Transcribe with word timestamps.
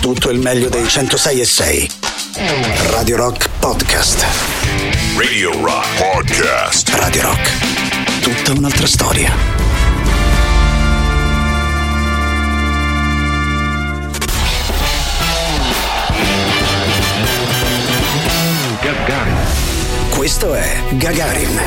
tutto 0.00 0.30
il 0.30 0.38
meglio 0.38 0.70
dei 0.70 0.88
106 0.88 1.40
e 1.40 1.44
6. 1.44 1.90
Radio 2.88 3.16
Rock 3.16 3.48
Podcast. 3.58 4.24
Radio 5.16 5.52
Rock 5.62 5.86
Podcast. 5.98 6.88
Radio 6.94 7.22
Rock. 7.22 8.20
Tutta 8.20 8.52
un'altra 8.52 8.86
storia. 8.86 9.30
Gagarin. 18.80 19.36
Questo 20.08 20.54
è 20.54 20.80
Gagarin. 20.92 21.60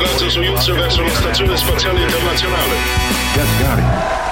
Razzo 0.00 0.30
Soyuz 0.30 0.72
verso 0.72 1.02
la 1.02 1.10
stazione 1.10 1.56
spaziale 1.56 2.02
internazionale. 2.02 2.74
Gagarin. 3.34 4.28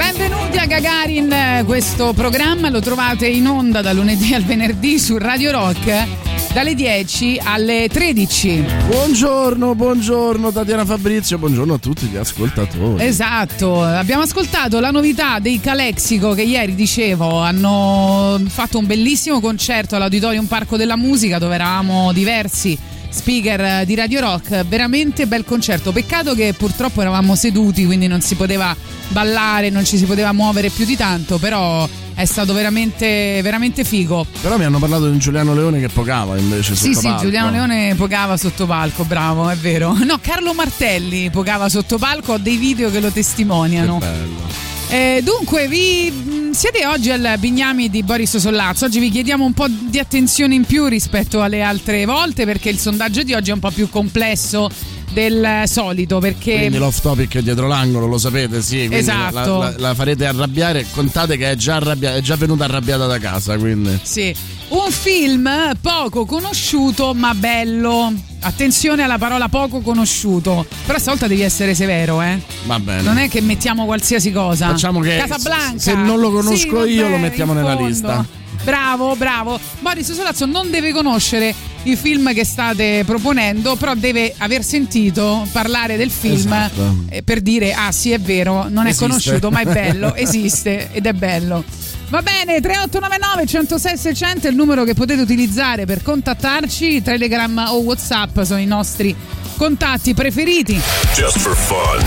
Benvenuti 0.00 0.56
a 0.56 0.64
Gagarin, 0.64 1.62
questo 1.66 2.14
programma 2.14 2.70
lo 2.70 2.80
trovate 2.80 3.26
in 3.26 3.46
onda 3.46 3.82
da 3.82 3.92
lunedì 3.92 4.32
al 4.32 4.44
venerdì 4.44 4.98
su 4.98 5.18
Radio 5.18 5.50
Rock 5.50 6.06
dalle 6.54 6.74
10 6.74 7.38
alle 7.44 7.86
13. 7.86 8.64
Buongiorno, 8.86 9.74
buongiorno 9.74 10.50
Tatiana 10.52 10.86
Fabrizio, 10.86 11.36
buongiorno 11.36 11.74
a 11.74 11.78
tutti 11.78 12.06
gli 12.06 12.16
ascoltatori. 12.16 13.04
Esatto, 13.04 13.82
abbiamo 13.82 14.22
ascoltato 14.22 14.80
la 14.80 14.90
novità 14.90 15.38
dei 15.38 15.60
Calexico 15.60 16.32
che 16.32 16.42
ieri 16.42 16.74
dicevo 16.74 17.38
hanno 17.42 18.40
fatto 18.48 18.78
un 18.78 18.86
bellissimo 18.86 19.38
concerto 19.38 19.96
all'Auditorium 19.96 20.46
Parco 20.46 20.78
della 20.78 20.96
Musica 20.96 21.36
dove 21.38 21.56
eravamo 21.56 22.10
diversi 22.12 22.76
speaker 23.10 23.84
di 23.84 23.94
Radio 23.94 24.20
Rock, 24.20 24.64
veramente 24.64 25.26
bel 25.26 25.44
concerto. 25.44 25.92
Peccato 25.92 26.34
che 26.34 26.54
purtroppo 26.56 27.00
eravamo 27.00 27.34
seduti, 27.34 27.84
quindi 27.84 28.06
non 28.06 28.20
si 28.20 28.34
poteva 28.36 28.74
ballare, 29.08 29.70
non 29.70 29.84
ci 29.84 29.98
si 29.98 30.04
poteva 30.04 30.32
muovere 30.32 30.70
più 30.70 30.84
di 30.84 30.96
tanto, 30.96 31.38
però 31.38 31.88
è 32.14 32.24
stato 32.24 32.52
veramente, 32.52 33.40
veramente 33.42 33.82
figo. 33.84 34.26
Però 34.40 34.56
mi 34.56 34.64
hanno 34.64 34.78
parlato 34.78 35.10
di 35.10 35.18
Giuliano 35.18 35.54
Leone 35.54 35.80
che 35.80 35.88
pogava 35.88 36.36
invece 36.38 36.74
Sì, 36.76 36.92
sotto 36.92 37.00
sì, 37.00 37.06
palco. 37.06 37.22
Giuliano 37.22 37.50
Leone 37.50 37.94
pogava 37.96 38.36
sotto 38.36 38.66
palco, 38.66 39.04
bravo, 39.04 39.48
è 39.48 39.56
vero. 39.56 39.96
No, 40.04 40.18
Carlo 40.20 40.54
Martelli 40.54 41.30
pogava 41.30 41.68
sotto 41.68 41.98
palco, 41.98 42.34
ho 42.34 42.38
dei 42.38 42.56
video 42.56 42.90
che 42.90 43.00
lo 43.00 43.08
Che 43.08 43.14
testimoniano. 43.14 43.98
bello. 43.98 44.69
Eh, 44.92 45.20
dunque, 45.22 45.68
vi 45.68 46.10
mh, 46.10 46.50
siete 46.50 46.84
oggi 46.84 47.10
al 47.10 47.36
Bignami 47.38 47.88
di 47.90 48.02
Boris 48.02 48.36
Sollazzo. 48.38 48.86
Oggi 48.86 48.98
vi 48.98 49.08
chiediamo 49.10 49.44
un 49.44 49.52
po' 49.52 49.66
di 49.68 50.00
attenzione 50.00 50.54
in 50.56 50.64
più 50.64 50.86
rispetto 50.86 51.40
alle 51.42 51.62
altre 51.62 52.04
volte 52.06 52.44
perché 52.44 52.70
il 52.70 52.78
sondaggio 52.78 53.22
di 53.22 53.32
oggi 53.32 53.50
è 53.50 53.52
un 53.52 53.60
po' 53.60 53.70
più 53.70 53.88
complesso 53.88 54.68
del 55.12 55.62
solito 55.66 56.18
perché 56.20 56.56
Quindi 56.58 56.78
l'off 56.78 57.00
topic 57.00 57.36
è 57.36 57.42
dietro 57.42 57.66
l'angolo, 57.68 58.06
lo 58.06 58.18
sapete, 58.18 58.62
sì. 58.62 58.88
Esatto. 58.90 59.58
La, 59.58 59.70
la- 59.70 59.74
la 59.78 59.94
farete 59.94 60.26
arrabbiare. 60.26 60.84
Contate 60.90 61.36
che 61.36 61.52
è 61.52 61.54
già, 61.54 61.76
arrabbia- 61.76 62.16
è 62.16 62.20
già 62.20 62.34
venuta 62.34 62.64
arrabbiata 62.64 63.06
da 63.06 63.18
casa, 63.18 63.56
quindi. 63.58 63.96
Sì, 64.02 64.34
un 64.70 64.90
film 64.90 65.48
poco 65.80 66.24
conosciuto 66.24 67.14
ma 67.14 67.34
bello. 67.34 68.12
Attenzione 68.42 69.02
alla 69.02 69.18
parola 69.18 69.48
poco 69.48 69.80
conosciuto. 69.80 70.66
Però 70.86 70.98
stavolta 70.98 71.26
devi 71.26 71.42
essere 71.42 71.74
severo, 71.74 72.22
eh. 72.22 72.40
Va 72.64 72.78
bene. 72.78 73.02
Non 73.02 73.18
è 73.18 73.28
che 73.28 73.40
mettiamo 73.42 73.84
qualsiasi 73.84 74.32
cosa. 74.32 74.68
Facciamo 74.68 75.00
che 75.00 75.16
Casablanca. 75.18 75.78
se 75.78 75.94
non 75.94 76.18
lo 76.20 76.30
conosco 76.30 76.84
Sì, 76.84 76.92
io, 76.92 77.02
vabbè, 77.02 77.14
lo 77.14 77.18
mettiamo 77.20 77.52
nella 77.52 77.72
fondo. 77.72 77.86
lista. 77.88 78.26
Bravo, 78.62 79.16
bravo. 79.16 79.58
Boris 79.80 80.12
Solazzo 80.12 80.44
non 80.46 80.70
deve 80.70 80.92
conoscere 80.92 81.54
i 81.84 81.96
film 81.96 82.32
che 82.34 82.44
state 82.44 83.02
proponendo, 83.06 83.74
però 83.76 83.94
deve 83.94 84.34
aver 84.38 84.62
sentito 84.62 85.46
parlare 85.50 85.96
del 85.96 86.10
film 86.10 86.34
Esatto. 86.52 87.04
eh, 87.08 87.22
per 87.22 87.40
dire 87.40 87.72
ah 87.72 87.90
sì 87.90 88.10
è 88.12 88.18
vero, 88.20 88.68
non 88.68 88.84
è 88.84 88.90
Esiste. 88.90 89.06
conosciuto 89.06 89.50
ma 89.50 89.60
è 89.60 89.64
bello, 89.64 90.12
esiste 90.16 90.90
ed 90.92 91.06
è 91.06 91.12
bello. 91.14 91.64
Va 92.10 92.22
bene, 92.22 92.60
3899 92.60 93.46
106 93.46 93.96
600 93.96 94.48
è 94.48 94.50
il 94.50 94.56
numero 94.56 94.82
che 94.82 94.94
potete 94.94 95.22
utilizzare 95.22 95.86
per 95.86 96.02
contattarci, 96.02 97.02
Telegram 97.02 97.66
o 97.68 97.76
Whatsapp 97.82 98.40
sono 98.40 98.58
i 98.58 98.66
nostri 98.66 99.14
contatti 99.56 100.12
preferiti. 100.12 100.80
Just 101.14 101.38
for 101.38 101.54
fun. 101.54 102.04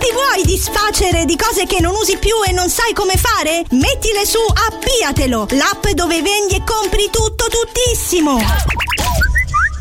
Ti 0.00 0.12
vuoi 0.12 0.42
disfacere 0.44 1.26
di 1.26 1.36
cose 1.36 1.64
che 1.66 1.80
non 1.80 1.94
usi 1.94 2.16
più 2.18 2.34
e 2.44 2.50
non 2.50 2.68
sai 2.68 2.92
come 2.92 3.14
fare? 3.16 3.62
Mettile 3.70 4.26
su 4.26 4.38
Appiatelo, 4.40 5.46
l'app 5.50 5.86
dove 5.94 6.20
vendi 6.22 6.56
e 6.56 6.64
compri 6.64 7.08
tutto 7.12 7.46
tuttissimo. 7.46 8.89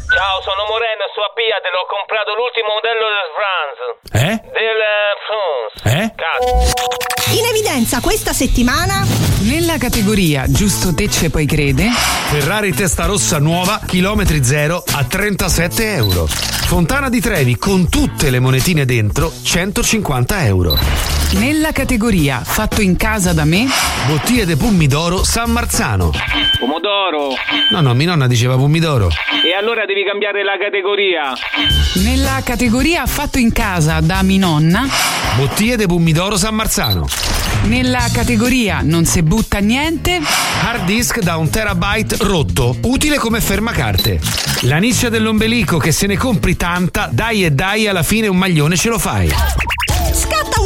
Ciao, 0.09 0.41
sono 0.41 0.65
Moreno 0.67 1.05
su 1.13 1.21
Appiate, 1.21 1.69
l'ho 1.69 1.85
comprato 1.85 2.33
l'ultimo 2.33 2.73
modello 2.73 3.05
del 3.13 3.29
France. 3.37 3.81
Eh? 4.09 4.35
Del 4.57 4.79
eh, 4.81 5.13
France. 5.29 5.77
Eh? 5.85 6.07
Cazzo. 6.17 7.37
In 7.37 7.45
evidenza 7.45 7.99
questa 8.01 8.33
settimana 8.33 9.05
Nella 9.41 9.77
categoria 9.77 10.45
Giusto 10.47 10.95
te 10.95 11.07
ce 11.11 11.29
poi 11.29 11.45
crede, 11.45 11.89
Ferrari 12.31 12.73
testa 12.73 13.05
rossa 13.05 13.37
nuova, 13.37 13.79
chilometri 13.85 14.43
zero 14.43 14.83
a 14.93 15.05
37 15.05 15.93
euro. 15.93 16.25
Fontana 16.25 17.09
di 17.09 17.21
Trevi 17.21 17.57
con 17.57 17.87
tutte 17.87 18.31
le 18.31 18.39
monetine 18.39 18.85
dentro, 18.85 19.31
150 19.31 20.45
euro. 20.45 21.18
Nella 21.33 21.71
categoria 21.71 22.41
Fatto 22.43 22.81
in 22.81 22.95
casa 22.95 23.33
da 23.33 23.45
me, 23.45 23.67
Bottiglie 24.07 24.45
de 24.45 24.55
Pummidoro 24.57 25.23
San 25.23 25.51
Marzano. 25.51 26.11
Pomodoro. 26.59 27.35
No, 27.71 27.81
no, 27.81 27.93
mia 27.93 28.07
nonna 28.07 28.27
diceva 28.27 28.55
Pummidoro. 28.55 29.09
E 29.45 29.53
allora 29.53 29.85
devi 29.85 30.03
cambiare 30.05 30.43
la 30.43 30.57
categoria. 30.57 31.33
nella 32.03 32.41
categoria 32.43 33.05
Fatto 33.05 33.37
in 33.37 33.51
casa 33.51 33.99
da 34.01 34.23
mi 34.23 34.37
nonna, 34.37 34.87
Bottiglie 35.37 35.77
de 35.77 35.85
Pummidoro 35.85 36.37
San 36.37 36.55
Marzano. 36.55 37.07
nella 37.63 38.07
categoria 38.11 38.79
Non 38.81 39.05
se 39.05 39.23
butta 39.23 39.59
niente, 39.59 40.19
Hard 40.63 40.85
disk 40.85 41.19
da 41.19 41.37
un 41.37 41.49
terabyte 41.49 42.17
rotto, 42.19 42.75
utile 42.83 43.17
come 43.17 43.39
fermacarte. 43.41 44.19
La 44.61 44.77
nicchia 44.77 45.09
dell'ombelico 45.09 45.77
che 45.77 45.91
se 45.91 46.07
ne 46.07 46.17
compri 46.17 46.57
tanta, 46.57 47.09
dai 47.11 47.45
e 47.45 47.51
dai 47.51 47.87
alla 47.87 48.03
fine 48.03 48.27
un 48.27 48.37
maglione 48.37 48.75
ce 48.75 48.89
lo 48.89 48.99
fai. 48.99 49.31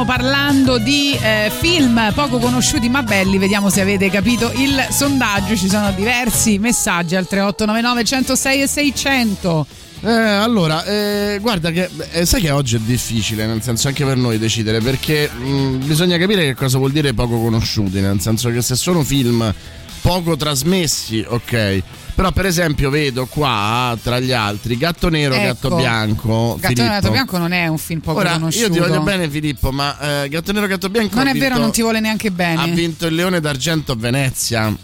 Stiamo 0.00 0.04
parlando 0.04 0.78
di 0.78 1.14
eh, 1.20 1.50
film 1.58 2.12
poco 2.14 2.38
conosciuti 2.38 2.88
ma 2.88 3.02
belli, 3.02 3.36
vediamo 3.36 3.68
se 3.68 3.82
avete 3.82 4.08
capito 4.08 4.50
il 4.54 4.86
sondaggio, 4.90 5.54
ci 5.56 5.68
sono 5.68 5.92
diversi 5.92 6.58
messaggi 6.58 7.16
al 7.16 7.26
3899 7.26 8.04
106 8.04 8.62
e 8.62 8.66
600. 8.66 9.66
Eh, 10.02 10.10
allora, 10.10 10.84
eh, 10.84 11.38
guarda 11.42 11.70
che 11.70 11.90
eh, 12.12 12.24
sai 12.24 12.40
che 12.40 12.50
oggi 12.50 12.76
è 12.76 12.78
difficile, 12.78 13.44
nel 13.44 13.62
senso 13.62 13.88
anche 13.88 14.04
per 14.04 14.16
noi 14.16 14.38
decidere, 14.38 14.80
perché 14.80 15.28
mh, 15.28 15.84
bisogna 15.84 16.16
capire 16.16 16.46
che 16.46 16.54
cosa 16.54 16.78
vuol 16.78 16.92
dire 16.92 17.12
poco 17.12 17.38
conosciuti, 17.38 18.00
nel 18.00 18.20
senso 18.20 18.50
che 18.50 18.62
se 18.62 18.76
sono 18.76 19.02
film 19.02 19.52
poco 20.00 20.34
trasmessi, 20.36 21.22
ok. 21.28 21.82
Però 22.20 22.32
per 22.32 22.44
esempio 22.44 22.90
vedo 22.90 23.24
qua 23.24 23.96
tra 24.02 24.20
gli 24.20 24.30
altri 24.30 24.76
Gatto 24.76 25.08
Nero, 25.08 25.32
Ecco. 25.32 25.42
Gatto 25.46 25.74
Bianco. 25.76 26.58
Gatto. 26.60 26.82
Nero 26.82 26.92
Gatto 26.92 27.10
Bianco 27.10 27.38
non 27.38 27.52
è 27.52 27.66
un 27.66 27.78
film 27.78 28.00
poco 28.00 28.18
Ora, 28.18 28.32
conosciuto. 28.32 28.66
io 28.66 28.72
ti 28.72 28.78
voglio 28.78 29.00
bene 29.00 29.30
Filippo, 29.30 29.72
ma 29.72 30.22
eh, 30.24 30.28
Gatto 30.28 30.52
Nero, 30.52 30.66
Gatto 30.66 30.90
Bianco 30.90 31.16
Non 31.16 31.28
è 31.28 31.32
vero, 31.32 31.44
vinto- 31.44 31.60
non 31.60 31.70
ti 31.72 31.80
vuole 31.80 31.98
neanche 32.00 32.30
bene. 32.30 32.60
ha 32.60 32.66
vinto 32.66 33.06
il 33.06 33.14
Leone 33.14 33.40
d'Argento 33.40 33.92
a 33.92 33.96
Venezia. 33.96 34.76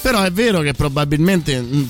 Però 0.00 0.22
è 0.22 0.30
vero 0.30 0.60
che 0.60 0.72
probabilmente 0.72 1.60
mh, 1.60 1.88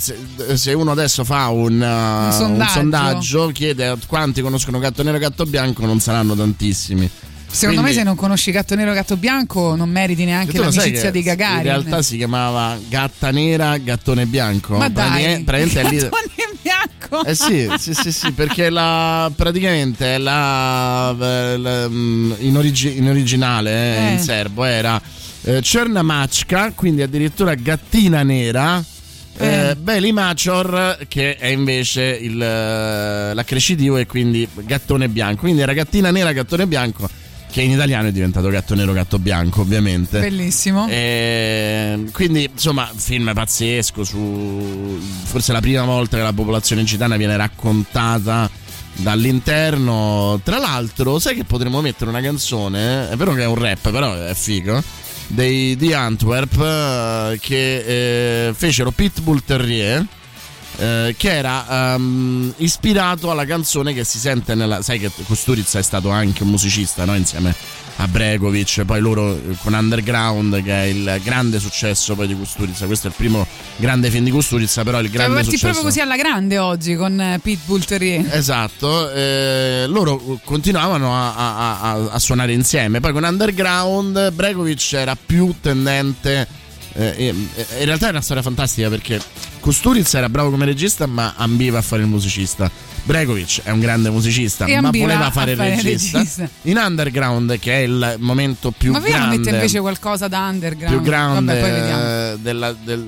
se, 0.54 0.72
uno 0.72 0.90
adesso 0.90 1.22
fa 1.22 1.48
un, 1.48 1.74
uh, 1.74 2.32
sondaggio. 2.32 2.70
sondaggio, 2.72 3.46
chiede 3.48 3.88
a 3.88 3.98
quanti 4.06 4.40
conoscono 4.40 4.78
Gatto 4.78 5.02
Nero 5.02 5.18
e 5.18 5.20
Gatto 5.20 5.44
Bianco, 5.44 5.84
non 5.84 6.00
saranno 6.00 6.34
tantissimi. 6.34 7.10
Secondo 7.50 7.80
Quindi- 7.80 7.96
me 7.98 8.02
se 8.02 8.02
non 8.04 8.14
conosci 8.16 8.50
Gatto 8.50 8.74
Nero 8.74 8.92
Gatto 8.92 9.16
Bianco 9.16 9.74
non 9.74 9.88
meriti 9.88 10.22
E 10.22 10.26
neanche 10.26 10.58
l'amicizia 10.58 11.10
di 11.10 11.22
Gagarin. 11.22 11.56
In 11.58 11.62
realtà 11.62 12.02
si 12.02 12.16
chiamava 12.16 12.78
Gatta 12.88 13.30
Nera, 13.30 13.76
Gattone 13.78 14.26
Bianco. 14.26 14.76
Ma 14.76 14.88
dai, 14.88 15.42
Praticamente- 15.42 15.80
è 15.80 15.90
lì- 15.90 15.96
Gattone 15.98 16.32
bianco. 16.62 17.24
Eh 17.24 17.34
sì, 17.34 17.68
sì, 17.78 17.94
sì, 17.94 18.12
sì, 18.12 18.32
perché 18.32 18.68
la, 18.68 19.30
praticamente 19.34 20.18
la, 20.18 21.12
la- 21.56 21.88
mm, 21.88 22.32
in, 22.40 22.56
origi- 22.56 22.96
in 22.98 23.08
originale, 23.08 23.70
eh, 23.72 24.06
Eh. 24.08 24.12
in 24.12 24.18
serbo, 24.20 24.64
era 24.64 25.00
eh, 25.44 25.62
Cerna 25.62 26.02
Mačka, 26.02 26.72
quindi 26.74 27.00
addirittura 27.02 27.54
gattina 27.54 28.22
nera. 28.22 28.84
Eh, 29.40 29.68
Eh. 29.70 29.76
Beli 29.76 30.10
Macior 30.12 30.98
che 31.08 31.36
è 31.36 31.46
invece 31.46 32.02
il, 32.02 32.42
eh, 32.42 33.32
l'accrescitivo 33.34 33.96
e 33.96 34.04
quindi 34.04 34.46
gattone 34.64 35.08
bianco 35.08 35.42
quindi 35.42 35.60
era 35.60 35.72
gattina 35.74 36.10
nera 36.10 36.32
gattone 36.32 36.66
bianco 36.66 37.08
che 37.50 37.62
in 37.62 37.70
italiano 37.70 38.08
è 38.08 38.12
diventato 38.12 38.48
gatto 38.48 38.74
nero 38.74 38.92
gatto 38.92 39.18
bianco 39.18 39.62
ovviamente. 39.62 40.20
Bellissimo. 40.20 40.86
eh, 40.88 42.04
quindi 42.12 42.48
insomma 42.52 42.90
film 42.94 43.30
pazzesco 43.34 44.04
su 44.04 44.98
forse 45.24 45.52
la 45.52 45.60
prima 45.60 45.84
volta 45.84 46.16
che 46.16 46.22
la 46.22 46.32
popolazione 46.32 46.84
gitana 46.84 47.16
viene 47.16 47.36
raccontata 47.36 48.50
dall'interno. 48.96 50.40
Tra 50.42 50.58
l'altro 50.58 51.18
sai 51.18 51.34
che 51.34 51.44
potremmo 51.44 51.80
mettere 51.80 52.10
una 52.10 52.20
canzone? 52.20 53.10
È 53.10 53.16
vero 53.16 53.32
che 53.34 53.42
è 53.42 53.46
un 53.46 53.56
rap 53.56 53.90
però 53.90 54.14
è 54.14 54.34
figo. 54.34 54.82
Dei 55.30 55.76
di 55.76 55.92
Antwerp 55.92 56.58
eh, 56.58 57.38
che 57.38 58.46
eh, 58.48 58.54
fecero 58.54 58.90
Pitbull 58.90 59.42
Terrier 59.44 60.06
eh, 60.78 61.14
che 61.18 61.30
era 61.36 61.94
ehm, 61.94 62.54
ispirato 62.58 63.30
alla 63.30 63.44
canzone 63.44 63.92
che 63.92 64.04
si 64.04 64.18
sente 64.18 64.54
nella. 64.54 64.80
Sai 64.82 64.98
che 64.98 65.10
Kusturica 65.26 65.78
è 65.78 65.82
stato 65.82 66.10
anche 66.10 66.42
un 66.44 66.50
musicista, 66.50 67.04
no? 67.04 67.14
Insieme 67.14 67.54
a 68.00 68.06
Bregovic, 68.06 68.84
poi 68.84 69.00
loro 69.00 69.34
eh, 69.34 69.56
con 69.60 69.72
Underground, 69.72 70.62
che 70.62 70.72
è 70.72 70.84
il 70.84 71.20
grande 71.24 71.58
successo 71.58 72.14
poi 72.14 72.28
di 72.28 72.34
Kusturica. 72.34 72.86
Questo 72.86 73.08
è 73.08 73.10
il 73.10 73.16
primo 73.16 73.44
grande 73.76 74.08
film 74.08 74.22
di 74.24 74.30
Kusturica, 74.30 74.84
però 74.84 75.00
il 75.00 75.06
Cioè, 75.06 75.14
grande 75.16 75.42
successo. 75.42 75.64
proprio 75.64 75.82
così 75.84 76.00
alla 76.00 76.16
grande 76.16 76.58
oggi 76.58 76.94
con 76.94 77.20
eh, 77.20 77.40
Pitbull 77.42 77.82
Terrier. 77.82 78.24
Esatto, 78.36 79.10
eh, 79.10 79.84
loro 79.88 80.38
continuavano 80.44 81.12
a, 81.12 81.34
a- 81.34 81.80
a- 81.80 82.08
a 82.10 82.18
suonare 82.20 82.52
insieme. 82.52 83.00
Poi 83.00 83.12
con 83.12 83.24
Underground 83.24 84.30
Bregovic 84.32 84.92
era 84.92 85.16
più 85.16 85.52
tendente. 85.60 86.46
eh, 86.94 87.34
in 87.80 87.84
realtà 87.84 88.06
è 88.06 88.10
una 88.10 88.20
storia 88.20 88.42
fantastica 88.42 88.88
perché 88.88 89.20
Kusturica 89.68 90.16
era 90.16 90.30
bravo 90.30 90.48
come 90.48 90.64
regista, 90.64 91.04
ma 91.04 91.34
ambiva 91.36 91.76
a 91.76 91.82
fare 91.82 92.00
il 92.00 92.08
musicista. 92.08 92.70
Bregovic 93.02 93.60
è 93.64 93.70
un 93.70 93.80
grande 93.80 94.08
musicista, 94.08 94.64
E 94.64 94.80
ma 94.80 94.88
voleva 94.90 95.30
fare 95.30 95.50
il 95.52 95.58
regista. 95.58 96.16
regista. 96.16 96.48
In 96.62 96.78
Underground, 96.78 97.58
che 97.58 97.72
è 97.74 97.80
il 97.80 98.16
momento 98.18 98.70
più 98.70 98.92
Ma 98.92 99.00
grande 99.00 99.36
mettere 99.36 99.56
invece 99.56 99.80
qualcosa 99.80 100.26
da 100.26 100.48
underground? 100.48 100.96
più 100.96 101.04
grande 101.04 101.60
Vabbè, 101.60 102.32
eh, 102.32 102.38
della, 102.38 102.72
del- 102.72 103.06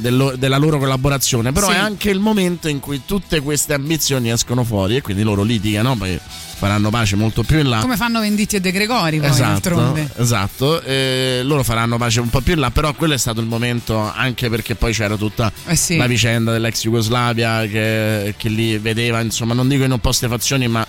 dello- 0.00 0.34
della 0.36 0.56
loro 0.58 0.78
collaborazione. 0.78 1.52
Però 1.52 1.68
Sì. 1.68 1.74
è 1.74 1.78
anche 1.78 2.10
il 2.10 2.20
momento 2.20 2.68
in 2.68 2.80
cui 2.80 3.02
tutte 3.04 3.40
queste 3.40 3.74
ambizioni 3.74 4.30
escono 4.30 4.64
fuori 4.64 4.96
e 4.96 5.02
quindi 5.02 5.22
loro 5.22 5.42
litigano, 5.42 5.96
poi 5.96 6.18
faranno 6.58 6.90
pace 6.90 7.14
molto 7.14 7.42
più 7.44 7.58
in 7.60 7.68
là. 7.68 7.78
Come 7.78 7.96
fanno 7.96 8.18
Venditti 8.20 8.56
e 8.56 8.60
De 8.60 8.72
Gregori 8.72 9.18
poi, 9.20 9.28
Esatto, 9.28 9.96
esatto. 10.16 10.82
Eh, 10.82 11.40
loro 11.44 11.62
faranno 11.62 11.96
pace 11.98 12.20
un 12.20 12.30
po' 12.30 12.40
più 12.40 12.54
in 12.54 12.60
là, 12.60 12.70
però 12.70 12.92
quello 12.94 13.14
è 13.14 13.18
stato 13.18 13.40
il 13.40 13.46
momento 13.46 13.98
anche 13.98 14.48
perché 14.50 14.74
poi 14.74 14.92
c'era 14.92 15.16
tutta 15.16 15.52
Eh 15.66 15.76
sì. 15.76 15.96
la 15.96 16.06
vicenda 16.08 16.50
dell'ex 16.50 16.82
Jugoslavia 16.82 17.64
che, 17.66 18.34
che 18.36 18.48
lì 18.48 18.76
vedeva, 18.78 19.20
insomma, 19.20 19.54
non 19.54 19.68
dico 19.68 19.84
in 19.84 19.92
opposte 19.92 20.26
fazioni, 20.26 20.66
ma 20.66 20.84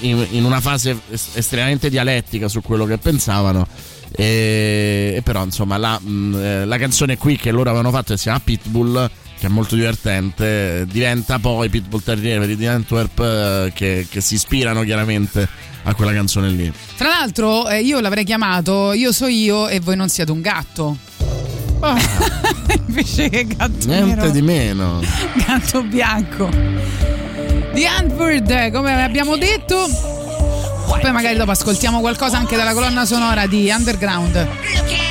in, 0.00 0.26
in 0.30 0.44
una 0.44 0.60
fase 0.60 0.98
es- 1.10 1.28
estremamente 1.34 1.88
dialettica 1.88 2.48
su 2.48 2.60
quello 2.60 2.84
che 2.84 2.98
pensavano. 2.98 3.66
E, 4.14 5.14
e 5.16 5.22
però, 5.22 5.44
insomma, 5.44 5.76
la, 5.76 5.98
mh, 5.98 6.34
eh, 6.36 6.64
la 6.64 6.78
canzone 6.78 7.16
qui 7.16 7.36
che 7.36 7.50
loro 7.50 7.68
avevano 7.70 7.90
fatto 7.90 8.12
che 8.12 8.16
si 8.16 8.24
chiama 8.24 8.40
Pitbull. 8.42 9.10
Che 9.38 9.48
è 9.48 9.50
molto 9.50 9.74
divertente, 9.74 10.86
diventa 10.90 11.38
poi 11.38 11.68
Pitbull 11.68 12.02
Terrier 12.02 12.56
di 12.56 12.66
Antwerp 12.66 13.20
eh, 13.20 13.70
che, 13.74 14.06
che 14.08 14.22
si 14.22 14.32
ispirano 14.32 14.82
chiaramente 14.82 15.46
a 15.82 15.94
quella 15.94 16.14
canzone 16.14 16.48
lì. 16.48 16.72
Tra 16.96 17.08
l'altro 17.10 17.68
eh, 17.68 17.82
io 17.82 18.00
l'avrei 18.00 18.24
chiamato 18.24 18.94
Io 18.94 19.12
so 19.12 19.26
io 19.26 19.68
e 19.68 19.78
voi 19.80 19.94
non 19.94 20.08
siete 20.08 20.32
un 20.32 20.40
gatto. 20.40 20.96
Invece 22.88 23.28
che 23.28 23.46
gatto 23.46 23.86
Niente 23.86 24.14
nero, 24.14 24.30
di 24.30 24.40
meno. 24.40 25.02
gatto 25.46 25.82
bianco. 25.82 26.48
Di 27.74 27.84
Antwoord, 27.84 28.50
eh, 28.50 28.70
come 28.72 29.02
abbiamo 29.02 29.36
detto. 29.36 30.15
Poi 31.00 31.12
magari 31.12 31.36
dopo 31.36 31.50
ascoltiamo 31.50 32.00
qualcosa 32.00 32.38
anche 32.38 32.56
dalla 32.56 32.72
colonna 32.72 33.04
sonora 33.04 33.46
di 33.46 33.70
Underground. 33.70 35.05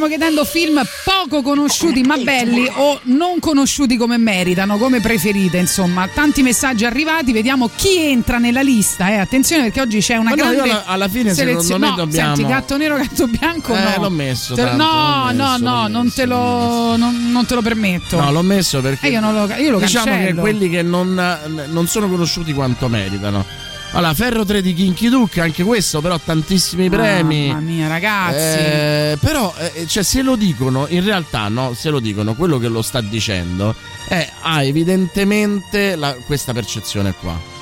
Stiamo 0.00 0.06
chiedendo 0.08 0.44
film 0.46 0.80
poco 1.04 1.42
conosciuti 1.42 2.00
ma 2.02 2.16
belli 2.16 2.66
o 2.74 3.00
non 3.04 3.38
conosciuti 3.38 3.96
come 3.98 4.16
meritano, 4.16 4.78
come 4.78 5.00
preferite, 5.00 5.58
insomma. 5.58 6.08
Tanti 6.08 6.42
messaggi 6.42 6.86
arrivati, 6.86 7.32
vediamo 7.32 7.68
chi 7.74 7.98
entra 7.98 8.38
nella 8.38 8.62
lista, 8.62 9.10
eh. 9.10 9.16
Attenzione 9.16 9.64
perché 9.64 9.80
oggi 9.82 9.98
c'è 10.00 10.16
una 10.16 10.30
Ma 10.30 10.36
no, 10.36 10.42
grande 10.42 10.56
io 10.56 10.62
alla- 10.62 10.84
alla 10.86 11.08
fine, 11.08 11.34
selezione. 11.34 11.88
no, 11.90 11.94
dobbiamo- 11.96 12.34
Senti, 12.34 12.50
gatto 12.50 12.76
nero, 12.78 12.96
gatto 12.96 13.26
bianco 13.26 13.74
Eh, 13.74 13.82
no. 13.96 14.02
l'ho 14.02 14.10
messo 14.10 14.54
Te- 14.54 14.62
tanto, 14.62 14.82
no, 14.82 15.26
l'ho 15.26 15.34
messo, 15.34 15.58
no, 15.58 15.80
no, 15.82 15.88
non 15.88 16.12
te 16.12 16.24
lo 16.24 16.96
non, 16.96 17.30
non 17.30 17.44
te 17.44 17.54
lo 17.54 17.60
permetto. 17.62 18.18
No, 18.18 18.32
l'ho 18.32 18.42
messo 18.42 18.80
perché 18.80 19.08
Eh, 19.08 19.10
io 19.10 19.20
non 19.20 19.34
lo- 19.34 19.54
io 19.54 19.70
lo 19.72 19.78
diciamo 19.80 20.04
che 20.06 20.10
cancello. 20.12 20.40
quelli 20.40 20.70
che 20.70 20.82
non, 20.82 21.38
non 21.68 21.86
sono 21.88 22.08
conosciuti 22.08 22.54
quanto 22.54 22.88
meritano. 22.88 23.44
Allora, 23.92 24.14
Ferro 24.14 24.44
3 24.44 24.62
di 24.62 24.72
Kinky 24.72 25.08
Duke, 25.08 25.40
anche 25.40 25.64
questo, 25.64 26.00
però 26.00 26.18
tantissimi 26.18 26.88
premi. 26.88 27.48
Mamma 27.48 27.60
mia, 27.60 27.88
ragazzi. 27.88 28.36
Eh, 28.58 29.18
però, 29.20 29.52
eh, 29.74 29.86
cioè, 29.88 30.04
se 30.04 30.22
lo 30.22 30.36
dicono, 30.36 30.86
in 30.88 31.02
realtà, 31.04 31.48
no, 31.48 31.74
se 31.74 31.90
lo 31.90 31.98
dicono, 31.98 32.34
quello 32.34 32.58
che 32.58 32.68
lo 32.68 32.82
sta 32.82 33.00
dicendo 33.00 33.74
è, 34.06 34.30
ha 34.42 34.62
evidentemente 34.62 35.96
la- 35.96 36.14
questa 36.24 36.52
percezione 36.52 37.14
qua. 37.20 37.58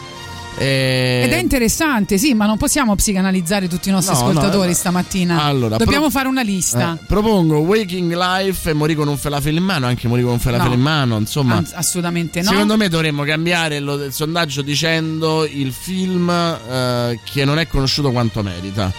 Eh, 0.59 1.23
Ed 1.25 1.33
è 1.33 1.39
interessante, 1.39 2.19
sì, 2.19 2.35
ma 2.35 2.47
non 2.47 2.57
possiamo 2.57 2.95
psicanalizzare 2.95 3.69
tutti 3.69 3.89
i 3.89 3.93
nostri 3.93 4.15
No, 4.15 4.21
no, 4.23 4.29
ascoltatori 4.29 4.71
eh, 4.71 4.75
stamattina. 4.75 5.43
allora, 5.45 5.77
Dobbiamo 5.77 6.07
pro- 6.09 6.11
fare 6.11 6.29
una 6.29 6.43
lista. 6.43 6.95
eh, 7.01 7.05
propongo 7.07 7.59
Waking 7.59 8.13
Life 8.15 8.71
e 8.71 8.73
morì 8.73 8.95
con 8.95 9.09
un 9.09 9.17
falafel 9.17 9.57
in 9.57 9.63
mano, 9.65 9.87
anche 9.87 10.09
morì 10.09 10.23
con 10.23 10.33
un 10.33 10.39
falafel 10.41 10.69
No. 10.69 10.75
in 10.75 10.81
mano, 10.81 11.17
insomma. 11.19 11.57
Anzi, 11.57 11.75
assolutamente 11.75 12.43
no. 12.43 12.51
Secondo 12.51 12.77
me 12.77 12.89
dovremmo 12.89 13.23
cambiare 13.25 13.79
lo- 13.79 14.03
il 14.03 14.13
sondaggio 14.13 14.63
dicendo 14.63 15.47
il 15.47 15.73
film 15.73 16.29
eh, 16.31 17.19
che 17.25 17.45
non 17.45 17.59
è 17.59 17.67
conosciuto 17.69 18.11
quanto 18.11 18.43
merita. 18.43 18.93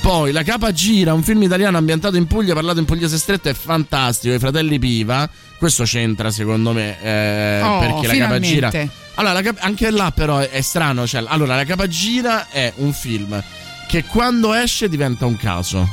Poi 0.00 0.30
La 0.30 0.42
Capa 0.44 0.70
Gira, 0.72 1.12
un 1.12 1.22
film 1.24 1.42
italiano 1.42 1.76
ambientato 1.76 2.16
in 2.16 2.26
Puglia, 2.26 2.54
parlato 2.54 2.78
in 2.78 2.84
pugliese 2.84 3.18
stretto, 3.18 3.48
è 3.48 3.54
fantastico. 3.54 4.32
I 4.32 4.38
fratelli 4.38 4.78
Piva, 4.78 5.28
questo 5.58 5.82
c'entra 5.84 6.30
secondo 6.30 6.72
me, 6.72 6.96
eh, 7.02 7.60
Oh, 7.62 7.78
perché 7.80 8.06
La 8.06 8.16
Capa 8.16 8.38
Gira. 8.38 8.70
Allora, 9.18 9.42
Cap- 9.42 9.58
anche 9.60 9.90
là 9.90 10.12
però 10.12 10.38
è, 10.38 10.60
strano. 10.60 11.06
Cioè, 11.06 11.24
allora, 11.26 11.56
La 11.56 11.64
Capa 11.64 11.88
Gira 11.88 12.48
è 12.48 12.72
un 12.76 12.92
film 12.92 13.42
che 13.88 14.04
quando 14.04 14.54
esce 14.54 14.88
diventa 14.88 15.26
un 15.26 15.36
caso. 15.36 15.86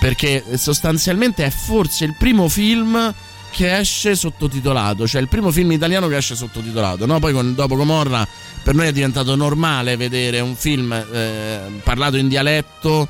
Perché 0.00 0.44
sostanzialmente 0.56 1.44
è 1.44 1.50
forse 1.50 2.04
il 2.04 2.16
primo 2.18 2.48
film 2.48 3.14
che 3.52 3.78
esce 3.78 4.16
sottotitolato, 4.16 5.06
cioè 5.06 5.20
il 5.20 5.28
primo 5.28 5.52
film 5.52 5.70
italiano 5.72 6.08
che 6.08 6.16
esce 6.16 6.34
sottotitolato. 6.34 7.06
No? 7.06 7.20
Poi 7.20 7.32
con, 7.32 7.54
dopo 7.54 7.76
Comorra 7.76 8.26
per 8.62 8.74
noi 8.74 8.86
è 8.86 8.92
diventato 8.92 9.36
normale 9.36 9.96
vedere 9.96 10.40
un 10.40 10.56
film 10.56 10.92
eh, 10.92 11.60
parlato 11.84 12.16
in 12.16 12.28
dialetto 12.28 13.06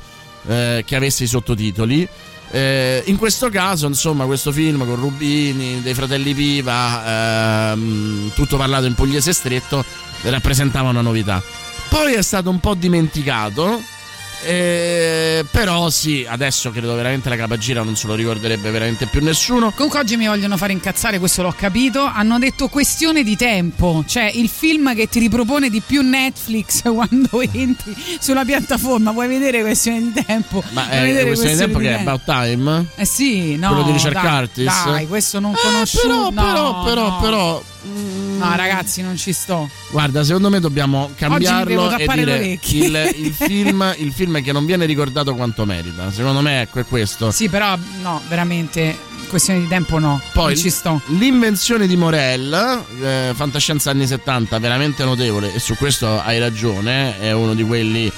eh, 0.47 0.83
che 0.85 0.95
avesse 0.95 1.23
i 1.23 1.27
sottotitoli. 1.27 2.07
Eh, 2.55 3.01
in 3.07 3.17
questo 3.17 3.49
caso, 3.49 3.87
insomma, 3.87 4.25
questo 4.25 4.51
film 4.51 4.85
con 4.85 4.95
Rubini, 4.95 5.81
dei 5.81 5.95
fratelli 5.95 6.35
Piva, 6.35 7.71
ehm, 7.71 8.31
tutto 8.35 8.57
parlato 8.57 8.85
in 8.85 8.93
pugliese 8.93 9.33
stretto, 9.33 9.83
rappresentava 10.21 10.89
una 10.89 11.01
novità. 11.01 11.41
Poi 11.89 12.13
è 12.13 12.21
stato 12.21 12.51
un 12.51 12.59
po' 12.59 12.75
dimenticato. 12.75 13.81
Eh, 14.45 15.45
però 15.51 15.89
sì, 15.89 16.25
adesso 16.27 16.71
credo 16.71 16.93
veramente 16.95 17.29
la 17.29 17.35
capagira 17.35 17.83
non 17.83 17.95
se 17.95 18.07
lo 18.07 18.15
ricorderebbe 18.15 18.69
veramente 18.71 19.05
più 19.07 19.21
nessuno. 19.23 19.71
Comunque 19.71 19.99
oggi 19.99 20.17
mi 20.17 20.27
vogliono 20.27 20.57
fare 20.57 20.73
incazzare, 20.73 21.19
questo 21.19 21.41
l'ho 21.41 21.53
capito. 21.57 22.03
Hanno 22.03 22.39
detto 22.39 22.67
questione 22.67 23.23
di 23.23 23.35
tempo, 23.35 24.03
cioè 24.07 24.31
il 24.33 24.49
film 24.49 24.93
che 24.95 25.07
ti 25.07 25.19
ripropone 25.19 25.69
di 25.69 25.81
più 25.85 26.01
Netflix 26.01 26.81
quando 26.91 27.41
entri 27.41 27.95
sulla 28.19 28.45
piattaforma. 28.45 29.11
Vuoi 29.11 29.27
vedere 29.27 29.61
questione 29.61 30.11
di 30.11 30.23
tempo? 30.25 30.63
Ma 30.71 30.89
è 30.89 31.01
vedere 31.01 31.25
questione 31.25 31.53
di 31.53 31.59
tempo 31.59 31.79
che 31.79 31.89
è 31.89 31.95
tempo? 31.95 32.09
About 32.09 32.23
Time? 32.25 32.85
Eh 32.95 33.05
sì, 33.05 33.55
no. 33.55 33.67
Quello 33.69 33.83
di 33.83 33.91
Richard 33.93 34.13
dai, 34.13 34.23
Curtis? 34.27 34.85
Dai, 34.85 35.07
questo 35.07 35.39
non 35.39 35.53
Eh, 35.53 35.57
conosciuto. 35.61 36.31
però, 36.33 36.71
no, 36.71 36.83
però, 36.83 37.19
però, 37.19 37.63
no. 37.83 38.37
però. 38.39 38.49
No, 38.49 38.55
ragazzi, 38.55 39.01
non 39.01 39.17
ci 39.17 39.33
sto. 39.33 39.69
Guarda, 39.89 40.23
secondo 40.23 40.49
me 40.49 40.59
dobbiamo 40.59 41.11
cambiarlo 41.15 41.95
e 41.97 42.07
dire 42.13 42.37
il, 42.37 43.13
il 43.17 43.33
film, 43.37 43.93
il 43.97 44.11
film 44.11 44.41
che 44.41 44.51
non 44.51 44.65
viene 44.65 44.85
ricordato 44.85 45.35
quanto 45.35 45.65
merita. 45.65 46.11
Secondo 46.11 46.41
me 46.41 46.61
ecco, 46.61 46.79
è 46.79 46.85
questo. 46.85 47.31
Sì, 47.31 47.49
però 47.49 47.77
no, 48.01 48.21
veramente 48.27 49.11
questione 49.33 49.61
di 49.61 49.67
tempo 49.67 49.97
no. 49.97 50.21
Poi 50.31 50.53
non 50.53 50.61
ci 50.61 50.69
sto. 50.69 51.01
l'invenzione 51.07 51.87
di 51.87 51.95
Morel, 51.95 52.83
eh, 53.01 53.31
fantascienza 53.33 53.89
anni 53.89 54.05
70, 54.05 54.59
veramente 54.59 55.03
notevole 55.03 55.53
e 55.53 55.59
su 55.59 55.75
questo 55.75 56.21
hai 56.21 56.37
ragione, 56.37 57.19
è 57.19 57.31
uno 57.31 57.55
di 57.55 57.63
quelli 57.63 58.11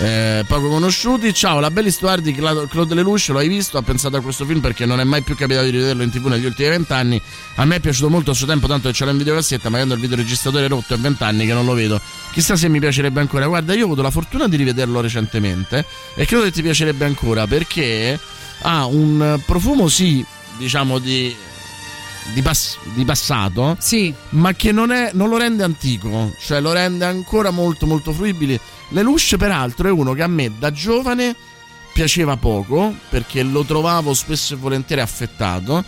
eh, 0.00 0.44
poco 0.46 0.68
conosciuti. 0.68 1.32
Ciao, 1.34 1.60
la 1.60 1.70
bella 1.70 1.90
storia 1.90 2.22
di 2.22 2.32
Cla- 2.32 2.66
Claude 2.66 2.94
Lelouch, 2.94 3.28
lo 3.28 3.38
hai 3.38 3.48
visto? 3.48 3.76
Ho 3.76 3.82
pensato 3.82 4.16
a 4.16 4.22
questo 4.22 4.46
film 4.46 4.60
perché 4.60 4.86
non 4.86 4.98
è 4.98 5.04
mai 5.04 5.22
più 5.22 5.36
capitato 5.36 5.66
di 5.66 5.76
vederlo 5.76 6.02
in 6.02 6.10
tv 6.10 6.26
negli 6.28 6.46
ultimi 6.46 6.70
vent'anni. 6.70 7.20
A 7.56 7.66
me 7.66 7.76
è 7.76 7.80
piaciuto 7.80 8.08
molto 8.08 8.30
a 8.30 8.34
suo 8.34 8.46
tempo, 8.46 8.66
tanto 8.66 8.88
che 8.88 8.94
ce 8.94 9.04
l'ho 9.04 9.10
in 9.10 9.18
videocassetta, 9.18 9.68
ma 9.68 9.76
avendo 9.76 9.94
il 9.94 10.00
videoregistratore 10.00 10.68
rotto 10.68 10.94
è 10.94 10.98
vent'anni 10.98 11.44
che 11.44 11.52
non 11.52 11.66
lo 11.66 11.74
vedo. 11.74 12.00
Chissà 12.32 12.56
se 12.56 12.68
mi 12.70 12.80
piacerebbe 12.80 13.20
ancora. 13.20 13.46
Guarda, 13.46 13.74
io 13.74 13.82
ho 13.82 13.84
avuto 13.84 14.00
la 14.00 14.10
fortuna 14.10 14.48
di 14.48 14.56
rivederlo 14.56 15.02
recentemente 15.02 15.84
e 16.14 16.24
credo 16.24 16.44
che 16.44 16.50
ti 16.50 16.62
piacerebbe 16.62 17.04
ancora 17.04 17.46
perché 17.46 18.18
ha 18.62 18.86
un 18.86 19.38
profumo, 19.44 19.88
sì, 19.88 20.24
diciamo 20.56 20.98
di 20.98 21.36
di, 22.32 22.42
pass- 22.42 22.78
di 22.94 23.04
passato, 23.04 23.76
sì. 23.80 24.12
ma 24.30 24.52
che 24.52 24.72
non, 24.72 24.92
è, 24.92 25.10
non 25.14 25.28
lo 25.28 25.36
rende 25.36 25.62
antico, 25.62 26.34
cioè 26.38 26.60
lo 26.60 26.72
rende 26.72 27.04
ancora 27.04 27.50
molto 27.50 27.86
molto 27.86 28.12
fruibile. 28.12 28.60
Lelouch 28.90 29.36
peraltro 29.36 29.88
è 29.88 29.90
uno 29.90 30.12
che 30.12 30.22
a 30.22 30.26
me 30.28 30.52
da 30.58 30.70
giovane 30.70 31.34
piaceva 31.92 32.36
poco 32.36 32.94
perché 33.08 33.42
lo 33.42 33.64
trovavo 33.64 34.14
spesso 34.14 34.54
e 34.54 34.56
volentieri 34.56 35.00
affettato. 35.02 35.84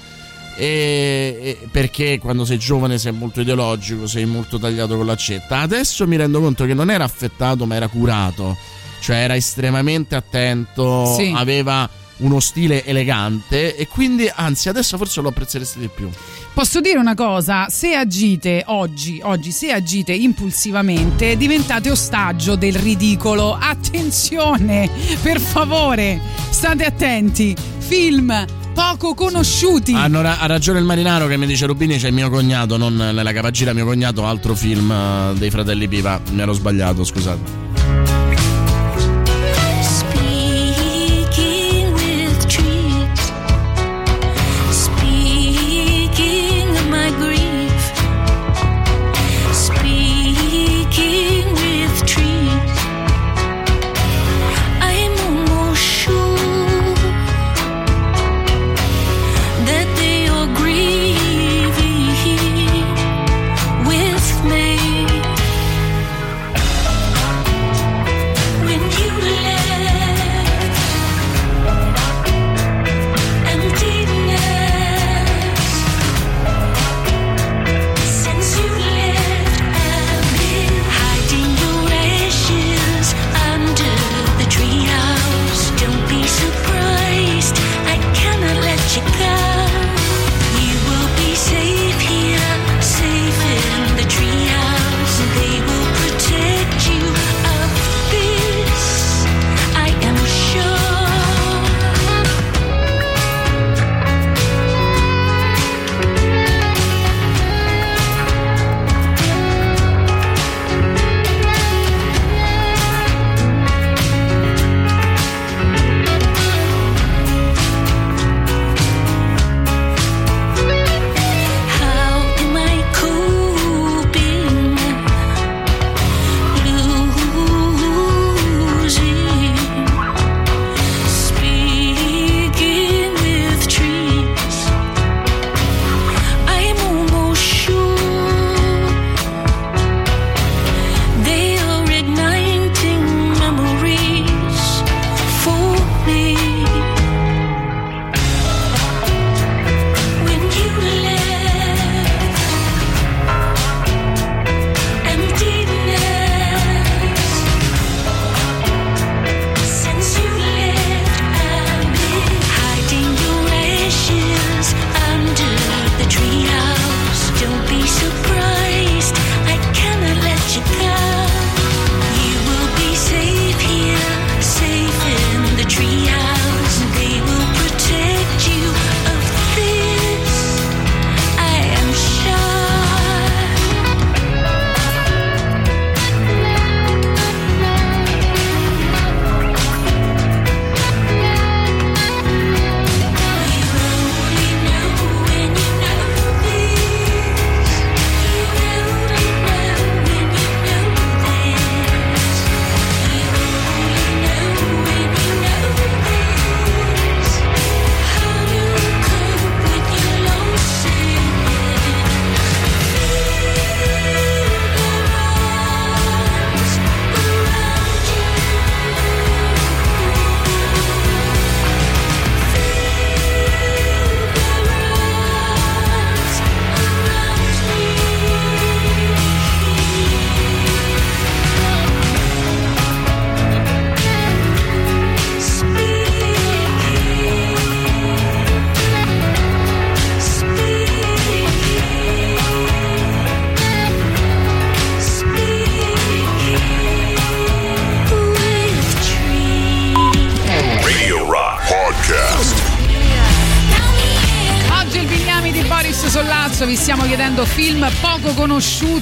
E, 0.55 1.59
e- 1.63 1.69
perché 1.71 2.19
quando 2.19 2.45
sei 2.45 2.59
giovane 2.59 2.99
sei 2.99 3.13
molto 3.13 3.41
ideologico, 3.41 4.07
sei 4.07 4.27
molto 4.27 4.59
tagliato 4.59 4.97
con 4.97 5.07
l'accetta. 5.07 5.61
Adesso 5.61 6.07
mi 6.07 6.17
rendo 6.17 6.41
conto 6.41 6.65
che 6.67 6.75
non 6.75 6.91
era 6.91 7.05
affettato, 7.05 7.65
ma 7.67 7.75
era 7.75 7.89
curato, 7.89 8.57
cioè 9.01 9.17
era 9.17 9.35
estremamente 9.35 10.15
attento, 10.15 11.15
Sì. 11.17 11.33
aveva 11.35 11.89
uno 12.23 12.41
stile 12.41 12.85
elegante 12.85 13.77
e 13.77 13.87
quindi 13.87 14.31
anzi 14.33 14.69
adesso 14.69 14.97
forse 14.97 15.21
lo 15.21 15.29
apprezzeresti 15.29 15.79
di 15.79 15.89
più. 15.89 16.09
Posso 16.53 16.81
dire 16.81 16.99
una 16.99 17.15
cosa, 17.15 17.69
se 17.69 17.95
agite 17.95 18.63
oggi, 18.67 19.21
oggi 19.23 19.53
se 19.53 19.73
agite 19.73 20.13
impulsivamente 20.13 21.37
diventate 21.37 21.91
ostaggio 21.91 22.57
del 22.57 22.75
ridicolo. 22.75 23.57
Attenzione, 23.59 24.91
per 25.23 25.41
favore, 25.41 26.21
state 26.51 26.85
attenti. 26.85 27.57
Film 27.79 28.61
poco 28.73 29.15
conosciuti. 29.15 29.93
Hanno 29.95 30.23
ra- 30.23 30.39
ha 30.39 30.47
ragione 30.47 30.79
il 30.79 30.85
marinaro 30.85 31.27
che 31.27 31.37
mi 31.37 31.47
dice 31.47 31.67
Rubini 31.67 31.99
c'è 31.99 32.11
mio 32.11 32.31
cognato, 32.31 32.77
non 32.77 32.97
nella 32.97 33.33
capagira 33.33 33.73
mio 33.73 33.85
cognato, 33.85 34.27
altro 34.27 34.55
film 34.55 34.91
eh, 34.91 35.35
dei 35.39 35.51
fratelli 35.51 35.89
Piva. 35.89 36.21
Mi 36.31 36.41
ero 36.41 36.53
sbagliato, 36.53 37.05
scusate. 37.05 37.72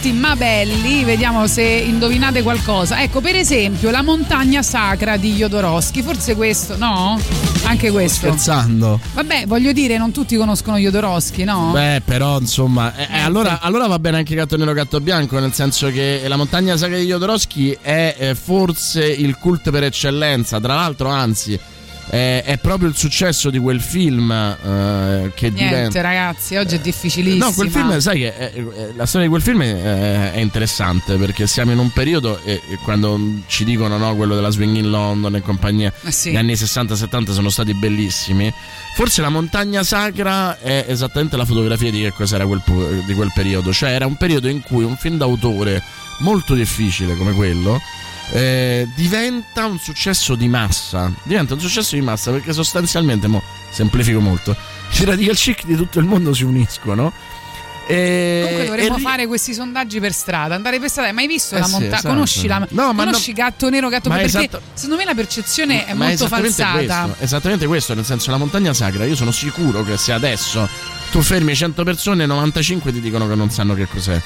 Conosciuti 0.01 0.13
ma 0.13 0.35
belli, 0.35 1.05
vediamo 1.05 1.47
se 1.47 1.63
indovinate 1.63 2.43
qualcosa. 2.43 3.03
Ecco, 3.03 3.21
per 3.21 3.37
esempio, 3.37 3.91
La 3.91 4.03
montagna 4.03 4.63
sacra 4.63 5.17
di 5.17 5.35
Jodorowsky, 5.35 6.03
forse 6.03 6.35
questo, 6.35 6.77
no? 6.77 7.21
Anche 7.65 7.91
questo. 7.91 8.29
Scherzando. 8.29 8.99
Vabbè, 9.13 9.45
voglio 9.47 9.73
dire, 9.73 9.99
non 9.99 10.11
tutti 10.11 10.37
conoscono 10.37 10.79
Jodorowsky, 10.79 11.45
no? 11.45 11.71
Beh, 11.73 12.03
però, 12.05 12.39
insomma, 12.39 12.95
eh, 12.97 13.09
eh, 13.11 13.21
allora, 13.21 13.61
allora 13.61 13.87
va 13.87 13.99
bene 13.99 14.19
anche 14.19 14.35
Gatto 14.35 14.57
Nero 14.57 14.73
Gatto 14.73 15.01
Bianco, 15.01 15.39
nel 15.39 15.53
senso 15.53 15.91
che 15.91 16.23
La 16.27 16.37
montagna 16.37 16.77
sacra 16.77 16.97
di 16.97 17.05
Jodorowsky 17.05 17.79
è 17.81 18.17
eh, 18.19 18.35
forse 18.35 19.05
il 19.07 19.37
cult 19.37 19.71
per 19.71 19.85
eccellenza. 19.85 20.61
Tra 20.61 20.75
l'altro, 20.75 21.09
anzi, 21.09 21.59
eh, 22.13 22.43
è 22.43 22.59
proprio 22.59 22.89
il 22.89 22.97
successo 22.97 23.51
di 23.51 23.59
quel 23.59 23.81
film 23.81 24.31
eh, 24.33 25.31
che 25.35 25.51
Niente, 25.51 25.75
diventa. 25.75 26.01
ragazzi, 26.01 26.57
oggi 26.57 26.75
è 26.75 26.81
difficilissimo. 26.81 27.45
No, 27.45 27.53
quel 27.53 27.71
film, 27.71 27.99
sai 28.01 28.19
che 28.19 28.35
eh, 28.37 28.53
eh, 28.57 28.93
la 28.97 29.07
storia 29.07 29.27
di 29.29 29.33
quel 29.33 29.43
film 29.43 29.63
è, 29.63 30.33
è 30.33 30.39
interessante 30.41 31.17
perché 31.17 31.47
siamo 31.47 31.71
in 31.71 31.79
un 31.79 31.91
periodo 31.93 32.41
e, 32.43 32.61
e 32.69 32.77
quando 32.83 33.19
ci 33.47 33.65
dicono 33.65 33.97
no, 33.97 34.17
quello 34.17 34.35
della 34.35 34.51
Swing 34.51 34.77
in 34.77 34.91
London 34.91 35.37
e 35.37 35.41
compagnia, 35.41 35.93
Eh 36.03 36.11
sì. 36.11 36.31
gli 36.33 36.37
anni 36.37 36.55
60-70 36.55 37.31
sono 37.33 37.49
stati 37.49 37.75
bellissimi. 37.75 38.53
Forse 38.97 39.23
la 39.23 39.29
montagna 39.29 39.83
sacra 39.85 40.59
è 40.59 40.85
esattamente 40.89 41.37
la 41.37 41.45
fotografia 41.45 41.91
di 41.93 42.01
che 42.03 42.13
cos'era 42.13 42.45
quel, 42.45 42.61
di 43.07 43.15
quel 43.15 43.31
periodo, 43.33 43.73
cioè 43.73 43.91
era 43.91 44.07
un 44.07 44.17
periodo 44.17 44.49
in 44.49 44.63
cui 44.63 44.83
un 44.85 44.97
film 44.97 45.17
d'autore 45.17 45.81
molto 46.21 46.55
difficile 46.55 47.15
come 47.17 47.33
quello 47.33 47.81
eh, 48.33 48.89
diventa 48.95 49.67
un 49.67 49.79
successo 49.79 50.35
di 50.35 50.49
massa. 50.49 51.11
Diventa 51.23 51.55
un 51.55 51.61
successo 51.61 51.95
di 51.95 52.01
massa 52.03 52.31
perché 52.31 52.53
sostanzialmente, 52.53 53.27
mo, 53.27 53.43
semplifico 53.71 54.21
molto, 54.21 54.55
i 55.01 55.05
radical 55.05 55.37
chic 55.37 55.65
di 55.65 55.77
tutto 55.77 55.99
il 55.99 56.07
mondo 56.07 56.33
si 56.35 56.45
uniscono. 56.45 57.13
E, 57.87 58.41
Comunque 58.45 58.67
dovremmo 58.67 58.97
ri- 58.97 59.03
fare 59.03 59.27
questi 59.27 59.53
sondaggi 59.53 59.99
per 59.99 60.13
strada, 60.13 60.55
andare 60.55 60.79
per 60.79 60.89
strada. 60.89 61.09
Hai 61.09 61.15
mai 61.15 61.27
visto 61.27 61.57
Eh 61.57 61.59
la 61.59 61.65
sì, 61.65 61.71
montagna? 61.73 61.97
esatto. 61.97 62.09
Conosci, 62.15 62.47
la, 62.47 62.59
No, 62.71 62.95
conosci 62.95 63.31
no- 63.31 63.35
gatto 63.37 63.69
nero, 63.69 63.89
gatto 63.89 64.09
ma 64.09 64.15
perché 64.17 64.29
esatto- 64.39 64.61
secondo 64.75 64.97
me 64.97 65.05
la 65.05 65.15
percezione 65.15 65.85
è 65.87 65.95
molto 65.95 66.13
esattamente 66.13 66.63
falsata. 66.63 67.05
Questo, 67.07 67.25
esattamente 67.25 67.67
questo, 67.67 67.95
nel 67.95 68.05
senso 68.05 68.31
la 68.31 68.37
montagna 68.37 68.73
sacra, 68.75 69.05
io 69.07 69.17
sono 69.17 69.33
sicuro 69.33 69.83
che 69.83 69.97
se 69.97 70.13
adesso 70.13 70.69
tu 71.11 71.21
fermi 71.21 71.53
100 71.57 71.83
persone, 71.83 72.27
95 72.27 72.93
ti 72.93 73.01
dicono 73.01 73.27
che 73.27 73.35
non 73.35 73.51
sanno 73.51 73.75
che 73.75 73.89
cos'è. 73.89 74.23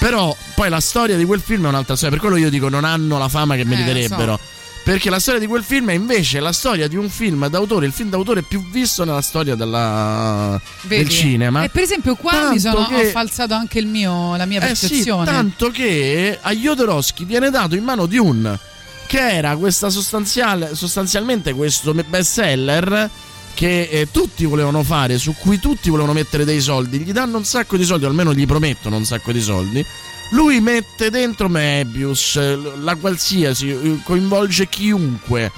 Però 0.00 0.34
poi 0.54 0.68
la 0.70 0.80
storia 0.80 1.16
di 1.16 1.24
quel 1.24 1.40
film 1.40 1.66
è 1.66 1.68
un'altra 1.68 1.94
storia, 1.94 2.16
per 2.16 2.26
quello 2.26 2.40
io 2.42 2.50
dico 2.50 2.68
non 2.68 2.84
hanno 2.84 3.18
la 3.18 3.28
fama 3.28 3.54
che 3.54 3.64
meriterebbero. 3.64 4.32
so. 4.36 4.58
Perché 4.82 5.10
la 5.10 5.20
storia 5.20 5.38
di 5.38 5.46
quel 5.46 5.62
film 5.62 5.90
è 5.90 5.92
invece 5.92 6.40
la 6.40 6.52
storia 6.52 6.88
di 6.88 6.96
un 6.96 7.10
film 7.10 7.46
d'autore, 7.48 7.84
il 7.84 7.92
film 7.92 8.08
d'autore 8.08 8.40
più 8.42 8.66
visto 8.70 9.04
nella 9.04 9.20
storia 9.20 9.54
della- 9.54 10.58
Vedi? 10.84 11.02
del 11.02 11.12
cinema. 11.12 11.62
E 11.64 11.68
per 11.68 11.82
esempio 11.82 12.16
qua 12.16 12.32
Tanto 12.32 12.50
mi 12.52 12.60
sono 12.60 12.86
che- 12.86 12.94
ho 13.08 13.10
falsato 13.10 13.52
anche 13.52 13.78
il 13.78 13.86
mio, 13.86 14.36
la 14.36 14.46
mia 14.46 14.58
Eh 14.66 14.74
sì, 14.74 14.86
percezione. 14.88 15.26
tanto 15.26 15.70
che 15.70 16.38
a 16.40 16.50
Jodorowsky 16.54 17.26
viene 17.26 17.50
dato 17.50 17.74
in 17.76 17.84
mano 17.84 18.06
Dune, 18.06 18.58
che 19.06 19.18
era 19.36 19.54
questa 19.56 19.90
sostanziale, 19.90 20.74
sostanzialmente 20.74 21.52
questo 21.52 21.92
bestseller 21.92 23.10
che 23.54 23.88
eh, 23.90 24.08
tutti 24.10 24.44
volevano 24.44 24.82
fare, 24.82 25.18
su 25.18 25.34
cui 25.38 25.58
tutti 25.58 25.90
volevano 25.90 26.14
mettere 26.14 26.44
dei 26.44 26.60
soldi, 26.60 26.98
gli 26.98 27.12
danno 27.12 27.36
un 27.36 27.44
sacco 27.44 27.76
di 27.76 27.84
soldi, 27.84 28.04
almeno 28.04 28.32
gli 28.32 28.46
promettono 28.46 28.96
un 28.96 29.04
sacco 29.04 29.32
di 29.32 29.40
soldi. 29.40 29.84
Lui 30.30 30.60
mette 30.60 31.10
dentro 31.10 31.48
Mebius, 31.48 32.36
eh, 32.36 32.58
la 32.80 32.94
qualsiasi, 32.94 33.70
eh, 33.70 33.98
coinvolge 34.04 34.68
chiunque. 34.68 35.50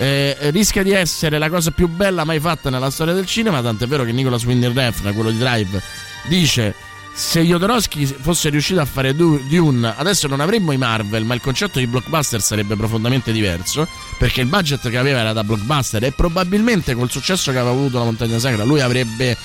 eh, 0.00 0.36
rischia 0.50 0.84
di 0.84 0.92
essere 0.92 1.38
la 1.38 1.48
cosa 1.48 1.72
più 1.72 1.88
bella 1.88 2.24
mai 2.24 2.38
fatta 2.38 2.70
nella 2.70 2.90
storia 2.90 3.14
del 3.14 3.26
cinema, 3.26 3.60
tant'è 3.62 3.86
vero 3.88 4.04
che 4.04 4.12
Nicolas 4.12 4.44
Winding 4.44 4.72
Refn, 4.74 5.12
quello 5.12 5.30
di 5.30 5.38
Drive, 5.38 5.82
dice 6.28 6.74
se 7.18 7.40
Jodorowsky 7.42 8.06
fosse 8.06 8.48
riuscito 8.48 8.80
a 8.80 8.84
fare 8.84 9.12
Du- 9.12 9.42
Dune, 9.48 9.92
adesso 9.96 10.28
non 10.28 10.38
avremmo 10.38 10.70
i 10.70 10.76
Marvel, 10.76 11.24
ma 11.24 11.34
il 11.34 11.40
concetto 11.40 11.80
di 11.80 11.88
blockbuster 11.88 12.40
sarebbe 12.40 12.76
profondamente 12.76 13.32
diverso, 13.32 13.88
perché 14.18 14.40
il 14.40 14.46
budget 14.46 14.88
che 14.88 14.96
aveva 14.96 15.18
era 15.18 15.32
da 15.32 15.42
blockbuster 15.42 16.04
e 16.04 16.12
probabilmente 16.12 16.94
col 16.94 17.10
successo 17.10 17.50
che 17.50 17.58
aveva 17.58 17.74
avuto 17.74 17.98
la 17.98 18.04
Montagna 18.04 18.38
Sacra 18.38 18.62
lui 18.62 18.80
avrebbe 18.80 19.36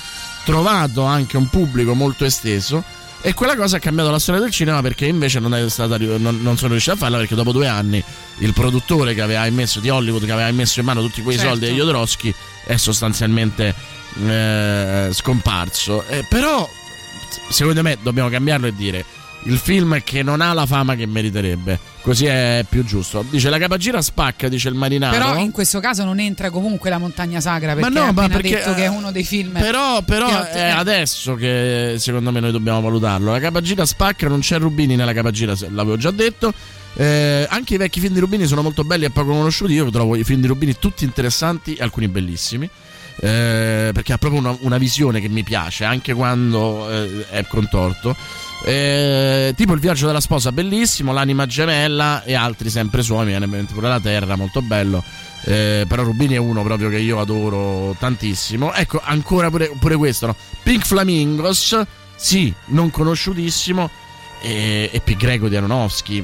trovato 0.45 1.01
anche 1.01 1.35
un 1.35 1.49
pubblico 1.49 1.95
molto 1.95 2.25
esteso. 2.25 2.83
E 3.25 3.33
quella 3.33 3.55
cosa 3.55 3.77
ha 3.77 3.79
cambiato 3.79 4.11
la 4.11 4.19
storia 4.19 4.39
del 4.41 4.51
cinema 4.51 4.81
perché 4.81 5.07
invece 5.07 5.39
non, 5.39 5.55
è 5.55 5.67
stata, 5.67 5.97
non, 5.97 6.41
non 6.41 6.57
sono 6.57 6.71
riuscito 6.71 6.93
a 6.93 6.97
farla 6.97 7.17
perché 7.17 7.33
dopo 7.33 7.51
due 7.53 7.67
anni 7.67 8.03
il 8.39 8.53
produttore 8.53 9.15
che 9.15 9.21
aveva 9.21 9.47
immesso 9.47 9.79
di 9.79 9.89
Hollywood, 9.89 10.25
che 10.25 10.31
aveva 10.31 10.49
immesso 10.49 10.79
in 10.79 10.85
mano 10.85 11.01
tutti 11.01 11.23
quei 11.23 11.37
Certo. 11.37 11.49
soldi 11.51 11.69
di 11.69 11.73
Jodorowsky 11.75 12.35
è 12.65 12.75
sostanzialmente 12.77 13.73
eh, 14.27 15.09
scomparso. 15.11 16.05
Eh, 16.07 16.23
però 16.29 16.69
secondo 17.49 17.81
me 17.81 17.97
dobbiamo 18.01 18.29
cambiarlo 18.29 18.67
e 18.67 18.75
dire 18.75 19.05
il 19.45 19.57
film 19.57 20.01
che 20.03 20.23
non 20.23 20.41
ha 20.41 20.53
la 20.53 20.65
fama 20.65 20.95
che 20.95 21.05
meriterebbe. 21.05 21.79
Così 22.01 22.25
è 22.25 22.65
più 22.67 22.83
giusto. 22.83 23.25
Dice 23.29 23.49
la 23.49 23.57
capagira 23.57 24.01
spacca, 24.01 24.47
dice 24.47 24.69
il 24.69 24.75
marinaro. 24.75 25.17
Però 25.17 25.37
in 25.37 25.51
questo 25.51 25.79
caso 25.79 26.03
non 26.03 26.19
entra 26.19 26.49
comunque 26.49 26.89
la 26.89 26.97
montagna 26.97 27.39
sacra 27.39 27.73
perché 27.73 27.89
Ma 27.89 28.05
no, 28.05 28.11
ma 28.11 28.27
perché, 28.27 28.49
detto 28.49 28.73
che 28.73 28.83
è 28.83 28.85
eh, 28.85 28.89
uno 28.89 29.11
dei 29.11 29.23
film. 29.23 29.53
Però, 29.53 30.01
però 30.01 30.27
che 30.43 30.51
è 30.51 30.69
adesso 30.69 31.35
che 31.35 31.95
secondo 31.97 32.31
me 32.31 32.39
noi 32.39 32.51
dobbiamo 32.51 32.81
valutarlo. 32.81 33.31
La 33.31 33.39
capagita 33.39 33.85
spacca, 33.85 34.27
non 34.27 34.39
c'è 34.39 34.57
Rubini 34.57 34.95
nella 34.95 35.13
capagita, 35.13 35.55
se- 35.55 35.69
l'avevo 35.69 35.97
già 35.97 36.11
detto. 36.11 36.53
Eh, 36.95 37.47
anche 37.49 37.73
i 37.73 37.77
vecchi 37.77 37.99
film 37.99 38.13
di 38.13 38.19
Rubini 38.19 38.45
sono 38.45 38.61
molto 38.61 38.83
belli 38.83 39.05
e 39.05 39.09
poco 39.09 39.31
conosciuti. 39.31 39.73
Io 39.73 39.89
trovo 39.89 40.15
i 40.15 40.23
film 40.23 40.41
di 40.41 40.47
Rubini 40.47 40.75
tutti 40.77 41.03
interessanti 41.03 41.75
e 41.75 41.83
alcuni 41.83 42.07
bellissimi. 42.07 42.69
Eh, 43.19 43.91
perché 43.93 44.13
ha 44.13 44.17
proprio 44.17 44.39
una, 44.39 44.55
una 44.61 44.77
visione 44.77 45.21
che 45.21 45.29
mi 45.29 45.43
piace, 45.43 45.83
anche 45.83 46.13
quando 46.13 46.89
eh, 46.89 47.25
è 47.29 47.45
contorto. 47.47 48.15
Eh, 48.65 49.53
tipo 49.57 49.73
il 49.73 49.79
viaggio 49.79 50.07
della 50.07 50.21
sposa, 50.21 50.51
bellissimo. 50.51 51.11
L'anima 51.11 51.45
gemella 51.45 52.23
e 52.23 52.33
altri 52.33 52.69
sempre 52.69 53.01
suoi. 53.01 53.25
Mi 53.25 53.31
viene 53.31 53.45
in 53.45 53.51
mente 53.51 53.73
pure 53.73 53.89
la 53.89 53.99
terra, 53.99 54.35
molto 54.35 54.61
bello. 54.61 55.03
Eh, 55.45 55.85
però 55.87 56.03
Rubini 56.03 56.35
è 56.35 56.37
uno 56.37 56.63
proprio 56.63 56.89
che 56.89 56.99
io 56.99 57.19
adoro 57.19 57.95
tantissimo. 57.99 58.73
Ecco, 58.73 59.01
ancora 59.03 59.49
pure, 59.49 59.71
pure 59.77 59.95
questo, 59.97 60.27
no? 60.27 60.35
Pink 60.63 60.85
Flamingos, 60.85 61.81
sì, 62.15 62.53
non 62.67 62.89
conosciutissimo. 62.89 63.89
E, 64.41 64.89
e 64.91 64.99
P. 64.99 65.15
Greco 65.15 65.47
di 65.47 65.55
Aronofsky, 65.55 66.23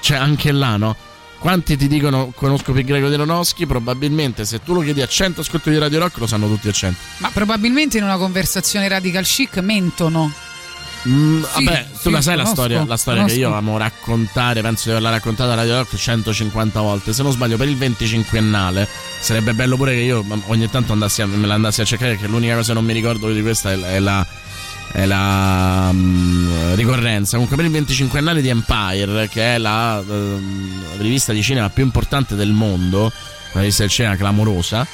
cioè 0.00 0.16
anche 0.16 0.50
là, 0.50 0.76
no? 0.76 0.96
Quanti 1.42 1.76
ti 1.76 1.88
dicono 1.88 2.32
conosco 2.36 2.72
P. 2.72 2.82
Greco 2.84 3.08
di 3.08 3.14
Aronofsky? 3.14 3.66
Probabilmente 3.66 4.44
se 4.44 4.62
tu 4.62 4.74
lo 4.74 4.80
chiedi 4.80 5.02
a 5.02 5.08
100 5.08 5.40
ascoltatori 5.40 5.74
di 5.74 5.80
Radio 5.82 5.98
Rock 5.98 6.18
lo 6.18 6.26
sanno 6.28 6.46
tutti 6.46 6.68
a 6.68 6.72
100. 6.72 6.96
Ma 7.18 7.30
probabilmente 7.32 7.98
in 7.98 8.04
una 8.04 8.16
conversione 8.16 8.86
radical 8.86 9.24
chic 9.24 9.56
mentono. 9.58 10.32
Mm, 11.08 11.42
Sì, 11.42 11.64
vabbè, 11.64 11.86
tu 11.90 11.98
sì, 11.98 12.10
la 12.12 12.20
sai 12.22 12.36
la 12.36 12.42
conosco, 12.44 12.60
storia, 12.62 12.84
la 12.86 12.96
storia 12.96 13.24
che 13.24 13.32
io 13.32 13.52
amo 13.52 13.76
raccontare, 13.76 14.60
penso 14.62 14.84
di 14.84 14.90
averla 14.90 15.10
raccontata 15.10 15.50
a 15.50 15.54
Radio 15.56 15.78
Rock 15.78 15.96
150 15.96 16.80
volte, 16.80 17.12
se 17.12 17.24
non 17.24 17.32
sbaglio 17.32 17.56
per 17.56 17.66
il 17.66 17.76
25ennale. 17.76 18.86
Sarebbe 19.18 19.52
bello 19.52 19.74
pure 19.76 19.94
che 19.94 20.00
io 20.00 20.24
ogni 20.46 20.70
tanto 20.70 20.92
andassi 20.92 21.22
a- 21.22 21.26
me 21.26 21.44
la 21.44 21.54
andassi 21.54 21.80
a 21.80 21.84
cercare 21.84 22.12
perché 22.12 22.28
l'unica 22.28 22.54
cosa 22.54 22.68
che 22.68 22.74
non 22.74 22.84
mi 22.84 22.92
ricordo 22.92 23.32
di 23.32 23.42
questa 23.42 23.72
è, 23.72 23.80
è 23.80 23.98
la 23.98 24.24
è 24.92 25.06
la 25.06 25.90
mm, 25.92 26.74
ricorrenza. 26.74 27.36
Comunque 27.36 27.56
per 27.56 27.66
il 27.66 27.72
25ennale 27.72 28.40
di 28.40 28.48
Empire, 28.48 29.28
che 29.28 29.54
è 29.54 29.58
la 29.58 29.98
ehm, 29.98 30.98
rivista 30.98 31.32
di 31.32 31.42
cinema 31.42 31.70
più 31.70 31.82
importante 31.82 32.34
del 32.34 32.52
mondo, 32.52 33.10
una 33.52 33.60
rivista 33.60 33.82
del 33.82 33.90
cinema 33.90 34.16
clamorosa, 34.16 34.86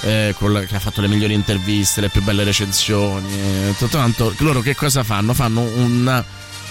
eh, 0.00 0.34
col- 0.38 0.64
che 0.66 0.74
ha 0.74 0.80
fatto 0.80 1.00
le 1.02 1.08
migliori 1.08 1.34
interviste, 1.34 2.00
le 2.00 2.08
più 2.08 2.22
belle 2.22 2.44
recensioni, 2.44 3.28
eh, 3.30 3.74
tutto 3.78 3.98
quanto. 3.98 4.34
Loro 4.38 4.60
che 4.60 4.74
cosa 4.74 5.02
fanno? 5.02 5.34
Fanno 5.34 5.60
un, 5.60 6.24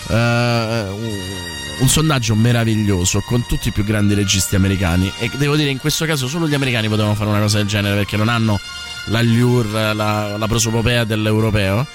un, 0.08 0.96
un 1.78 1.88
sondaggio 1.88 2.36
meraviglioso 2.36 3.22
con 3.22 3.46
tutti 3.46 3.67
i 3.67 3.72
più 3.72 3.84
grandi 3.84 4.15
registi 4.15 4.56
americani. 4.56 5.12
E 5.20 5.30
devo 5.36 5.56
dire, 5.56 5.70
in 5.70 5.78
questo 5.78 6.06
caso 6.06 6.28
solo 6.28 6.48
gli 6.48 6.56
americani 6.56 6.89
potevano 6.89 7.13
fare 7.13 7.30
una 7.30 7.39
cosa 7.39 7.58
del 7.58 7.67
genere 7.67 7.96
perché 7.96 8.17
non 8.17 8.28
hanno 8.28 8.60
l'allure, 9.06 9.94
la, 9.94 10.36
la 10.38 10.48
prosopopea 10.48 11.04
dell'europeo. 11.04 11.86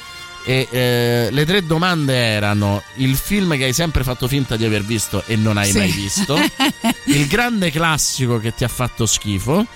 E 0.49 0.69
eh, 0.71 1.29
le 1.33 1.45
tre 1.45 1.67
domande 1.67 2.15
erano: 2.15 2.83
il 2.97 3.17
film 3.17 3.57
che 3.57 3.65
hai 3.65 3.73
sempre 3.73 4.05
fatto 4.05 4.29
finta 4.29 4.57
di 4.57 4.65
aver 4.65 4.85
visto 4.85 5.25
e 5.27 5.35
non 5.35 5.57
hai 5.57 5.71
Sì. 5.73 5.79
mai 5.79 5.91
visto, 5.91 6.39
il 7.07 7.27
grande 7.27 7.71
classico 7.73 8.39
che 8.39 8.55
ti 8.55 8.63
ha 8.65 8.69
fatto 8.69 9.07
schifo. 9.07 9.67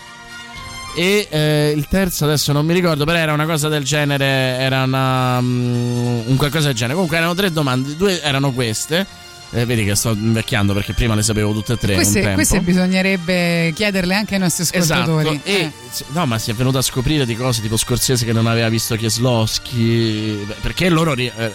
E 0.97 1.29
eh, 1.31 1.73
il 1.77 1.87
terzo 1.89 2.25
adesso 2.25 2.53
non 2.53 2.67
mi 2.67 2.73
ricordo, 2.75 3.05
però 3.05 3.17
era 3.19 3.33
una 3.33 3.47
cosa 3.47 3.69
del 3.69 3.85
genere, 3.85 4.25
era 4.25 4.83
una, 4.83 5.41
mm, 5.41 6.29
un 6.29 6.37
qualcosa 6.37 6.67
del 6.67 6.75
genere. 6.75 6.95
Comunque 6.95 7.17
erano 7.17 7.35
tre 7.35 7.51
domande, 7.53 7.97
due 7.97 8.21
erano 8.23 8.53
queste. 8.53 9.07
Eh, 9.53 9.65
vedi 9.65 9.85
che 9.85 9.97
sto 9.97 10.11
invecchiando 10.11 10.73
perché 10.73 10.93
prima 10.93 11.17
le 11.17 11.23
sapevo 11.23 11.53
tutte 11.53 11.73
e 11.73 11.77
tre. 11.77 11.95
Queste, 11.95 12.35
queste 12.35 12.61
bisognerebbe 12.61 13.73
chiederle 13.75 14.15
anche 14.15 14.35
ai 14.35 14.41
nostri 14.41 14.63
ascoltatori. 14.63 15.41
Esatto. 15.43 15.49
Eh. 15.49 15.73
no, 16.13 16.27
ma 16.27 16.39
si 16.39 16.51
è 16.53 16.55
venuto 16.55 16.79
a 16.79 16.83
scoprire 16.83 17.27
di 17.27 17.35
cose 17.35 17.61
tipo 17.61 17.77
Scorsese 17.77 18.25
che 18.25 18.33
non 18.33 18.47
aveva 18.47 18.69
visto 18.69 18.95
Kieslowski. 18.95 20.45
beh, 20.47 20.55
Perché 20.61 20.89
loro 20.89 21.15
ri- 21.15 21.33
eh, 21.37 21.45
eh, 21.45 21.53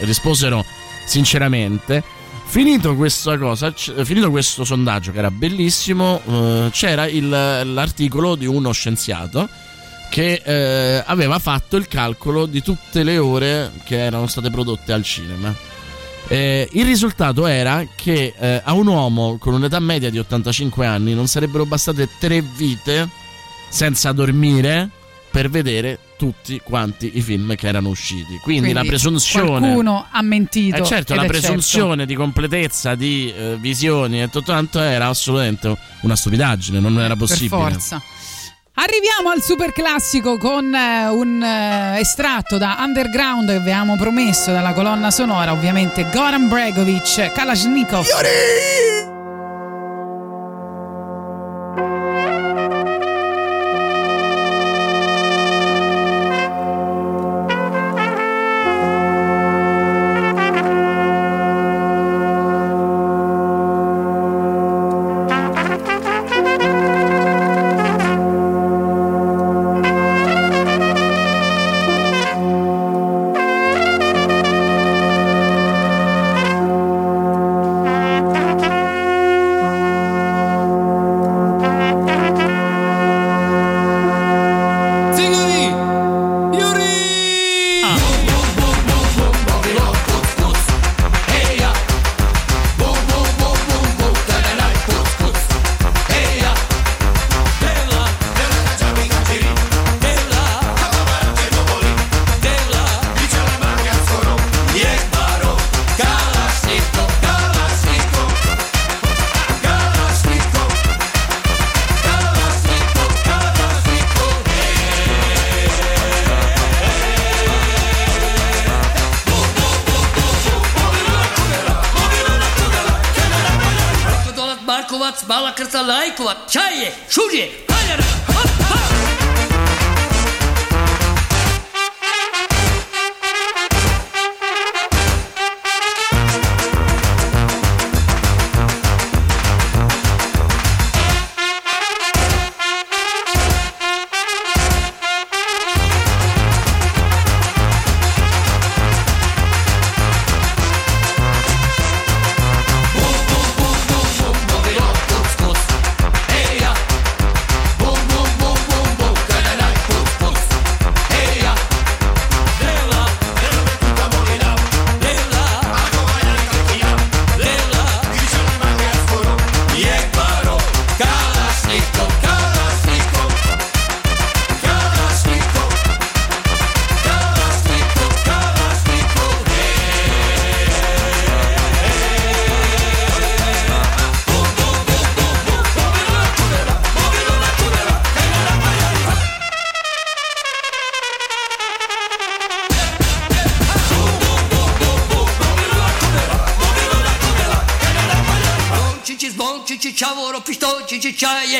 risposero 0.00 0.64
sinceramente. 1.04 2.02
Finito 2.46 2.96
questa 2.96 3.36
cosa, 3.38 3.72
finito 3.72 4.30
questo 4.30 4.64
sondaggio 4.64 5.12
che 5.12 5.18
era 5.18 5.30
bellissimo, 5.30 6.20
eh, 6.26 6.68
c'era 6.72 7.06
il- 7.06 7.28
l'articolo 7.28 8.34
di 8.34 8.46
uno 8.46 8.72
scienziato 8.72 9.48
che 10.10 10.42
eh, 10.44 11.02
aveva 11.06 11.38
fatto 11.38 11.76
il 11.76 11.86
calcolo 11.86 12.46
di 12.46 12.60
tutte 12.62 13.04
le 13.04 13.18
ore 13.18 13.70
che 13.84 13.98
erano 13.98 14.26
state 14.26 14.50
prodotte 14.50 14.92
al 14.92 15.04
cinema. 15.04 15.54
Eh, 16.32 16.68
il 16.74 16.84
risultato 16.84 17.44
era 17.46 17.84
che 17.96 18.32
eh, 18.38 18.60
a 18.62 18.72
un 18.72 18.86
uomo 18.86 19.36
con 19.36 19.52
un'età 19.52 19.80
media 19.80 20.10
di 20.10 20.18
85 20.20 20.86
anni 20.86 21.12
non 21.12 21.26
sarebbero 21.26 21.66
bastate 21.66 22.08
tre 22.20 22.40
vite 22.40 23.08
senza 23.68 24.12
dormire 24.12 24.88
per 25.28 25.50
vedere 25.50 25.98
tutti 26.16 26.60
quanti 26.62 27.16
i 27.16 27.20
film 27.20 27.56
che 27.56 27.66
erano 27.66 27.88
usciti. 27.88 28.36
Quindi, 28.42 28.72
la 28.72 28.84
presunzione. 28.84 29.58
Qualcuno 29.58 30.06
ha 30.08 30.22
mentito. 30.22 30.76
Eh 30.76 30.84
certo, 30.84 31.16
la 31.16 31.22
è 31.22 31.26
presunzione 31.26 32.06
di 32.06 32.14
completezza 32.14 32.94
di 32.94 33.32
eh, 33.36 33.56
visioni 33.58 34.22
e 34.22 34.28
tutto 34.28 34.52
quanto 34.52 34.78
era 34.78 35.08
assolutamente 35.08 35.76
una 36.02 36.14
stupidaggine, 36.14 36.78
non 36.78 36.92
era 36.92 37.08
certo, 37.08 37.24
possibile. 37.24 37.62
Per 37.62 37.72
forza. 37.72 38.02
Arriviamo 38.82 39.28
al 39.28 39.42
super 39.42 39.72
classico 39.72 40.38
con 40.38 40.74
eh, 40.74 41.06
un 41.08 41.42
eh, 41.42 42.00
estratto 42.00 42.56
da 42.56 42.78
Underground 42.78 43.48
che 43.48 43.56
avevamo 43.56 43.94
promesso 43.96 44.52
dalla 44.52 44.72
colonna 44.72 45.10
sonora, 45.10 45.52
ovviamente 45.52 46.08
Goran 46.10 46.48
Bregovic, 46.48 47.30
Kalashnikov. 47.30 48.04
Ziggy! 48.04 48.99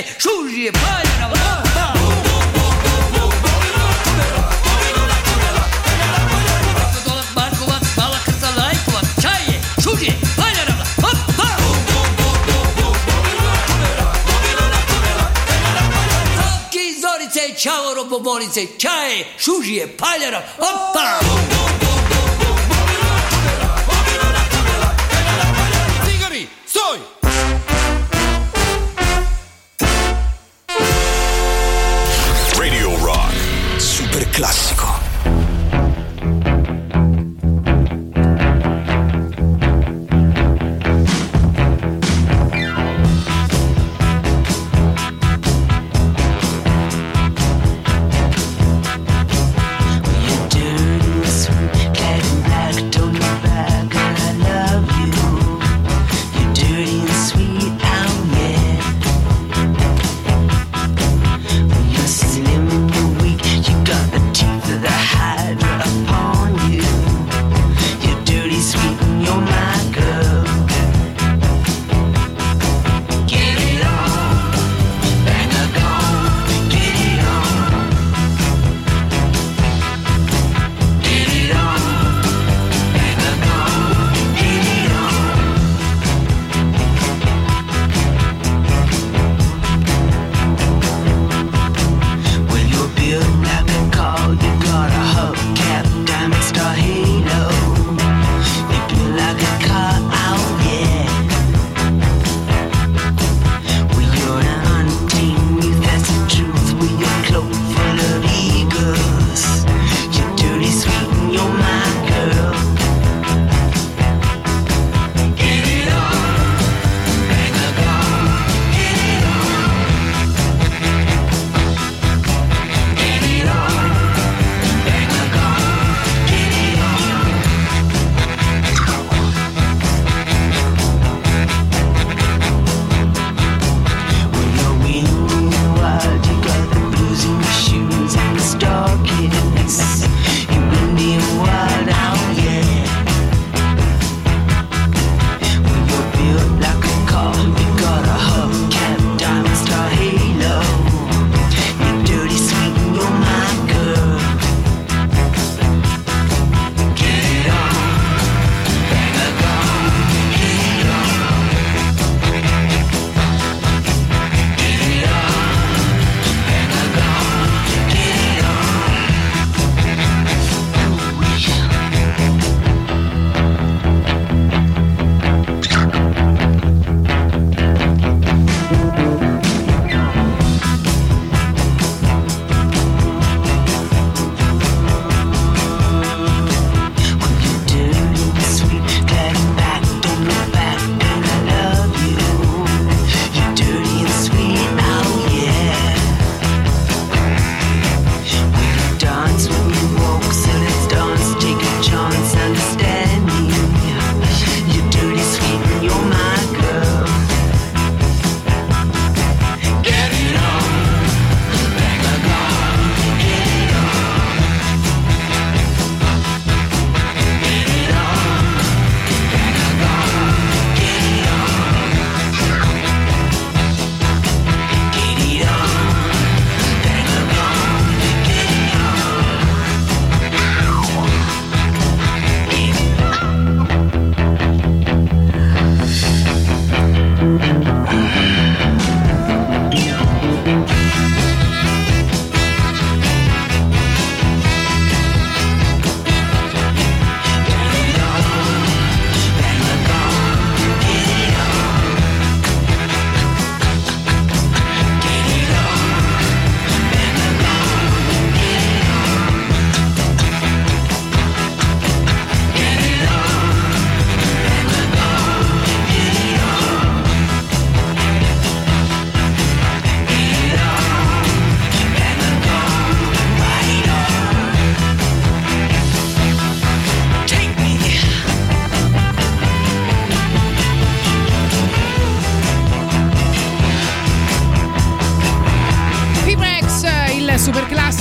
Ese 0.00 0.14
sushi 0.18 0.70
para 0.70 1.28
la 1.28 1.40
Ciao, 17.60 17.92
robobolice, 17.92 18.74
ciao! 18.78 18.89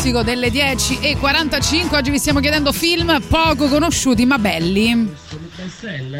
Classico 0.10 0.24
delle 0.24 0.50
10 0.50 1.00
e 1.00 1.18
45. 1.18 1.98
Oggi 1.98 2.12
vi 2.12 2.18
stiamo 2.18 2.40
chiedendo 2.40 2.72
film 2.72 3.22
poco 3.28 3.68
conosciuti 3.68 4.26
ma 4.26 4.38
belli. 4.38 5.16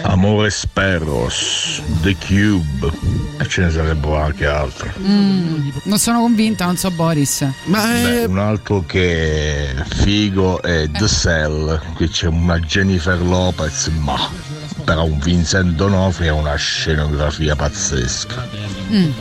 Amore 0.04 0.50
Sparrows, 0.50 1.82
The 2.02 2.16
Cube 2.16 2.92
e 3.40 3.48
ce 3.48 3.62
ne 3.62 3.72
sarebbero 3.72 4.18
anche 4.18 4.46
altri. 4.46 4.92
Mm, 5.00 5.70
non 5.84 5.98
sono 5.98 6.22
convinta, 6.22 6.66
non 6.66 6.78
so 6.78 6.92
Boris. 6.92 7.46
Ma 7.66 7.86
Beh, 7.86 8.26
un 8.26 8.38
altro 8.38 8.84
che 8.86 9.72
è 9.72 9.84
figo 9.84 10.62
è 10.62 10.90
The 10.90 11.08
Cell, 11.08 11.82
qui 11.96 12.08
c'è 12.10 12.28
una 12.28 12.60
Jennifer 12.60 13.20
Lopez, 13.22 13.88
ma 13.88 14.18
però 14.84 15.06
un 15.06 15.20
Vincent 15.20 15.76
D'Onofrio 15.76 16.36
e 16.36 16.40
una 16.40 16.56
scenografia 16.56 17.56
pazzesca. 17.56 18.49
Mm, 18.92 19.12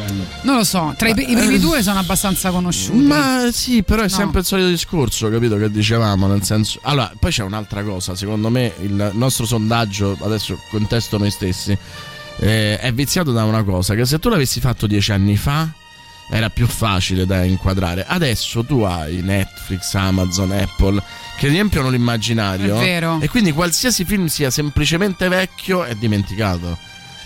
non 0.43 0.57
lo 0.57 0.65
so, 0.65 0.95
tra 0.97 1.09
i, 1.09 1.13
i 1.13 1.35
primi 1.37 1.59
due 1.59 1.83
sono 1.83 1.99
abbastanza 1.99 2.51
conosciuti. 2.51 2.99
Ma 3.05 3.49
sì, 3.53 3.83
però 3.83 4.03
è 4.03 4.09
No. 4.09 4.15
sempre 4.17 4.41
il 4.41 4.47
solito 4.47 4.69
discorso, 4.69 5.29
capito? 5.29 5.57
Che 5.57 5.71
dicevamo, 5.71 6.27
nel 6.27 6.43
senso. 6.43 6.79
Allora, 6.83 7.13
poi 7.19 7.31
c'è 7.31 7.43
un'altra 7.43 7.83
cosa, 7.83 8.15
secondo 8.15 8.49
me 8.51 8.73
il 8.81 9.11
nostro 9.15 9.45
sondaggio, 9.47 10.17
adesso 10.23 10.59
contesto 10.71 11.19
noi 11.19 11.31
stessi, 11.31 11.77
eh, 12.41 12.79
è 12.79 12.93
viziato 12.93 13.33
da 13.33 13.45
una 13.45 13.63
cosa, 13.63 13.95
che 13.95 14.05
se 14.07 14.19
tu 14.19 14.29
l'avessi 14.29 14.61
fatto 14.61 14.87
dieci 14.87 15.13
anni 15.13 15.37
fa 15.37 15.69
era 16.31 16.51
più 16.51 16.67
facile 16.67 17.25
da 17.27 17.43
inquadrare. 17.45 18.05
Adesso 18.07 18.65
tu 18.65 18.81
hai 18.83 19.21
Netflix, 19.23 19.95
Amazon, 19.95 20.53
Apple 20.53 21.03
che 21.39 21.49
riempiono 21.49 21.89
l'immaginario. 21.89 22.77
È 22.77 22.81
vero. 22.81 23.19
E 23.21 23.29
quindi 23.29 23.53
qualsiasi 23.53 24.05
film 24.05 24.27
sia 24.27 24.51
semplicemente 24.51 25.29
vecchio 25.29 25.85
è 25.85 25.95
dimenticato. 25.95 26.77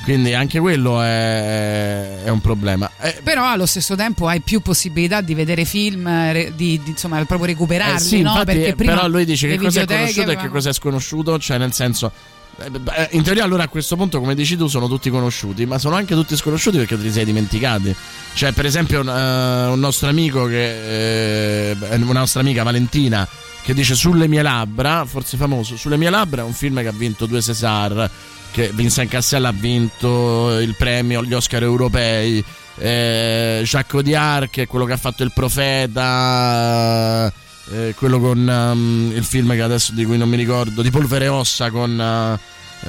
Quindi 0.03 0.35
anche 0.35 0.59
quello 0.59 1.01
è, 1.01 2.25
è 2.25 2.29
un 2.29 2.41
problema. 2.41 2.91
Eh, 3.01 3.21
Però 3.23 3.47
allo 3.47 3.67
stesso 3.67 3.95
tempo 3.95 4.27
hai 4.27 4.41
più 4.41 4.61
possibilità 4.61 5.21
di 5.21 5.35
vedere 5.35 5.65
film, 5.65 6.07
eh, 6.07 6.33
re- 6.33 6.53
di, 6.57 6.81
di, 6.83 6.91
insomma, 6.91 7.25
proprio 7.25 7.47
recuperarli, 7.47 7.97
Eh 7.97 8.01
sì, 8.01 8.21
no? 8.21 8.31
infatti, 8.31 8.57
Perché 8.57 8.75
prima 8.75 8.95
però 8.95 9.09
lui 9.09 9.25
dice 9.25 9.47
che 9.49 9.59
cosa 9.59 9.83
è 9.83 9.87
conosciuto 9.87 10.31
e 10.31 10.37
che 10.37 10.49
cosa 10.49 10.71
è 10.71 10.73
sconosciuto, 10.73 11.39
cioè 11.39 11.59
nel 11.59 11.73
senso 11.73 12.11
eh, 12.59 13.09
in 13.13 13.23
teoria 13.23 13.45
allora 13.45 13.63
a 13.63 13.69
questo 13.69 13.97
punto 13.97 14.21
come 14.21 14.35
dici 14.35 14.57
tu 14.57 14.67
sono 14.67 14.87
tutti 14.87 15.09
conosciuti, 15.09 15.65
ma 15.65 15.79
sono 15.79 15.97
anche 15.97 16.15
tutti 16.15 16.37
sconosciuti 16.37 16.77
perché 16.79 16.97
te 16.97 17.03
li 17.03 17.13
sei 17.13 17.25
dimenticati. 17.25 17.95
Cioè 18.35 18.53
per 18.53 18.67
esempio 18.67 19.01
un, 19.01 19.09
eh, 19.09 19.67
un 19.69 19.81
nostro 19.81 20.09
amico 20.09 20.47
che 20.47 21.71
eh, 21.71 21.77
una 22.01 22.21
nostra 22.21 22.41
amica 22.41 22.63
Valentina 22.63 23.27
che 23.63 23.75
dice 23.75 23.95
Sulle 23.95 24.29
mie 24.29 24.43
labbra, 24.43 25.05
forse 25.05 25.37
famoso, 25.37 25.77
Sulle 25.77 25.97
mie 25.97 26.11
labbra 26.11 26.43
è 26.43 26.45
un 26.45 26.53
film 26.53 26.81
che 26.81 26.89
ha 26.89 26.93
vinto 26.93 27.27
due 27.27 27.41
César, 27.41 28.11
che 28.51 28.71
Vincent 28.73 29.11
Cassel 29.11 29.45
ha 29.45 29.53
vinto 29.53 30.59
il 30.59 30.75
premio 30.77 31.21
agli 31.21 31.35
Oscar 31.35 31.63
europei. 31.63 32.45
Eh, 32.79 33.61
Jacques 33.65 33.95
Audiard 33.95 34.49
che 34.49 34.63
è 34.63 34.67
quello 34.67 34.87
che 34.87 34.95
ha 34.95 34.97
fatto 34.97 35.23
il 35.23 35.31
profeta 35.35 37.31
eh, 37.71 37.95
quello 37.97 38.19
con 38.19 38.39
um, 38.47 39.13
il 39.15 39.25
film 39.25 39.53
che 39.53 39.63
adesso 39.63 39.93
di 39.93 40.05
cui 40.05 40.17
non 40.17 40.29
mi 40.29 40.37
ricordo 40.37 40.83
di 40.83 40.91
Polvere 40.91 41.27
e 41.27 41.29
Ossa 41.29 41.71
con 41.71 41.91
uh, 41.91 42.89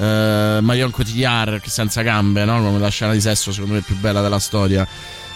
Marion 0.62 0.90
Cotillard 0.90 1.60
che 1.60 1.70
senza 1.70 2.02
gambe 2.02 2.44
no? 2.44 2.62
come 2.62 2.78
la 2.78 2.88
scena 2.88 3.12
di 3.12 3.20
sesso 3.20 3.52
secondo 3.52 3.74
me 3.74 3.80
più 3.82 3.96
bella 3.96 4.20
della 4.20 4.38
storia 4.38 4.86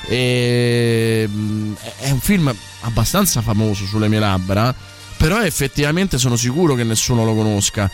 e, 0.07 1.29
mm, 1.29 1.75
è 1.99 2.11
un 2.11 2.21
film 2.21 2.53
abbastanza 2.81 3.41
famoso 3.43 3.85
sulle 3.85 4.09
mie 4.09 4.19
labbra 4.19 4.75
però 5.19 5.43
effettivamente 5.43 6.17
sono 6.17 6.37
sicuro 6.37 6.75
che 6.75 6.85
nessuno 6.85 7.25
lo 7.25 7.35
conosca 7.35 7.91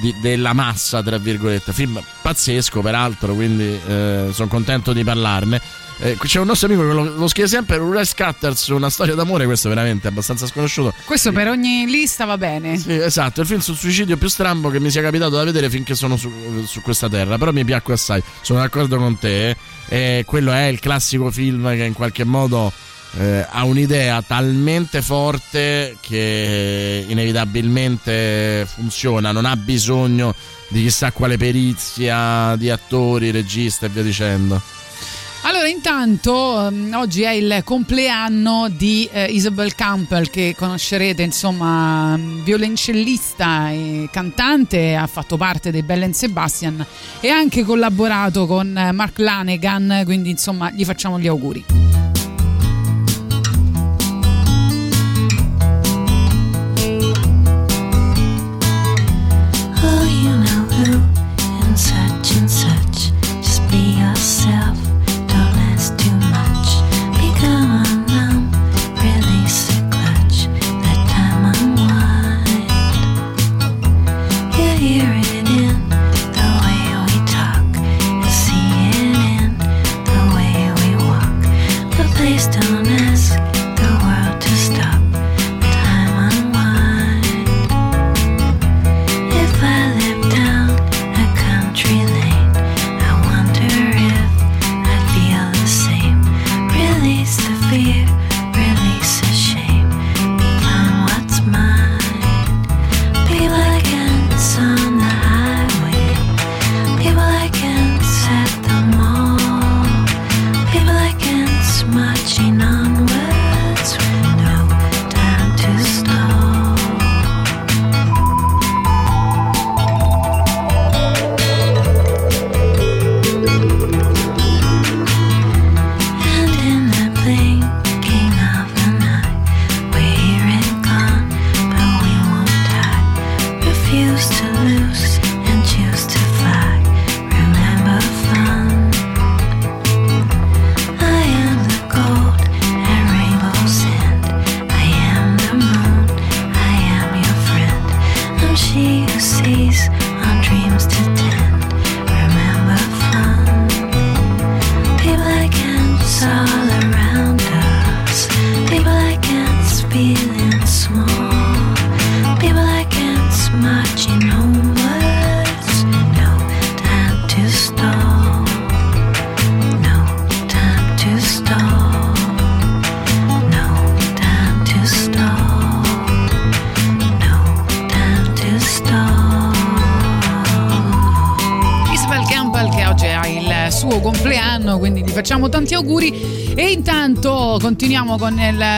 di- 0.00 0.14
della 0.20 0.52
massa 0.54 1.02
tra 1.02 1.18
virgolette 1.18 1.72
film 1.72 2.02
pazzesco 2.22 2.80
peraltro 2.80 3.34
quindi 3.34 3.78
eh, 3.86 4.28
sono 4.32 4.48
contento 4.48 4.92
di 4.92 5.02
parlarne 5.02 5.60
eh, 6.00 6.16
c'è 6.16 6.38
un 6.38 6.46
nostro 6.46 6.68
amico 6.68 6.86
che 6.86 6.92
lo, 6.94 7.16
lo 7.16 7.26
scrive 7.26 7.48
sempre 7.48 7.78
Rural 7.78 8.06
Cutters 8.14 8.68
una 8.68 8.88
storia 8.90 9.14
d'amore 9.16 9.46
questo 9.46 9.66
è 9.66 9.70
veramente 9.70 10.06
abbastanza 10.06 10.46
sconosciuto 10.46 10.94
Questo 11.04 11.32
per 11.32 11.48
ogni 11.48 11.86
lista 11.86 12.24
va 12.24 12.38
bene. 12.38 12.78
sì, 12.78 12.92
esatto, 12.92 13.40
il 13.40 13.48
film 13.48 13.58
sul 13.58 13.74
suicidio 13.76 14.16
più 14.16 14.28
strambo 14.28 14.70
che 14.70 14.78
mi 14.78 14.90
sia 14.90 15.02
capitato 15.02 15.30
da 15.34 15.42
vedere 15.42 15.68
finché 15.68 15.96
sono 15.96 16.16
su, 16.16 16.30
su 16.66 16.82
questa 16.82 17.08
terra. 17.08 17.36
Però 17.36 17.50
mi 17.50 17.64
piacque 17.64 17.94
assai, 17.94 18.22
sono 18.42 18.60
d'accordo 18.60 18.96
con 18.96 19.18
te. 19.18 19.56
E 19.88 20.22
quello 20.24 20.52
è 20.52 20.66
il 20.66 20.78
classico 20.78 21.32
film 21.32 21.68
che 21.74 21.82
in 21.82 21.94
qualche 21.94 22.22
modo 22.22 22.72
eh, 23.16 23.46
ha 23.48 23.64
un'idea 23.64 24.22
talmente 24.22 25.02
forte 25.02 25.96
che 26.00 27.04
inevitabilmente 27.08 28.66
funziona, 28.66 29.32
non 29.32 29.44
ha 29.44 29.56
bisogno 29.56 30.34
di 30.68 30.82
chissà 30.82 31.12
quale 31.12 31.36
perizia 31.36 32.54
di 32.56 32.70
attori, 32.70 33.30
regista 33.30 33.86
e 33.86 33.88
via 33.88 34.02
dicendo. 34.02 34.60
Allora, 35.42 35.68
intanto 35.68 36.66
ehm, 36.66 36.92
oggi 36.94 37.22
è 37.22 37.30
il 37.30 37.62
compleanno 37.64 38.68
di 38.68 39.08
eh, 39.10 39.26
Isabel 39.26 39.74
Campbell, 39.74 40.28
che 40.28 40.54
conoscerete, 40.56 41.22
insomma, 41.22 42.16
mm, 42.16 42.42
violoncellista 42.42 43.70
e 43.70 44.08
cantante, 44.12 44.94
ha 44.94 45.06
fatto 45.06 45.36
parte 45.36 45.70
dei 45.70 45.82
Bell 45.82 46.02
and 46.02 46.14
Sebastian 46.14 46.84
e 47.20 47.30
ha 47.30 47.36
anche 47.36 47.64
collaborato 47.64 48.46
con 48.46 48.76
eh, 48.76 48.92
Mark 48.92 49.18
Lanegan, 49.18 50.02
quindi 50.04 50.30
insomma 50.30 50.70
gli 50.70 50.84
facciamo 50.84 51.18
gli 51.18 51.28
auguri. 51.28 52.07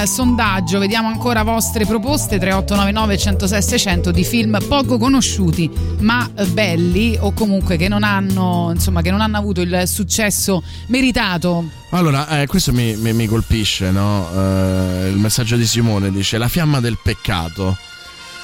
Sondaggio, 0.07 0.79
vediamo 0.79 1.09
ancora 1.09 1.43
vostre 1.43 1.85
proposte 1.87 2.39
3899 2.39 3.19
106 3.19 3.63
600 3.63 4.11
di 4.11 4.25
film 4.25 4.59
poco 4.69 4.99
conosciuti 4.99 5.71
ma 6.01 6.29
belli 6.53 7.17
o 7.21 7.33
comunque 7.33 7.77
che 7.77 7.89
non 7.89 8.03
hanno, 8.03 8.71
insomma, 8.73 9.03
che 9.03 9.11
non 9.11 9.21
hanno 9.21 9.37
avuto 9.37 9.61
il 9.61 9.83
successo 9.87 10.63
meritato. 10.87 11.65
Allora, 11.91 12.41
eh, 12.41 12.47
questo 12.47 12.73
mi, 12.73 12.95
mi- 12.97 13.13
mi 13.13 13.27
colpisce, 13.27 13.91
no? 13.91 14.29
Eh, 14.35 15.09
il 15.09 15.17
messaggio 15.19 15.57
di 15.57 15.67
Simone 15.67 16.11
dice 16.11 16.39
La 16.39 16.49
fiamma 16.49 16.81
del 16.81 16.99
peccato. 17.03 17.77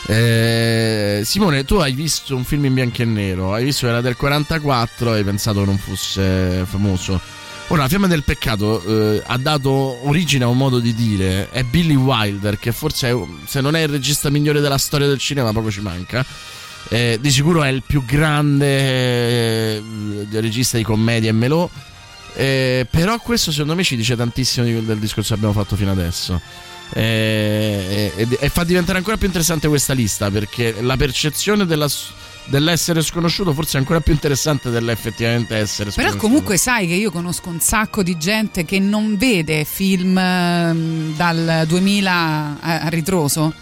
Eh, 0.09 1.23
Simone, 1.25 1.65
tu 1.65 1.77
hai 1.77 1.93
visto 1.93 2.37
un 2.37 2.45
film 2.45 2.67
in 2.67 2.75
bianco 2.75 3.03
e 3.03 3.05
nero, 3.05 3.53
hai 3.55 3.65
visto 3.65 3.87
che 3.87 3.93
era 3.93 4.01
del 4.01 4.17
44 4.17 5.15
e 5.15 5.19
hai 5.19 5.25
pensato 5.25 5.61
che 5.61 5.67
non 5.67 5.79
fosse 5.79 6.65
famoso. 6.65 7.21
Ora, 7.77 7.85
La 7.85 7.91
fiamma 7.91 8.07
del 8.07 8.23
peccato 8.23 8.83
eh, 8.83 9.23
ha 9.27 9.37
dato 9.37 9.71
origine 10.09 10.45
a 10.45 10.47
un 10.47 10.57
modo 10.57 10.79
di 10.79 10.95
dire, 10.95 11.51
è 11.51 11.63
Billy 11.63 11.95
Wilder, 11.95 12.59
che 12.59 12.73
forse 12.73 13.11
è, 13.11 13.17
se 13.45 13.61
non 13.61 13.77
è 13.77 13.83
il 13.83 13.89
regista 13.89 14.31
migliore 14.31 14.61
della 14.61 14.79
storia 14.79 15.07
del 15.07 15.19
cinema, 15.19 15.53
poco 15.53 15.71
ci 15.71 15.83
manca. 15.83 16.25
Eh, 16.89 17.19
di 17.21 17.31
sicuro 17.31 17.63
è 17.63 17.69
il 17.69 17.83
più 17.87 18.03
grande 18.07 18.67
eh, 19.77 19.83
regista 20.31 20.79
di 20.79 20.85
commedia 20.85 21.29
e 21.29 21.33
melò. 21.35 21.69
Eh, 22.33 22.87
però 22.91 23.19
questo 23.19 23.51
secondo 23.51 23.75
me 23.75 23.85
ci 23.85 23.95
dice 23.95 24.17
tantissimo 24.17 24.65
del 24.81 24.99
discorso 24.99 25.35
che 25.35 25.35
abbiamo 25.35 25.53
fatto 25.53 25.77
fino 25.77 25.91
adesso. 25.91 26.41
Eh, 26.95 28.11
e, 28.17 28.27
e 28.41 28.49
fa 28.49 28.65
diventare 28.65 28.97
ancora 28.97 29.19
più 29.19 29.27
interessante 29.27 29.69
questa 29.69 29.93
lista 29.93 30.31
perché 30.31 30.77
la 30.81 30.97
percezione 30.97 31.67
della 31.67 31.89
dell'essere 32.49 33.03
sconosciuto 33.03 33.53
forse 33.53 33.77
è 33.77 33.81
ancora 33.81 34.01
più 34.01 34.13
interessante 34.13 34.71
dell'effettivamente 34.71 35.57
essere 35.57 35.91
Però 35.91 36.09
sconosciuto. 36.09 36.23
comunque 36.27 36.57
sai 36.57 36.87
che 36.87 36.95
io 36.95 37.11
conosco 37.11 37.49
un 37.49 37.61
sacco 37.61 38.03
di 38.03 38.17
gente 38.17 38.65
che 38.65 38.79
non 38.79 39.17
vede 39.17 39.65
film 39.65 40.17
ehm, 40.17 41.17
dal 41.17 41.65
2000 41.67 42.57
a, 42.61 42.89
ritroso. 42.89 43.53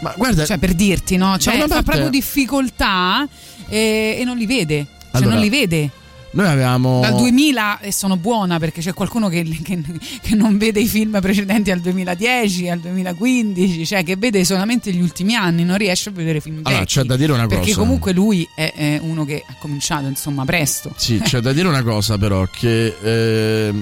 Ma 0.00 0.12
guarda, 0.16 0.44
cioè 0.44 0.58
per 0.58 0.74
dirti, 0.74 1.16
no? 1.16 1.38
Cioè 1.38 1.58
fa 1.58 1.66
parte- 1.66 1.82
proprio 1.82 2.08
difficoltà 2.10 3.26
e, 3.68 4.16
e 4.18 4.24
non 4.24 4.36
li 4.36 4.46
vede. 4.46 4.86
Cioè 4.86 5.08
Allora, 5.12 5.34
non 5.34 5.42
li 5.42 5.48
vede. 5.48 5.90
Noi 6.34 6.46
avevamo 6.48 7.00
Dal 7.00 7.14
2000 7.14 7.80
e 7.80 7.92
sono 7.92 8.16
buona 8.16 8.58
perché 8.58 8.80
c'è 8.80 8.92
qualcuno 8.92 9.28
che, 9.28 9.42
che- 9.62 9.80
che 10.20 10.34
non 10.34 10.58
vede 10.58 10.80
i 10.80 10.86
film 10.88 11.18
precedenti 11.20 11.70
al 11.70 11.80
2010, 11.80 12.68
al 12.70 12.80
2015, 12.80 13.86
cioè 13.86 14.02
che 14.02 14.16
vede 14.16 14.44
solamente 14.44 14.92
gli 14.92 15.00
ultimi 15.00 15.34
anni, 15.36 15.64
non 15.64 15.76
riesce 15.78 16.08
a 16.08 16.12
vedere 16.12 16.40
film 16.40 16.58
Allora, 16.64 16.80
vecchi. 16.80 16.94
c'è 16.94 17.02
da 17.04 17.16
dire 17.16 17.32
una 17.32 17.46
Perché 17.46 17.66
cosa. 17.68 17.78
comunque 17.78 18.12
lui 18.12 18.48
è, 18.54 18.72
è 18.74 18.98
uno 19.00 19.24
che 19.24 19.44
ha 19.46 19.54
cominciato 19.58 20.06
insomma 20.06 20.44
presto. 20.44 20.92
Sì, 20.96 21.20
c'è 21.20 21.38
da 21.40 21.52
dire 21.52 21.68
una 21.68 21.82
cosa 21.84 22.18
però, 22.18 22.46
che 22.50 23.72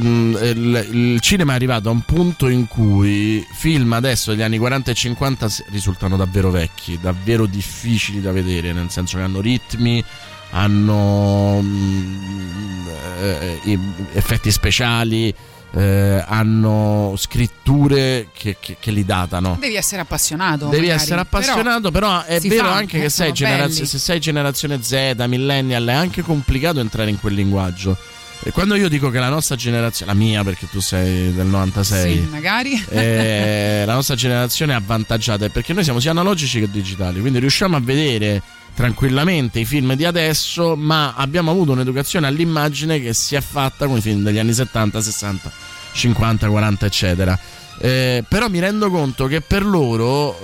mm, 0.00 0.34
il, 0.42 0.88
il 0.92 1.20
cinema 1.20 1.52
è 1.52 1.54
arrivato 1.56 1.88
a 1.88 1.92
un 1.92 2.00
punto 2.02 2.48
in 2.48 2.66
cui 2.66 3.44
film 3.52 3.92
adesso 3.92 4.30
degli 4.30 4.42
anni 4.42 4.56
40 4.58 4.90
e 4.90 4.94
50 4.94 5.48
s- 5.48 5.64
risultano 5.68 6.16
davvero 6.16 6.50
vecchi, 6.50 6.98
davvero 7.00 7.44
difficili 7.46 8.20
da 8.22 8.32
vedere, 8.32 8.72
nel 8.72 8.90
senso 8.90 9.16
che 9.18 9.22
hanno 9.22 9.40
ritmi, 9.40 10.02
hanno 10.50 11.60
mm, 11.62 12.88
eh, 13.22 13.78
effetti 14.14 14.50
speciali, 14.50 15.32
eh, 15.72 16.24
hanno 16.26 17.14
scritture 17.16 18.28
che, 18.32 18.56
che- 18.58 18.76
che 18.80 18.90
li 18.90 19.04
datano. 19.04 19.56
Devi 19.60 19.76
essere 19.76 20.00
appassionato. 20.02 20.66
Devi 20.66 20.86
magari, 20.86 21.00
essere 21.02 21.20
appassionato, 21.20 21.90
però, 21.90 22.22
è 22.24 22.40
si 22.40 22.48
vero 22.48 22.64
fa, 22.64 22.74
anche 22.74 22.98
eh, 22.98 23.00
che 23.02 23.08
sei 23.10 23.32
generazio- 23.32 23.84
se 23.84 23.98
sei 23.98 24.18
generazione 24.20 24.82
Z, 24.82 25.14
millennial, 25.28 25.84
è 25.86 25.92
anche 25.92 26.22
complicato 26.22 26.80
entrare 26.80 27.10
in 27.10 27.20
quel 27.20 27.34
linguaggio. 27.34 27.96
E 28.42 28.52
quando 28.52 28.74
io 28.74 28.88
dico 28.88 29.10
che 29.10 29.18
la 29.18 29.28
nostra 29.28 29.54
generazione, 29.54 30.12
la 30.12 30.18
mia 30.18 30.42
perché 30.42 30.66
tu 30.70 30.80
sei 30.80 31.30
del 31.34 31.44
96, 31.46 32.12
Sì, 32.14 32.20
magari. 32.30 32.84
eh, 32.88 33.82
la 33.84 33.92
nostra 33.92 34.14
generazione 34.14 34.72
è 34.72 34.76
avvantaggiata 34.76 35.44
è 35.44 35.50
perché 35.50 35.74
noi 35.74 35.84
siamo 35.84 36.00
sia 36.00 36.10
analogici 36.10 36.58
che 36.58 36.70
digitali, 36.70 37.20
quindi 37.20 37.38
riusciamo 37.38 37.76
a 37.76 37.80
vedere 37.80 38.40
tranquillamente 38.74 39.60
i 39.60 39.64
film 39.64 39.94
di 39.94 40.04
adesso, 40.04 40.76
ma 40.76 41.14
abbiamo 41.14 41.50
avuto 41.50 41.72
un'educazione 41.72 42.26
all'immagine 42.26 43.00
che 43.00 43.12
si 43.12 43.34
è 43.34 43.40
fatta 43.40 43.86
con 43.86 43.98
i 43.98 44.00
film 44.00 44.22
degli 44.22 44.38
anni 44.38 44.52
70, 44.52 45.00
60, 45.00 45.52
50, 45.92 46.48
40, 46.48 46.86
eccetera. 46.86 47.38
Eh, 47.82 48.24
però 48.28 48.48
mi 48.48 48.58
rendo 48.60 48.90
conto 48.90 49.26
che 49.26 49.40
per 49.40 49.64
loro 49.64 50.38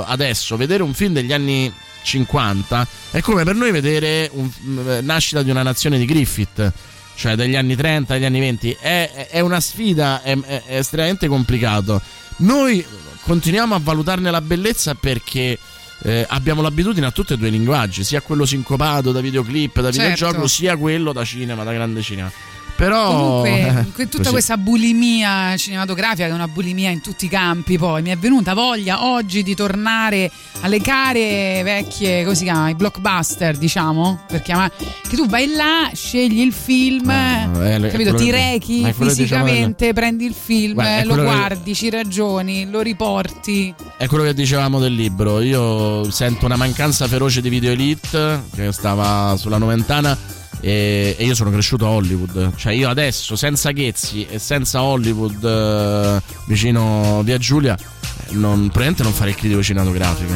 eh, 0.00 0.04
adesso 0.06 0.56
vedere 0.56 0.82
un 0.82 0.92
film 0.92 1.14
degli 1.14 1.32
anni 1.32 1.72
50 2.02 2.86
è 3.12 3.20
come 3.20 3.44
per 3.44 3.54
noi 3.54 3.70
vedere 3.72 4.30
un, 4.32 4.50
eh, 4.86 5.00
Nascita 5.00 5.42
di 5.42 5.50
una 5.50 5.62
nazione 5.62 5.96
di 5.96 6.04
Griffith 6.04 6.72
cioè 7.14 7.34
degli 7.34 7.56
anni 7.56 7.74
30 7.74 8.12
agli 8.12 8.26
anni 8.26 8.40
20 8.40 8.76
è, 8.78 9.28
è 9.30 9.40
una 9.40 9.58
sfida 9.58 10.22
è- 10.22 10.38
è 10.38 10.62
estremamente 10.76 11.28
complicato 11.28 12.00
noi 12.38 12.84
continuiamo 13.22 13.74
a 13.74 13.80
valutarne 13.82 14.30
la 14.30 14.42
bellezza 14.42 14.94
perché 14.94 15.58
eh, 16.02 16.24
abbiamo 16.28 16.60
l'abitudine 16.62 17.06
a 17.06 17.10
tutti 17.10 17.32
e 17.32 17.36
due 17.36 17.48
i 17.48 17.50
linguaggi 17.50 18.04
sia 18.04 18.20
quello 18.20 18.44
sincopato 18.44 19.12
da 19.12 19.20
videoclip 19.20 19.80
da 19.80 19.90
Certo. 19.90 20.10
videogioco 20.10 20.46
sia 20.46 20.76
quello 20.76 21.12
da 21.12 21.24
cinema 21.24 21.64
da 21.64 21.72
grande 21.72 22.02
cinema 22.02 22.30
però 22.76 23.40
Comunque, 23.42 23.84
eh, 23.96 24.08
tutta 24.08 24.18
così. 24.18 24.30
questa 24.30 24.56
bulimia 24.56 25.56
cinematografica, 25.56 26.24
che 26.24 26.30
è 26.30 26.34
una 26.34 26.48
bulimia 26.48 26.90
in 26.90 27.00
tutti 27.00 27.24
i 27.24 27.28
campi, 27.28 27.78
poi 27.78 28.02
mi 28.02 28.10
è 28.10 28.16
venuta 28.16 28.54
voglia 28.54 29.04
oggi 29.06 29.42
di 29.42 29.54
tornare 29.54 30.30
alle 30.60 30.80
care 30.80 31.62
vecchie, 31.64 32.22
come 32.22 32.34
si 32.34 32.44
chiama? 32.44 32.68
I 32.68 32.74
blockbuster, 32.74 33.56
diciamo, 33.56 34.20
per 34.26 34.42
chiamare. 34.42 34.72
Che 35.08 35.16
tu 35.16 35.26
vai 35.26 35.48
là, 35.54 35.90
scegli 35.92 36.40
il 36.40 36.52
film, 36.52 37.08
eh, 37.10 37.78
le- 37.78 37.88
capito? 37.88 38.14
Ti 38.14 38.30
rechi 38.30 38.82
che 38.82 38.92
fisicamente, 38.92 39.92
prendi 39.92 40.24
il 40.26 40.34
film, 40.34 40.80
è 40.82 41.04
lo 41.04 41.14
quello 41.14 41.28
che- 41.28 41.34
guardi, 41.36 41.74
ci 41.74 41.90
ragioni, 41.90 42.68
lo 42.70 42.80
riporti. 42.80 43.74
È 43.96 44.06
quello 44.06 44.24
che 44.24 44.34
dicevamo 44.34 44.78
del 44.78 44.94
libro. 44.94 45.40
Io 45.40 46.10
sento 46.10 46.44
una 46.46 46.56
mancanza 46.56 47.06
feroce 47.08 47.40
di 47.40 47.48
Video 47.48 47.70
Elite 47.72 48.42
che 48.54 48.72
stava 48.72 49.34
sulla 49.38 49.58
novantana. 49.58 50.16
E, 50.60 51.16
e 51.18 51.24
io 51.24 51.34
sono 51.34 51.50
cresciuto 51.50 51.86
a 51.86 51.90
Hollywood. 51.90 52.54
Cioè, 52.56 52.72
io 52.72 52.88
adesso, 52.88 53.36
senza 53.36 53.70
Ghezzi 53.70 54.26
e 54.26 54.38
senza 54.38 54.82
Hollywood 54.82 55.44
eh, 55.44 56.22
vicino 56.46 57.22
via 57.22 57.38
Giulia, 57.38 57.76
eh, 57.76 58.32
non, 58.34 58.60
probabilmente 58.68 59.02
non 59.02 59.12
farei 59.12 59.32
il 59.32 59.38
critico 59.38 59.62
cinematografico. 59.62 60.32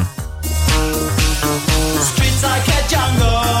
Streets 2.01 2.43
like 2.43 2.71
a 2.71 2.85
jungle. 2.87 3.60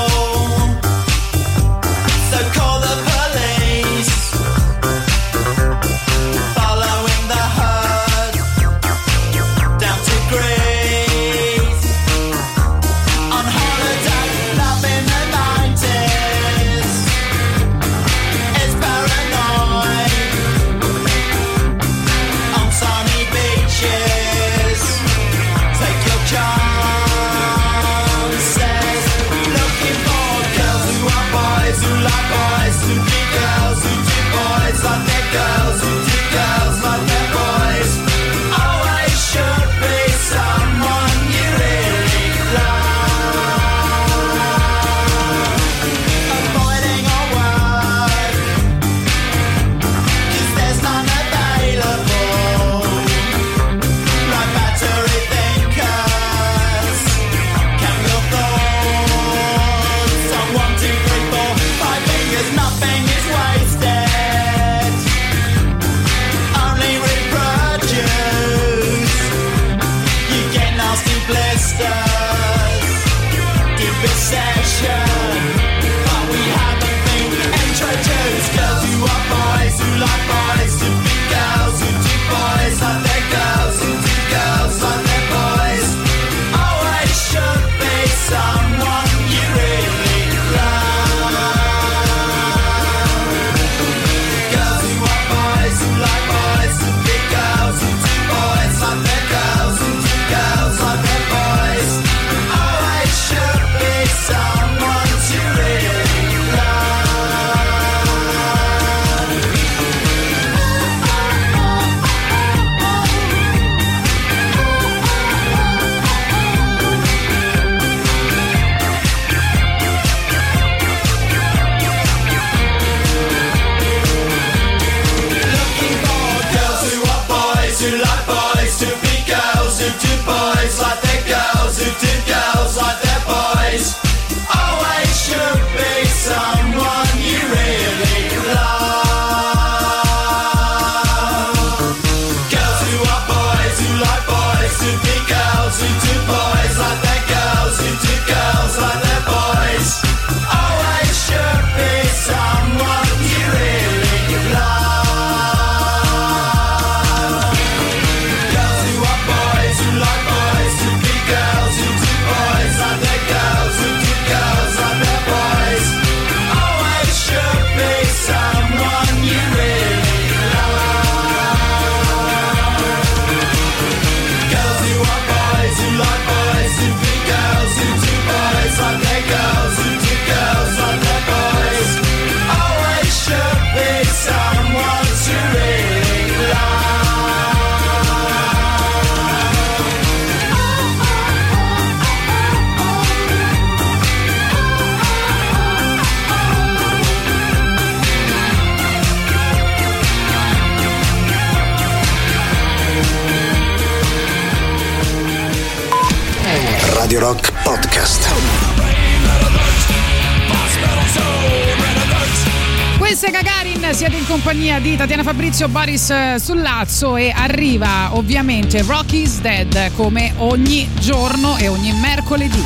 Fabrizio 215.61 215.67
Boris 215.67 216.09
eh, 216.09 216.39
Sullazzo 216.39 217.17
e 217.17 217.29
arriva 217.29 218.15
ovviamente 218.15 218.81
Rock 218.81 219.13
is 219.13 219.41
Dead 219.41 219.93
come 219.93 220.33
ogni 220.37 220.89
giorno 220.99 221.55
e 221.57 221.67
ogni 221.67 221.91
mercoledì. 221.93 222.63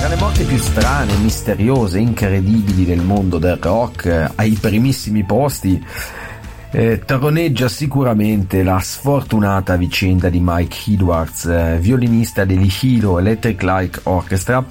Tra 0.00 0.08
le 0.08 0.16
morti 0.16 0.42
più 0.42 0.58
strane, 0.58 1.14
misteriose, 1.18 2.00
incredibili 2.00 2.84
del 2.84 3.02
mondo 3.02 3.38
del 3.38 3.56
rock, 3.60 4.06
eh, 4.06 4.28
ai 4.34 4.58
primissimi 4.60 5.22
posti, 5.22 5.80
eh, 6.72 7.02
troneggia 7.04 7.68
sicuramente 7.68 8.64
la 8.64 8.80
sfortunata 8.80 9.76
vicenda 9.76 10.28
di 10.28 10.40
Mike 10.42 10.90
Edwards, 10.90 11.44
eh, 11.44 11.78
violinista 11.78 12.44
degli 12.44 12.72
Hilo 12.80 13.20
Electric 13.20 13.62
Light 13.62 14.00
Orchestra, 14.04 14.64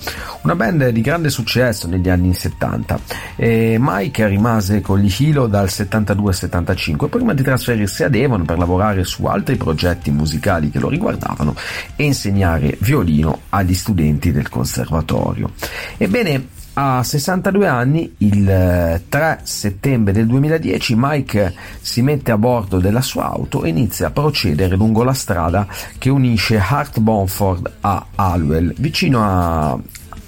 una 0.44 0.56
band 0.56 0.90
di 0.90 1.02
grande 1.02 1.30
successo 1.30 1.88
negli 1.88 2.10
anni 2.10 2.34
70. 2.34 3.00
Eh, 3.36 3.78
Mike 3.80 4.28
rimase 4.28 4.82
con 4.82 5.00
gli 5.00 5.14
Hilo 5.20 5.48
dal 5.48 5.70
72 5.70 6.30
al 6.30 6.36
75 6.36 7.08
prima 7.10 7.34
di 7.34 7.44
trasferirsi 7.44 8.04
a 8.04 8.10
Devon 8.10 8.46
per 8.46 8.58
lavorare 8.58 9.04
su 9.04 9.26
altri 9.26 9.56
progetti 9.56 10.12
musicali 10.12 10.70
che 10.70 10.80
lo 10.80 10.90
riguardavano 10.90 11.56
e 11.96 12.04
insegnare 12.04 12.78
violino 12.80 13.42
agli 13.50 13.74
studenti 13.74 14.32
del 14.32 14.50
conservatorio. 14.50 15.52
Ebbene, 15.98 16.60
a 16.74 17.04
62 17.04 17.68
anni, 17.68 18.16
il 18.20 18.50
eh, 18.50 19.04
3 19.10 19.42
settembre 19.44 20.14
del 20.14 20.26
2010, 20.26 20.96
Mike 20.98 21.54
si 21.82 22.02
mette 22.02 22.32
a 22.32 22.38
bordo 22.38 22.80
della 22.80 23.02
sua 23.02 23.26
auto 23.26 23.64
e 23.64 23.70
inizia 23.70 24.08
a 24.08 24.12
procedere 24.12 24.78
lungo 24.78 25.04
la 25.04 25.14
strada 25.14 25.68
che 25.98 26.10
unisce 26.10 26.58
Hart 26.58 27.00
Bonford 27.00 27.72
a 27.82 28.06
Alwell, 28.16 28.74
vicino 28.78 29.22
a 29.22 29.78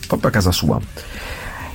proprio 0.07 0.29
a 0.29 0.33
casa 0.33 0.51
sua. 0.51 0.79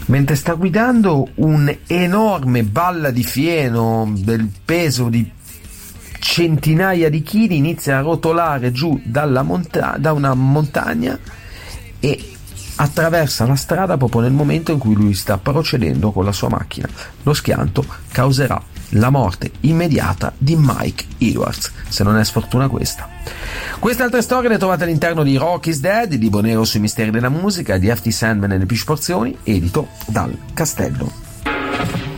Mentre 0.07 0.37
sta 0.37 0.55
guidando 0.55 1.29
un'enorme 1.35 2.63
balla 2.63 3.11
di 3.11 3.23
fieno 3.23 4.11
del 4.17 4.49
peso 4.65 5.09
di 5.09 5.31
centinaia 6.19 7.11
di 7.11 7.23
chili 7.23 7.57
inizia 7.57 7.99
a 7.99 8.01
rotolare 8.03 8.73
giù 8.73 9.01
monta- 9.43 9.97
da 9.99 10.13
una 10.13 10.35
montagna 10.35 11.19
e 12.01 12.33
attraversa 12.77 13.47
la 13.47 13.57
strada 13.57 13.97
proprio 13.97 14.23
nel 14.23 14.33
momento 14.33 14.73
in 14.73 14.79
cui 14.79 14.95
lui 14.95 15.15
sta 15.15 15.37
procedendo 15.39 16.11
con 16.11 16.25
la 16.25 16.33
sua 16.33 16.49
macchina. 16.49 16.89
Lo 17.23 17.35
schianto 17.35 17.85
causerà 18.11 18.61
la 18.91 19.11
morte 19.11 19.51
immediata 19.61 20.33
di 20.39 20.57
Mike 20.57 21.07
Edwards, 21.19 21.73
se 21.89 22.05
non 22.05 22.17
è 22.17 22.25
sfortuna 22.25 22.69
questa. 22.69 23.18
Queste 23.79 24.03
altre 24.03 24.23
storie 24.23 24.49
le 24.49 24.59
trovate 24.59 24.85
all'interno 24.85 25.23
di 25.23 25.37
Rock 25.37 25.67
is 25.67 25.81
Dead, 25.81 26.13
di 26.13 26.29
Bonero 26.29 26.65
sui 26.65 26.81
misteri 26.81 27.11
della 27.11 27.29
musica, 27.29 27.79
di 27.79 27.89
FT 27.89 28.09
Sandman 28.09 28.51
nelle 28.51 28.67
più 28.67 28.77
porzioni, 28.85 29.37
edito 29.45 29.89
dal 30.07 30.37
Castello. 30.55 32.18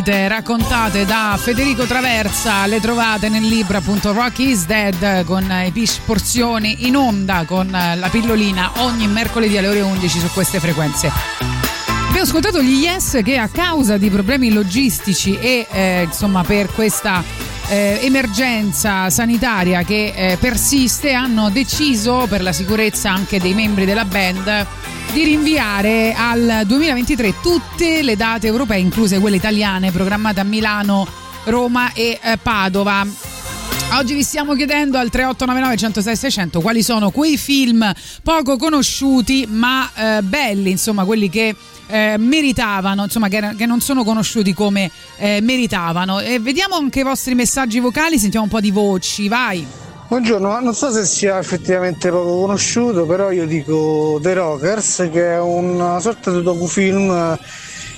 Sentite 0.00 0.28
raccontate 0.28 1.04
da 1.04 1.38
Federico 1.38 1.84
Traversa 1.84 2.64
le 2.66 2.80
trovate 2.80 3.28
nel 3.28 3.42
libro 3.42 3.76
appunto 3.76 4.12
Rock 4.12 4.38
is 4.38 4.64
Dead 4.64 5.24
con 5.24 5.44
i 5.64 5.70
Pish 5.72 6.00
Porzioni 6.04 6.86
in 6.86 6.96
onda 6.96 7.44
con 7.46 7.68
la 7.70 8.08
pillolina 8.10 8.70
ogni 8.78 9.06
mercoledì 9.06 9.58
alle 9.58 9.68
ore 9.68 9.80
11 9.82 10.18
su 10.18 10.30
queste 10.32 10.58
frequenze. 10.58 11.10
Abbiamo 12.08 12.22
ascoltato 12.22 12.62
gli 12.62 12.82
Yes 12.82 13.20
che 13.22 13.36
a 13.36 13.48
causa 13.48 13.98
di 13.98 14.08
problemi 14.08 14.52
logistici 14.52 15.38
e 15.38 15.66
eh, 15.70 16.02
insomma 16.04 16.44
per 16.44 16.70
questa 16.72 17.22
eh, 17.68 17.98
emergenza 18.02 19.10
sanitaria 19.10 19.82
che 19.82 20.12
eh, 20.14 20.36
persiste 20.38 21.12
hanno 21.12 21.50
deciso 21.50 22.26
per 22.26 22.42
la 22.42 22.52
sicurezza 22.52 23.12
anche 23.12 23.38
dei 23.38 23.54
membri 23.54 23.84
della 23.84 24.04
band 24.04 24.66
di 25.12 25.24
rinviare 25.24 26.14
al 26.16 26.62
2023 26.66 27.40
tutte 27.42 28.02
le 28.02 28.14
date 28.16 28.46
europee, 28.46 28.78
incluse 28.78 29.18
quelle 29.18 29.36
italiane 29.36 29.90
programmate 29.90 30.40
a 30.40 30.44
Milano, 30.44 31.06
Roma 31.44 31.92
e 31.92 32.18
eh, 32.22 32.36
Padova. 32.36 33.04
Oggi 33.92 34.14
vi 34.14 34.22
stiamo 34.22 34.54
chiedendo 34.54 34.98
al 34.98 35.10
3899 35.10 35.76
106 35.76 36.16
600 36.16 36.60
quali 36.60 36.82
sono 36.82 37.10
quei 37.10 37.36
film 37.36 37.92
poco 38.22 38.56
conosciuti 38.56 39.46
ma 39.48 39.90
eh, 39.94 40.22
belli, 40.22 40.70
insomma 40.70 41.04
quelli 41.04 41.28
che 41.28 41.56
eh, 41.88 42.16
meritavano, 42.16 43.04
insomma 43.04 43.26
che, 43.28 43.54
che, 43.56 43.66
non 43.66 43.80
sono 43.80 44.04
conosciuti 44.04 44.54
come 44.54 44.90
eh, 45.16 45.40
meritavano. 45.40 46.20
E 46.20 46.38
vediamo 46.38 46.76
anche 46.76 47.00
i 47.00 47.04
vostri 47.04 47.34
messaggi 47.34 47.80
vocali, 47.80 48.18
sentiamo 48.18 48.44
un 48.44 48.50
po' 48.50 48.60
di 48.60 48.70
voci, 48.70 49.26
vai. 49.28 49.79
Buongiorno, 50.10 50.48
ma 50.48 50.58
non 50.58 50.74
so 50.74 50.90
se 50.90 51.04
sia 51.04 51.38
effettivamente 51.38 52.10
poco 52.10 52.40
conosciuto, 52.40 53.06
però 53.06 53.30
io 53.30 53.46
dico 53.46 54.18
The 54.20 54.34
Rockers, 54.34 55.08
che 55.12 55.34
è 55.34 55.40
una 55.40 56.00
sorta 56.00 56.32
di 56.32 56.42
docufilm 56.42 57.38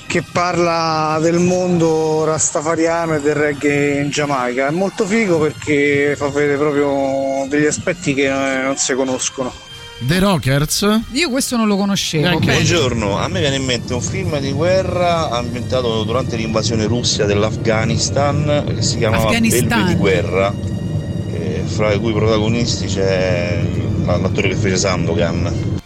che 0.07 0.23
parla 0.31 1.19
del 1.23 1.39
mondo 1.39 2.25
rastafariano 2.25 3.15
e 3.15 3.21
del 3.23 3.35
reggae 3.35 4.03
in 4.03 4.11
Giamaica. 4.11 4.67
È 4.67 4.71
molto 4.71 5.07
figo 5.07 5.39
perché 5.39 6.15
fa 6.15 6.29
vedere 6.29 6.59
proprio 6.59 7.47
degli 7.49 7.65
aspetti 7.65 8.13
che 8.13 8.29
non 8.29 8.77
si 8.77 8.93
conoscono. 8.93 9.51
The 10.01 10.19
Rockers? 10.19 11.01
Io 11.13 11.31
questo 11.31 11.57
non 11.57 11.67
lo 11.67 11.77
conoscevo. 11.79 12.39
Buongiorno, 12.41 13.19
a 13.19 13.29
me 13.29 13.41
viene 13.41 13.57
in 13.57 13.65
mente 13.65 13.95
un 13.95 14.03
film 14.03 14.39
di 14.39 14.53
guerra 14.53 15.31
ambientato 15.31 16.03
durante 16.05 16.37
l'invasione 16.37 16.85
russia 16.85 17.25
dell'Afghanistan 17.25 18.65
che 18.67 18.83
si 18.83 18.99
chiamava. 18.99 19.31
Belve 19.31 19.85
di 19.87 19.95
guerra, 19.95 20.53
eh, 20.53 20.72
fra 21.65 21.93
i 21.93 21.99
cui 21.99 22.13
protagonisti 22.13 22.87
c'è 22.87 23.63
l'attore 24.05 24.49
che 24.49 24.57
fece 24.57 24.77
Sandokan. 24.77 25.81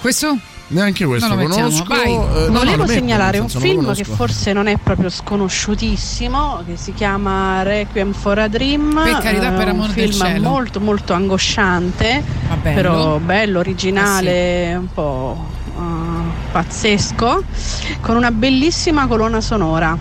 Questo? 0.00 0.36
Neanche 0.68 1.04
questo 1.04 1.34
Non 1.34 1.38
lo 1.42 1.48
conosco. 1.48 1.84
vai. 1.88 2.12
Eh, 2.12 2.16
no, 2.16 2.46
no, 2.46 2.58
Volevo 2.58 2.76
metto, 2.84 2.92
segnalare 2.92 3.38
un 3.40 3.48
film 3.48 3.92
che 3.92 4.04
forse 4.04 4.52
non 4.52 4.68
è 4.68 4.76
proprio 4.76 5.10
sconosciutissimo, 5.10 6.62
che 6.64 6.76
si 6.76 6.94
chiama 6.94 7.62
Requiem 7.64 8.12
for 8.12 8.38
a 8.38 8.46
Dream. 8.48 9.00
Per 9.02 9.18
carità, 9.18 9.50
per 9.50 9.66
Eh, 9.66 9.70
amor 9.70 9.88
un 9.88 9.94
del 9.94 10.12
film 10.14 10.26
cielo. 10.26 10.48
molto 10.48 10.78
molto 10.80 11.12
angosciante, 11.12 12.22
bello. 12.62 12.74
però 12.74 13.18
bello, 13.18 13.58
originale, 13.58 14.70
Eh 14.70 14.76
un 14.76 14.88
po' 14.94 15.44
eh, 15.76 16.50
pazzesco, 16.52 17.42
con 18.00 18.14
una 18.16 18.30
bellissima 18.30 19.06
colonna 19.08 19.40
sonora. 19.40 19.96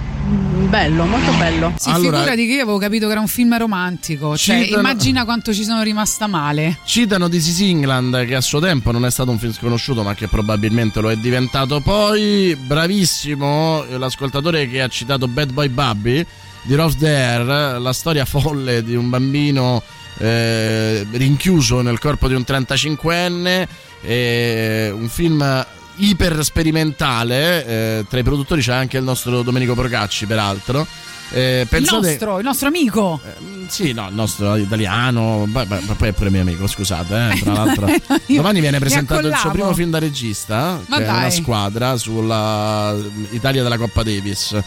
Bello, 0.69 1.03
molto 1.05 1.31
bello. 1.33 1.73
Sì, 1.79 1.91
figurati 1.95 2.45
che 2.45 2.53
io 2.53 2.61
avevo 2.61 2.77
capito 2.77 3.07
che 3.07 3.13
era 3.13 3.21
un 3.21 3.27
film 3.27 3.57
romantico. 3.57 4.37
Cioè, 4.37 4.65
Citano- 4.65 4.81
immagina 4.81 5.25
quanto 5.25 5.51
ci 5.51 5.63
sono 5.63 5.81
rimasta 5.81 6.27
male. 6.27 6.77
Citano 6.83 7.27
This 7.27 7.47
is 7.47 7.61
England 7.61 8.27
che 8.27 8.35
a 8.35 8.41
suo 8.41 8.59
tempo 8.59 8.91
non 8.91 9.03
è 9.03 9.09
stato 9.09 9.31
un 9.31 9.39
film 9.39 9.51
sconosciuto 9.51 10.03
ma 10.03 10.13
che 10.13 10.27
probabilmente 10.27 11.01
lo 11.01 11.09
è 11.09 11.15
diventato 11.15 11.79
poi. 11.79 12.55
Bravissimo 12.55 13.83
l'ascoltatore 13.97 14.69
che 14.69 14.83
ha 14.83 14.87
citato 14.87 15.27
Bad 15.27 15.51
Boy 15.51 15.69
Bubby 15.69 16.23
di 16.61 16.75
Ross 16.75 16.95
Dare, 16.97 17.79
la 17.79 17.93
storia 17.93 18.25
folle 18.25 18.83
di 18.83 18.93
un 18.93 19.09
bambino 19.09 19.81
eh, 20.19 21.03
rinchiuso 21.09 21.81
nel 21.81 21.97
corpo 21.97 22.27
di 22.27 22.35
un 22.35 22.43
35enne, 22.45 23.67
eh, 24.01 24.91
un 24.93 25.09
film 25.09 25.65
iper 25.99 26.43
sperimentale, 26.43 27.65
eh, 27.65 28.05
tra 28.09 28.19
i 28.19 28.23
produttori 28.23 28.61
c'è 28.61 28.73
anche 28.73 28.97
il 28.97 29.03
nostro 29.03 29.41
Domenico 29.41 29.73
Procacci 29.75 30.25
peraltro. 30.25 30.85
Eh, 31.31 31.59
Il 31.61 31.67
pensate, 31.67 32.07
nostro, 32.07 32.37
il 32.39 32.43
nostro 32.43 32.67
amico. 32.69 33.21
sì, 33.67 33.93
no, 33.93 34.07
il 34.09 34.15
nostro 34.15 34.55
italiano, 34.55 35.45
ma, 35.45 35.63
ma- 35.67 35.79
ma 35.85 35.93
poi 35.93 36.07
è 36.09 36.11
pure 36.11 36.31
mio 36.31 36.41
amico, 36.41 36.65
scusate. 36.65 37.29
eh, 37.33 37.39
tra 37.41 37.53
l'altro, 37.53 37.87
domani 38.25 38.59
viene 38.61 38.79
presentato 38.79 39.27
il 39.27 39.35
suo 39.35 39.51
primo 39.51 39.71
film 39.73 39.91
da 39.91 39.99
regista, 39.99 40.79
Ma 40.87 40.97
che 40.97 41.05
è 41.05 41.09
una 41.09 41.19
dai. 41.19 41.31
squadra 41.31 41.97
sulla 41.97 42.95
Italia 43.29 43.61
della 43.61 43.77
Coppa 43.77 44.01
Davis. 44.03 44.57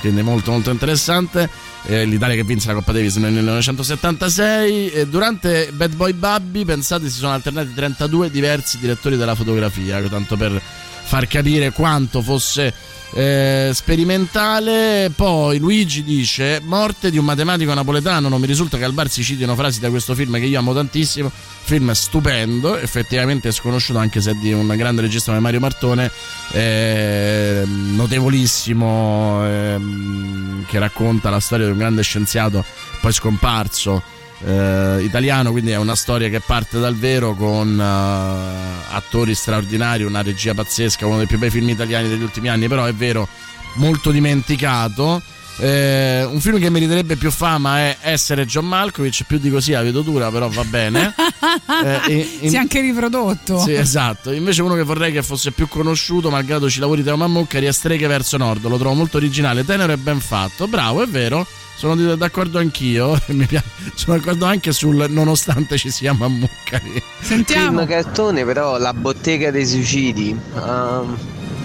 Quindi 0.00 0.22
molto 0.22 0.50
molto 0.52 0.70
interessante. 0.70 1.48
Eh, 1.86 2.04
L'Italia 2.04 2.34
che 2.34 2.44
vinse 2.44 2.68
la 2.68 2.74
Coppa 2.74 2.92
Davis 2.92 3.16
nel 3.16 3.32
1976. 3.32 4.90
E 4.90 5.06
durante 5.06 5.70
Bad 5.72 5.94
Boy 5.94 6.12
Bubby, 6.12 6.64
pensate, 6.64 7.08
si 7.08 7.18
sono 7.18 7.32
alternati 7.32 7.72
32 7.74 8.30
diversi 8.30 8.78
direttori 8.78 9.16
della 9.16 9.34
fotografia, 9.34 10.00
tanto 10.08 10.36
per 10.36 10.60
far 10.60 11.26
capire 11.26 11.72
quanto 11.72 12.20
fosse 12.20 12.72
eh, 13.12 13.70
sperimentale. 13.72 15.10
Poi 15.14 15.58
Luigi 15.58 16.02
dice: 16.02 16.60
Morte 16.64 17.10
di 17.10 17.18
un 17.18 17.24
matematico 17.24 17.72
napoletano. 17.74 18.28
Non 18.28 18.40
mi 18.40 18.46
risulta 18.46 18.76
che 18.76 18.84
al 18.84 18.92
bar 18.92 19.08
si 19.08 19.22
citino 19.22 19.54
frasi 19.54 19.80
da 19.80 19.90
questo 19.90 20.14
film 20.14 20.38
che 20.38 20.46
io 20.46 20.58
amo 20.58 20.74
tantissimo. 20.74 21.30
Film 21.30 21.92
stupendo, 21.92 22.76
effettivamente 22.78 23.52
sconosciuto 23.52 23.98
anche 23.98 24.20
se 24.20 24.30
è 24.30 24.34
di 24.34 24.52
un 24.52 24.66
grande 24.76 25.02
regista 25.02 25.30
come 25.30 25.42
Mario 25.42 25.60
Martone, 25.60 26.10
eh, 26.52 27.62
notevolissimo, 27.66 29.44
ehm, 29.44 30.64
che 30.66 30.78
racconta 30.78 31.28
la 31.28 31.40
storia 31.40 31.66
di 31.66 31.72
un 31.72 31.78
grande 31.78 32.02
scienziato 32.02 32.64
poi 33.00 33.12
scomparso 33.12 34.16
eh, 34.44 34.98
italiano, 35.02 35.50
quindi 35.50 35.70
è 35.72 35.76
una 35.76 35.96
storia 35.96 36.28
che 36.28 36.40
parte 36.40 36.78
dal 36.78 36.96
vero 36.96 37.34
con 37.34 37.78
eh, 37.80 38.94
attori 38.94 39.34
straordinari, 39.34 40.04
una 40.04 40.22
regia 40.22 40.54
pazzesca, 40.54 41.06
uno 41.06 41.18
dei 41.18 41.26
più 41.26 41.38
bei 41.38 41.50
film 41.50 41.68
italiani 41.68 42.08
degli 42.08 42.22
ultimi 42.22 42.48
anni, 42.48 42.68
però 42.68 42.84
è 42.84 42.94
vero, 42.94 43.28
molto 43.74 44.10
dimenticato. 44.10 45.20
Eh, 45.60 46.22
un 46.22 46.40
film 46.40 46.60
che 46.60 46.70
meriterebbe 46.70 47.16
più 47.16 47.32
fama 47.32 47.78
è 47.78 47.96
Essere 48.02 48.46
John 48.46 48.66
Malkovich, 48.66 49.24
più 49.26 49.38
di 49.38 49.50
così 49.50 49.72
la 49.72 49.82
vedo 49.82 50.02
dura, 50.02 50.30
però 50.30 50.48
va 50.48 50.64
bene. 50.64 51.14
Eh, 51.84 52.00
e- 52.08 52.38
in- 52.40 52.50
si 52.50 52.56
è 52.56 52.58
anche 52.58 52.80
riprodotto. 52.80 53.60
Sì, 53.60 53.72
esatto. 53.72 54.32
Invece 54.32 54.62
uno 54.62 54.74
che 54.74 54.82
vorrei 54.82 55.12
che 55.12 55.22
fosse 55.22 55.52
più 55.52 55.68
conosciuto, 55.68 56.30
malgrado 56.30 56.68
ci 56.68 56.80
lavori 56.80 57.04
Teo 57.04 57.16
Mammucca, 57.16 57.58
è 57.58 57.70
Streghe 57.72 58.06
verso 58.06 58.36
Nord. 58.36 58.66
Lo 58.66 58.78
trovo 58.78 58.94
molto 58.94 59.16
originale, 59.16 59.64
tenero 59.64 59.92
e 59.92 59.96
ben 59.96 60.18
fatto. 60.20 60.66
Bravo, 60.66 61.02
è 61.02 61.06
vero. 61.06 61.46
Sono 61.78 62.16
d'accordo 62.16 62.58
anch'io. 62.58 63.16
Mi 63.28 63.46
piace- 63.46 63.66
Sono 63.94 64.16
d'accordo 64.18 64.46
anche 64.46 64.72
sul 64.72 65.06
nonostante 65.08 65.76
ci 65.78 65.90
sia 65.90 66.12
Mammucari. 66.12 67.00
Sentiamo. 67.20 67.78
Film 67.78 67.86
cartone, 67.86 68.44
però 68.44 68.78
la 68.78 68.92
bottega 68.92 69.52
dei 69.52 69.64
suicidi. 69.64 70.30
ehm, 70.56 70.60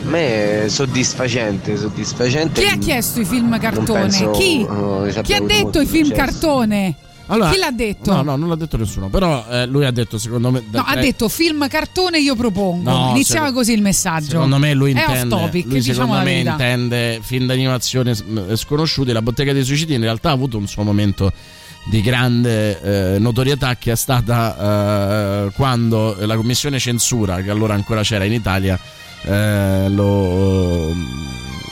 a 0.06 0.10
me 0.10 0.66
è 0.66 0.70
soddisfacente, 0.70 1.78
soddisfacente. 1.78 2.62
Chi 2.62 2.68
ha 2.68 2.78
chiesto 2.78 3.22
i 3.22 3.26
film 3.26 3.58
cartone? 3.60 4.02
penso, 4.02 4.32
Chi? 4.32 4.68
Chi 5.24 5.34
ha 5.34 5.40
detto 5.42 5.80
i 5.82 5.86
film 5.88 6.08
successo. 6.10 6.26
cartone? 6.26 6.96
Allora, 7.28 7.52
Chi 7.52 7.58
l'ha 7.58 7.72
detto? 7.72 8.12
No, 8.14 8.22
no, 8.22 8.36
non 8.36 8.50
l'ha 8.50 8.56
detto 8.56 8.78
nessuno. 8.78 9.08
Però 9.08 9.46
eh, 9.50 9.66
lui 9.66 9.86
ha 9.86 9.92
detto, 9.92 10.18
secondo 10.18 10.52
me. 10.52 10.62
No, 10.70 10.82
ha 10.86 10.96
detto 10.96 11.30
film 11.30 11.68
cartone 11.68 12.20
io 12.20 12.36
propongo. 12.36 12.90
No, 12.90 13.10
Iniziava 13.12 13.48
secondo- 13.48 13.54
così 13.60 13.74
il 13.74 13.82
messaggio. 13.82 14.30
Secondo 14.32 14.58
me 14.58 14.74
lui 14.74 14.92
È 14.92 15.00
intende, 15.00 15.34
off 15.36 15.42
topic, 15.42 15.66
lui 15.66 15.80
diciamo 15.80 16.14
secondo 16.14 16.24
me 16.24 16.40
intende 16.40 17.20
film 17.22 17.46
d'animazione 17.48 18.14
sconosciuti. 18.56 19.12
La 19.12 19.22
bottega 19.22 19.54
dei 19.54 19.64
suicidi 19.64 19.94
in 19.94 20.02
realtà 20.02 20.30
ha 20.30 20.34
avuto 20.34 20.58
un 20.58 20.68
suo 20.68 20.84
momento 20.84 21.32
di 21.86 22.02
grande 22.02 23.16
eh, 23.16 23.20
notorietà 23.20 23.76
che 23.76 23.92
è 23.92 23.96
stata 23.96 25.46
eh, 25.48 25.52
quando 25.54 26.16
la 26.20 26.36
commissione 26.36 26.80
censura, 26.80 27.42
che 27.42 27.50
allora 27.50 27.74
ancora 27.74 28.02
c'era 28.04 28.24
in 28.26 28.34
Italia, 28.34 28.80
eh, 29.26 29.90
lo, 29.90 30.94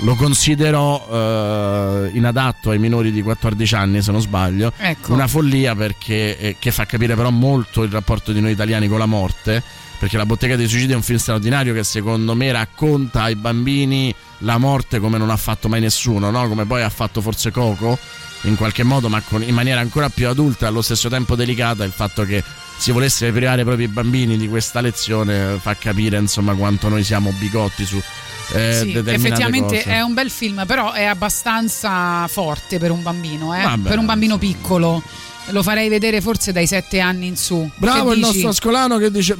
lo 0.01 0.15
considerò 0.15 1.07
eh, 1.11 2.11
inadatto 2.13 2.71
ai 2.71 2.79
minori 2.79 3.11
di 3.11 3.21
14 3.21 3.75
anni, 3.75 4.01
se 4.01 4.11
non 4.11 4.21
sbaglio. 4.21 4.71
Ecco. 4.77 5.13
Una 5.13 5.27
follia 5.27 5.75
perché, 5.75 6.37
eh, 6.37 6.55
che 6.59 6.71
fa 6.71 6.85
capire 6.85 7.15
però 7.15 7.29
molto 7.29 7.83
il 7.83 7.91
rapporto 7.91 8.31
di 8.31 8.41
noi 8.41 8.51
italiani 8.51 8.87
con 8.87 8.99
la 8.99 9.05
morte. 9.05 9.63
Perché 10.01 10.17
La 10.17 10.25
bottega 10.25 10.55
dei 10.55 10.67
suicidi 10.67 10.93
è 10.93 10.95
un 10.95 11.03
film 11.03 11.19
straordinario 11.19 11.75
che 11.75 11.83
secondo 11.83 12.33
me 12.33 12.51
racconta 12.51 13.21
ai 13.21 13.35
bambini 13.35 14.11
la 14.39 14.57
morte 14.57 14.99
come 14.99 15.19
non 15.19 15.29
ha 15.29 15.37
fatto 15.37 15.69
mai 15.69 15.79
nessuno, 15.79 16.31
no? 16.31 16.47
come 16.47 16.65
poi 16.65 16.81
ha 16.81 16.89
fatto 16.89 17.21
forse 17.21 17.51
Coco 17.51 17.99
in 18.45 18.55
qualche 18.55 18.81
modo, 18.81 19.09
ma 19.09 19.21
con- 19.21 19.43
in 19.43 19.53
maniera 19.53 19.79
ancora 19.79 20.09
più 20.09 20.27
adulta 20.27 20.65
e 20.65 20.69
allo 20.69 20.81
stesso 20.81 21.07
tempo 21.07 21.35
delicata. 21.35 21.83
Il 21.83 21.91
fatto 21.91 22.25
che 22.25 22.43
si 22.77 22.91
volesse 22.91 23.31
privare 23.31 23.63
proprio 23.63 23.85
i 23.85 23.89
bambini 23.89 24.37
di 24.37 24.47
questa 24.47 24.81
lezione 24.81 25.53
eh, 25.53 25.57
fa 25.59 25.75
capire 25.75 26.17
insomma 26.17 26.55
quanto 26.55 26.89
noi 26.89 27.03
siamo 27.03 27.31
bigotti 27.37 27.85
su 27.85 28.01
eh, 28.53 28.79
Sì, 28.81 28.91
effettivamente 28.97 29.77
cose. 29.77 29.83
è 29.83 30.01
un 30.01 30.13
bel 30.13 30.29
film, 30.29 30.63
però 30.65 30.91
è 30.91 31.03
abbastanza 31.05 32.27
forte 32.27 32.77
per 32.77 32.91
un 32.91 33.01
bambino, 33.01 33.55
eh? 33.55 33.63
Vabbè. 33.63 33.89
per 33.89 33.97
un 33.97 34.05
bambino 34.05 34.37
piccolo. 34.37 35.01
Lo 35.49 35.63
farei 35.63 35.89
vedere 35.89 36.21
forse 36.21 36.51
dai 36.51 36.67
sette 36.67 36.99
anni 36.99 37.27
in 37.27 37.35
su. 37.35 37.69
Bravo 37.75 38.13
il 38.13 38.19
nostro 38.19 38.49
ascolano 38.49 38.97
che 38.97 39.11
dice. 39.11 39.35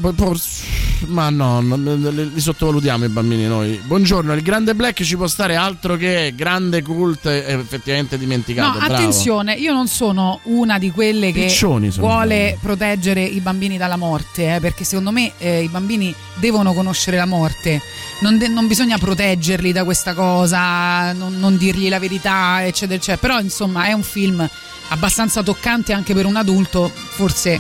Ma 1.08 1.30
no, 1.30 1.62
li 1.62 2.40
sottovalutiamo 2.40 3.06
i 3.06 3.10
bambini 3.10 3.46
noi. 3.46 3.82
Buongiorno, 3.84 4.34
il 4.34 4.44
grande 4.44 4.76
Black 4.76 5.02
ci 5.04 5.16
può 5.16 5.28
stare 5.28 5.56
altro 5.56 5.96
che 5.96 6.34
grande 6.36 6.84
cult 6.84 7.26
e 7.26 7.44
effettivamente 7.48 8.16
No, 8.16 8.22
dimenticato. 8.22 8.78
bravo. 8.78 8.94
attenzione, 8.94 9.54
io 9.56 9.74
non 9.74 9.88
sono 9.88 10.40
una 10.44 10.78
di 10.78 10.92
quelle 10.92 11.32
che 11.32 11.52
vuole 11.98 12.58
proteggere 12.62 13.24
i 13.24 13.40
bambini 13.40 13.78
dalla 13.78 13.98
morte, 13.98 14.56
eh, 14.56 14.60
perché 14.60 14.84
secondo 14.84 15.12
me 15.12 15.32
eh, 15.40 15.64
i 15.64 15.68
bambini 15.70 16.14
devono 16.36 16.74
conoscere 16.74 17.18
la 17.18 17.26
morte, 17.26 17.82
non, 18.20 18.38
de- 18.38 18.48
non 18.48 18.68
bisogna 18.68 18.98
proteggerli 18.98 19.72
da 19.72 19.84
questa 19.84 20.14
cosa, 20.14 21.14
non, 21.14 21.40
non 21.40 21.58
dirgli 21.58 21.90
la 21.90 22.00
verità, 22.00 22.64
eccetera, 22.64 22.96
eccetera. 22.96 23.18
Però 23.18 23.40
insomma 23.40 23.86
è 23.86 23.94
un 23.94 24.04
film 24.04 24.48
abbastanza 24.92 25.44
toccante 25.44 25.94
anche 25.94 26.14
per 26.14 26.26
un 26.26 26.36
adulto, 26.36 26.90
forse 26.90 27.60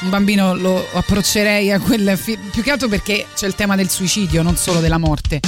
un 0.00 0.10
bambino 0.10 0.54
lo 0.54 0.84
approccerei 0.92 1.70
a 1.70 1.80
quel 1.80 2.16
film, 2.16 2.50
più 2.50 2.62
che 2.62 2.70
altro 2.70 2.88
perché 2.88 3.26
c'è 3.34 3.46
il 3.46 3.54
tema 3.54 3.76
del 3.76 3.88
suicidio, 3.88 4.42
non 4.42 4.56
solo 4.56 4.80
della 4.80 4.98
morte. 4.98 5.40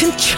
큰 0.00 0.16
키. 0.16 0.29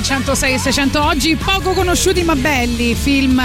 3899 0.00 0.02
106 0.02 0.58
600 0.58 1.02
oggi 1.04 1.36
poco 1.36 1.72
conosciuti 1.72 2.22
ma 2.22 2.34
belli, 2.36 2.94
film 2.94 3.42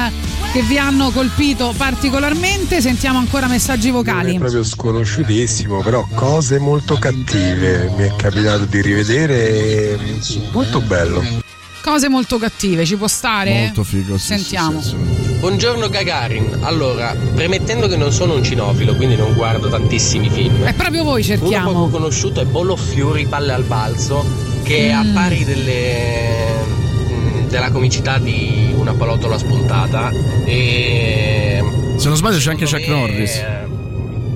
che 0.51 0.62
vi 0.62 0.78
hanno 0.78 1.10
colpito 1.10 1.74
particolarmente, 1.76 2.80
sentiamo 2.82 3.18
ancora 3.18 3.47
messaggi 3.47 3.88
Non 3.89 3.97
vocali. 3.97 4.36
è 4.36 4.38
proprio 4.38 4.64
sconosciutissimo, 4.64 5.82
però 5.82 6.06
cose 6.14 6.60
molto 6.60 6.97
cattive. 6.99 7.91
Mi 7.97 8.04
è 8.04 8.16
capitato 8.16 8.66
di 8.66 8.82
rivedere, 8.82 9.97
mm, 9.97 10.20
molto 10.51 10.80
bello. 10.82 11.24
Cose 11.82 12.08
molto 12.08 12.38
cattive, 12.38 12.86
ci 12.86 12.95
può 12.95 13.08
stare? 13.08 13.64
Molto 13.66 13.84
figo, 13.84 14.18
sì, 14.18 14.26
Sentiamo. 14.38 14.80
Buongiorno 15.39 15.89
Gagarin, 15.89 16.60
allora, 16.62 17.14
premettendo 17.34 17.88
che 17.88 17.97
non 17.97 18.12
sono 18.14 18.36
un 18.36 18.43
cinofilo, 18.43 18.95
quindi 18.95 19.16
non 19.18 19.34
guardo 19.34 19.68
tantissimi 19.70 20.30
film. 20.30 20.64
È 20.64 20.74
proprio 20.74 21.04
voi 21.04 21.24
Uno 21.26 21.36
cerchiamo. 21.38 21.72
poco 21.74 21.89
conosciuto 21.89 22.39
è 22.41 22.45
Ball 22.45 22.70
of 22.70 22.80
Fury, 22.93 23.26
Palle 23.26 23.51
al 23.54 23.64
balzo, 23.64 24.24
che 24.64 24.88
è 24.88 24.91
a 24.91 25.04
Mm. 25.04 25.14
pari 25.14 25.43
delle, 25.43 26.30
mm, 26.30 26.32
della 27.54 27.70
comicità 27.70 28.18
di 28.18 28.74
una 28.76 28.93
pallottola 28.95 29.38
spuntata 29.38 30.10
e 30.43 31.64
Se 31.97 32.08
non 32.08 32.18
sbaglio 32.18 32.39
c'è 32.39 32.49
anche 32.49 32.66
Chuck 32.66 32.88
Norris. 32.88 33.43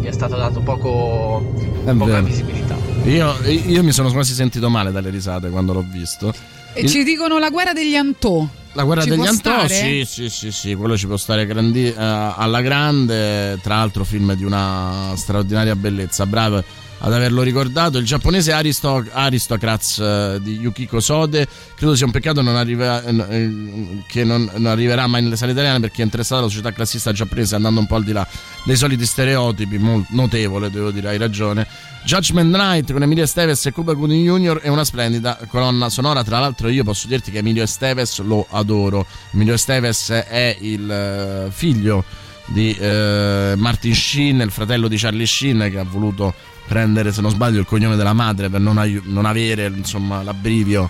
gli 0.01 0.05
è 0.05 0.11
stato 0.11 0.35
dato 0.35 0.59
poco, 0.61 1.51
È 1.83 1.91
poca 1.93 2.11
vero. 2.11 2.25
visibilità. 2.25 2.75
Io, 3.05 3.35
io 3.45 3.83
mi 3.83 3.91
sono 3.91 4.11
quasi 4.11 4.33
sentito 4.33 4.69
male 4.69 4.91
dalle 4.91 5.09
risate 5.09 5.49
quando 5.49 5.73
l'ho 5.73 5.83
visto. 5.89 6.31
E 6.73 6.81
Il- 6.81 6.89
ci 6.89 7.03
dicono 7.03 7.39
la 7.39 7.49
guerra 7.49 7.73
degli 7.73 7.95
Antò. 7.95 8.45
La 8.73 8.83
guerra 8.83 9.01
Ci 9.01 9.09
degli 9.09 9.25
Antò, 9.25 9.67
sì, 9.67 10.03
sì, 10.05 10.29
sì, 10.29 10.51
sì, 10.51 10.75
quello 10.75 10.95
ci 10.95 11.07
può 11.07 11.17
stare 11.17 11.47
grandi- 11.47 11.87
eh, 11.87 11.93
alla 11.97 12.61
grande. 12.61 13.59
Tra 13.63 13.77
l'altro, 13.77 14.03
film 14.03 14.33
di 14.35 14.43
una 14.43 15.13
straordinaria 15.15 15.75
bellezza. 15.75 16.27
Bravo 16.27 16.63
ad 16.99 17.13
averlo 17.13 17.41
ricordato. 17.41 17.97
Il 17.97 18.05
giapponese 18.05 18.51
Aristo- 18.51 19.05
Aristocrats 19.11 19.99
eh, 19.99 20.39
di 20.41 20.57
Yukiko 20.57 20.99
Sode. 20.99 21.47
Credo 21.75 21.95
sia 21.95 22.05
un 22.05 22.11
peccato 22.11 22.41
non 22.41 22.55
arriva- 22.55 23.03
eh, 23.03 24.03
che 24.07 24.23
non, 24.23 24.49
non 24.55 24.65
arriverà 24.65 25.07
mai 25.07 25.21
nelle 25.21 25.35
sale 25.35 25.51
italiane 25.51 25.79
perché 25.79 26.01
è 26.01 26.05
interessata 26.05 26.41
la 26.41 26.47
società 26.47 26.71
classista 26.71 27.11
giapponese 27.11 27.55
andando 27.55 27.79
un 27.79 27.87
po' 27.87 27.95
al 27.95 28.03
di 28.03 28.11
là 28.11 28.27
dei 28.65 28.75
soliti 28.75 29.05
stereotipi. 29.05 29.77
mol- 29.77 30.05
notevole, 30.09 30.69
devo 30.69 30.91
dire, 30.91 31.09
hai 31.09 31.17
ragione. 31.17 31.67
Judgment 32.03 32.55
Night 32.55 32.91
con 32.91 33.03
Emilio 33.03 33.23
Esteves 33.23 33.65
e 33.65 33.71
Cuba 33.71 33.93
Gooding 33.93 34.25
Jr. 34.25 34.59
è 34.59 34.69
una 34.69 34.85
splendida 34.85 35.37
colonna 35.49 35.89
sonora. 35.89 36.23
Tra 36.23 36.39
l'altro, 36.39 36.69
io 36.69 36.83
posso 36.83 37.07
dirti 37.07 37.31
che 37.31 37.39
Emilio 37.39 37.63
Esteves 37.63 38.21
lo 38.21 38.45
adoro. 38.49 39.05
Emilio 39.33 39.53
Esteves 39.55 40.09
è 40.11 40.55
il 40.61 40.89
eh, 40.89 41.51
figlio 41.51 42.03
di 42.45 42.73
eh, 42.79 43.55
Martin 43.57 43.93
Sheen, 43.93 44.39
il 44.39 44.51
fratello 44.51 44.87
di 44.87 44.95
Charlie 44.97 45.25
Sheen 45.25 45.67
che 45.69 45.79
ha 45.79 45.83
voluto 45.83 46.33
prendere, 46.67 47.11
se 47.11 47.21
non 47.21 47.31
sbaglio, 47.31 47.59
il 47.59 47.65
cognome 47.65 47.95
della 47.95 48.13
madre 48.13 48.49
per 48.49 48.59
non, 48.59 48.77
aiu- 48.77 49.05
non 49.05 49.25
avere 49.25 49.67
insomma, 49.67 50.21
l'abbrivio 50.23 50.89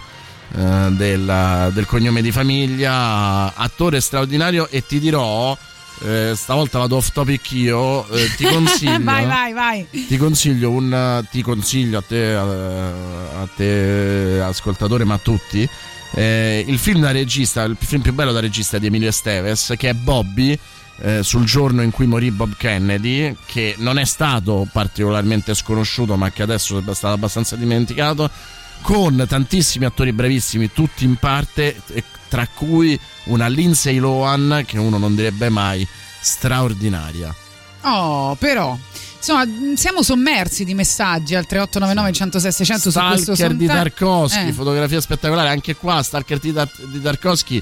eh, 0.55 0.87
della- 0.91 1.69
del 1.73 1.85
cognome 1.85 2.21
di 2.21 2.31
famiglia. 2.31 3.53
Attore 3.55 4.01
straordinario 4.01 4.67
e 4.69 4.85
ti 4.85 4.99
dirò, 4.99 5.57
eh, 6.03 6.33
stavolta 6.35 6.79
vado 6.79 6.95
off 6.97 7.11
topic 7.11 7.51
io, 7.51 8.07
eh, 8.09 8.33
ti 8.35 8.43
consiglio... 8.49 9.03
vai, 9.03 9.25
vai, 9.25 9.53
vai. 9.53 9.87
Ti 9.89 10.17
consiglio, 10.17 10.71
un, 10.71 11.25
ti 11.31 11.41
consiglio 11.41 11.99
a 11.99 12.03
te, 12.07 12.33
a, 12.33 13.41
a 13.41 13.47
te 13.55 14.41
ascoltatore, 14.43 15.03
ma 15.03 15.15
a 15.15 15.19
tutti, 15.19 15.67
eh, 16.13 16.63
il 16.67 16.77
film 16.79 17.01
da 17.01 17.11
regista, 17.11 17.63
il 17.63 17.75
film 17.79 18.01
più 18.01 18.13
bello 18.13 18.31
da 18.31 18.39
regista 18.39 18.77
di 18.77 18.87
Emilio 18.87 19.09
Esteves, 19.09 19.73
che 19.77 19.89
è 19.89 19.93
Bobby, 19.93 20.57
eh, 20.99 21.23
sul 21.23 21.45
giorno 21.45 21.81
in 21.81 21.91
cui 21.91 22.07
morì 22.07 22.31
Bob 22.31 22.55
Kennedy, 22.57 23.35
che 23.45 23.75
non 23.77 23.97
è 23.99 24.05
stato 24.05 24.67
particolarmente 24.71 25.53
sconosciuto, 25.53 26.15
ma 26.15 26.31
che 26.31 26.43
adesso 26.43 26.79
è 26.79 26.95
stato 26.95 27.13
abbastanza 27.13 27.55
dimenticato, 27.55 28.29
con 28.81 29.25
tantissimi 29.27 29.85
attori 29.85 30.11
bravissimi, 30.13 30.71
tutti 30.71 31.03
in 31.03 31.15
parte, 31.15 31.81
tra 32.29 32.47
cui 32.47 32.99
una 33.25 33.47
Lindsay 33.47 33.97
Lohan, 33.97 34.63
che 34.65 34.77
uno 34.77 34.97
non 34.97 35.15
direbbe 35.15 35.49
mai, 35.49 35.87
straordinaria. 36.19 37.33
Oh, 37.81 38.35
però. 38.35 38.77
Insomma, 39.17 39.45
siamo 39.75 40.03
sommersi 40.03 40.63
di 40.63 40.73
messaggi 40.73 41.35
al 41.35 41.45
3899 41.45 42.13
106 42.13 42.51
600 42.51 42.91
su 42.91 42.99
questo 42.99 43.35
Stalker 43.35 43.57
di 43.57 43.65
Tarkovsky, 43.65 44.47
Eh. 44.49 44.53
fotografia 44.53 45.01
spettacolare. 45.01 45.49
Anche 45.49 45.75
qua, 45.75 46.01
Stalker 46.03 46.37
di, 46.39 46.53
Tar- 46.53 46.69
di 46.85 47.01
Tarkovsky 47.01 47.61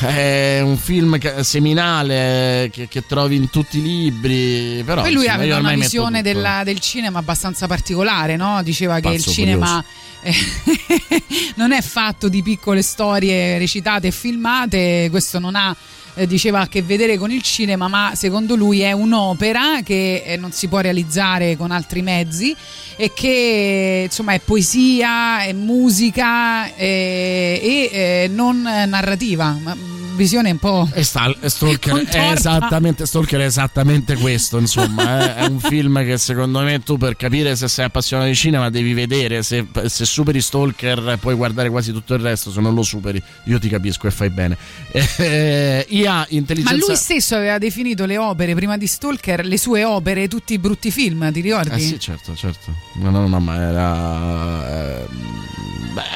è 0.00 0.60
un 0.60 0.76
film 0.76 1.18
che- 1.18 1.42
seminale 1.44 2.70
che, 2.72 2.88
che 2.88 3.04
trovi 3.06 3.36
in 3.36 3.50
tutti 3.50 3.78
i 3.78 3.82
libri. 3.82 4.82
Però 4.84 5.02
Poi 5.02 5.12
lui 5.12 5.24
insomma, 5.24 5.42
aveva 5.42 5.58
una 5.58 5.74
visione 5.74 6.22
della- 6.22 6.62
del 6.64 6.78
cinema 6.80 7.18
abbastanza 7.18 7.66
particolare, 7.66 8.36
no? 8.36 8.62
Diceva 8.62 8.96
che 8.96 9.00
Pazzo 9.02 9.14
il 9.14 9.34
cinema 9.34 9.84
eh, 10.22 10.32
non 11.56 11.72
è 11.72 11.80
fatto 11.82 12.28
di 12.28 12.42
piccole 12.42 12.82
storie 12.82 13.58
recitate 13.58 14.08
e 14.08 14.10
filmate, 14.10 15.08
questo 15.10 15.38
non 15.38 15.54
ha 15.54 15.74
eh, 16.18 16.26
diceva 16.26 16.60
a 16.60 16.68
che 16.68 16.82
vedere 16.82 17.16
con 17.16 17.30
il 17.30 17.42
cinema, 17.42 17.88
ma 17.88 18.12
secondo 18.14 18.56
lui 18.56 18.80
è 18.80 18.92
un'opera 18.92 19.82
che 19.82 20.24
eh, 20.26 20.36
non 20.36 20.52
si 20.52 20.66
può 20.66 20.80
realizzare 20.80 21.56
con 21.56 21.70
altri 21.70 22.02
mezzi 22.02 22.54
e 22.96 23.12
che 23.14 24.02
insomma 24.06 24.32
è 24.32 24.40
poesia, 24.40 25.42
è 25.44 25.52
musica 25.52 26.74
eh, 26.74 27.60
e 27.62 27.90
eh, 27.92 28.28
non 28.28 28.60
narrativa, 28.62 29.56
ma 29.62 29.97
visione 30.18 30.50
un 30.50 30.58
po' 30.58 30.88
Stal- 30.96 31.36
e 31.40 31.48
Stalker 31.48 32.04
è 32.08 32.32
esattamente, 32.32 33.06
Stalker 33.06 33.40
è 33.40 33.44
esattamente 33.44 34.16
questo, 34.16 34.58
insomma, 34.58 35.36
eh. 35.36 35.36
è 35.36 35.46
un 35.46 35.60
film 35.60 36.04
che 36.04 36.18
secondo 36.18 36.60
me 36.60 36.82
tu 36.82 36.98
per 36.98 37.16
capire 37.16 37.54
se 37.56 37.68
sei 37.68 37.86
appassionato 37.86 38.28
di 38.28 38.34
cinema 38.34 38.68
devi 38.68 38.92
vedere, 38.92 39.42
se, 39.42 39.66
se 39.86 40.04
superi 40.04 40.40
Stalker 40.40 41.16
puoi 41.20 41.34
guardare 41.34 41.70
quasi 41.70 41.92
tutto 41.92 42.14
il 42.14 42.20
resto, 42.20 42.50
se 42.50 42.60
non 42.60 42.74
lo 42.74 42.82
superi 42.82 43.22
io 43.44 43.58
ti 43.58 43.68
capisco 43.68 44.06
e 44.08 44.10
fai 44.10 44.30
bene. 44.30 44.56
Eh, 44.90 45.86
IA 45.88 46.12
Ma 46.12 46.26
intelligenza... 46.30 46.86
lui 46.86 46.96
stesso 46.96 47.36
aveva 47.36 47.58
definito 47.58 48.04
le 48.04 48.18
opere 48.18 48.54
prima 48.54 48.76
di 48.76 48.86
Stalker, 48.86 49.46
le 49.46 49.56
sue 49.56 49.84
opere, 49.84 50.26
tutti 50.26 50.54
i 50.54 50.58
brutti 50.58 50.90
film, 50.90 51.30
ti 51.32 51.40
ricordi? 51.40 51.76
Eh 51.76 51.78
sì, 51.78 52.00
certo, 52.00 52.34
certo. 52.34 52.74
No, 52.94 53.10
no, 53.10 53.28
no, 53.28 53.38
ma 53.38 53.56
era. 53.56 54.98
eh, 55.00 55.06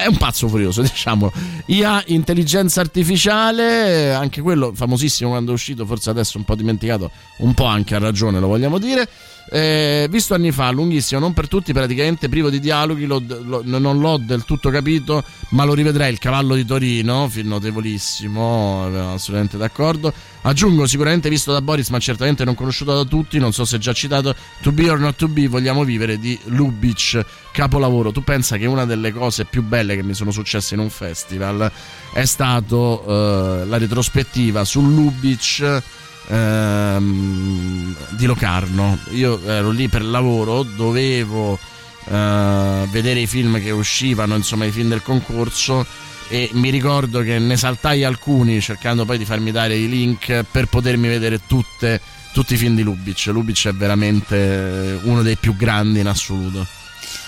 è 0.02 0.06
un 0.06 0.16
pazzo 0.16 0.48
furioso, 0.48 0.82
diciamolo. 0.82 1.32
IA, 1.66 2.02
intelligenza 2.06 2.80
artificiale, 2.80 3.91
anche 3.92 4.40
quello 4.40 4.72
famosissimo 4.74 5.30
quando 5.30 5.50
è 5.50 5.54
uscito, 5.54 5.84
forse 5.86 6.10
adesso 6.10 6.38
un 6.38 6.44
po' 6.44 6.54
dimenticato, 6.54 7.10
un 7.38 7.54
po' 7.54 7.64
anche 7.64 7.94
a 7.94 7.98
ragione, 7.98 8.40
lo 8.40 8.46
vogliamo 8.48 8.78
dire. 8.78 9.08
Eh, 9.50 10.06
visto 10.08 10.34
anni 10.34 10.50
fa, 10.52 10.70
lunghissimo, 10.70 11.20
non 11.20 11.34
per 11.34 11.48
tutti, 11.48 11.72
praticamente 11.72 12.28
privo 12.28 12.48
di 12.48 12.60
dialoghi, 12.60 13.04
lo- 13.04 13.22
lo- 13.26 13.62
non 13.64 13.98
l'ho 13.98 14.16
del 14.16 14.44
tutto 14.44 14.70
capito, 14.70 15.22
ma 15.50 15.64
lo 15.64 15.74
rivedrei. 15.74 16.12
Il 16.12 16.18
cavallo 16.18 16.54
di 16.54 16.64
Torino, 16.64 17.28
film 17.28 17.48
notevolissimo, 17.48 18.88
eh, 18.90 18.98
assolutamente 19.14 19.58
d'accordo. 19.58 20.12
Aggiungo 20.42 20.86
sicuramente 20.86 21.28
visto 21.28 21.52
da 21.52 21.60
Boris, 21.60 21.88
ma 21.90 21.98
certamente 21.98 22.44
non 22.44 22.54
conosciuto 22.54 22.94
da 22.94 23.04
tutti, 23.04 23.38
non 23.38 23.52
so 23.52 23.64
se 23.64 23.78
già 23.78 23.92
citato, 23.92 24.34
To 24.62 24.72
Be 24.72 24.88
or 24.88 24.98
Not 24.98 25.16
To 25.16 25.28
Be, 25.28 25.48
Vogliamo 25.48 25.84
Vivere 25.84 26.18
di 26.18 26.38
Lubitsch, 26.44 27.20
capolavoro. 27.52 28.10
Tu 28.12 28.22
pensa 28.24 28.56
che 28.56 28.66
una 28.66 28.86
delle 28.86 29.12
cose 29.12 29.44
più 29.44 29.62
belle 29.62 29.96
che 29.96 30.02
mi 30.02 30.14
sono 30.14 30.30
successe 30.30 30.74
in 30.74 30.80
un 30.80 30.88
festival 30.90 31.70
è 32.12 32.24
stato 32.24 33.04
eh, 33.06 33.66
la 33.66 33.78
retrospettiva 33.78 34.64
su 34.64 34.82
Lubitsch 34.82 35.82
ehm, 36.28 37.96
di 38.10 38.26
Locarno. 38.26 38.98
Io 39.10 39.40
ero 39.44 39.70
lì 39.70 39.88
per 39.88 40.04
lavoro, 40.04 40.62
dovevo 40.62 41.58
eh, 42.04 42.88
vedere 42.90 43.20
i 43.20 43.26
film 43.26 43.60
che 43.60 43.70
uscivano, 43.70 44.34
insomma 44.36 44.64
i 44.64 44.70
film 44.70 44.88
del 44.88 45.02
concorso 45.02 45.86
e 46.28 46.48
mi 46.52 46.70
ricordo 46.70 47.20
che 47.20 47.38
ne 47.38 47.56
saltai 47.56 48.04
alcuni 48.04 48.60
cercando 48.60 49.04
poi 49.04 49.18
di 49.18 49.24
farmi 49.24 49.50
dare 49.50 49.76
i 49.76 49.88
link 49.88 50.44
per 50.50 50.66
potermi 50.66 51.08
vedere 51.08 51.40
tutte, 51.46 52.00
tutti 52.32 52.54
i 52.54 52.56
film 52.56 52.74
di 52.74 52.82
Lubitsch. 52.82 53.26
Lubitsch 53.26 53.68
è 53.68 53.74
veramente 53.74 54.98
uno 55.02 55.22
dei 55.22 55.36
più 55.36 55.54
grandi 55.56 56.00
in 56.00 56.06
assoluto. 56.06 56.66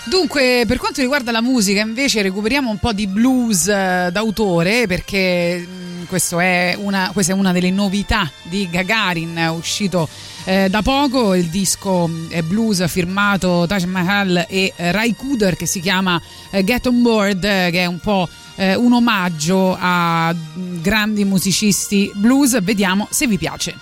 Dunque, 0.07 0.65
per 0.67 0.77
quanto 0.77 1.01
riguarda 1.01 1.31
la 1.31 1.41
musica, 1.41 1.81
invece, 1.81 2.21
recuperiamo 2.21 2.69
un 2.69 2.77
po' 2.77 2.93
di 2.93 3.07
blues 3.07 3.67
eh, 3.67 4.09
d'autore 4.11 4.85
perché 4.85 5.57
mh, 5.57 6.05
questo 6.05 6.39
è 6.39 6.77
una, 6.79 7.09
questa 7.11 7.33
è 7.33 7.35
una 7.35 7.51
delle 7.51 7.71
novità 7.71 8.29
di 8.43 8.69
Gagarin, 8.69 9.51
uscito 9.57 10.07
eh, 10.43 10.69
da 10.69 10.83
poco 10.83 11.33
il 11.33 11.47
disco 11.47 12.05
mh, 12.05 12.29
è 12.29 12.43
blues 12.43 12.87
firmato 12.87 13.65
Taj 13.67 13.83
Mahal 13.85 14.45
e 14.47 14.71
Rai 14.75 15.15
Kuder 15.15 15.55
che 15.55 15.65
si 15.65 15.79
chiama 15.79 16.21
eh, 16.51 16.63
Get 16.63 16.85
On 16.85 17.01
Board, 17.01 17.43
eh, 17.43 17.69
che 17.71 17.81
è 17.81 17.85
un 17.85 17.99
po' 17.99 18.29
un 18.57 18.93
omaggio 18.93 19.75
a 19.77 20.31
mh, 20.31 20.81
grandi 20.81 21.25
musicisti 21.25 22.09
blues. 22.13 22.61
Vediamo 22.63 23.07
se 23.09 23.27
vi 23.27 23.37
piace. 23.37 23.75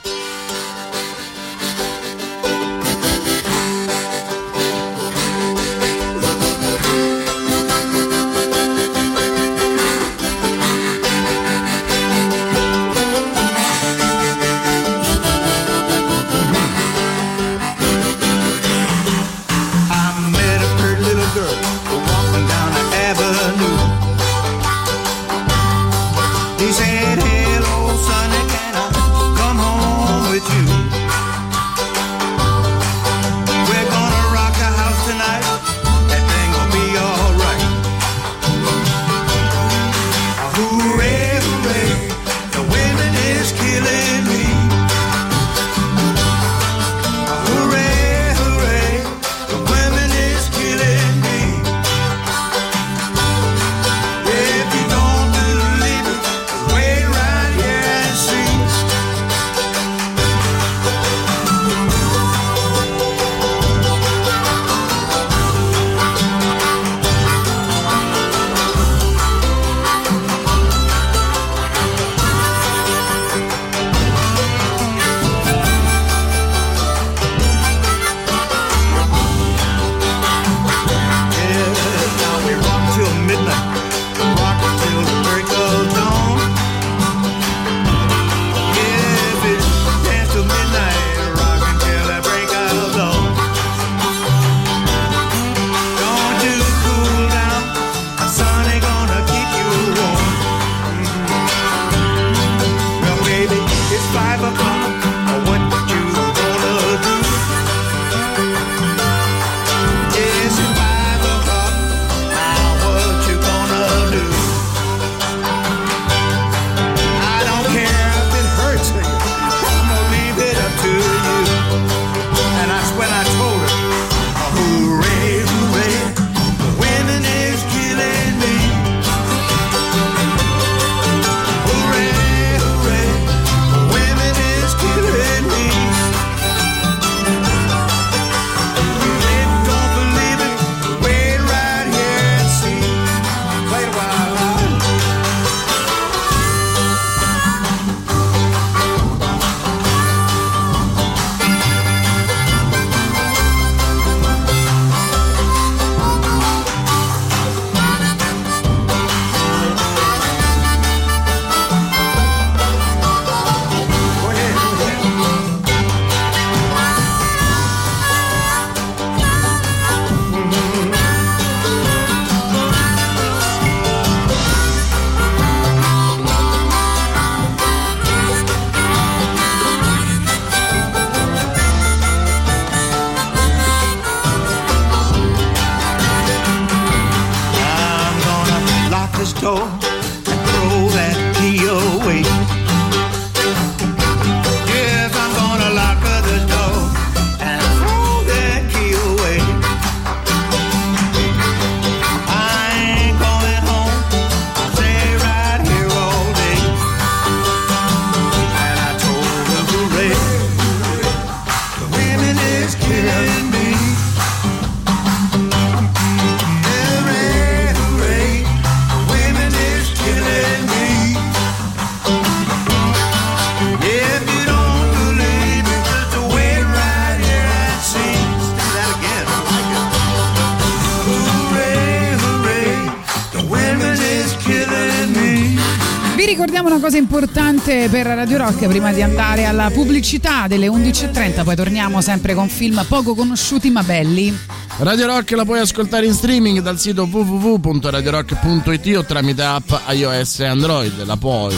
Rock 238.54 238.68
prima 238.68 238.94
di 238.94 239.02
andare 239.02 239.46
alla 239.46 239.72
pubblicità 239.72 240.48
delle 240.48 240.68
11.30, 240.68 241.44
poi 241.44 241.56
torniamo 241.56 242.02
sempre 242.02 242.36
con 242.36 242.48
film 242.50 242.86
poco 242.88 243.16
conosciuti 243.16 243.72
ma 243.72 243.82
belli. 243.82 244.38
Radio 244.78 245.08
Rock 245.08 245.32
la 245.32 245.44
puoi 245.44 245.60
ascoltare 245.60 246.06
in 246.06 246.14
streaming 246.14 246.60
dal 246.60 246.78
sito 246.78 247.08
www.radiorock.it 247.10 248.96
o 248.96 249.06
tramite 249.06 249.42
app 249.42 249.72
iOS 249.90 250.40
e 250.42 250.46
Android. 250.46 251.04
La 251.04 251.18
puoi, 251.18 251.56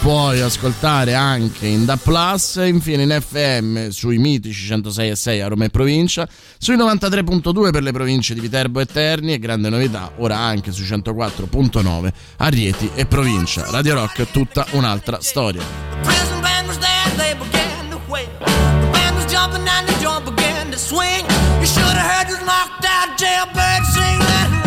puoi 0.00 0.40
ascoltare 0.40 1.12
anche 1.14 1.66
in 1.66 1.84
DA 1.84 1.98
Plus 1.98 2.58
infine 2.64 3.02
in 3.02 3.20
FM 3.20 3.88
sui 3.88 4.16
mitici 4.16 4.64
106 4.64 5.10
e 5.10 5.16
6 5.16 5.40
a 5.42 5.48
Roma 5.48 5.66
e 5.66 5.68
provincia, 5.68 6.26
sui 6.56 6.76
93.2 6.76 7.70
per 7.70 7.82
le 7.82 7.92
province 7.92 8.32
di 8.32 8.40
Viterbo 8.40 8.80
e 8.80 8.86
Terni 8.86 9.34
e 9.34 9.38
grande 9.38 9.68
novità 9.68 10.12
ora 10.16 10.38
anche 10.38 10.72
sui 10.72 10.84
104.9 10.84 12.12
a 12.38 12.48
Rieti 12.48 12.90
e 12.94 13.04
provincia. 13.04 13.66
Radio 13.70 13.94
Rock 13.94 14.30
tutta 14.30 14.66
un'altra 14.70 15.20
storia. 15.20 15.79
Band 16.60 16.68
was 16.68 16.78
there, 16.78 17.08
they 17.16 17.32
began 17.38 17.90
to 17.90 17.96
wail. 18.10 18.28
The 18.38 18.90
band 18.92 19.16
was 19.16 19.32
jumping 19.32 19.66
and 19.66 19.88
the 19.88 19.96
joint 20.02 20.24
began 20.26 20.70
to 20.70 20.78
swing. 20.78 21.24
You 21.60 21.66
should 21.66 21.96
have 21.96 22.10
heard 22.12 22.28
this 22.28 22.44
knocked 22.44 22.84
out 22.84 23.16
jailbird 23.16 23.84
sing. 23.86 24.18
Let 24.18 24.59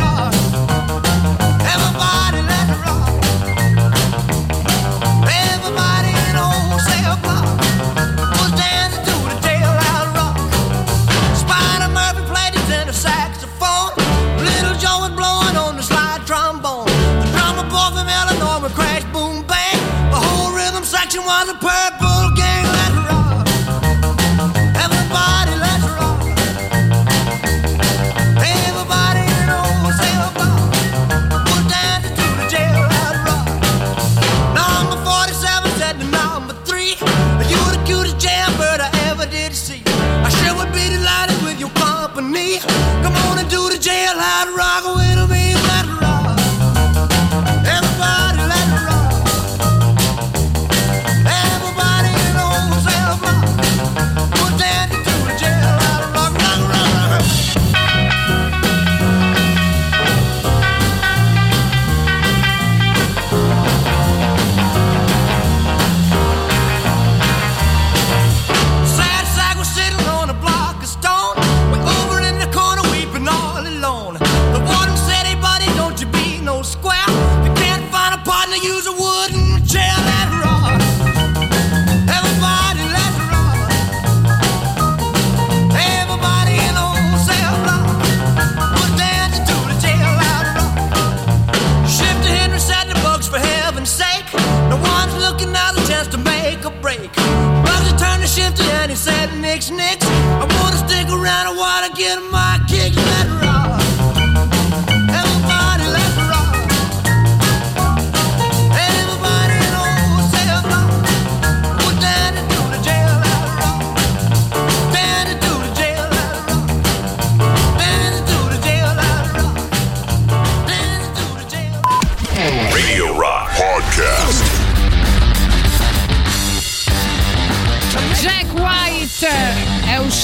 break. 96.97 97.11
But 97.15 97.79
the 97.89 97.95
time 97.97 98.21
to 98.21 98.27
shift 98.27 98.59
and 98.61 98.91
he 98.91 98.95
said, 98.95 99.33
Nick's 99.39 99.69
Nick. 99.69 100.02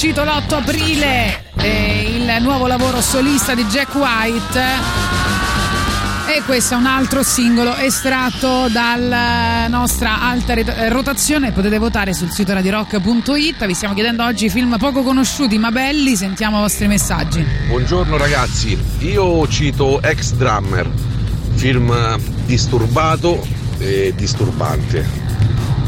Uscito 0.02 0.24
l'8 0.24 0.54
aprile 0.54 1.44
eh, 1.58 2.14
il 2.16 2.42
nuovo 2.42 2.68
lavoro 2.68 3.02
solista 3.02 3.54
di 3.54 3.66
Jack 3.66 3.94
White. 3.96 4.62
E 6.34 6.42
questo 6.46 6.76
è 6.76 6.78
un 6.78 6.86
altro 6.86 7.22
singolo 7.22 7.76
estratto 7.76 8.70
dalla 8.70 9.68
nostra 9.68 10.22
alta 10.22 10.54
ret- 10.54 10.74
rotazione. 10.88 11.52
Potete 11.52 11.78
votare 11.80 12.14
sul 12.14 12.30
sito 12.30 12.54
radirock.it 12.54 13.66
vi 13.66 13.74
stiamo 13.74 13.94
chiedendo 13.94 14.24
oggi 14.24 14.50
film 14.50 14.78
poco 14.78 15.04
conosciuti 15.04 15.58
ma 15.58 15.70
belli. 15.70 16.16
Sentiamo 16.16 16.60
i 16.60 16.62
vostri 16.62 16.88
messaggi. 16.88 17.46
Buongiorno 17.68 18.16
ragazzi, 18.16 18.82
io 19.00 19.46
cito 19.50 20.02
Ex 20.02 20.32
Drummer, 20.32 20.90
film 21.56 22.18
disturbato 22.46 23.46
e 23.80 24.14
disturbante. 24.16 25.19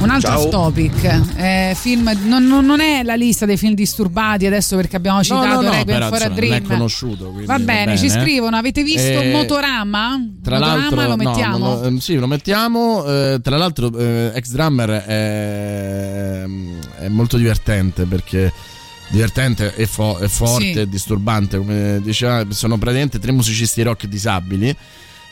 Un 0.01 0.09
altro 0.09 0.31
Ciao. 0.31 0.49
topic 0.49 1.21
eh, 1.35 1.73
film 1.77 2.11
non, 2.23 2.45
non- 2.45 2.79
è 2.81 3.03
la 3.03 3.15
lista 3.15 3.45
dei 3.45 3.57
film 3.57 3.73
disturbati 3.75 4.45
adesso 4.47 4.75
perché 4.75 4.95
abbiamo 4.95 5.23
citato 5.23 5.45
no, 5.45 5.61
no, 5.61 5.71
Requiem 5.71 5.85
for 5.85 5.93
a 5.93 6.05
insomma, 6.05 6.17
non 6.27 6.31
è 6.31 6.35
Dream 6.39 6.63
conosciuto, 6.67 7.25
quindi 7.25 7.45
va 7.45 7.57
va 7.57 7.63
bene, 7.63 7.85
bene. 7.85 7.97
ci 7.97 8.09
scrivono 8.09 8.55
avete 8.57 8.83
visto 8.83 8.99
Eh, 9.21 9.31
Motorama? 9.31 10.19
Tra 10.43 10.57
Motorama 10.57 10.81
l'altro, 10.81 11.01
lo 11.01 11.07
no, 11.07 11.15
mettiamo? 11.17 11.57
non 11.57 11.79
lo- 11.81 11.83
ehm, 11.87 11.97
sì, 11.99 12.15
lo 12.15 12.27
mettiamo. 12.27 13.05
eh, 13.05 13.39
tra 13.43 13.57
l'altro, 13.57 13.95
eh, 13.97 14.31
Ex 14.33 14.49
Drummer 14.51 14.89
è, 14.89 16.43
è 17.03 17.07
molto 17.09 17.37
divertente 17.37 18.05
perché 18.05 18.51
divertente 19.09 19.75
e, 19.75 19.85
fo- 19.87 20.19
e 20.19 20.27
forte 20.29 20.71
Sì. 20.73 20.79
e 20.79 20.89
disturbante. 20.89 21.57
Come 21.57 21.99
diceva, 22.01 22.45
sono 22.49 22.77
praticamente 22.77 23.19
tre 23.19 23.31
musicisti 23.31 23.81
rock 23.83 24.05
disabili 24.07 24.73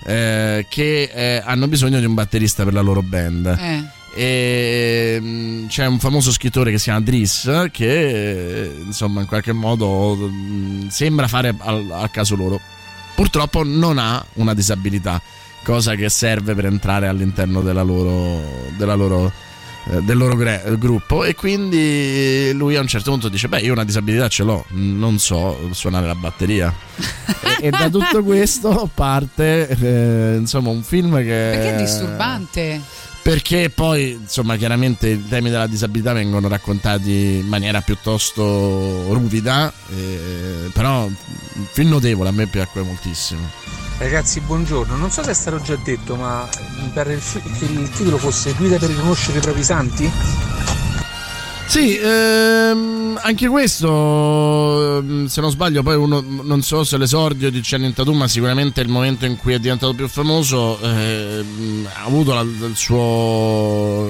eh, 0.06 0.66
che 0.70 1.10
eh, 1.14 1.42
hanno 1.46 1.68
bisogno 1.68 2.00
di 2.00 2.06
un 2.06 2.14
batterista 2.14 2.64
per 2.64 2.74
la 2.74 2.82
loro 2.82 3.02
band. 3.02 3.46
Eh. 3.48 3.84
E 4.14 5.18
mm, 5.22 5.68
c'è 5.68 5.86
un 5.86 6.00
famoso 6.00 6.32
scrittore 6.32 6.72
che 6.72 6.78
si 6.78 6.86
chiama 6.86 7.02
Driss 7.02 7.70
che 7.72 8.76
insomma 8.86 9.22
in 9.22 9.28
qualche 9.28 9.54
modo 9.54 10.16
mm, 10.18 10.88
sembra 10.88 11.28
fare 11.28 11.56
al, 11.58 11.90
al 11.92 12.12
caso 12.12 12.36
loro. 12.36 12.60
Purtroppo 13.16 13.64
non 13.64 13.98
ha 13.98 14.24
una 14.36 14.54
disabilità, 14.54 15.22
cosa 15.64 15.96
che 15.96 16.10
serve 16.10 16.56
per 16.56 16.66
entrare 16.66 17.08
all'interno 17.08 17.62
della 17.62 17.82
loro, 17.84 18.42
della 18.78 18.96
loro, 18.96 19.32
eh, 19.92 20.02
del 20.04 20.18
loro 20.18 20.36
gre- 20.36 20.64
gruppo 20.78 21.24
e 21.24 21.36
quindi 21.36 22.52
lui 22.54 22.76
a 22.76 22.82
un 22.82 22.88
certo 22.88 23.12
punto 23.12 23.28
dice 23.28 23.50
beh 23.50 23.60
io 23.60 23.74
una 23.74 23.84
disabilità 23.84 24.28
ce 24.30 24.44
l'ho, 24.44 24.66
non 24.70 25.20
so 25.20 25.70
suonare 25.72 26.08
la 26.08 26.16
batteria. 26.16 26.74
e, 27.60 27.68
e 27.68 27.70
da 27.72 27.90
tutto 27.90 28.24
questo 28.24 28.90
parte 28.94 29.68
eh, 29.68 30.36
insomma 30.38 30.70
un 30.70 30.84
film 30.84 31.18
che... 31.18 31.50
perché 31.54 31.76
è 31.76 31.78
disturbante? 31.78 32.82
Perché 33.30 33.70
poi, 33.70 34.14
insomma, 34.14 34.56
chiaramente 34.56 35.10
i 35.10 35.28
temi 35.28 35.52
della 35.52 35.68
disabilità 35.68 36.14
vengono 36.14 36.48
raccontati 36.48 37.36
in 37.36 37.46
maniera 37.46 37.80
piuttosto 37.80 39.14
ruvida, 39.14 39.72
eh, 39.92 40.72
però 40.74 41.06
un 41.06 41.66
film 41.72 41.90
notevole, 41.90 42.30
a 42.30 42.32
me 42.32 42.48
piacque 42.48 42.82
moltissimo. 42.82 43.48
Ragazzi, 44.00 44.40
buongiorno. 44.40 44.96
Non 44.96 45.12
so 45.12 45.22
se 45.22 45.30
è 45.30 45.36
stato 45.36 45.62
già 45.62 45.76
detto, 45.76 46.16
ma 46.16 46.50
mi 46.82 46.90
pare 46.92 47.14
il 47.14 47.22
che 47.22 47.66
il 47.66 47.88
titolo 47.92 48.18
fosse 48.18 48.54
Guida 48.54 48.80
per 48.80 48.90
riconoscere 48.90 49.38
i 49.38 49.42
propri 49.42 49.64
santi? 49.64 50.12
Sì, 51.70 51.98
ehm, 51.98 53.20
anche 53.22 53.48
questo, 53.48 54.98
ehm, 54.98 55.28
se 55.28 55.40
non 55.40 55.52
sbaglio, 55.52 55.84
poi 55.84 55.98
uno, 55.98 56.20
non 56.42 56.64
so 56.64 56.84
se 56.84 56.98
l'esordio 56.98 57.52
di 57.52 57.60
Channing 57.62 57.94
Tatum, 57.94 58.18
ma 58.18 58.28
sicuramente 58.28 58.82
il 58.82 58.88
momento 58.88 59.28
in 59.28 59.38
cui 59.38 59.54
è 59.54 59.60
diventato 59.60 59.94
più 59.94 60.08
famoso, 60.08 60.80
ehm, 60.82 61.88
ha 61.94 62.06
avuto 62.06 62.34
la, 62.34 62.44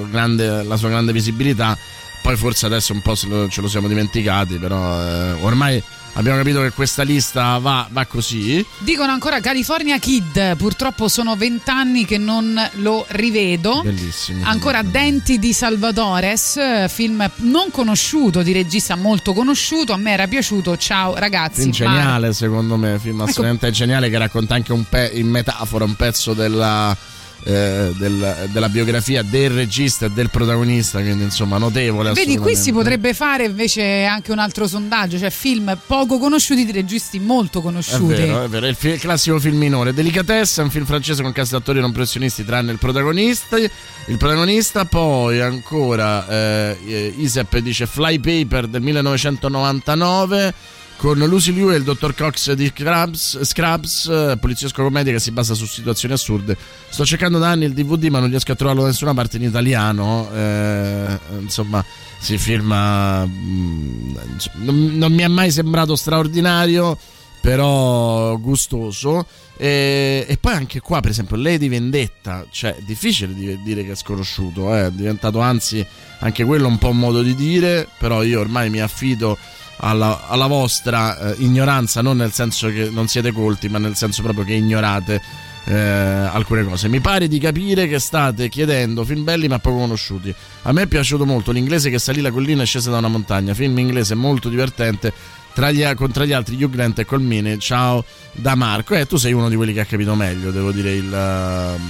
grande, 0.10 0.64
la 0.64 0.77
sua 0.77 0.88
grande 0.88 1.11
visibilità. 1.11 1.77
Poi 2.22 2.38
forse 2.38 2.65
adesso 2.65 2.94
un 2.94 3.02
po' 3.02 3.15
ce 3.15 3.60
lo 3.60 3.68
siamo 3.68 3.90
dimenticati, 3.90 4.56
però 4.56 5.03
eh, 5.03 5.31
ormai 5.41 5.84
abbiamo 6.20 6.38
capito 6.38 6.62
che 6.62 6.72
questa 6.72 7.04
lista 7.04 7.58
va, 7.60 7.88
va 7.90 8.06
così. 8.06 8.64
Dicono 8.80 9.12
ancora 9.12 9.40
California 9.40 9.98
Kid, 9.98 10.58
purtroppo 10.58 11.08
sono 11.08 11.36
vent'anni 11.36 12.06
che 12.06 12.18
non 12.18 12.60
lo 12.74 13.06
rivedo. 13.10 13.82
Bellissimo. 13.84 14.46
Ancora 14.46 14.82
Denti 14.82 15.40
di 15.40 15.54
Salvadores, 15.54 16.88
film 16.90 17.30
non 17.38 17.72
conosciuto 17.72 18.41
di 18.41 18.52
regista 18.52 18.96
molto 18.96 19.34
conosciuto, 19.34 19.94
a 19.94 19.98
me 19.98 20.12
era 20.12 20.28
piaciuto, 20.28 20.76
ciao 20.78 21.16
ragazzi. 21.16 21.72
Film 21.72 21.90
ma- 21.90 21.96
geniale, 21.96 22.34
secondo 22.34 22.76
me, 22.76 23.00
film 23.00 23.22
Ecco. 23.22 23.30
assolutamente 23.30 23.72
geniale 23.72 24.10
che 24.10 24.18
racconta 24.18 24.56
anche 24.56 24.74
un 24.74 24.84
pe- 24.88 25.12
in 25.14 25.28
metafora 25.28 25.86
un 25.86 25.96
pezzo 25.96 26.34
della, 26.34 26.96
eh, 27.44 27.91
del- 27.98 28.49
della 28.52 28.70
biografia 28.70 29.24
del 29.24 29.49
regista 29.52 30.06
e 30.07 30.10
del 30.11 30.30
protagonista, 30.30 30.99
quindi 30.99 31.24
insomma 31.24 31.57
notevole. 31.57 32.11
Vedi, 32.14 32.38
qui 32.38 32.56
si 32.56 32.72
potrebbe 32.72 33.14
fare 33.14 33.45
invece 33.45 34.03
anche 34.06 34.32
un 34.32 34.40
altro 34.40 34.68
sondaggio, 34.68 35.18
cioè 35.18 35.30
film 35.30 35.78
poco 35.86 36.18
conosciuti 36.20 36.66
di 36.66 36.72
registi 36.72 37.20
molto 37.20 37.60
È 37.60 37.61
conosciuti. 37.61 38.14
vero, 38.14 38.44
è 38.44 38.48
vero, 38.48 38.66
è 38.66 38.70
il, 38.70 38.76
fi- 38.76 38.90
il 38.90 38.99
classico 38.99 39.40
film 39.40 39.57
minore. 39.57 39.94
Delicatesse 39.94 40.61
è 40.61 40.64
un 40.64 40.70
film 40.70 40.86
francese 40.86 41.22
con 41.24 41.32
cast 41.32 41.53
attori 41.53 41.80
non 41.80 41.91
professionisti 41.91 42.44
tranne 42.45 42.72
il 42.72 42.78
protagonista. 42.78 43.57
Il 43.57 44.18
protagonista, 44.18 44.86
poi 44.86 45.40
ancora 45.40 46.28
eh, 46.28 47.14
Isep 47.18 47.57
dice 47.60 47.86
Flypaper 47.86 48.68
del 48.68 48.82
1999 48.82 50.53
con 50.99 51.17
Lucy 51.17 51.53
Liu 51.53 51.71
e 51.71 51.77
il 51.77 51.84
dottor 51.84 52.13
Cox 52.13 52.51
di 52.51 52.69
Scrubs, 52.76 53.41
Scrubs 53.43 54.07
eh, 54.07 54.38
poliziesco 54.38 54.84
commedia 54.84 55.13
che 55.13 55.19
si 55.19 55.31
basa 55.31 55.53
su 55.53 55.65
situazioni 55.65 56.13
assurde. 56.13 56.57
Sto 56.89 57.05
cercando 57.05 57.39
da 57.39 57.47
anni 57.47 57.63
il 57.63 57.73
DVD 57.73 58.07
ma 58.07 58.19
non 58.19 58.27
riesco 58.27 58.51
a 58.51 58.55
trovarlo 58.55 58.81
da 58.81 58.89
nessuna 58.89 59.13
parte 59.13 59.38
in 59.38 59.43
italiano. 59.43 60.30
eh, 60.34 61.19
insomma, 61.39 61.84
si 62.19 62.38
firma... 62.38 63.26
mm, 63.26 64.15
non, 64.55 64.97
non 64.97 65.13
mi 65.13 65.23
è 65.23 65.27
mai 65.30 65.51
sembrato 65.51 65.95
straordinario 65.95 66.97
però 67.41 68.38
gustoso 68.38 69.26
e, 69.55 70.26
e 70.27 70.38
poi 70.38 70.53
anche 70.53 70.81
qua 70.81 70.99
per 70.99 71.11
esempio 71.11 71.38
Lady 71.38 71.69
Vendetta 71.69 72.45
cioè 72.51 72.76
difficile 72.85 73.34
di- 73.34 73.61
dire 73.63 73.85
che 73.85 73.93
è 73.93 73.95
sconosciuto 73.95 74.76
eh, 74.76 74.88
è 74.88 74.91
diventato 74.91 75.39
anzi 75.39 75.85
anche 76.19 76.43
quello 76.43 76.67
un 76.67 76.77
po' 76.77 76.89
un 76.89 76.97
modo 76.97 77.21
di 77.21 77.34
dire 77.35 77.88
però 77.97 78.23
io 78.23 78.41
ormai 78.41 78.69
mi 78.69 78.81
affido 78.81 79.38
alla, 79.81 80.27
alla 80.27 80.47
vostra 80.47 81.18
eh, 81.18 81.35
ignoranza 81.39 82.01
non 82.01 82.18
nel 82.18 82.31
senso 82.31 82.68
che 82.69 82.89
non 82.91 83.07
siete 83.07 83.31
colti 83.31 83.69
ma 83.69 83.77
nel 83.77 83.95
senso 83.95 84.22
proprio 84.22 84.43
che 84.43 84.53
ignorate 84.53 85.22
eh, 85.65 85.76
alcune 85.77 86.64
cose. 86.64 86.88
Mi 86.88 86.99
pare 86.99 87.27
di 87.27 87.38
capire 87.39 87.88
che 87.88 87.99
state 87.99 88.49
chiedendo 88.49 89.06
film 89.06 89.23
belli 89.23 89.47
ma 89.47 89.60
poco 89.60 89.77
conosciuti. 89.77 90.34
A 90.64 90.72
me 90.72 90.84
è 90.84 90.88
piaciuto 90.88 91.26
molto 91.26 91.51
l'inglese 91.51 91.89
che 91.89 91.99
salì 91.99 92.22
la 92.22 92.31
collina 92.31 92.64
e 92.64 92.65
scese 92.65 92.89
da 92.89 92.97
una 92.97 93.07
montagna. 93.07 93.53
Film 93.53 93.77
inglese 93.77 94.15
molto 94.15 94.49
divertente 94.49 95.14
tra 95.53 95.72
gli, 95.72 95.84
contra 95.95 96.26
gli 96.26 96.34
altri 96.34 96.61
Hugh 96.61 96.72
Grant 96.72 96.99
e 96.99 97.06
Colmini. 97.06 97.60
Ciao 97.60 98.03
da 98.31 98.56
Marco. 98.56 98.95
E 98.95 99.06
tu 99.06 99.18
sei 99.18 99.34
uno 99.34 99.47
di 99.47 99.56
quelli 99.56 99.73
che 99.73 99.81
ha 99.81 99.85
capito 99.85 100.15
meglio 100.15 100.51
devo 100.51 100.72
dire 100.72 100.91
il, 100.91 101.14
ehm, 101.14 101.81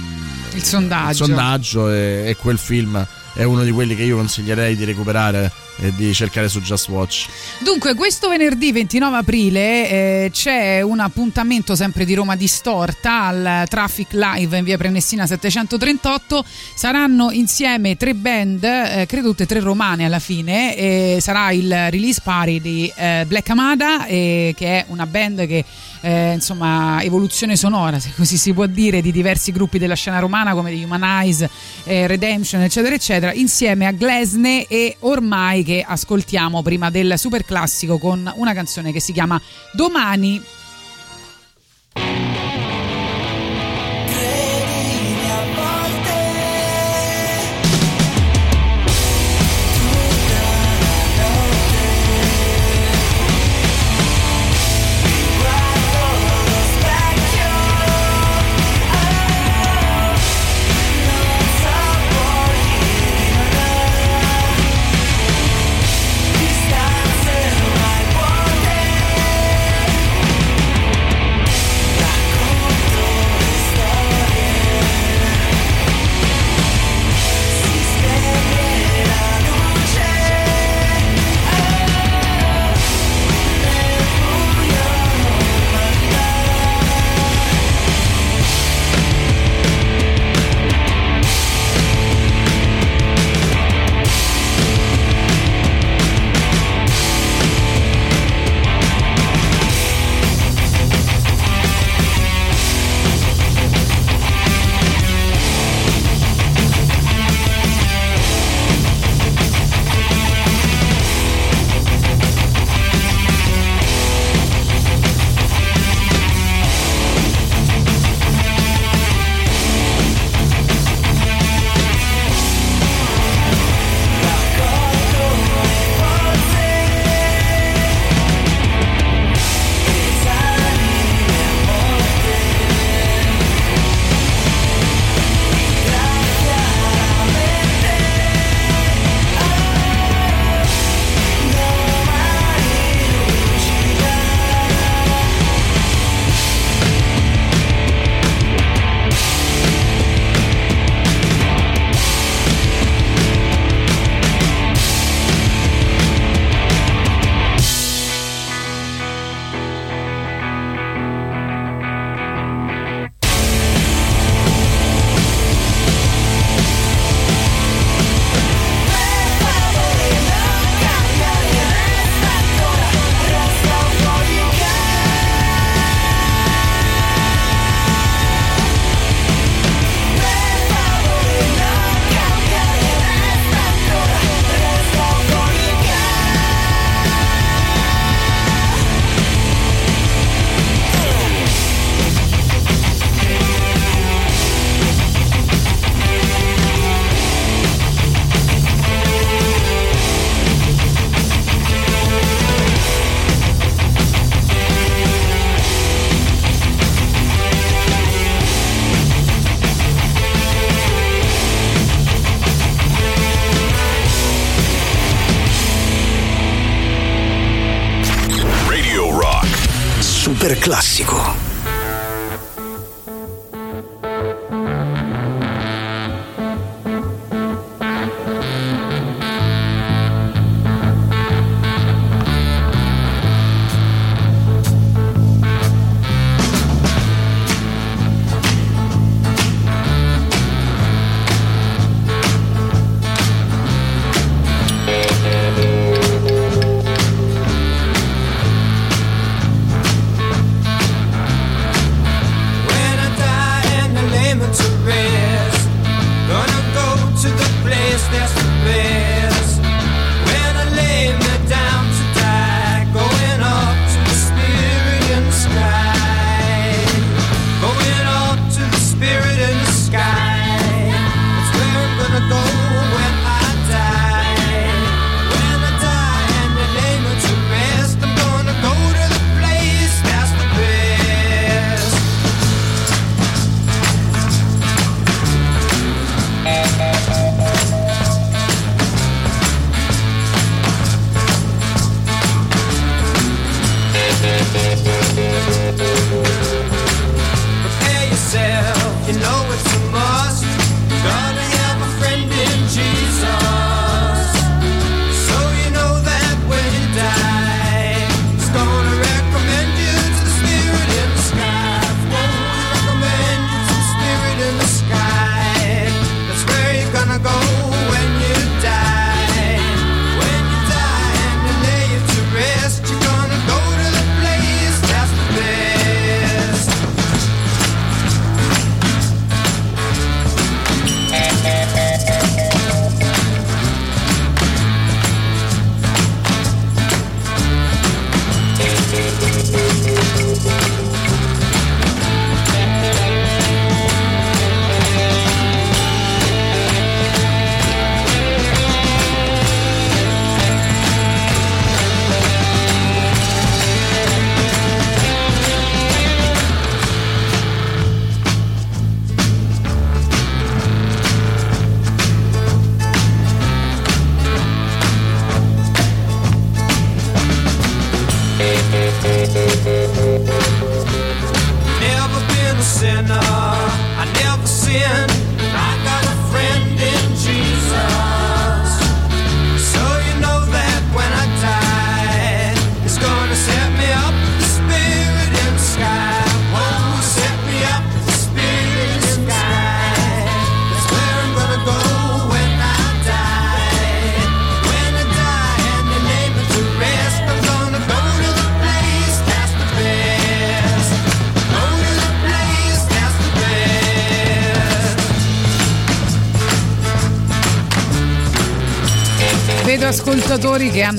Il 0.54 0.62
sondaggio. 0.62 1.10
il 1.10 1.16
sondaggio 1.16 1.90
e, 1.90 2.24
e 2.26 2.36
quel 2.36 2.58
film 2.58 3.06
è 3.34 3.42
uno 3.44 3.62
di 3.62 3.70
quelli 3.70 3.94
che 3.94 4.02
io 4.02 4.16
consiglierei 4.16 4.76
di 4.76 4.84
recuperare 4.84 5.50
e 5.82 5.94
di 5.94 6.12
cercare 6.12 6.48
su 6.48 6.60
Just 6.60 6.88
Watch 6.88 7.28
Dunque, 7.62 7.94
questo 7.94 8.28
venerdì 8.28 8.72
29 8.72 9.16
aprile 9.16 9.88
eh, 9.88 10.30
c'è 10.32 10.80
un 10.80 10.98
appuntamento 10.98 11.74
sempre 11.74 12.04
di 12.04 12.14
Roma 12.14 12.36
Distorta 12.36 13.24
al 13.24 13.64
Traffic 13.68 14.12
Live 14.12 14.56
in 14.56 14.64
via 14.64 14.76
Prenestina 14.76 15.26
738. 15.26 16.44
Saranno 16.74 17.30
insieme 17.30 17.96
tre 17.96 18.14
band, 18.14 18.64
eh, 18.64 19.04
credo 19.06 19.28
tutte 19.28 19.46
tre 19.46 19.60
romane 19.60 20.04
alla 20.04 20.18
fine. 20.18 20.74
e 20.76 21.18
sarà 21.20 21.50
il 21.52 21.70
release 21.90 22.20
party 22.22 22.60
di 22.60 22.92
eh, 22.96 23.24
Black 23.26 23.48
Amada, 23.50 24.06
eh, 24.06 24.54
che 24.56 24.78
è 24.78 24.84
una 24.88 25.06
band 25.06 25.46
che 25.46 25.64
eh, 26.00 26.32
insomma 26.32 27.02
evoluzione 27.02 27.56
sonora, 27.56 27.98
se 27.98 28.12
così 28.16 28.36
si 28.36 28.52
può 28.52 28.66
dire, 28.66 29.00
di 29.00 29.12
diversi 29.12 29.52
gruppi 29.52 29.78
della 29.78 29.94
scena 29.94 30.18
romana 30.18 30.54
come 30.54 30.70
The 30.70 30.84
Humanize, 30.84 31.50
eh, 31.84 32.06
Redemption, 32.06 32.62
eccetera, 32.62 32.94
eccetera, 32.94 33.32
insieme 33.32 33.86
a 33.86 33.92
Glesne 33.92 34.66
e 34.66 34.96
ormai 35.00 35.62
che 35.62 35.84
ascoltiamo 35.86 36.62
prima 36.62 36.90
del 36.90 37.14
super 37.16 37.44
classico 37.44 37.98
con 37.98 38.30
una 38.36 38.54
canzone 38.54 38.92
che 38.92 39.00
si 39.00 39.12
chiama 39.12 39.40
Domani. 39.72 40.58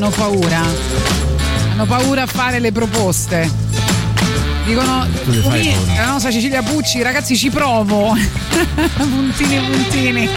Hanno 0.03 0.09
paura. 0.09 0.61
Hanno 1.73 1.85
paura 1.85 2.23
a 2.23 2.25
fare 2.25 2.59
le 2.59 2.71
proposte. 2.71 3.49
Dicono 4.65 5.05
Tu 5.25 5.29
le 5.31 5.37
fai 5.41 5.61
"Umi- 5.61 5.73
paura. 5.85 6.01
la 6.05 6.11
nostra 6.11 6.31
Cecilia 6.31 6.63
Pucci, 6.63 7.01
ragazzi 7.03 7.37
ci 7.37 7.49
provo. 7.51 8.15
puntini 8.97 9.59
puntini. 9.59 10.29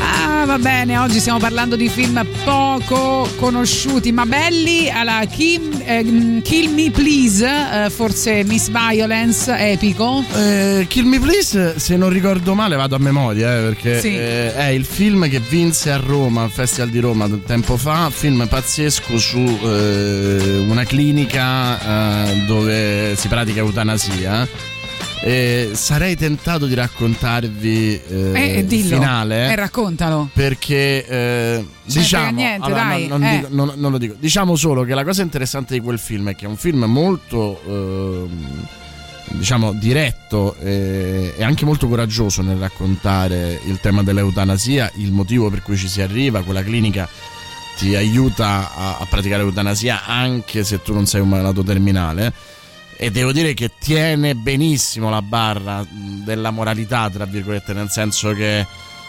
Ah, 0.00 0.44
va 0.46 0.58
bene, 0.58 0.96
oggi 0.98 1.20
stiamo 1.20 1.38
parlando 1.38 1.76
di 1.76 1.88
film 1.90 2.24
poco 2.44 3.28
conosciuti 3.38 4.10
ma 4.10 4.24
belli. 4.24 4.88
Alla 4.90 5.24
Kim- 5.30 5.71
eh, 5.86 6.40
Kill 6.42 6.70
Me 6.72 6.90
Please, 6.90 7.44
eh, 7.46 7.90
forse 7.90 8.44
Miss 8.44 8.68
Violence, 8.70 9.52
epico. 9.56 10.24
Eh, 10.34 10.86
Kill 10.88 11.06
Me 11.06 11.18
Please, 11.20 11.78
se 11.78 11.96
non 11.96 12.08
ricordo 12.10 12.54
male, 12.54 12.76
vado 12.76 12.94
a 12.96 12.98
memoria 12.98 13.58
eh, 13.58 13.62
perché 13.62 14.00
Sì. 14.00 14.16
eh, 14.16 14.54
è 14.54 14.66
il 14.68 14.84
film 14.84 15.28
che 15.28 15.40
vinse 15.40 15.90
a 15.90 15.96
Roma, 15.96 16.42
al 16.42 16.50
Festival 16.50 16.90
di 16.90 16.98
Roma 17.00 17.28
tempo 17.46 17.76
fa. 17.76 18.10
Film 18.10 18.46
pazzesco 18.48 19.18
su 19.18 19.38
eh, 19.38 20.64
una 20.68 20.84
clinica 20.84 22.30
dove 22.46 23.14
si 23.16 23.28
pratica 23.28 23.60
eutanasia. 23.60 24.71
E 25.24 25.70
sarei 25.74 26.16
tentato 26.16 26.66
di 26.66 26.74
raccontarvi 26.74 28.00
eh, 28.08 28.32
Eh, 28.34 28.66
il 28.68 28.84
finale 28.84 29.50
Eh, 29.52 29.54
raccontalo. 29.54 30.28
perché 30.32 31.06
eh, 31.06 31.66
diciamo 31.84 32.32
niente, 32.32 32.66
allora, 32.66 32.82
dai, 32.82 33.06
no, 33.06 33.16
non, 33.18 33.28
eh. 33.28 33.36
dico- 33.36 33.48
non- 33.50 33.72
non 33.76 33.90
lo 33.92 33.98
dico 33.98 34.14
diciamo 34.18 34.56
solo 34.56 34.82
che 34.82 34.94
la 34.94 35.04
cosa 35.04 35.22
interessante 35.22 35.74
di 35.74 35.80
quel 35.80 36.00
film 36.00 36.30
è 36.30 36.34
che 36.34 36.46
è 36.46 36.48
un 36.48 36.56
film 36.56 36.82
molto 36.86 37.60
ehm, 37.64 38.66
diciamo 39.26 39.72
diretto 39.74 40.56
e, 40.56 41.34
e 41.36 41.44
anche 41.44 41.64
molto 41.64 41.86
coraggioso 41.86 42.42
nel 42.42 42.56
raccontare 42.56 43.60
il 43.66 43.78
tema 43.80 44.02
dell'eutanasia 44.02 44.90
il 44.96 45.12
motivo 45.12 45.48
per 45.50 45.62
cui 45.62 45.76
ci 45.76 45.86
si 45.86 46.02
arriva 46.02 46.42
quella 46.42 46.64
clinica 46.64 47.08
ti 47.78 47.94
aiuta 47.94 48.74
a, 48.74 48.96
a 48.98 49.06
praticare 49.08 49.42
l'eutanasia 49.44 50.04
anche 50.04 50.64
se 50.64 50.82
tu 50.82 50.92
non 50.92 51.06
sei 51.06 51.20
un 51.20 51.28
malato 51.28 51.62
terminale 51.62 52.32
e 53.04 53.10
devo 53.10 53.32
dire 53.32 53.52
che 53.52 53.72
tiene 53.80 54.34
benissimo 54.36 55.10
la 55.10 55.22
barra 55.22 55.84
della 55.90 56.50
moralità, 56.50 57.10
tra 57.10 57.24
virgolette, 57.24 57.72
nel 57.72 57.90
senso 57.90 58.32
che 58.32 58.64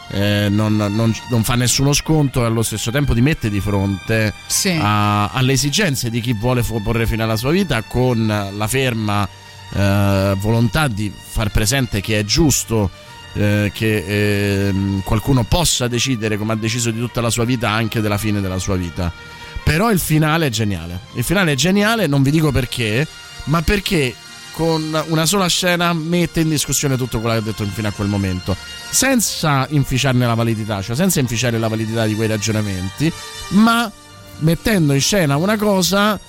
eh, 0.09 0.47
non, 0.49 0.75
non- 0.75 1.15
non 1.29 1.43
fa 1.43 1.55
nessuno 1.55 1.93
sconto 1.93 2.41
e 2.41 2.45
allo 2.45 2.61
stesso 2.63 2.91
tempo 2.91 3.13
ti 3.13 3.21
mette 3.21 3.49
di 3.49 3.59
fronte 3.61 4.33
Sì. 4.47 4.77
a- 4.79 5.29
alle 5.29 5.53
esigenze 5.53 6.09
di 6.09 6.21
chi 6.21 6.33
vuole 6.33 6.61
porre 6.63 7.05
fine 7.07 7.23
alla 7.23 7.37
sua 7.37 7.51
vita 7.51 7.81
con 7.83 8.25
la 8.27 8.67
ferma 8.67 9.27
eh, 9.75 10.35
volontà 10.39 10.87
di 10.87 11.11
far 11.15 11.49
presente 11.49 12.01
che 12.01 12.19
è 12.19 12.23
giusto 12.25 12.89
eh, 13.33 13.71
che 13.73 14.67
ehm, 14.67 15.01
qualcuno 15.03 15.43
possa 15.43 15.87
decidere 15.87 16.37
come 16.37 16.53
ha 16.53 16.57
deciso 16.57 16.91
di 16.91 16.99
tutta 16.99 17.21
la 17.21 17.29
sua 17.29 17.45
vita 17.45 17.69
anche 17.69 18.01
della 18.01 18.17
fine 18.17 18.41
della 18.41 18.59
sua 18.59 18.75
vita. 18.75 19.11
Però 19.63 19.89
il 19.89 19.99
finale 19.99 20.47
è 20.47 20.49
geniale. 20.49 20.99
Il 21.13 21.23
finale 21.23 21.53
è 21.53 21.55
geniale, 21.55 22.05
non 22.05 22.21
vi 22.21 22.29
dico 22.31 22.51
perché, 22.51 23.07
ma 23.45 23.61
perché 23.61 24.15
con 24.53 25.03
una 25.07 25.25
sola 25.25 25.47
scena 25.47 25.93
mette 25.93 26.41
in 26.41 26.49
discussione 26.49 26.95
tutto 26.95 27.19
quello 27.19 27.35
che 27.35 27.41
ha 27.41 27.43
detto 27.51 27.65
fino 27.65 27.87
a 27.87 27.91
quel 27.91 28.07
momento, 28.07 28.55
senza 28.89 29.65
inficiarne 29.69 30.25
la 30.25 30.35
validità, 30.35 30.81
cioè 30.81 30.95
senza 30.95 31.19
inficiare 31.19 31.57
la 31.57 31.67
validità 31.67 32.05
di 32.05 32.15
quei 32.15 32.27
ragionamenti, 32.27 33.11
ma 33.49 33.91
mettendo 34.39 34.93
in 34.93 35.01
scena 35.01 35.37
una 35.37 35.57
cosa 35.57 36.19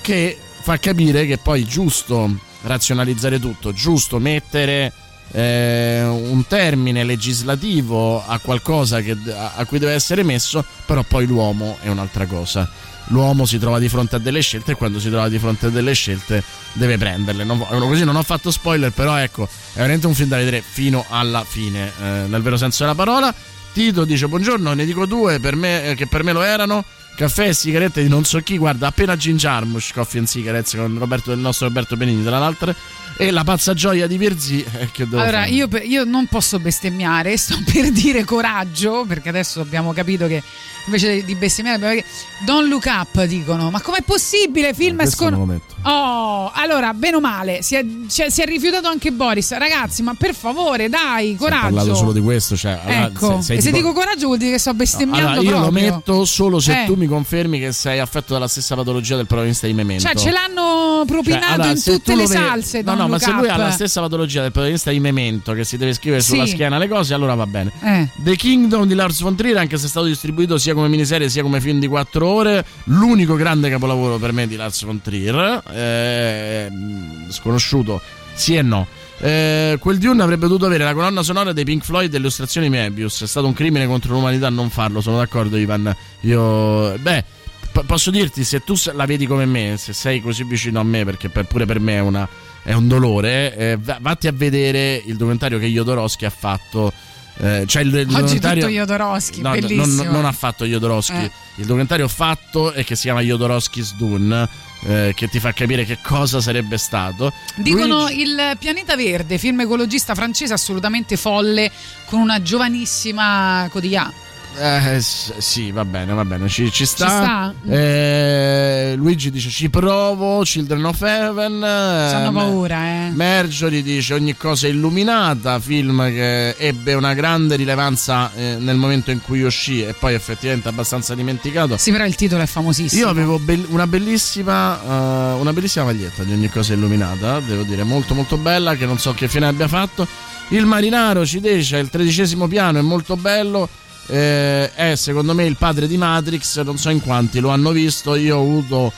che 0.00 0.38
fa 0.60 0.78
capire 0.78 1.26
che 1.26 1.38
poi 1.38 1.62
è 1.62 1.66
giusto 1.66 2.30
razionalizzare 2.62 3.38
tutto, 3.40 3.72
giusto 3.72 4.18
mettere 4.18 4.92
eh, 5.32 6.02
un 6.04 6.46
termine 6.46 7.04
legislativo 7.04 8.24
a 8.24 8.38
qualcosa 8.38 9.00
che, 9.00 9.16
a, 9.32 9.52
a 9.56 9.64
cui 9.64 9.78
deve 9.78 9.92
essere 9.92 10.22
messo, 10.22 10.64
però 10.86 11.02
poi 11.02 11.26
l'uomo 11.26 11.78
è 11.80 11.88
un'altra 11.88 12.26
cosa. 12.26 12.68
L'uomo 13.08 13.44
si 13.44 13.58
trova 13.58 13.78
di 13.78 13.88
fronte 13.88 14.16
a 14.16 14.18
delle 14.18 14.40
scelte 14.40 14.72
e 14.72 14.74
quando 14.76 14.98
si 14.98 15.10
trova 15.10 15.28
di 15.28 15.38
fronte 15.38 15.66
a 15.66 15.68
delle 15.68 15.92
scelte 15.92 16.42
deve 16.72 16.96
prenderle. 16.96 17.44
Non, 17.44 17.58
così 17.58 18.04
non 18.04 18.16
ho 18.16 18.22
fatto 18.22 18.50
spoiler, 18.50 18.92
però 18.92 19.16
ecco, 19.16 19.44
è 19.44 19.76
veramente 19.76 20.06
un 20.06 20.14
film 20.14 20.28
da 20.28 20.36
vedere 20.36 20.62
fino 20.66 21.04
alla 21.08 21.44
fine, 21.46 21.92
eh, 22.00 22.24
nel 22.26 22.40
vero 22.40 22.56
senso 22.56 22.82
della 22.82 22.94
parola. 22.94 23.34
Tito 23.74 24.04
dice 24.04 24.28
buongiorno, 24.28 24.72
ne 24.72 24.84
dico 24.84 25.04
due 25.04 25.40
per 25.40 25.56
me, 25.56 25.90
eh, 25.90 25.94
che 25.94 26.06
per 26.06 26.22
me 26.22 26.32
lo 26.32 26.42
erano. 26.42 26.84
Caffè 27.16 27.48
e 27.48 27.52
sigarette 27.52 28.02
di 28.02 28.08
non 28.08 28.24
so 28.24 28.40
chi, 28.40 28.56
guarda, 28.58 28.88
appena 28.88 29.16
Gin 29.16 29.36
Jarmusch, 29.36 29.92
Coffee 29.92 30.18
and 30.18 30.28
Cigarettes 30.28 30.74
con 30.74 30.98
Roberto, 30.98 31.30
il 31.30 31.38
nostro 31.38 31.68
Roberto 31.68 31.96
Benini, 31.96 32.24
tra 32.24 32.38
l'altro. 32.38 32.74
E 33.16 33.30
la 33.30 33.44
pazza 33.44 33.74
gioia 33.74 34.06
di 34.08 34.18
Virzì, 34.18 34.64
eh, 34.64 34.88
Allora, 35.12 35.46
io, 35.46 35.68
io 35.82 36.04
non 36.04 36.26
posso 36.26 36.58
bestemmiare, 36.58 37.36
sto 37.36 37.56
per 37.70 37.90
dire 37.90 38.24
coraggio, 38.24 39.04
perché 39.06 39.28
adesso 39.28 39.60
abbiamo 39.60 39.92
capito 39.92 40.26
che 40.26 40.42
invece 40.86 41.24
di 41.24 41.34
bestemmiare 41.34 41.78
detto 41.78 42.06
Don't 42.44 42.68
look 42.68 42.84
up, 42.86 43.24
dicono. 43.24 43.70
Ma 43.70 43.80
com'è 43.80 44.02
possibile? 44.02 44.74
Film 44.74 44.98
è 44.98 45.02
questo 45.04 45.30
non 45.30 45.38
lo 45.38 45.44
scon... 45.44 45.48
metto. 45.54 45.72
Oh, 45.86 46.50
allora, 46.54 46.94
bene 46.94 47.16
o 47.16 47.20
male, 47.20 47.62
si 47.62 47.74
è, 47.74 47.84
cioè, 48.08 48.30
si 48.30 48.40
è 48.42 48.46
rifiutato 48.46 48.88
anche 48.88 49.12
Boris. 49.12 49.54
Ragazzi, 49.56 50.02
ma 50.02 50.14
per 50.14 50.34
favore, 50.34 50.88
dai, 50.88 51.32
Ho 51.34 51.36
coraggio. 51.36 51.74
parlato 51.74 51.94
solo 51.94 52.12
di 52.12 52.20
questo, 52.20 52.56
cioè, 52.56 52.78
allora, 52.84 53.06
Ecco, 53.06 53.36
se- 53.36 53.42
sei 53.42 53.56
e 53.58 53.60
se 53.60 53.66
tipo- 53.70 53.88
dico 53.88 53.92
coraggio 53.98 54.26
vuol 54.26 54.38
dire 54.38 54.52
che 54.52 54.58
sto 54.58 54.72
bestemmiando 54.74 55.28
Allora, 55.40 55.42
io 55.42 55.50
lo 55.50 55.60
proprio. 55.68 55.92
metto 55.92 56.24
solo 56.24 56.58
se 56.58 56.82
Eh. 56.82 56.86
tu 56.86 56.94
mi 56.94 57.06
confermi 57.06 57.58
che 57.58 57.72
sei 57.72 57.98
affetto 57.98 58.32
dalla 58.32 58.48
stessa 58.48 58.74
patologia 58.74 59.16
del 59.16 59.26
protagonista 59.26 59.66
di 59.66 59.74
Memento. 59.74 60.04
Cioè, 60.04 60.14
ce 60.16 60.30
l'hanno 60.30 61.04
propinato 61.06 61.44
Cioè, 61.44 61.52
allora, 61.54 61.70
in 61.70 61.76
se 61.76 61.92
tutte 61.92 62.12
tu 62.12 62.16
le 62.18 62.22
lo 62.24 62.28
salse. 62.30 62.78
No, 62.78 62.84
Don't 62.84 62.98
no, 62.98 63.04
ma 63.08 63.12
look 63.14 63.22
se 63.22 63.30
lui 63.32 63.46
up. 63.46 63.50
ha 63.52 63.56
la 63.56 63.70
stessa 63.70 64.00
patologia 64.00 64.40
del 64.42 64.52
protagonista 64.52 64.90
di 64.90 65.00
Memento 65.00 65.52
che 65.52 65.64
si 65.64 65.76
deve 65.76 65.92
scrivere 65.94 66.22
sulla 66.22 66.44
Sì. 66.46 66.52
schiena 66.52 66.78
le 66.78 66.88
cose, 66.88 67.12
allora 67.14 67.34
va 67.34 67.46
bene. 67.46 67.72
Eh. 67.82 68.08
The 68.16 68.36
Kingdom 68.36 68.86
di 68.86 68.94
Lars 68.94 69.20
von 69.20 69.36
Trier, 69.36 69.56
anche 69.58 69.76
se 69.76 69.86
è 69.86 69.88
stato 69.88 70.06
distribuito 70.06 70.56
sia 70.58 70.73
come 70.74 70.88
miniserie 70.88 71.28
sia 71.28 71.42
come 71.42 71.60
film 71.60 71.78
di 71.78 71.86
4 71.86 72.26
ore, 72.26 72.64
l'unico 72.84 73.34
grande 73.36 73.70
capolavoro 73.70 74.18
per 74.18 74.32
me 74.32 74.46
di 74.46 74.56
Lars 74.56 74.84
von 74.84 75.00
Trier, 75.00 75.62
eh, 75.72 76.68
mh, 76.70 77.30
sconosciuto 77.30 78.00
sì 78.34 78.56
e 78.56 78.62
no. 78.62 78.86
Eh, 79.18 79.76
quel 79.80 79.98
Dune 79.98 80.22
avrebbe 80.22 80.46
dovuto 80.46 80.66
avere 80.66 80.82
la 80.84 80.92
colonna 80.92 81.22
sonora 81.22 81.52
dei 81.52 81.64
Pink 81.64 81.84
Floyd 81.84 82.12
e 82.12 82.16
illustrazioni 82.18 82.68
Mebius. 82.68 83.22
È 83.22 83.26
stato 83.26 83.46
un 83.46 83.52
crimine 83.52 83.86
contro 83.86 84.12
l'umanità 84.12 84.48
non 84.50 84.70
farlo, 84.70 85.00
sono 85.00 85.18
d'accordo, 85.18 85.56
Ivan. 85.56 85.94
Io, 86.22 86.98
beh, 86.98 87.24
p- 87.72 87.84
posso 87.86 88.10
dirti, 88.10 88.42
se 88.42 88.60
tu 88.64 88.74
la 88.92 89.06
vedi 89.06 89.26
come 89.26 89.46
me, 89.46 89.76
se 89.78 89.92
sei 89.92 90.20
così 90.20 90.42
vicino 90.42 90.80
a 90.80 90.82
me, 90.82 91.04
perché 91.04 91.28
per- 91.28 91.46
pure 91.46 91.64
per 91.64 91.78
me 91.78 91.94
è, 91.94 92.00
una- 92.00 92.28
è 92.64 92.72
un 92.72 92.88
dolore, 92.88 93.56
eh, 93.56 93.78
va- 93.80 93.98
vatti 94.00 94.26
a 94.26 94.32
vedere 94.32 95.00
il 95.06 95.14
documentario 95.16 95.58
che 95.60 95.66
Jodorowsky 95.68 96.24
ha 96.26 96.30
fatto. 96.30 96.92
Eh, 97.38 97.64
cioè 97.66 97.82
il, 97.82 97.88
il 97.88 98.00
Oggi 98.00 98.12
documentario 98.12 98.62
tutto 98.62 98.74
Jodorowsky, 98.74 99.40
No, 99.40 99.54
non, 99.54 99.94
non 100.10 100.24
ha 100.24 100.32
fatto 100.32 100.64
Jodorowsky. 100.64 101.24
Eh. 101.24 101.30
Il 101.56 101.66
documentario 101.66 102.08
fatto 102.08 102.72
e 102.72 102.84
che 102.84 102.94
si 102.96 103.02
chiama 103.02 103.20
Jodorowsky's 103.20 103.94
Dune, 103.94 104.48
eh, 104.86 105.12
che 105.14 105.28
ti 105.28 105.40
fa 105.40 105.52
capire 105.52 105.84
che 105.84 105.98
cosa 106.02 106.40
sarebbe 106.40 106.78
stato. 106.78 107.32
Dicono 107.56 108.02
Luigi- 108.02 108.22
il 108.22 108.56
Pianeta 108.58 108.96
Verde, 108.96 109.38
film 109.38 109.60
ecologista 109.60 110.14
francese 110.14 110.52
assolutamente 110.52 111.16
folle, 111.16 111.70
con 112.06 112.20
una 112.20 112.40
giovanissima 112.42 113.68
Cotillard. 113.70 114.12
Eh, 114.56 115.00
s- 115.00 115.36
sì, 115.38 115.72
va 115.72 115.84
bene, 115.84 116.12
va 116.12 116.24
bene, 116.24 116.48
ci, 116.48 116.70
ci 116.70 116.86
sta. 116.86 117.08
sta? 117.08 117.54
Eh, 117.68 118.94
Luigi 118.96 119.30
dice 119.30 119.50
ci 119.50 119.68
provo, 119.68 120.42
Children 120.42 120.84
of 120.84 121.00
Heaven. 121.02 121.62
Hanno 121.62 122.28
eh, 122.28 122.32
paura, 122.32 123.06
eh. 123.06 123.10
Mergioli 123.10 123.82
dice 123.82 124.14
ogni 124.14 124.36
cosa 124.36 124.68
illuminata, 124.68 125.58
film 125.58 126.04
che 126.06 126.50
ebbe 126.50 126.94
una 126.94 127.14
grande 127.14 127.56
rilevanza 127.56 128.30
eh, 128.34 128.56
nel 128.58 128.76
momento 128.76 129.10
in 129.10 129.20
cui 129.20 129.42
uscì 129.42 129.82
e 129.84 129.94
poi 129.98 130.14
effettivamente 130.14 130.68
abbastanza 130.68 131.14
dimenticato. 131.14 131.76
Sì, 131.76 131.90
però 131.90 132.04
il 132.04 132.14
titolo 132.14 132.42
è 132.42 132.46
famosissimo. 132.46 133.00
Io 133.02 133.08
avevo 133.08 133.38
bell- 133.38 133.66
una, 133.70 133.86
bellissima, 133.86 134.80
eh, 134.80 135.40
una 135.40 135.52
bellissima 135.52 135.84
maglietta 135.86 136.22
di 136.22 136.32
ogni 136.32 136.48
cosa 136.48 136.74
illuminata, 136.74 137.40
devo 137.40 137.62
dire, 137.64 137.82
molto 137.82 138.14
molto 138.14 138.36
bella, 138.36 138.76
che 138.76 138.86
non 138.86 138.98
so 138.98 139.12
che 139.14 139.26
fine 139.28 139.46
abbia 139.46 139.66
fatto. 139.68 140.06
Il 140.48 140.66
marinaro 140.66 141.24
ci 141.26 141.40
dice, 141.40 141.78
il 141.78 141.88
tredicesimo 141.88 142.46
piano 142.46 142.78
è 142.78 142.82
molto 142.82 143.16
bello, 143.16 143.68
eh, 144.06 144.72
è 144.74 144.94
secondo 144.96 145.34
me 145.34 145.44
il 145.44 145.56
padre 145.56 145.86
di 145.86 145.96
Matrix, 145.96 146.60
non 146.62 146.78
so 146.78 146.90
in 146.90 147.00
quanti 147.00 147.40
lo 147.40 147.50
hanno 147.50 147.70
visto, 147.70 148.14
io 148.14 148.36
ho 148.36 148.42
avuto 148.42 148.92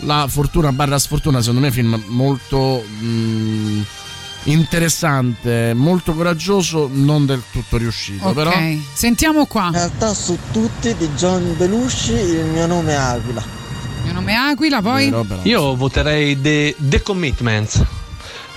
la 0.00 0.26
fortuna 0.28 0.72
barra 0.72 0.98
sfortuna, 0.98 1.40
secondo 1.40 1.60
me 1.60 1.66
è 1.66 1.70
un 1.70 1.74
film 1.74 2.02
molto 2.08 2.82
mh, 2.82 3.82
interessante, 4.44 5.72
molto 5.74 6.14
coraggioso, 6.14 6.88
non 6.92 7.26
del 7.26 7.42
tutto 7.50 7.76
riuscito, 7.76 8.28
Ok, 8.28 8.34
però... 8.34 8.52
sentiamo 8.92 9.46
qua. 9.46 9.66
In 9.66 9.72
realtà 9.72 10.14
su 10.14 10.38
tutti 10.52 10.94
di 10.94 11.08
John 11.16 11.54
Belushi 11.56 12.12
il 12.12 12.44
mio 12.46 12.66
nome 12.66 12.92
è 12.92 12.96
Aquila. 12.96 13.42
Il 13.42 14.04
mio 14.04 14.12
nome 14.12 14.32
è 14.32 14.36
Aquila, 14.36 14.82
poi... 14.82 15.12
Io 15.42 15.74
voterei 15.74 16.40
The, 16.40 16.74
The 16.78 17.02
Commitments. 17.02 17.82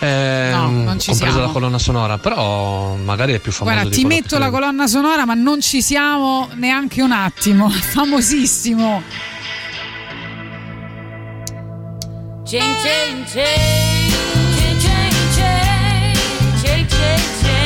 Eh, 0.02 0.50
No, 0.54 0.70
non 0.70 1.00
ci 1.00 1.10
compresa 1.10 1.16
siamo. 1.34 1.48
la 1.48 1.52
colonna 1.52 1.78
sonora, 1.78 2.18
però 2.18 2.96
magari 2.96 3.34
è 3.34 3.40
più 3.40 3.52
famoso 3.52 3.76
Guarda, 3.76 3.94
ti 3.96 4.06
metto 4.06 4.38
la 4.38 4.50
colonna 4.50 4.88
sonora, 4.88 5.26
ma 5.26 5.34
non 5.34 5.60
ci 5.62 5.82
siamo 5.82 6.48
neanche 6.56 7.02
un 7.02 7.12
attimo. 7.12 7.68
Famosissimo. 7.92 9.02
Chain, 12.46 12.76
chain, 12.82 13.26
chain. 13.26 14.12
Chain, 14.56 14.78
chain, 14.80 15.12
chain. 15.36 16.14
Chain, 16.64 16.88
chain, 16.88 17.20
chain. 17.42 17.59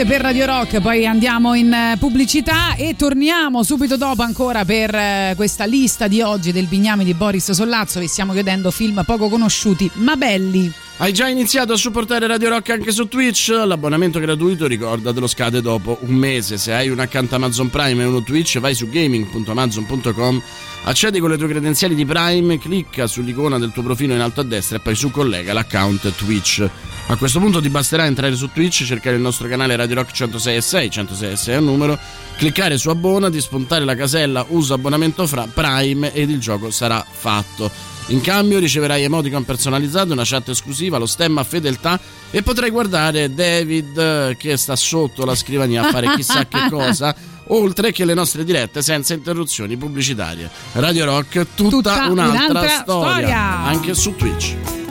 7 0.00 0.06
per 0.06 0.22
Radio 0.22 0.46
Rock, 0.46 0.80
poi 0.80 1.06
andiamo 1.06 1.54
in 1.54 1.72
eh, 1.72 1.96
pubblicità 1.98 2.74
e 2.74 2.96
torniamo 2.96 3.62
subito 3.62 3.96
dopo 3.96 4.22
ancora 4.22 4.64
per 4.64 4.94
eh, 4.94 5.32
questa 5.36 5.64
lista 5.64 6.08
di 6.08 6.22
oggi 6.22 6.52
del 6.52 6.66
Bignami 6.66 7.04
di 7.04 7.12
Boris 7.12 7.50
Sollazzo 7.50 8.00
Vi 8.00 8.06
stiamo 8.06 8.32
chiedendo 8.32 8.70
film 8.70 9.02
poco 9.04 9.28
conosciuti 9.28 9.90
ma 9.94 10.16
belli. 10.16 10.72
Hai 11.00 11.14
già 11.14 11.28
iniziato 11.28 11.72
a 11.72 11.78
supportare 11.78 12.26
Radio 12.26 12.50
Rock 12.50 12.68
anche 12.68 12.92
su 12.92 13.08
Twitch? 13.08 13.48
L'abbonamento 13.48 14.18
gratuito, 14.20 14.66
ricordatelo, 14.66 15.26
scade 15.26 15.62
dopo 15.62 15.96
un 16.02 16.14
mese. 16.14 16.58
Se 16.58 16.74
hai 16.74 16.90
un 16.90 16.98
account 16.98 17.32
Amazon 17.32 17.70
Prime 17.70 18.02
e 18.02 18.04
uno 18.04 18.22
Twitch, 18.22 18.58
vai 18.58 18.74
su 18.74 18.86
gaming.amazon.com, 18.86 20.42
accedi 20.84 21.18
con 21.18 21.30
le 21.30 21.38
tue 21.38 21.48
credenziali 21.48 21.94
di 21.94 22.04
Prime, 22.04 22.58
clicca 22.58 23.06
sull'icona 23.06 23.58
del 23.58 23.72
tuo 23.72 23.82
profilo 23.82 24.12
in 24.12 24.20
alto 24.20 24.42
a 24.42 24.44
destra 24.44 24.76
e 24.76 24.80
poi 24.80 24.94
su 24.94 25.10
collega 25.10 25.54
l'account 25.54 26.14
Twitch. 26.16 26.68
A 27.06 27.16
questo 27.16 27.40
punto 27.40 27.62
ti 27.62 27.70
basterà 27.70 28.04
entrare 28.04 28.36
su 28.36 28.50
Twitch, 28.52 28.84
cercare 28.84 29.16
il 29.16 29.22
nostro 29.22 29.48
canale 29.48 29.76
Radio 29.76 29.94
Rock 29.94 30.12
106.6, 30.12 30.88
106.6 30.90 31.46
è 31.46 31.56
un 31.56 31.64
numero, 31.64 31.98
cliccare 32.36 32.76
su 32.76 32.90
abbonati, 32.90 33.40
spuntare 33.40 33.86
la 33.86 33.94
casella 33.94 34.44
usa 34.48 34.74
abbonamento 34.74 35.26
fra 35.26 35.48
Prime 35.50 36.12
ed 36.12 36.28
il 36.28 36.40
gioco 36.40 36.70
sarà 36.70 37.02
fatto. 37.10 37.99
In 38.10 38.20
cambio 38.22 38.58
riceverai 38.58 39.04
emoticon 39.04 39.44
personalizzato, 39.44 40.12
una 40.12 40.24
chat 40.24 40.48
esclusiva, 40.48 40.98
lo 40.98 41.06
stemma 41.06 41.44
fedeltà 41.44 41.98
e 42.32 42.42
potrai 42.42 42.70
guardare 42.70 43.32
David 43.32 43.96
eh, 43.96 44.36
che 44.36 44.56
sta 44.56 44.74
sotto 44.74 45.24
la 45.24 45.36
scrivania 45.36 45.86
a 45.86 45.90
fare 45.92 46.12
chissà 46.16 46.44
che 46.46 46.66
cosa, 46.68 47.14
oltre 47.46 47.92
che 47.92 48.04
le 48.04 48.14
nostre 48.14 48.42
dirette 48.44 48.82
senza 48.82 49.14
interruzioni 49.14 49.76
pubblicitarie. 49.76 50.50
Radio 50.72 51.04
Rock, 51.04 51.46
tutta, 51.54 51.70
Tutta 51.70 52.06
un'altra, 52.08 52.48
un'altra 52.48 52.68
storia, 52.68 53.12
storia. 53.12 53.58
anche 53.62 53.94
su 53.94 54.16
Twitch. 54.16 54.89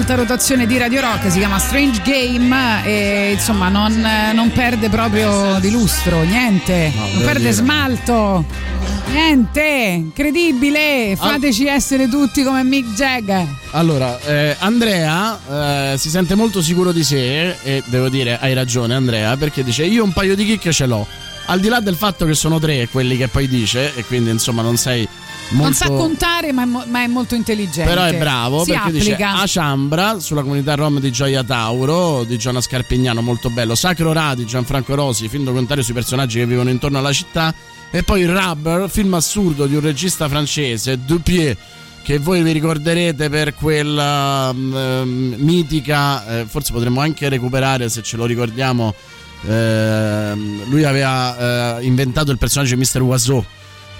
Nell'alta 0.00 0.14
rotazione 0.14 0.66
di 0.66 0.78
Radio 0.78 1.02
Rock 1.02 1.30
si 1.30 1.38
chiama 1.38 1.58
Strange 1.58 2.00
Game 2.02 2.84
e 2.86 3.32
insomma 3.32 3.68
non, 3.68 3.92
non 4.32 4.50
perde 4.50 4.88
proprio 4.88 5.58
di 5.60 5.70
lustro 5.70 6.22
niente 6.22 6.90
non 6.94 7.10
devo 7.10 7.24
perde 7.24 7.40
dire. 7.40 7.52
smalto 7.52 8.44
niente 9.12 9.62
incredibile 9.96 11.16
fateci 11.18 11.66
essere 11.66 12.08
tutti 12.08 12.42
come 12.42 12.62
Mick 12.64 12.94
Jagger 12.94 13.46
Allora, 13.72 14.18
eh, 14.22 14.56
Andrea 14.60 15.92
eh, 15.92 15.98
si 15.98 16.08
sente 16.08 16.34
molto 16.34 16.62
sicuro 16.62 16.92
di 16.92 17.04
sé 17.04 17.56
e 17.62 17.82
devo 17.86 18.08
dire 18.08 18.38
hai 18.40 18.54
ragione 18.54 18.94
Andrea 18.94 19.36
perché 19.36 19.62
dice 19.62 19.84
io 19.84 20.02
un 20.02 20.12
paio 20.14 20.34
di 20.34 20.46
kick 20.46 20.70
ce 20.70 20.86
l'ho. 20.86 21.06
al 21.46 21.60
di 21.60 21.68
là 21.68 21.80
del 21.80 21.96
fatto 21.96 22.24
che 22.24 22.34
sono 22.34 22.58
tre 22.58 22.88
quelli 22.88 23.16
che 23.18 23.28
poi 23.28 23.48
dice, 23.48 23.94
e 23.94 24.04
quindi 24.04 24.30
insomma 24.30 24.62
non 24.62 24.76
sei 24.76 25.06
molto. 25.50 25.62
Non 25.62 25.74
sa 25.74 25.88
contare, 25.88 26.52
ma 26.52 26.62
è, 26.62 26.66
mo- 26.66 26.84
ma 26.86 27.02
è 27.02 27.06
molto 27.06 27.34
intelligente. 27.34 27.88
Però 27.90 28.04
è 28.04 28.16
bravo 28.16 28.64
si 28.64 28.70
perché 28.70 28.88
applica. 28.88 29.30
dice 29.32 29.42
Aciambra 29.42 30.18
sulla 30.20 30.42
comunità 30.42 30.74
rom 30.74 31.00
di 31.00 31.10
Gioia 31.10 31.44
Tauro 31.44 32.24
di 32.24 32.38
Giona 32.38 32.60
Scarpignano, 32.60 33.20
molto 33.20 33.50
bello. 33.50 33.74
Sacro 33.74 34.12
Ra 34.12 34.34
di 34.34 34.44
Gianfranco 34.46 34.94
Rosi, 34.94 35.28
film 35.28 35.44
documentario 35.44 35.82
sui 35.82 35.94
personaggi 35.94 36.38
che 36.38 36.46
vivono 36.46 36.70
intorno 36.70 36.98
alla 36.98 37.12
città. 37.12 37.54
E 37.92 38.02
poi 38.04 38.24
Rubber, 38.24 38.88
film 38.88 39.14
assurdo 39.14 39.66
di 39.66 39.74
un 39.74 39.80
regista 39.80 40.28
francese, 40.28 41.04
Dupieux, 41.04 41.56
che 42.02 42.18
voi 42.18 42.42
vi 42.42 42.52
ricorderete 42.52 43.28
per 43.28 43.54
quella 43.54 44.52
mm, 44.52 44.74
ehm, 44.76 45.34
mitica, 45.38 46.40
eh, 46.40 46.46
forse 46.46 46.72
potremmo 46.72 47.00
anche 47.00 47.28
recuperare 47.28 47.88
se 47.88 48.02
ce 48.02 48.16
lo 48.16 48.26
ricordiamo. 48.26 48.94
ehm, 49.46 50.68
lui 50.68 50.84
aveva 50.84 51.78
eh, 51.78 51.84
inventato 51.84 52.30
il 52.30 52.38
personaggio 52.38 52.74
di 52.76 52.80
Mr. 52.80 53.02
Oiseau. 53.02 53.44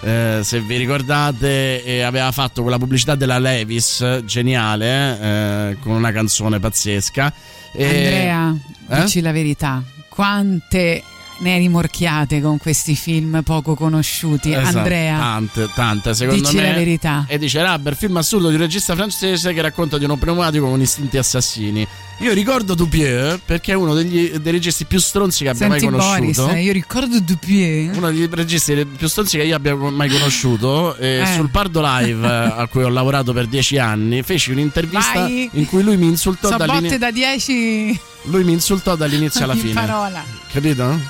Eh, 0.03 0.41
se 0.43 0.61
vi 0.61 0.77
ricordate, 0.77 1.85
eh, 1.85 2.01
aveva 2.03 2.33
fatto 2.33 2.63
quella 2.63 2.79
pubblicità 2.79 3.15
della 3.15 3.39
Levis 3.39 4.23
geniale 4.25 5.21
eh, 5.21 5.77
con 5.81 5.93
una 5.93 6.11
canzone 6.13 6.59
pazzesca. 6.59 7.33
E- 7.73 7.85
Andrea, 7.85 8.57
Eh? 8.89 9.03
dici 9.03 9.21
la 9.21 9.33
verità. 9.33 9.83
Quante 10.09 11.03
ne 11.41 11.59
rimorchiate 11.59 12.41
con 12.41 12.59
questi 12.59 12.95
film 12.95 13.43
poco 13.43 13.75
conosciuti? 13.75 14.53
Esatto, 14.53 14.79
Andrea, 14.79 15.19
tante, 15.19 15.69
tante, 15.75 16.15
secondo 16.15 16.41
dici 16.43 16.57
me. 16.57 16.63
la 16.67 16.73
verità. 16.75 17.25
E 17.29 17.39
dice 17.39 17.63
Rubber, 17.65 17.97
film 17.97 18.17
assurdo 18.17 18.49
di 18.49 18.55
un 18.55 18.61
regista 18.61 18.95
francese 18.95 19.53
che 19.53 19.61
racconta 19.61 19.99
di 19.99 20.05
uno 20.05 20.17
pneumatico 20.17 20.69
con 20.69 20.81
istinti 20.81 21.19
assassini. 21.19 21.87
Io 22.19 22.35
ricordo 22.35 22.75
Dupieux 22.75 23.41
perché 23.47 23.73
è 23.73 23.75
uno 23.75 23.95
degli, 23.95 24.29
dei 24.33 24.53
registi 24.53 24.85
più 24.85 24.99
stronzi 24.99 25.45
che 25.45 25.49
abbia 25.51 25.69
Senti 25.71 25.87
mai 25.87 25.99
conosciuto. 25.99 26.47
Boris, 26.49 26.65
io 26.65 26.73
ricordo 26.73 27.19
Dupieux. 27.21 27.97
Uno 27.97 28.11
dei 28.11 28.29
registi 28.31 28.85
più 28.85 29.09
stronzi 29.09 29.39
che 29.39 29.45
io 29.45 29.57
abbia 29.57 29.75
mai 29.75 30.11
conosciuto. 30.11 30.97
Eh. 30.97 31.25
Sul 31.35 31.49
Pardo 31.49 31.81
Live, 31.83 32.27
eh, 32.27 32.53
a 32.61 32.67
cui 32.67 32.83
ho 32.83 32.91
lavorato 32.91 33.33
per 33.33 33.47
dieci 33.47 33.79
anni, 33.79 34.23
feci 34.23 34.51
un'intervista 34.51 35.21
Vai. 35.21 35.49
in 35.55 35.65
cui 35.67 35.83
lui 35.83 35.97
mi 35.97 36.07
insultò 36.09 36.51
So 36.51 36.57
dall'ini- 36.59 36.81
botte 36.83 36.99
da 36.99 37.11
10 37.11 38.01
lui 38.25 38.45
mi 38.45 38.53
insultò 38.53 38.97
dall'inizio 38.97 39.45
alla 39.45 39.55
in 39.55 39.61
fine. 39.61 39.73
parola. 39.73 40.23
Capito? 40.53 41.01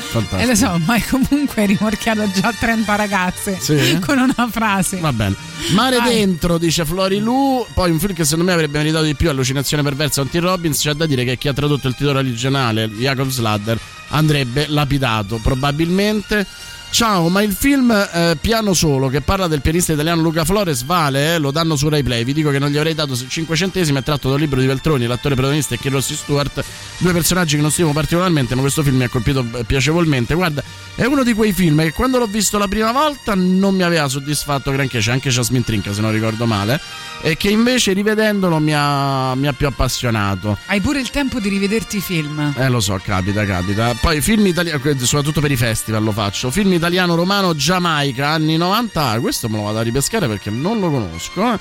Fantastico. 0.00 0.36
E 0.42 0.46
lo 0.46 0.54
so, 0.54 0.80
ma 0.86 0.96
comunque 1.08 1.62
hai 1.62 1.66
rimorchiato 1.68 2.30
già 2.30 2.52
30 2.58 2.94
ragazze 2.94 3.58
Sì? 3.60 3.98
con 4.04 4.18
una 4.18 4.48
frase. 4.50 4.98
Va 4.98 5.12
bene. 5.12 5.34
Mare 5.72 5.96
Vai. 5.98 6.14
dentro, 6.14 6.56
dice 6.58 6.84
Flori 6.84 7.18
Lu. 7.18 7.66
Poi 7.74 7.90
un 7.90 7.98
film 7.98 8.14
che 8.14 8.24
secondo 8.24 8.44
me 8.44 8.52
avrebbe 8.52 8.78
meritato 8.78 9.04
di 9.04 9.14
più, 9.14 9.28
Allucinazione 9.28 9.82
perversa 9.82 10.24
T. 10.24 10.34
Robbins. 10.36 10.80
C'è 10.80 10.94
da 10.94 11.04
dire 11.06 11.24
che 11.24 11.36
chi 11.36 11.48
ha 11.48 11.52
tradotto 11.52 11.88
il 11.88 11.94
titolo 11.94 12.18
originale, 12.20 12.88
Jacob 12.88 13.28
Sladder, 13.28 13.78
andrebbe 14.10 14.66
lapidato, 14.68 15.38
probabilmente. 15.42 16.46
Ciao, 16.90 17.28
ma 17.28 17.42
il 17.42 17.52
film 17.52 17.90
eh, 17.92 18.36
Piano 18.40 18.72
Solo 18.72 19.08
che 19.08 19.20
parla 19.20 19.46
del 19.46 19.60
pianista 19.60 19.92
italiano 19.92 20.20
Luca 20.22 20.44
Flores 20.44 20.82
vale? 20.84 21.34
eh? 21.34 21.38
Lo 21.38 21.50
danno 21.52 21.76
su 21.76 21.88
Rai 21.88 22.02
Play. 22.02 22.24
Vi 22.24 22.32
dico 22.32 22.50
che 22.50 22.58
non 22.58 22.70
gli 22.70 22.76
avrei 22.76 22.94
dato 22.94 23.14
5 23.14 23.54
centesimi. 23.54 23.98
È 23.98 24.02
tratto 24.02 24.30
dal 24.30 24.40
libro 24.40 24.58
di 24.58 24.66
Veltroni, 24.66 25.06
l'attore 25.06 25.34
protagonista 25.34 25.76
è 25.76 25.88
Rossi 25.90 26.14
Stewart. 26.16 26.64
Due 26.96 27.12
personaggi 27.12 27.54
che 27.56 27.62
non 27.62 27.70
stimo 27.70 27.92
particolarmente, 27.92 28.54
ma 28.56 28.62
questo 28.62 28.82
film 28.82 28.96
mi 28.96 29.04
ha 29.04 29.08
colpito 29.08 29.46
eh, 29.54 29.64
piacevolmente. 29.64 30.34
Guarda, 30.34 30.64
è 30.96 31.04
uno 31.04 31.22
di 31.22 31.34
quei 31.34 31.52
film 31.52 31.80
che 31.82 31.92
quando 31.92 32.18
l'ho 32.18 32.26
visto 32.26 32.58
la 32.58 32.66
prima 32.66 32.90
volta 32.90 33.34
non 33.36 33.76
mi 33.76 33.82
aveva 33.84 34.08
soddisfatto 34.08 34.72
granché. 34.72 34.98
C'è 34.98 35.12
anche 35.12 35.28
Jasmine 35.30 35.62
Trinca, 35.64 35.92
se 35.92 36.00
non 36.00 36.10
ricordo 36.10 36.46
male. 36.46 36.80
E 37.20 37.36
che 37.36 37.50
invece 37.50 37.92
rivedendolo 37.92 38.58
mi 38.58 38.72
ha, 38.74 39.34
mi 39.36 39.46
ha 39.46 39.52
più 39.52 39.66
appassionato. 39.68 40.56
Hai 40.66 40.80
pure 40.80 40.98
il 41.00 41.10
tempo 41.10 41.38
di 41.38 41.48
rivederti 41.48 41.98
i 41.98 42.00
film. 42.00 42.54
Eh, 42.56 42.68
lo 42.68 42.80
so, 42.80 42.98
capita, 43.04 43.44
capita. 43.44 43.94
Poi 44.00 44.20
film 44.20 44.46
italiano, 44.46 44.80
soprattutto 45.02 45.40
per 45.40 45.52
i 45.52 45.56
festival 45.56 46.02
lo 46.02 46.12
faccio. 46.12 46.50
Film 46.50 46.72
italiano 46.78 47.14
romano 47.14 47.54
Giamaica, 47.54 48.30
anni 48.30 48.56
90. 48.56 49.02
Ah, 49.10 49.20
questo 49.20 49.48
me 49.48 49.56
lo 49.58 49.64
vado 49.64 49.78
a 49.78 49.82
ripescare 49.82 50.26
perché 50.26 50.50
non 50.50 50.80
lo 50.80 50.90
conosco. 50.90 51.52
eh. 51.52 51.58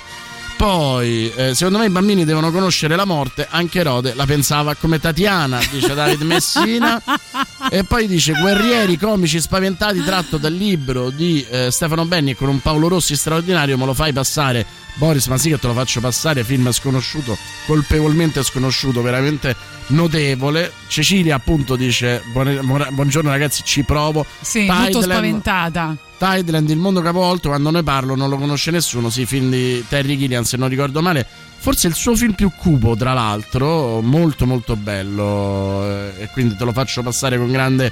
Poi, 0.57 1.31
eh, 1.35 1.53
secondo 1.53 1.77
me 1.77 1.85
i 1.85 1.89
bambini 1.89 2.25
devono 2.25 2.51
conoscere 2.51 2.95
la 2.95 3.05
morte. 3.05 3.45
Anche 3.47 3.83
Rode 3.83 4.15
la 4.15 4.25
pensava 4.25 4.73
come 4.73 4.99
Tatiana, 4.99 5.59
dice 5.69 5.93
David 5.93 6.21
Messina. 6.21 6.99
e 7.69 7.83
poi 7.83 8.07
dice 8.07 8.33
Guerrieri 8.33 8.97
comici 8.97 9.39
spaventati, 9.39 10.03
tratto 10.03 10.37
dal 10.37 10.53
libro 10.53 11.11
di 11.11 11.45
eh, 11.47 11.69
Stefano 11.69 12.05
Benni 12.05 12.35
con 12.35 12.49
un 12.49 12.59
Paolo 12.59 12.87
Rossi 12.87 13.15
straordinario. 13.15 13.77
Me 13.77 13.85
lo 13.85 13.93
fai 13.93 14.11
passare, 14.13 14.65
Boris? 14.97 15.27
Ma 15.27 15.37
sì, 15.37 15.49
che 15.49 15.59
te 15.59 15.67
lo 15.67 15.73
faccio 15.73 15.99
passare. 16.01 16.43
Film 16.43 16.71
sconosciuto, 16.71 17.37
colpevolmente 17.65 18.43
sconosciuto, 18.43 19.01
veramente 19.01 19.55
notevole. 19.87 20.71
Cecilia, 20.87 21.35
appunto, 21.35 21.75
dice: 21.75 22.21
"Buone- 22.31 22.59
buona- 22.61 22.89
Buongiorno 22.91 23.29
ragazzi, 23.29 23.61
ci 23.63 23.83
provo. 23.83 24.25
Sì, 24.41 24.65
molto 24.65 24.99
Tideland- 24.99 25.11
spaventata. 25.11 25.95
Tideland, 26.17 26.69
il 26.71 26.77
mondo 26.77 27.01
capovolto, 27.01 27.49
quando 27.49 27.69
ne 27.69 27.83
parlo 27.83 28.15
non 28.15 28.27
lo 28.29 28.37
conosce 28.37 28.71
nessuno, 28.71 29.11
sì, 29.11 29.27
film 29.27 29.51
di 29.51 29.85
Terry 29.87 30.17
Gilliam 30.17 30.41
se 30.41 30.57
non 30.57 30.67
ricordo 30.67 30.99
male, 31.03 31.23
forse 31.57 31.85
il 31.87 31.93
suo 31.93 32.15
film 32.15 32.33
più 32.33 32.51
cupo 32.57 32.95
tra 32.95 33.13
l'altro, 33.13 34.01
molto 34.01 34.47
molto 34.47 34.75
bello 34.75 35.83
eh, 35.85 36.13
e 36.23 36.29
quindi 36.33 36.55
te 36.55 36.63
lo 36.63 36.71
faccio 36.73 37.03
passare 37.03 37.37
con 37.37 37.51
grande 37.51 37.91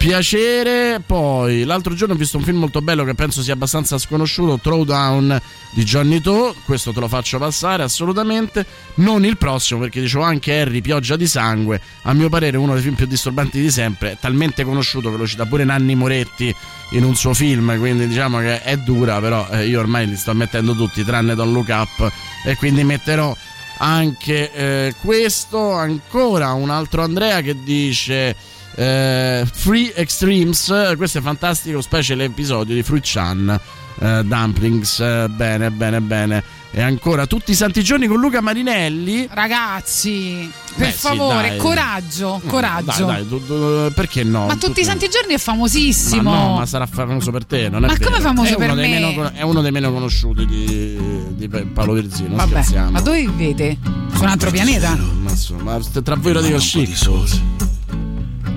piacere. 0.00 1.02
Poi 1.04 1.64
l'altro 1.64 1.92
giorno 1.92 2.14
ho 2.14 2.16
visto 2.16 2.38
un 2.38 2.42
film 2.42 2.56
molto 2.56 2.80
bello 2.80 3.04
che 3.04 3.14
penso 3.14 3.42
sia 3.42 3.52
abbastanza 3.52 3.98
sconosciuto, 3.98 4.58
Throwdown 4.58 5.38
di 5.72 5.84
Johnny 5.84 6.22
To, 6.22 6.54
questo 6.64 6.90
te 6.92 7.00
lo 7.00 7.06
faccio 7.06 7.36
passare 7.36 7.82
assolutamente, 7.82 8.64
non 8.94 9.26
il 9.26 9.36
prossimo 9.36 9.80
perché 9.80 10.00
dicevo 10.00 10.24
anche 10.24 10.58
Harry 10.58 10.80
Pioggia 10.80 11.16
di 11.16 11.26
sangue, 11.26 11.78
a 12.04 12.14
mio 12.14 12.30
parere 12.30 12.56
uno 12.56 12.72
dei 12.72 12.82
film 12.82 12.94
più 12.94 13.04
disturbanti 13.04 13.60
di 13.60 13.70
sempre, 13.70 14.12
è 14.12 14.16
talmente 14.18 14.64
conosciuto 14.64 15.10
che 15.10 15.18
lo 15.18 15.26
cita 15.26 15.44
pure 15.44 15.64
Nanni 15.64 15.94
Moretti 15.94 16.52
in 16.92 17.04
un 17.04 17.14
suo 17.14 17.34
film, 17.34 17.78
quindi 17.78 18.08
diciamo 18.08 18.38
che 18.38 18.62
è 18.62 18.78
dura, 18.78 19.20
però 19.20 19.46
eh, 19.50 19.66
io 19.66 19.80
ormai 19.80 20.06
li 20.08 20.16
sto 20.16 20.32
mettendo 20.32 20.74
tutti 20.74 21.04
tranne 21.04 21.34
Don't 21.34 21.52
Look 21.52 21.68
Up 21.68 22.10
e 22.46 22.56
quindi 22.56 22.84
metterò 22.84 23.36
anche 23.76 24.50
eh, 24.52 24.94
questo. 24.98 25.72
Ancora 25.72 26.52
un 26.52 26.70
altro 26.70 27.02
Andrea 27.02 27.42
che 27.42 27.62
dice 27.62 28.34
eh, 28.76 29.46
Free 29.52 29.92
Extremes 29.94 30.94
questo 30.96 31.18
è 31.18 31.20
fantastico 31.20 31.80
special 31.80 32.20
episodio 32.20 32.74
di 32.74 32.82
Fruit 32.82 33.02
Chan 33.04 33.60
eh, 33.98 34.22
Dumplings 34.24 35.00
eh, 35.00 35.26
bene 35.28 35.70
bene 35.70 36.00
bene 36.00 36.42
e 36.72 36.80
ancora 36.80 37.26
tutti 37.26 37.50
i 37.50 37.54
santi 37.56 37.82
giorni 37.82 38.06
con 38.06 38.20
Luca 38.20 38.40
Marinelli 38.40 39.28
Ragazzi, 39.28 40.48
per 40.76 40.86
Beh, 40.86 40.92
sì, 40.92 40.98
favore, 40.98 41.48
dai. 41.48 41.58
coraggio, 41.58 42.40
coraggio. 42.46 43.04
dai, 43.06 43.26
dai, 43.26 43.28
tu- 43.28 43.44
tu- 43.44 43.92
perché 43.92 44.22
no 44.22 44.46
ma 44.46 44.54
tutti 44.54 44.80
i 44.80 44.84
santi 44.84 45.08
giorni 45.08 45.34
è 45.34 45.38
famosissimo. 45.38 46.22
ma 46.30 46.36
no, 46.44 46.56
ma 46.58 46.66
sarà 46.66 46.86
famoso 46.86 47.32
per 47.32 47.44
te, 47.44 47.68
non 47.68 47.82
è 47.84 47.88
Ma 47.88 47.94
vero. 47.94 48.08
come 48.08 48.22
famoso 48.22 48.52
è 48.54 48.56
per 48.56 48.72
me? 48.74 48.86
meno 48.88 49.32
è 49.32 49.42
uno 49.42 49.62
dei 49.62 49.72
meno 49.72 49.92
conosciuti 49.92 50.46
di, 50.46 50.96
di 51.30 51.48
Paolo 51.48 51.94
Virzino. 51.94 52.36
Vabbè, 52.36 52.50
scherziamo. 52.50 52.90
ma 52.92 53.00
dove 53.00 53.20
vivete? 53.26 53.76
Su 54.14 54.22
un 54.22 54.28
altro 54.28 54.50
pianeta? 54.52 54.94
Ma 54.96 55.30
insomma, 55.30 55.76
tra 56.04 56.14
voi 56.14 56.32
lo 56.34 56.40
dico 56.40 56.58
chic. 56.58 56.96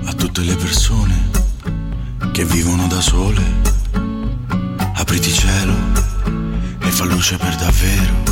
A 0.06 0.12
tutte 0.12 0.42
le 0.42 0.56
persone 0.56 1.30
che 2.32 2.44
vivono 2.44 2.86
da 2.86 3.00
sole. 3.00 3.42
Apriti 4.94 5.32
cielo 5.32 5.74
e 6.80 6.90
fa 6.90 7.04
luce 7.04 7.36
per 7.36 7.54
davvero 7.56 8.22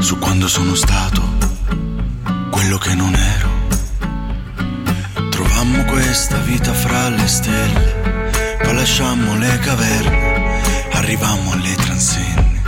su 0.00 0.18
quando 0.18 0.48
sono 0.48 0.74
stato 0.74 1.22
quello 2.50 2.78
che 2.78 2.94
non 2.94 3.14
ero. 3.14 3.50
Trovammo 5.30 5.84
questa 5.84 6.38
vita 6.38 6.72
fra 6.72 7.08
le 7.08 7.26
stelle, 7.26 8.58
poi 8.62 8.74
lasciammo 8.74 9.36
le 9.36 9.58
caverne, 9.58 10.62
arrivammo 10.92 11.52
alle 11.52 11.74
transenne. 11.74 12.62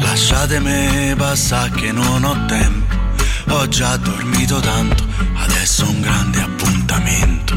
Lasciatemi 0.00 1.14
passare 1.16 1.70
che 1.70 1.92
non 1.92 2.24
ho 2.24 2.44
tempo, 2.46 2.94
ho 3.50 3.68
già 3.68 3.96
dormito 3.96 4.60
tanto, 4.60 5.04
adesso 5.34 5.88
un 5.88 6.00
grande 6.00 6.40
appuntamento. 6.40 7.54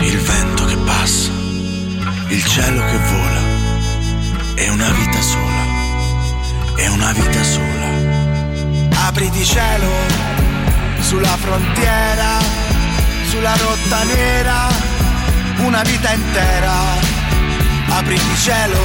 Il 0.00 0.18
vento 0.18 0.64
che 0.64 0.76
passa, 0.76 1.30
il 2.28 2.44
cielo 2.44 2.84
che 2.84 2.98
vola, 2.98 3.40
è 4.54 4.68
una 4.68 4.90
vita 4.90 5.20
sola, 5.20 5.64
è 6.76 6.86
una 6.88 7.12
vita 7.12 7.42
sola. 7.42 9.06
Apriti 9.06 9.44
cielo 9.44 9.90
sulla 11.00 11.36
frontiera, 11.36 12.38
sulla 13.28 13.56
rotta 13.56 14.02
nera, 14.04 14.68
una 15.58 15.82
vita 15.82 16.12
intera. 16.12 16.74
Apriti 17.88 18.36
cielo 18.36 18.78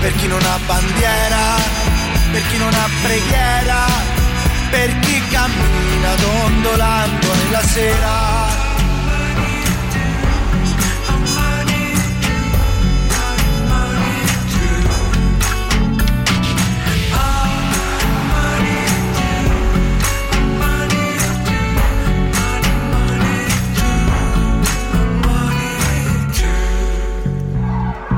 per 0.00 0.14
chi 0.16 0.26
non 0.26 0.42
ha 0.42 0.58
bandiera, 0.66 1.88
per 2.30 2.46
chi 2.46 2.58
non 2.58 2.72
ha 2.72 2.88
preghiera, 3.02 3.86
per 4.70 4.98
chi 5.00 5.20
cammina 5.28 6.14
dondolando 6.14 7.34
nella 7.34 7.62
sera. 7.62 8.68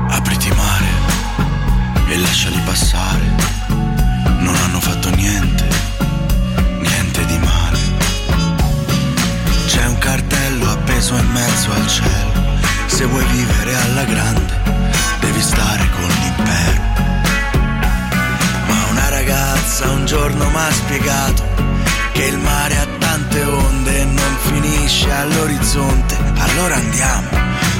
Apriti 0.09 0.49
mare 0.49 0.87
e 2.09 2.17
lasciali 2.17 2.61
passare 2.63 3.32
fatto 4.83 5.09
niente, 5.11 5.65
niente 6.79 7.25
di 7.25 7.37
male. 7.37 7.79
C'è 9.65 9.85
un 9.85 9.97
cartello 9.97 10.69
appeso 10.71 11.15
in 11.15 11.27
mezzo 11.31 11.71
al 11.71 11.87
cielo. 11.87 12.31
Se 12.87 13.05
vuoi 13.05 13.23
vivere 13.31 13.75
alla 13.75 14.03
grande, 14.03 14.53
devi 15.21 15.41
stare 15.41 15.89
con 15.89 16.07
l'impero. 16.19 16.81
Ma 18.67 18.85
una 18.89 19.07
ragazza 19.07 19.89
un 19.89 20.05
giorno 20.05 20.49
mi 20.49 20.57
ha 20.57 20.71
spiegato 20.71 21.43
che 22.11 22.25
il 22.25 22.37
mare 22.39 22.77
ha 22.77 22.87
tante 22.99 23.41
onde 23.41 24.01
e 24.01 24.05
non 24.05 24.37
finisce 24.41 25.09
all'orizzonte. 25.11 26.17
Allora 26.39 26.75
andiamo, 26.75 27.29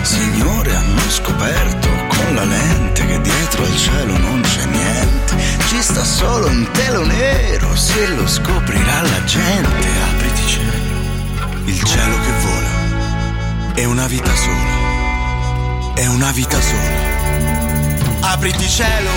Signore, 0.03 0.73
hanno 0.73 1.09
scoperto 1.09 2.02
la 2.34 2.43
lente 2.43 3.05
che 3.05 3.22
dietro 3.22 3.64
al 3.64 3.77
cielo 3.77 4.18
non 4.18 4.41
c'è 4.41 4.65
niente. 4.65 5.38
Ci 5.68 5.81
sta 5.81 6.03
solo 6.03 6.47
un 6.47 6.68
telo 6.72 7.05
nero, 7.05 7.76
se 7.76 8.07
lo 8.15 8.27
scoprirà 8.27 9.01
la 9.01 9.23
gente. 9.23 9.88
Apriti 10.10 10.47
cielo, 10.47 11.51
il 11.65 11.84
cielo 11.84 12.15
che 12.19 12.31
vola. 12.41 13.73
È 13.73 13.85
una 13.85 14.07
vita 14.07 14.35
sola. 14.35 15.93
È 15.95 16.05
una 16.07 16.31
vita 16.31 16.60
sola. 16.60 18.31
Apriti 18.34 18.68
cielo, 18.68 19.11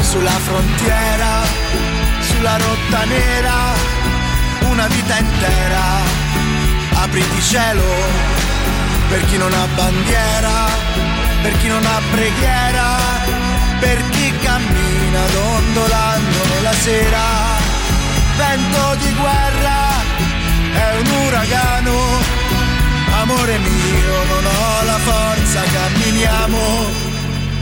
sulla 0.00 0.30
frontiera, 0.30 1.42
sulla 2.20 2.56
rotta 2.56 3.04
nera, 3.04 3.74
una 4.70 4.86
vita 4.88 5.18
intera. 5.18 6.20
Apriti 6.94 7.42
cielo 7.42 8.32
per 9.08 9.24
chi 9.26 9.36
non 9.36 9.52
ha 9.52 9.66
bandiera, 9.74 10.66
per 11.42 11.56
chi 11.58 11.68
non 11.68 11.84
ha 11.84 12.00
preghiera, 12.10 12.96
per 13.80 13.98
chi 14.10 14.32
cammina 14.38 15.20
dondolando 15.32 16.38
nella 16.54 16.72
sera. 16.72 17.24
Vento 18.36 18.96
di 19.00 19.12
guerra 19.12 19.80
è 20.72 20.96
un 21.00 21.26
uragano, 21.26 21.98
amore 23.20 23.58
mio, 23.58 24.24
non 24.32 24.44
ho 24.44 24.84
la 24.84 24.98
forza, 24.98 25.60
camminiamo. 25.62 26.60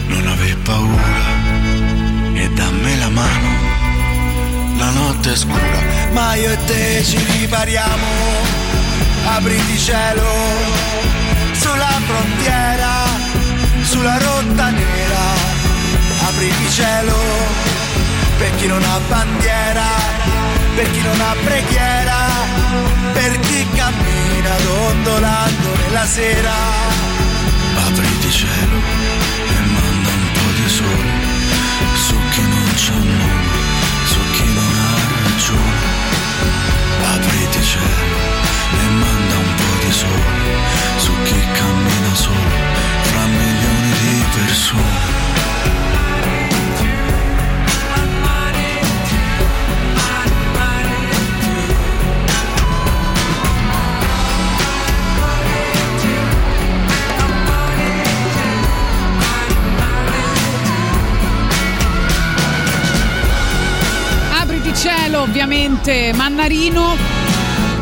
Non 0.07 0.27
aver 0.27 0.57
paura 0.59 1.19
e 2.35 2.49
dammi 2.51 2.99
la 2.99 3.09
mano. 3.09 3.49
La 4.77 4.91
notte 4.91 5.33
è 5.33 5.37
scura, 5.37 5.81
ma 6.13 6.35
io 6.35 6.51
e 6.51 6.65
te 6.65 7.05
ci 7.05 7.19
ripariamo. 7.39 8.09
Apriti 9.27 9.79
cielo 9.79 10.29
sulla 11.53 12.01
frontiera, 12.07 13.10
sulla 13.91 14.19
rotta 14.19 14.71
nera, 14.71 15.25
apriti 16.29 16.71
cielo 16.71 17.17
per 18.39 18.55
chi 18.55 18.69
non 18.69 18.83
ha 18.85 19.01
bandiera, 19.09 19.89
per 20.77 20.91
chi 20.93 21.03
non 21.03 21.21
ha 21.21 21.35
preghiera, 21.45 22.17
per 23.13 23.41
chi 23.41 23.67
cammina 23.75 24.55
dondolando 24.63 25.69
nella 25.83 26.07
sera. 26.07 26.55
Apriti 27.87 28.31
cielo 28.31 29.30
ovviamente, 65.51 66.13
Mannarino. 66.15 66.97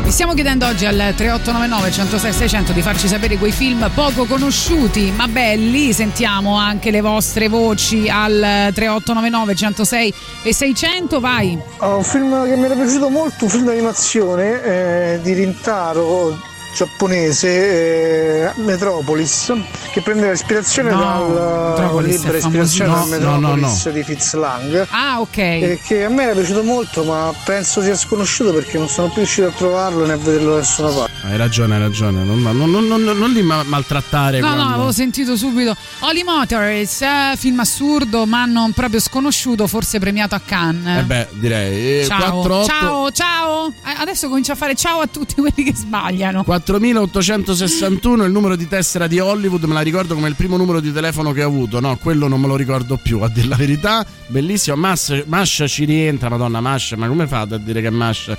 Vi 0.01 0.09
stiamo 0.09 0.33
chiedendo 0.33 0.65
oggi 0.65 0.87
al 0.87 0.95
3899 0.95 1.91
106 1.91 2.33
600 2.33 2.71
di 2.71 2.81
farci 2.81 3.07
sapere 3.07 3.37
quei 3.37 3.51
film 3.51 3.91
poco 3.93 4.25
conosciuti 4.25 5.13
ma 5.15 5.27
belli. 5.27 5.93
Sentiamo 5.93 6.57
anche 6.57 6.89
le 6.89 7.01
vostre 7.01 7.47
voci 7.47 8.09
al 8.09 8.71
3899 8.73 9.55
106 9.55 10.13
e 10.41 10.53
600. 10.53 11.19
Vai. 11.19 11.59
Un 11.81 12.03
film 12.03 12.43
che 12.47 12.55
mi 12.55 12.65
era 12.65 12.73
piaciuto 12.73 13.09
molto, 13.09 13.43
un 13.43 13.51
film 13.51 13.65
d'animazione 13.65 14.63
eh, 14.63 15.19
di 15.21 15.33
Rintaro 15.33 16.48
giapponese 16.73 18.49
eh, 18.49 18.51
Metropolis 18.61 19.53
che 19.91 20.01
prendeva 20.01 20.31
ispirazione 20.33 20.91
No, 20.91 20.99
dal 20.99 21.69
Metropolis 21.69 22.21
libro 22.23 22.37
ispirazione 22.37 22.89
No, 22.91 22.97
no, 22.97 23.05
Metropolis 23.05 23.85
no. 23.85 23.91
di 23.91 24.03
Fitz 24.03 24.33
Lang 24.33 24.87
Ah, 24.91 25.19
ok. 25.21 25.37
e 25.37 25.79
che 25.83 26.05
a 26.05 26.09
me 26.09 26.23
era 26.23 26.33
piaciuto 26.33 26.63
molto 26.63 27.03
ma 27.03 27.33
penso 27.45 27.81
sia 27.81 27.95
sconosciuto 27.95 28.53
perché 28.53 28.77
non 28.77 28.87
sono 28.87 29.07
più 29.07 29.17
riuscito 29.17 29.47
a 29.47 29.51
trovarlo 29.51 30.05
né 30.05 30.13
a 30.13 30.17
vederlo 30.17 30.51
da 30.53 30.57
nessuna 30.59 30.89
parte 30.89 31.07
Hai 31.23 31.35
ragione, 31.37 31.75
hai 31.75 31.81
ragione. 31.81 32.23
Non, 32.23 32.41
non, 32.41 32.55
non, 32.71 32.85
non, 32.87 33.03
non 33.03 33.29
li 33.31 33.41
ma- 33.41 33.61
maltrattare. 33.63 34.39
No, 34.39 34.45
quando- 34.47 34.63
no, 34.63 34.73
avevo 34.73 34.91
sentito 34.93 35.35
subito. 35.35 35.75
Holly 35.99 36.23
Motors, 36.23 37.01
eh, 37.01 37.33
film 37.35 37.59
assurdo, 37.59 38.25
ma 38.25 38.45
non 38.45 38.71
proprio 38.71 39.01
sconosciuto, 39.01 39.67
forse 39.67 39.99
premiato 39.99 40.35
a 40.35 40.39
Cannes. 40.43 40.99
Eh 40.99 41.03
beh, 41.03 41.27
direi. 41.33 41.99
Eh, 41.99 42.05
Ciao, 42.05 42.39
48 42.41 42.65
ciao, 42.65 43.11
ciao. 43.11 43.67
Eh, 43.67 43.95
Adesso 43.97 44.29
comincio 44.29 44.53
a 44.53 44.55
fare 44.55 44.75
ciao 44.75 45.01
a 45.01 45.07
tutti 45.07 45.33
quelli 45.35 45.61
che 45.69 45.75
sbagliano. 45.75 46.43
4861 46.63 48.23
il 48.25 48.31
numero 48.31 48.55
di 48.55 48.67
tessera 48.67 49.07
di 49.07 49.19
Hollywood, 49.19 49.63
me 49.63 49.73
la 49.73 49.81
ricordo 49.81 50.13
come 50.15 50.27
il 50.27 50.35
primo 50.35 50.57
numero 50.57 50.79
di 50.79 50.91
telefono 50.91 51.31
che 51.31 51.43
ho 51.43 51.47
avuto, 51.47 51.79
no, 51.79 51.97
quello 51.97 52.27
non 52.27 52.39
me 52.41 52.47
lo 52.47 52.55
ricordo 52.55 52.97
più, 52.97 53.19
a 53.21 53.29
dire 53.29 53.47
la 53.47 53.55
verità, 53.55 54.05
bellissimo, 54.27 54.75
Mas- 54.75 55.23
Masha 55.25 55.67
ci 55.67 55.85
rientra, 55.85 56.29
madonna 56.29 56.59
Masha, 56.61 56.95
ma 56.97 57.07
come 57.07 57.27
fate 57.27 57.55
a 57.55 57.57
dire 57.57 57.81
che 57.81 57.89
Masha 57.89 58.37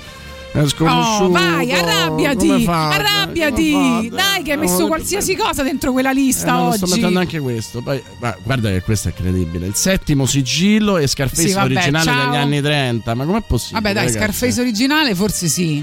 è 0.53 0.67
sconosciuto? 0.67 1.23
Oh, 1.23 1.29
vai, 1.29 1.71
arrabbiati, 1.71 2.65
arrabbiati. 2.67 4.09
Dai, 4.11 4.43
che 4.43 4.51
hai 4.51 4.57
Eh, 4.57 4.59
messo 4.59 4.85
qualsiasi 4.87 5.35
cosa 5.37 5.63
dentro 5.63 5.93
quella 5.93 6.11
Eh, 6.11 6.13
lista 6.13 6.51
ma 6.53 6.65
lo 6.65 6.71
sto 6.73 6.83
oggi. 6.85 6.95
mettendo 6.95 7.19
anche 7.19 7.39
questo. 7.39 7.81
Poi, 7.81 8.01
ma 8.19 8.35
guarda 8.43 8.69
che 8.69 8.81
questo 8.81 9.07
è 9.07 9.13
credibile. 9.13 9.67
Il 9.67 9.75
settimo 9.75 10.25
sigillo 10.25 10.97
e 10.97 11.07
Scarface 11.07 11.47
Sì, 11.47 11.53
vabbè, 11.53 11.65
originale 11.73 12.03
ciao. 12.03 12.25
degli 12.25 12.35
anni 12.35 12.61
30. 12.61 13.13
Ma 13.15 13.23
com'è 13.23 13.41
possibile? 13.47 13.79
Vabbè, 13.79 13.93
dai, 13.93 14.05
ragazzi? 14.07 14.19
Scarface 14.25 14.59
originale 14.59 15.15
forse 15.15 15.47
sì. 15.47 15.81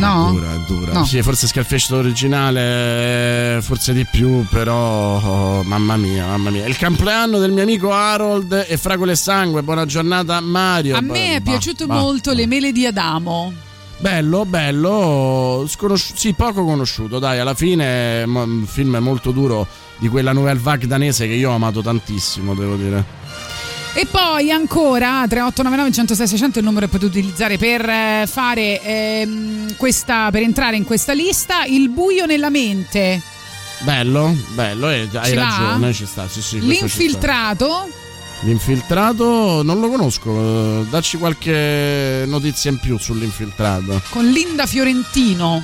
No? 0.00 0.28
È 0.28 0.32
dura, 0.32 0.54
è 0.54 0.58
dura. 0.66 0.92
No. 0.92 1.04
Sì, 1.04 1.22
forse 1.22 1.46
Scarface 1.46 1.94
originale, 1.94 3.60
forse 3.62 3.92
di 3.92 4.04
più, 4.10 4.44
però 4.48 5.20
oh, 5.20 5.62
mamma 5.62 5.96
mia, 5.96 6.26
mamma 6.26 6.50
mia. 6.50 6.66
Il 6.66 6.78
compleanno 6.78 7.38
del 7.38 7.52
mio 7.52 7.62
amico 7.62 7.92
Harold 7.92 8.66
e 8.68 8.76
Fragole 8.76 9.12
e 9.12 9.16
Sangue. 9.16 9.62
Buona 9.62 9.84
giornata 9.86 10.40
Mario. 10.40 10.96
A 10.96 11.00
me 11.00 11.34
è 11.36 11.40
Bah, 11.40 11.50
piaciuto 11.50 11.86
bah. 11.86 11.94
molto 11.94 12.32
Le 12.32 12.46
mele 12.46 12.72
di 12.72 12.86
Adamo. 12.86 13.52
Bello, 13.98 14.46
bello, 14.46 15.66
sconosci- 15.68 16.14
sì, 16.16 16.32
poco 16.32 16.64
conosciuto, 16.64 17.18
dai, 17.18 17.38
alla 17.38 17.52
fine 17.52 18.22
un 18.22 18.64
film 18.66 18.96
molto 18.96 19.30
duro 19.30 19.66
di 19.98 20.08
quella 20.08 20.32
nouvelle 20.32 20.58
vague 20.58 20.86
danese 20.86 21.26
che 21.26 21.34
io 21.34 21.50
ho 21.50 21.54
amato 21.54 21.82
tantissimo, 21.82 22.54
devo 22.54 22.76
dire. 22.76 23.04
E 23.92 24.06
poi 24.06 24.50
ancora 24.52 25.26
3899 25.26 25.90
106 25.92 26.26
600 26.28 26.58
il 26.60 26.64
numero 26.64 26.86
che 26.86 26.92
potete 26.92 27.10
utilizzare 27.18 27.58
per 27.58 27.88
eh, 27.88 28.24
fare 28.28 28.80
ehm, 28.82 29.76
questa 29.76 30.30
per 30.30 30.42
entrare 30.42 30.76
in 30.76 30.84
questa 30.84 31.12
lista 31.12 31.64
il 31.64 31.88
buio 31.88 32.24
nella 32.24 32.50
mente 32.50 33.20
Bello, 33.80 34.36
bello, 34.54 34.90
eh, 34.90 35.08
hai 35.14 35.30
Ci 35.30 35.34
va? 35.34 35.42
ragione, 35.42 35.92
ci 35.92 36.06
sta, 36.06 36.28
sì, 36.28 36.40
sì. 36.40 36.58
questo 36.60 36.86
ci 36.86 36.88
sta. 36.88 36.98
l'infiltrato 37.02 37.88
L'infiltrato 38.42 39.62
non 39.62 39.80
lo 39.80 39.88
conosco, 39.90 40.30
eh, 40.80 40.86
dacci 40.88 41.18
qualche 41.18 42.24
notizia 42.26 42.70
in 42.70 42.78
più 42.78 42.96
sull'infiltrato. 42.98 44.00
con 44.10 44.24
Linda 44.26 44.66
Fiorentino 44.66 45.62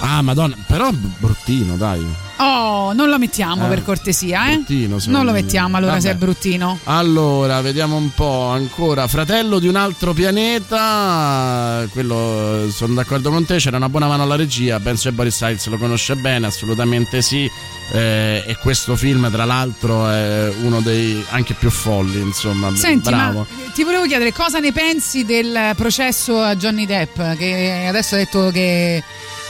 Ah, 0.00 0.20
madonna, 0.20 0.56
però 0.66 0.90
bruttino, 0.92 1.76
dai. 1.76 2.04
Oh 2.38 2.92
non 2.92 3.08
lo 3.08 3.18
mettiamo 3.18 3.66
Eh, 3.66 3.68
per 3.68 3.82
cortesia 3.82 4.50
eh 4.50 4.56
bruttino, 4.56 4.98
non 5.06 5.24
lo 5.24 5.32
me. 5.32 5.40
mettiamo 5.42 5.76
allora 5.76 5.98
se 6.00 6.10
è 6.10 6.12
Vabbè. 6.12 6.24
bruttino 6.24 6.78
Allora, 6.84 7.60
vediamo 7.60 7.96
un 7.96 8.10
po' 8.14 8.48
ancora. 8.48 9.06
Fratello 9.06 9.58
di 9.58 9.68
un 9.68 9.76
altro 9.76 10.12
pianeta, 10.12 11.86
quello 11.92 12.68
sono 12.70 12.94
d'accordo 12.94 13.30
con 13.30 13.44
te, 13.44 13.56
c'era 13.56 13.76
una 13.76 13.88
buona 13.88 14.06
mano 14.06 14.22
alla 14.22 14.36
regia, 14.36 14.78
penso 14.80 15.08
che 15.08 15.14
Boris 15.14 15.34
Styles 15.34 15.66
lo 15.66 15.78
conosce 15.78 16.16
bene, 16.16 16.46
assolutamente 16.46 17.22
sì. 17.22 17.50
eh, 17.92 18.42
e 18.46 18.56
questo 18.60 18.96
film, 18.96 19.30
tra 19.30 19.44
l'altro, 19.44 20.08
è 20.08 20.52
uno 20.62 20.80
dei 20.80 21.24
anche 21.30 21.54
più 21.54 21.70
folli, 21.70 22.20
insomma. 22.20 22.74
Senti, 22.74 23.08
bravo. 23.10 23.46
ti 23.74 23.82
volevo 23.84 24.04
chiedere 24.06 24.32
cosa 24.32 24.58
ne 24.58 24.72
pensi 24.72 25.24
del 25.24 25.72
processo 25.76 26.40
a 26.40 26.54
Johnny 26.56 26.86
Depp 26.86 27.16
che 27.36 27.86
adesso 27.88 28.14
ha 28.14 28.18
detto 28.18 28.50
che 28.50 29.02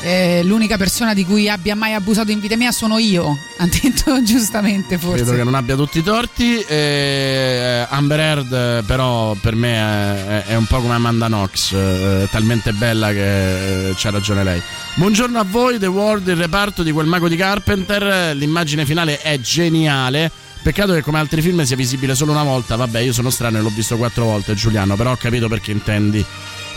eh, 0.02 0.42
l'unica 0.44 0.76
persona 0.76 1.14
di 1.14 1.24
cui 1.24 1.48
abbia 1.48 1.74
mai 1.74 1.94
abusato 1.94 2.30
in 2.30 2.40
vita 2.40 2.56
mia 2.56 2.72
sono 2.72 2.98
io. 2.98 3.38
Ha 3.58 3.66
detto 3.66 4.22
giustamente 4.22 4.98
forse. 4.98 5.22
Credo 5.22 5.38
che 5.38 5.44
non 5.44 5.54
abbia 5.54 5.76
tutti 5.76 5.98
i 6.00 6.02
torti. 6.02 6.60
Eh, 6.60 7.86
Amber 7.88 8.20
Heard, 8.20 8.52
eh, 8.52 8.82
però, 8.86 9.34
per 9.40 9.54
me 9.54 9.74
è, 9.76 10.44
è 10.48 10.54
un 10.56 10.66
po' 10.66 10.82
come 10.82 10.92
Amanda 10.92 11.26
Knox. 11.26 11.72
eh, 11.72 12.28
talmente 12.30 12.72
bella 12.72 13.12
che 13.12 13.88
eh, 13.88 13.94
c'ha 13.96 14.10
ragione 14.10 14.44
lei. 14.44 14.60
Buongiorno 14.96 15.38
a 15.38 15.44
voi, 15.48 15.78
The 15.78 15.86
World, 15.86 16.28
il 16.28 16.36
reparto 16.36 16.82
di 16.82 16.92
quel 16.92 17.06
mago 17.06 17.28
di 17.28 17.36
Carpenter. 17.36 18.36
L'immagine 18.36 18.84
finale 18.84 19.22
è 19.22 19.40
geniale. 19.40 20.30
Peccato 20.62 20.92
che 20.92 21.00
come 21.00 21.18
altri 21.18 21.40
film 21.40 21.62
sia 21.62 21.76
visibile 21.76 22.14
solo 22.14 22.32
una 22.32 22.42
volta. 22.42 22.76
Vabbè, 22.76 22.98
io 23.00 23.14
sono 23.14 23.30
strano 23.30 23.56
e 23.56 23.62
l'ho 23.62 23.72
visto 23.74 23.96
quattro 23.96 24.24
volte, 24.24 24.54
Giuliano, 24.54 24.96
però 24.96 25.12
ho 25.12 25.16
capito 25.16 25.48
perché 25.48 25.70
intendi. 25.70 26.22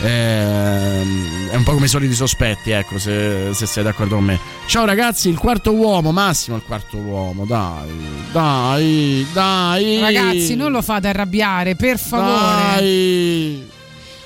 Ehm, 0.02 1.50
è 1.50 1.56
un 1.56 1.62
po' 1.62 1.72
come 1.72 1.86
i 1.86 1.88
soliti 1.88 2.14
sospetti, 2.14 2.70
ecco, 2.70 2.98
se, 2.98 3.50
se 3.52 3.66
sei 3.66 3.82
d'accordo 3.84 4.14
con 4.14 4.24
me. 4.24 4.38
Ciao 4.66 4.84
ragazzi, 4.84 5.28
il 5.28 5.38
quarto 5.38 5.72
uomo, 5.72 6.10
Massimo, 6.10 6.56
il 6.56 6.62
quarto 6.62 6.96
uomo, 6.96 7.44
dai, 7.44 7.90
dai, 8.32 9.26
dai. 9.32 10.00
Ragazzi, 10.00 10.54
non 10.56 10.72
lo 10.72 10.80
fate 10.80 11.08
arrabbiare, 11.08 11.74
per 11.76 11.98
favore. 11.98 12.74
Dai. 12.76 13.68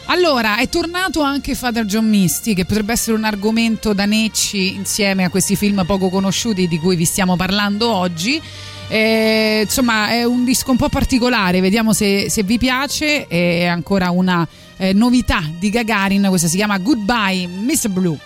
Allora, 0.07 0.59
è 0.59 0.69
tornato 0.69 1.23
anche 1.23 1.55
Father 1.55 1.87
John 1.87 2.09
Misty, 2.09 2.55
che 2.55 2.67
potrebbe 2.67 2.93
essere 2.93 3.17
un 3.17 3.25
argomento 3.25 3.95
da 3.95 4.05
Necci 4.05 4.75
insieme 4.75 5.25
a 5.25 5.31
questi 5.31 5.57
film 5.57 5.83
poco 5.87 6.11
conosciuti 6.11 6.69
di 6.69 6.79
cui 6.79 6.95
vi 6.95 7.07
stiamo 7.07 7.37
parlando 7.37 7.91
oggi. 7.91 8.41
Eh, 8.87 9.63
insomma, 9.65 10.11
è 10.11 10.25
un 10.25 10.45
disco 10.45 10.71
un 10.71 10.77
po' 10.77 10.91
particolare, 10.91 11.61
vediamo 11.61 11.95
se, 11.95 12.29
se 12.29 12.43
vi 12.43 12.59
piace. 12.59 13.27
È 13.27 13.65
ancora 13.65 14.11
una 14.11 14.47
eh, 14.77 14.93
novità 14.93 15.43
di 15.59 15.71
Gagarin, 15.71 16.27
questa 16.29 16.49
si 16.49 16.57
chiama 16.57 16.79
Goodbye, 16.79 17.47
Mr. 17.47 17.89
Blue. 17.89 18.19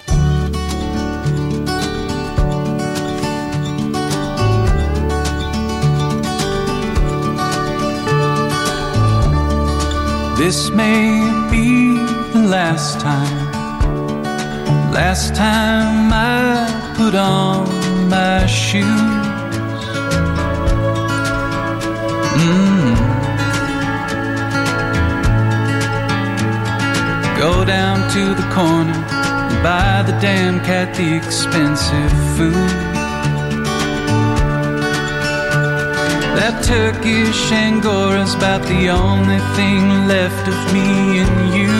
This 10.39 10.71
may 10.71 11.19
be 11.51 11.99
the 12.33 12.47
last 12.47 13.01
time, 13.01 13.51
last 14.93 15.35
time 15.35 16.13
I 16.13 16.95
put 16.97 17.17
on 17.17 17.67
my 18.09 18.47
shoes. 18.47 19.18
To 28.19 28.35
the 28.35 28.49
corner 28.53 28.99
and 29.49 29.63
buy 29.63 30.03
the 30.05 30.17
damn 30.21 30.59
cat 30.65 30.89
the 30.97 31.09
expensive 31.21 32.13
food. 32.37 32.71
That 36.39 36.55
Turkish 36.65 37.41
Angora's 37.53 38.35
about 38.35 38.63
the 38.73 38.89
only 38.89 39.41
thing 39.57 39.83
left 40.15 40.45
of 40.53 40.59
me 40.75 40.89
and 41.25 41.37
you. 41.59 41.75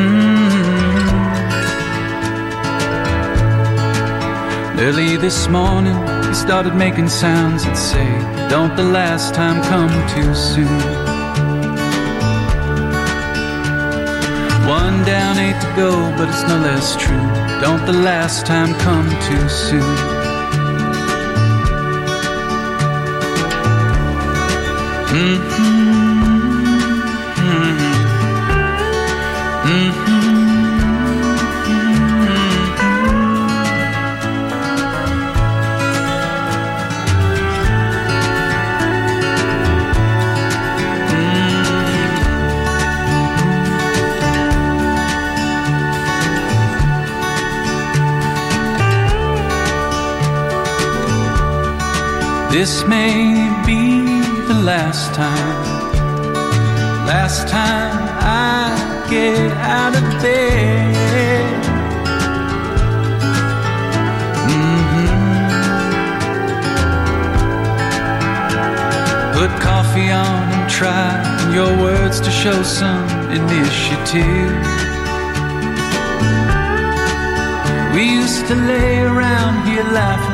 Mm. 0.00 0.54
Early 4.86 5.16
this 5.18 5.48
morning, 5.48 5.98
he 6.28 6.34
started 6.34 6.74
making 6.74 7.08
sounds 7.10 7.64
that 7.64 7.76
say, 7.76 8.08
Don't 8.48 8.74
the 8.74 8.88
last 9.00 9.34
time 9.34 9.62
come 9.70 9.92
too 10.14 10.34
soon. 10.34 11.03
Down, 15.06 15.36
eight 15.38 15.60
to 15.60 15.72
go, 15.76 15.90
but 16.16 16.30
it's 16.30 16.42
no 16.48 16.58
less 16.58 16.96
true. 16.96 17.16
Don't 17.60 17.84
the 17.84 17.92
last 17.92 18.46
time 18.46 18.72
come 18.80 19.06
too 19.20 19.48
soon. 19.50 19.82
Mm-hmm. 25.14 25.73
This 52.54 52.86
may 52.86 53.50
be 53.66 53.82
the 54.46 54.54
last 54.54 55.12
time, 55.12 55.64
last 57.04 57.48
time 57.48 57.98
I 58.22 59.06
get 59.10 59.50
out 59.50 59.96
of 59.96 60.04
bed. 60.22 60.94
Mm-hmm. 64.54 65.10
Put 69.36 69.50
coffee 69.60 70.12
on 70.12 70.52
and 70.56 70.70
try 70.70 71.10
your 71.52 71.76
words 71.82 72.20
to 72.20 72.30
show 72.30 72.62
some 72.62 73.08
initiative. 73.32 74.54
We 77.96 78.02
used 78.20 78.46
to 78.46 78.54
lay 78.54 79.00
around 79.00 79.66
here 79.66 79.82
laughing 79.82 80.33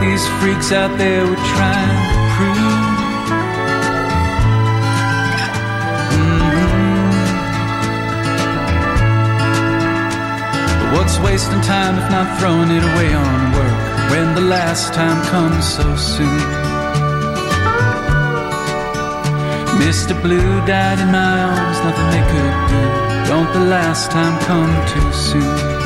these 0.00 0.24
freaks 0.38 0.70
out 0.72 0.96
there 0.96 1.26
were 1.26 1.42
trying 1.54 2.02
to 2.10 2.18
prove. 2.34 2.88
Mhm. 6.12 6.58
But 10.80 10.88
what's 10.94 11.18
wasting 11.18 11.60
time 11.62 11.98
if 11.98 12.10
not 12.10 12.26
throwing 12.38 12.70
it 12.70 12.84
away 12.90 13.10
on 13.14 13.52
work 13.52 13.78
when 14.10 14.34
the 14.34 14.46
last 14.56 14.94
time 14.94 15.20
comes 15.32 15.64
so 15.76 15.96
soon? 15.96 16.42
Mr. 19.82 20.14
Blue 20.22 20.52
died 20.66 20.98
in 21.00 21.10
my 21.12 21.34
arms, 21.50 21.78
nothing 21.84 22.08
they 22.14 22.24
could 22.32 22.56
do. 22.72 22.82
Don't 23.30 23.52
the 23.52 23.66
last 23.76 24.10
time 24.10 24.38
come 24.46 24.72
too 24.92 25.12
soon? 25.12 25.77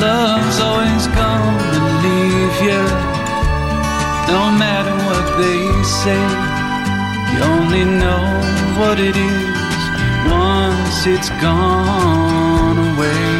Love's 0.00 0.58
always 0.60 1.06
gonna 1.08 2.00
leave 2.04 2.56
you. 2.68 2.82
No 4.32 4.50
matter 4.62 4.94
what 5.08 5.26
they 5.42 5.62
say, 6.00 6.22
you 7.32 7.38
only 7.54 7.84
know 7.84 8.24
what 8.80 8.98
it 8.98 9.14
is 9.14 9.80
once 10.32 11.06
it's 11.06 11.28
gone 11.42 12.78
away. 12.94 13.39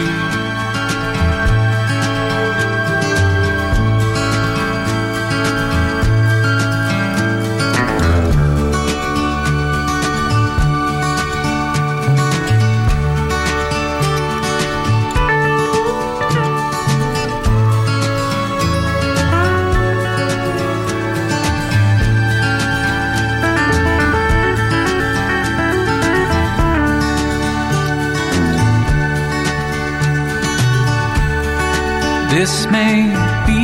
This 32.40 32.64
may 32.70 33.04
be 33.46 33.62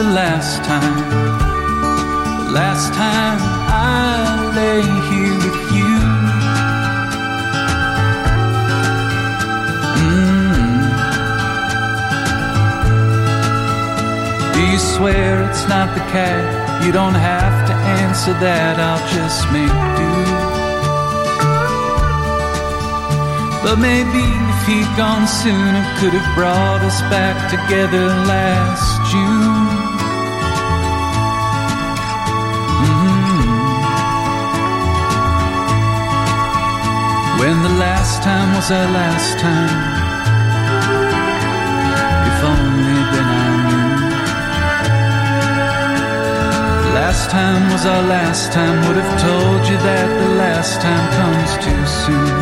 the 0.00 0.08
last 0.14 0.62
time, 0.62 0.96
the 2.44 2.52
last 2.52 2.94
time 2.94 3.38
I 3.42 4.54
lay 4.54 4.82
here 5.10 5.34
with 5.42 5.58
you. 5.74 5.92
Mm. 9.98 10.94
Do 14.54 14.60
you 14.70 14.78
swear 14.78 15.42
it's 15.50 15.66
not 15.66 15.92
the 15.96 16.04
cat? 16.14 16.84
You 16.86 16.92
don't 16.92 17.14
have 17.32 17.66
to 17.66 17.74
answer 17.74 18.34
that, 18.34 18.78
I'll 18.78 19.02
just 19.18 19.50
make 19.50 19.76
do. 19.98 20.06
But 23.66 23.80
maybe 23.80 24.22
if 24.22 24.66
he'd 24.68 24.96
gone 24.96 25.26
sooner, 25.26 25.82
could 25.98 26.14
have 26.14 26.34
brought 26.36 26.82
us 26.82 27.00
back 27.10 27.35
together 27.50 28.06
last 28.32 28.90
June. 29.10 29.66
Mhm. 32.82 33.40
When 37.40 37.56
the 37.62 37.74
last 37.84 38.22
time 38.22 38.48
was 38.56 38.68
our 38.78 38.88
last 39.00 39.38
time. 39.38 39.78
If 42.30 42.38
only 42.52 43.00
then 43.12 43.28
I 43.42 43.48
knew. 43.66 43.88
Last 47.00 47.24
time 47.30 47.62
was 47.72 47.84
our 47.86 48.02
last 48.14 48.52
time. 48.52 48.76
Would 48.86 48.98
have 49.02 49.14
told 49.28 49.62
you 49.70 49.76
that 49.88 50.08
the 50.22 50.30
last 50.42 50.80
time 50.80 51.04
comes 51.18 51.50
too 51.64 51.82
soon. 52.02 52.35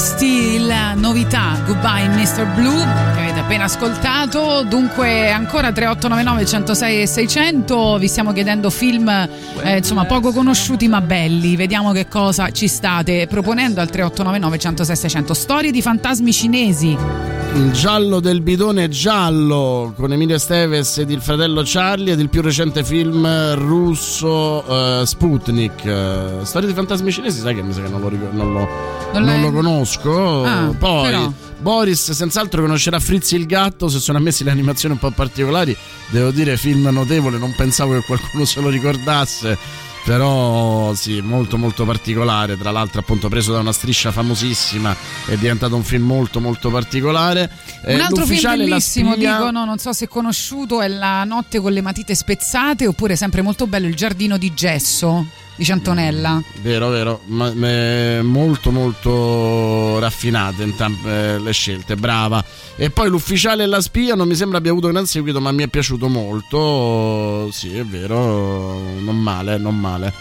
Misty, 0.00 0.58
la 0.64 0.94
novità 0.94 1.60
Goodbye 1.66 2.08
Mr. 2.08 2.46
Blue 2.54 2.82
che 3.12 3.20
avete 3.20 3.40
appena 3.40 3.64
ascoltato. 3.64 4.62
Dunque, 4.62 5.30
ancora 5.30 5.72
3899 5.72 6.46
106 6.46 7.02
e 7.02 7.06
600. 7.06 7.98
Vi 7.98 8.08
stiamo 8.08 8.32
chiedendo 8.32 8.70
film 8.70 9.10
eh, 9.10 9.76
insomma 9.76 10.06
poco 10.06 10.32
conosciuti 10.32 10.88
ma 10.88 11.02
belli. 11.02 11.54
Vediamo 11.54 11.92
che 11.92 12.08
cosa 12.08 12.50
ci 12.50 12.66
state 12.66 13.26
proponendo 13.26 13.82
al 13.82 13.90
3899 13.90 14.58
106 14.58 14.94
e 14.94 14.98
600. 14.98 15.34
Storie 15.34 15.70
di 15.70 15.82
fantasmi 15.82 16.32
cinesi. 16.32 17.39
Il 17.54 17.72
giallo 17.72 18.20
del 18.20 18.42
bidone 18.42 18.88
giallo 18.88 19.92
con 19.96 20.12
Emilio 20.12 20.36
Esteves 20.36 20.98
ed 20.98 21.10
il 21.10 21.20
fratello 21.20 21.62
Charlie 21.64 22.12
ed 22.12 22.20
il 22.20 22.28
più 22.28 22.42
recente 22.42 22.84
film 22.84 23.26
russo 23.56 24.64
eh, 24.66 25.02
Sputnik. 25.04 25.84
Eh, 25.84 26.26
storie 26.42 26.68
di 26.68 26.74
fantasmi 26.74 27.10
cinesi, 27.10 27.40
sai 27.40 27.54
che 27.56 27.62
mi 27.62 27.72
sa 27.72 27.82
che 27.82 27.88
non 27.88 28.00
lo, 28.00 28.10
non 28.30 28.52
lo, 28.52 28.68
Non 29.12 29.24
non 29.24 29.40
lo 29.40 29.50
conosco. 29.52 30.44
Ah, 30.44 30.72
Poi 30.78 31.10
però. 31.10 31.32
Boris 31.60 32.10
senz'altro 32.12 32.62
conoscerà 32.62 32.98
Frizzi 32.98 33.36
il 33.36 33.46
gatto, 33.46 33.88
se 33.88 33.98
sono 33.98 34.18
ammessi 34.18 34.44
le 34.44 34.50
animazioni 34.50 34.94
un 34.94 35.00
po' 35.00 35.10
particolari, 35.10 35.76
devo 36.08 36.30
dire 36.30 36.56
film 36.56 36.88
notevole, 36.88 37.38
non 37.38 37.54
pensavo 37.54 37.92
che 37.92 38.04
qualcuno 38.04 38.44
se 38.44 38.60
lo 38.60 38.68
ricordasse. 38.68 39.88
Però 40.02 40.94
sì, 40.94 41.20
molto 41.20 41.58
molto 41.58 41.84
particolare, 41.84 42.56
tra 42.56 42.70
l'altro 42.70 43.00
appunto 43.00 43.28
preso 43.28 43.52
da 43.52 43.58
una 43.58 43.70
striscia 43.72 44.10
famosissima, 44.10 44.96
è 45.26 45.36
diventato 45.36 45.76
un 45.76 45.84
film 45.84 46.06
molto 46.06 46.40
molto 46.40 46.70
particolare. 46.70 47.50
Eh, 47.84 47.96
Un 47.96 48.00
altro 48.00 48.24
film 48.24 48.56
bellissimo, 48.56 49.12
spia- 49.12 49.36
dicono, 49.36 49.66
non 49.66 49.76
so 49.76 49.92
se 49.92 50.08
conosciuto, 50.08 50.80
è 50.80 50.88
La 50.88 51.24
notte 51.24 51.60
con 51.60 51.72
le 51.72 51.82
matite 51.82 52.14
spezzate 52.14 52.86
oppure 52.86 53.14
sempre 53.14 53.42
molto 53.42 53.66
bello 53.66 53.88
Il 53.88 53.94
giardino 53.94 54.38
di 54.38 54.54
gesso 54.54 55.26
di 55.60 55.66
Ciantonella. 55.66 56.42
Vero, 56.62 56.88
vero, 56.88 57.20
ma, 57.26 57.52
ma- 57.52 58.22
molto 58.22 58.70
molto 58.70 59.98
raffinate 59.98 60.62
entrambe 60.62 61.38
le 61.38 61.52
scelte, 61.52 61.96
brava. 61.96 62.42
E 62.76 62.88
poi 62.88 63.10
l'ufficiale 63.10 63.64
e 63.64 63.66
la 63.66 63.82
spia 63.82 64.14
non 64.14 64.26
mi 64.26 64.34
sembra 64.34 64.56
abbia 64.56 64.70
avuto 64.70 64.88
gran 64.88 65.04
seguito, 65.04 65.38
ma 65.38 65.52
mi 65.52 65.62
è 65.62 65.68
piaciuto 65.68 66.08
molto. 66.08 67.50
Sì, 67.52 67.76
è 67.76 67.84
vero, 67.84 68.80
non 69.00 69.18
male, 69.18 69.58
non 69.58 69.78
male. 69.78 70.14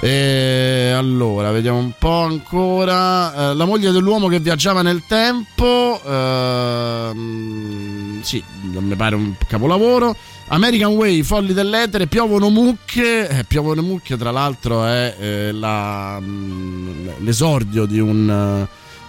E 0.00 0.92
allora, 0.94 1.50
vediamo 1.50 1.78
un 1.78 1.90
po' 1.98 2.20
ancora. 2.20 3.50
Eh, 3.50 3.54
la 3.56 3.64
moglie 3.64 3.90
dell'uomo 3.90 4.28
che 4.28 4.38
viaggiava 4.38 4.82
nel 4.82 5.02
tempo. 5.08 6.00
ehm, 6.06 7.42
sì, 8.22 8.40
mi 8.60 8.94
pare 8.94 9.16
un 9.16 9.34
capolavoro. 9.48 10.14
American 10.48 10.92
Way, 10.92 11.22
Folli 11.22 11.52
dell'etere, 11.52 12.06
piovono 12.06 12.50
mucche. 12.50 13.28
Eh, 13.28 13.44
piovono 13.44 13.82
mucche, 13.82 14.16
tra 14.16 14.30
l'altro, 14.30 14.84
è 14.84 15.16
eh, 15.18 15.52
la, 15.52 16.18
mm, 16.20 17.08
l'esordio 17.18 17.84
di, 17.84 17.98
un, 17.98 18.66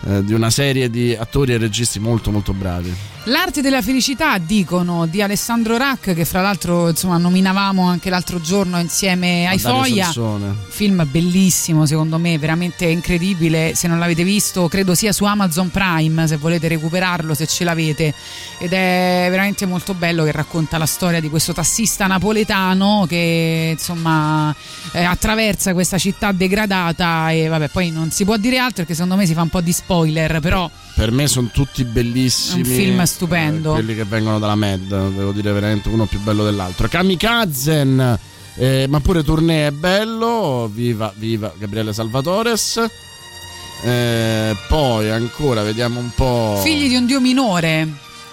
eh, 0.08 0.24
di 0.24 0.34
una 0.34 0.50
serie 0.50 0.90
di 0.90 1.16
attori 1.16 1.54
e 1.54 1.58
registi 1.58 2.00
molto, 2.00 2.32
molto 2.32 2.54
bravi. 2.54 2.92
L'arte 3.28 3.60
della 3.60 3.82
felicità, 3.82 4.38
dicono, 4.38 5.06
di 5.06 5.22
Alessandro 5.22 5.76
Rack, 5.76 6.14
che 6.14 6.24
fra 6.24 6.42
l'altro 6.42 6.88
insomma 6.88 7.18
nominavamo 7.18 7.86
anche 7.86 8.10
l'altro 8.10 8.40
giorno 8.40 8.80
insieme 8.80 9.46
ai 9.50 9.60
Dario 9.60 9.80
Foglia. 9.82 10.06
Sassone. 10.06 10.56
Film 10.70 11.06
bellissimo, 11.12 11.86
secondo 11.86 12.18
me, 12.20 12.38
veramente 12.38 12.86
incredibile. 12.86 13.76
Se 13.76 13.90
non 13.90 14.00
l'avete 14.00 14.24
visto, 14.24 14.70
credo 14.70 14.96
sia 14.96 15.12
su 15.12 15.26
Amazon 15.26 15.70
Prime, 15.70 16.26
se 16.26 16.38
volete 16.38 16.70
recuperarlo, 16.70 17.34
se 17.34 17.48
ce 17.48 17.66
l'avete. 17.66 18.14
Ed 18.60 18.72
è 18.72 19.28
veramente 19.30 19.66
molto 19.66 19.94
bello 19.94 20.24
che 20.24 20.32
racconta 20.32 20.78
la 20.78 20.86
storia 20.86 21.20
di 21.20 21.30
questo 21.30 21.52
tassista 21.52 22.08
napoletano 22.08 23.06
che 23.10 23.76
insomma 23.78 24.56
eh, 24.94 25.04
attraversa 25.04 25.74
questa 25.74 25.98
città 25.98 26.32
degradata 26.32 27.30
e 27.32 27.50
vabbè, 27.50 27.68
poi 27.68 27.92
non 27.92 28.10
si 28.10 28.24
può 28.24 28.38
dire 28.38 28.58
altro 28.58 28.86
perché 28.86 28.94
secondo 28.94 29.18
me 29.18 29.26
si 29.26 29.34
fa 29.34 29.42
un 29.42 29.50
po' 29.50 29.60
di 29.60 29.74
spoiler, 29.74 30.40
però 30.40 30.72
Per 30.98 31.12
me 31.12 31.28
sono 31.28 31.50
tutti 31.54 31.84
bellissimi. 31.84 32.64
È 32.64 32.68
un 32.68 32.74
film 32.76 33.04
stupendo. 33.04 33.70
eh, 33.72 33.74
quelli 33.76 33.94
che 33.94 34.04
vengono 34.04 34.40
dalla 34.40 34.56
Med, 34.56 34.82
devo 34.88 35.32
dire 35.32 35.52
veramente 35.52 35.90
uno 35.90 36.06
più 36.08 36.20
bello 36.22 36.44
dell'altro. 36.44 36.88
Kamikazen, 36.88 38.20
eh, 38.56 38.88
ma 38.90 39.00
pure 39.00 39.24
Tournée 39.24 39.68
è 39.68 39.72
bello. 39.72 40.68
Viva, 40.74 41.14
viva 41.16 41.54
Gabriele 41.56 41.94
Salvatores. 41.94 42.84
Eh, 43.84 44.56
poi 44.68 45.12
ancora 45.12 45.62
vediamo 45.62 46.00
un 46.00 46.10
po'. 46.16 46.60
figli 46.64 46.88
di 46.90 46.96
un 46.96 47.06
dio 47.06 47.20
minore. 47.22 47.88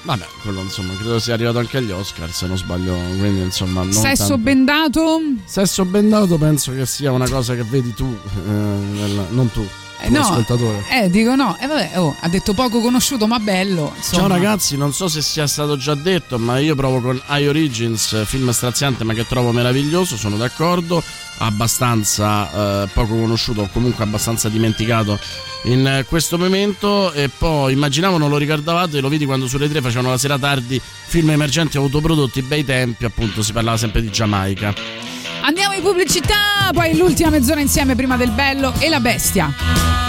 Vabbè, 0.05 0.25
quello 0.43 0.61
insomma 0.63 0.95
credo 0.97 1.19
sia 1.19 1.35
arrivato 1.35 1.59
anche 1.59 1.77
agli 1.79 1.91
Oscar 1.91 2.31
se 2.33 2.47
non 2.47 2.57
sbaglio. 2.57 2.95
Quindi 3.19 3.43
insomma. 3.43 3.83
Non 3.83 3.93
Sesso 3.93 4.17
tanto- 4.29 4.39
bendato. 4.39 5.21
Sesso 5.45 5.85
bendato 5.85 6.39
penso 6.39 6.73
che 6.73 6.87
sia 6.87 7.13
una 7.13 7.29
cosa 7.29 7.55
che 7.55 7.63
vedi 7.63 7.93
tu, 7.93 8.07
eh, 8.47 8.51
nel- 8.51 9.27
non 9.31 9.51
tu. 9.53 9.67
Eh, 10.01 10.11
no, 10.11 10.21
ascoltatore. 10.21 10.85
eh, 10.91 11.09
dico 11.09 11.35
no, 11.35 11.57
eh, 11.59 11.67
vabbè, 11.67 11.99
oh, 11.99 12.15
ha 12.21 12.29
detto 12.29 12.53
poco 12.53 12.81
conosciuto 12.81 13.27
ma 13.27 13.39
bello. 13.39 13.93
Insomma. 13.97 14.23
Ciao 14.23 14.29
ragazzi, 14.29 14.77
non 14.77 14.93
so 14.93 15.09
se 15.09 15.23
sia 15.23 15.47
stato 15.47 15.77
già 15.77 15.95
detto, 15.95 16.39
ma 16.39 16.59
io 16.59 16.75
provo 16.75 17.01
con 17.01 17.21
I 17.29 17.47
Origins, 17.47 18.25
film 18.27 18.51
straziante 18.51 19.05
ma 19.05 19.15
che 19.15 19.27
trovo 19.27 19.53
meraviglioso, 19.53 20.17
sono 20.17 20.37
d'accordo, 20.37 21.03
abbastanza 21.39 22.83
eh, 22.83 22.89
poco 22.93 23.15
conosciuto 23.17 23.63
o 23.63 23.69
comunque 23.73 24.05
abbastanza 24.05 24.49
dimenticato 24.49 25.19
in 25.65 25.87
eh, 25.87 26.05
questo 26.05 26.37
momento 26.37 27.13
e 27.13 27.31
poi 27.31 27.73
immaginavo 27.73 28.19
non 28.19 28.29
lo 28.29 28.37
ricordavate, 28.37 29.01
lo 29.01 29.09
vedi 29.09 29.25
quando 29.25 29.47
sulle 29.47 29.69
tre 29.69 29.81
facevano 29.81 30.11
la 30.11 30.19
sera 30.19 30.39
tardi 30.39 30.81
film 31.07 31.31
emergenti 31.31 31.77
autoprodotti, 31.77 32.43
bei 32.43 32.65
tempi, 32.65 33.05
appunto 33.05 33.43
si 33.43 33.53
parlava 33.53 33.77
sempre 33.77 34.03
di 34.03 34.11
Giamaica. 34.11 35.14
Andiamo 35.47 35.75
in 35.75 35.83
pubblicità, 35.83 36.71
poi 36.73 36.97
l'ultima 36.97 37.29
mezz'ora 37.29 37.61
insieme 37.61 37.95
prima 37.95 38.17
del 38.17 38.31
bello 38.31 38.73
e 38.79 38.89
la 38.89 38.99
bestia. 38.99 40.04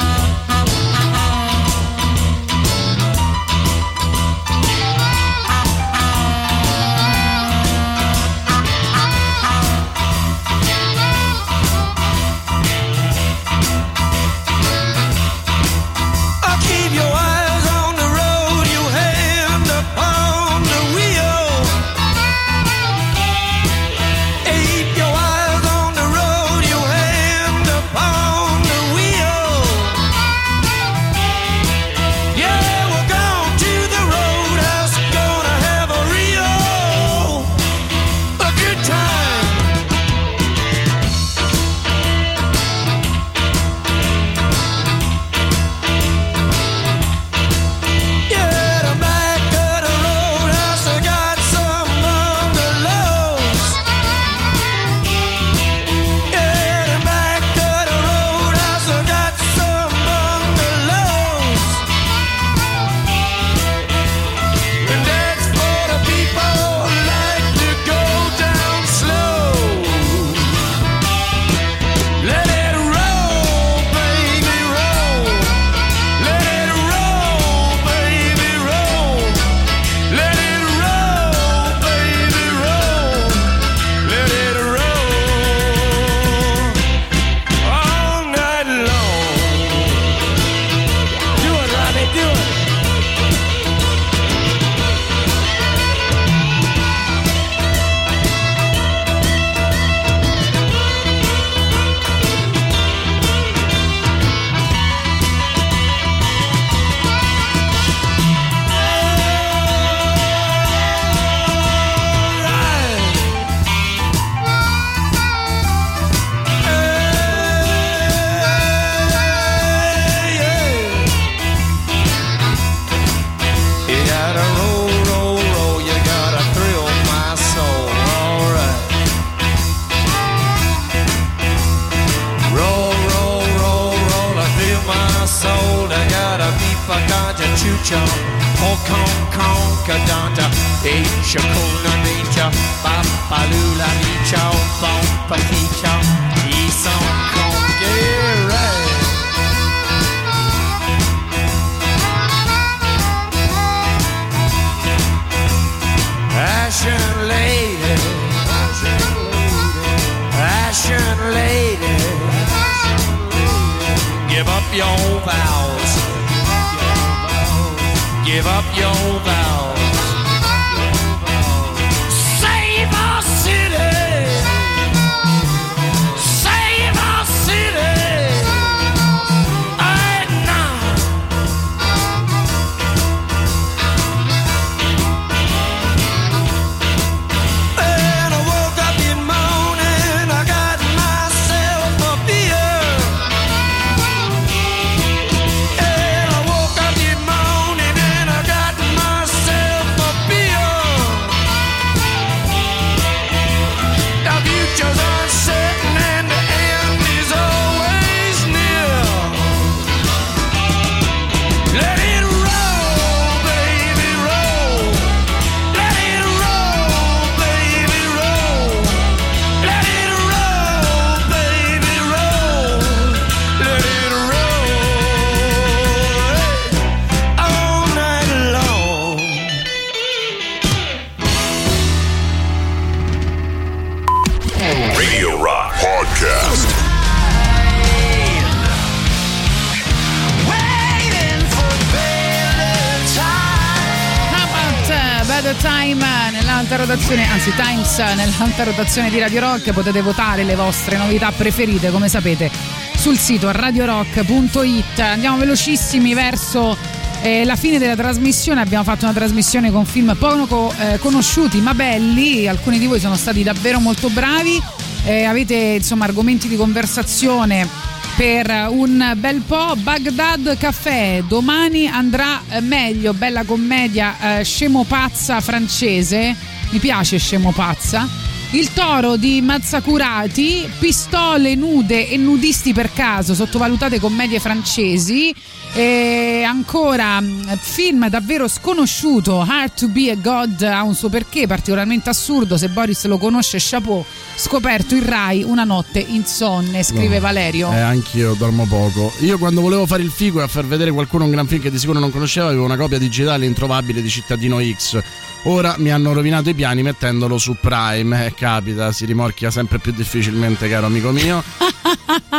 Eh, 248.56 248.64
nell'alta 248.64 248.64
rotazione 248.64 249.10
di 249.10 249.19
Radio 249.19 249.41
Rock 249.41 249.72
potete 249.72 250.02
votare 250.02 250.44
le 250.44 250.56
vostre 250.56 250.98
novità 250.98 251.32
preferite 251.32 251.91
come 251.91 252.07
sapete 252.07 252.49
sul 252.98 253.18
sito 253.18 253.52
radiorock.it 253.52 254.99
andiamo 254.99 255.38
velocissimi 255.38 256.14
verso 256.14 256.77
eh, 257.22 257.44
la 257.44 257.56
fine 257.56 257.77
della 257.77 257.95
trasmissione. 257.95 258.61
Abbiamo 258.61 258.84
fatto 258.84 259.06
una 259.06 259.14
trasmissione 259.14 259.72
con 259.72 259.86
film 259.86 260.15
poco 260.18 260.73
eh, 260.77 260.99
conosciuti 260.99 261.60
ma 261.60 261.73
belli. 261.73 262.48
Alcuni 262.48 262.80
di 262.80 262.86
voi 262.88 262.99
sono 262.99 263.15
stati 263.15 263.44
davvero 263.44 263.80
molto 263.80 264.10
bravi. 264.10 264.61
Eh, 265.06 265.23
avete 265.23 265.56
insomma 265.56 266.06
argomenti 266.06 266.48
di 266.48 266.56
conversazione 266.56 267.68
per 268.15 268.68
un 268.69 269.14
bel 269.18 269.41
po'. 269.41 269.76
Baghdad 269.76 270.57
Caffè, 270.57 271.23
domani 271.27 271.88
andrà 271.88 272.41
eh, 272.49 272.61
meglio, 272.61 273.14
bella 273.14 273.44
commedia 273.44 274.40
eh, 274.40 274.44
scemo 274.44 274.84
pazza 274.84 275.41
francese, 275.41 276.36
mi 276.69 276.80
piace 276.80 277.18
scemo 277.18 277.52
pazza. 277.52 278.24
Il 278.56 278.72
toro 278.72 279.18
di 279.18 279.41
Mazzacurati, 279.41 280.65
pistole 280.80 281.56
nude 281.56 282.07
e 282.07 282.15
nudisti 282.15 282.72
per 282.72 282.94
caso, 282.94 283.36
sottovalutate 283.36 283.99
commedie 283.99 284.40
francesi. 284.40 285.36
E 285.73 286.41
ancora 286.48 287.19
mh, 287.19 287.57
film 287.57 288.07
davvero 288.07 288.48
sconosciuto, 288.48 289.41
Hard 289.41 289.73
to 289.73 289.90
be 289.90 290.10
a 290.10 290.15
God 290.15 290.61
ha 290.61 290.84
un 290.84 290.95
suo 290.95 291.10
perché 291.10 291.48
particolarmente 291.48 292.10
assurdo, 292.10 292.56
se 292.56 292.69
Boris 292.69 293.03
lo 293.07 293.18
conosce, 293.18 293.57
chapeau, 293.60 294.06
scoperto 294.36 294.95
il 294.95 295.02
Rai 295.02 295.44
una 295.44 295.65
notte 295.65 295.99
insonne, 295.99 296.82
scrive 296.82 297.15
No. 297.15 297.22
Valerio. 297.23 297.73
Eh, 297.73 297.80
anch'io 297.82 298.36
dormo 298.36 298.65
poco. 298.68 299.11
Io 299.19 299.38
quando 299.38 299.60
volevo 299.60 299.86
fare 299.86 300.02
il 300.02 300.11
figo 300.11 300.40
e 300.40 300.44
a 300.44 300.48
far 300.48 300.65
vedere 300.65 300.91
qualcuno 300.91 301.26
un 301.26 301.32
gran 301.32 301.45
film 301.45 301.61
che 301.61 301.72
di 301.72 301.77
sicuro 301.77 301.99
non 301.99 302.10
conosceva, 302.10 302.48
avevo 302.48 302.64
una 302.64 302.77
copia 302.77 302.98
digitale 302.98 303.45
introvabile 303.45 304.02
di 304.02 304.10
Cittadino 304.10 304.61
X. 304.61 305.03
Ora 305.47 305.76
mi 305.77 305.91
hanno 305.91 306.11
rovinato 306.11 306.49
i 306.49 306.55
piani 306.55 306.81
mettendolo 306.81 307.38
su 307.38 307.55
Prime. 307.59 308.26
Eh, 308.26 308.34
capita, 308.34 308.91
si 308.91 309.05
rimorchia 309.05 309.51
sempre 309.51 309.77
più 309.77 309.91
difficilmente, 309.91 310.67
caro 310.67 310.88
amico 310.88 311.11
mio. 311.11 311.43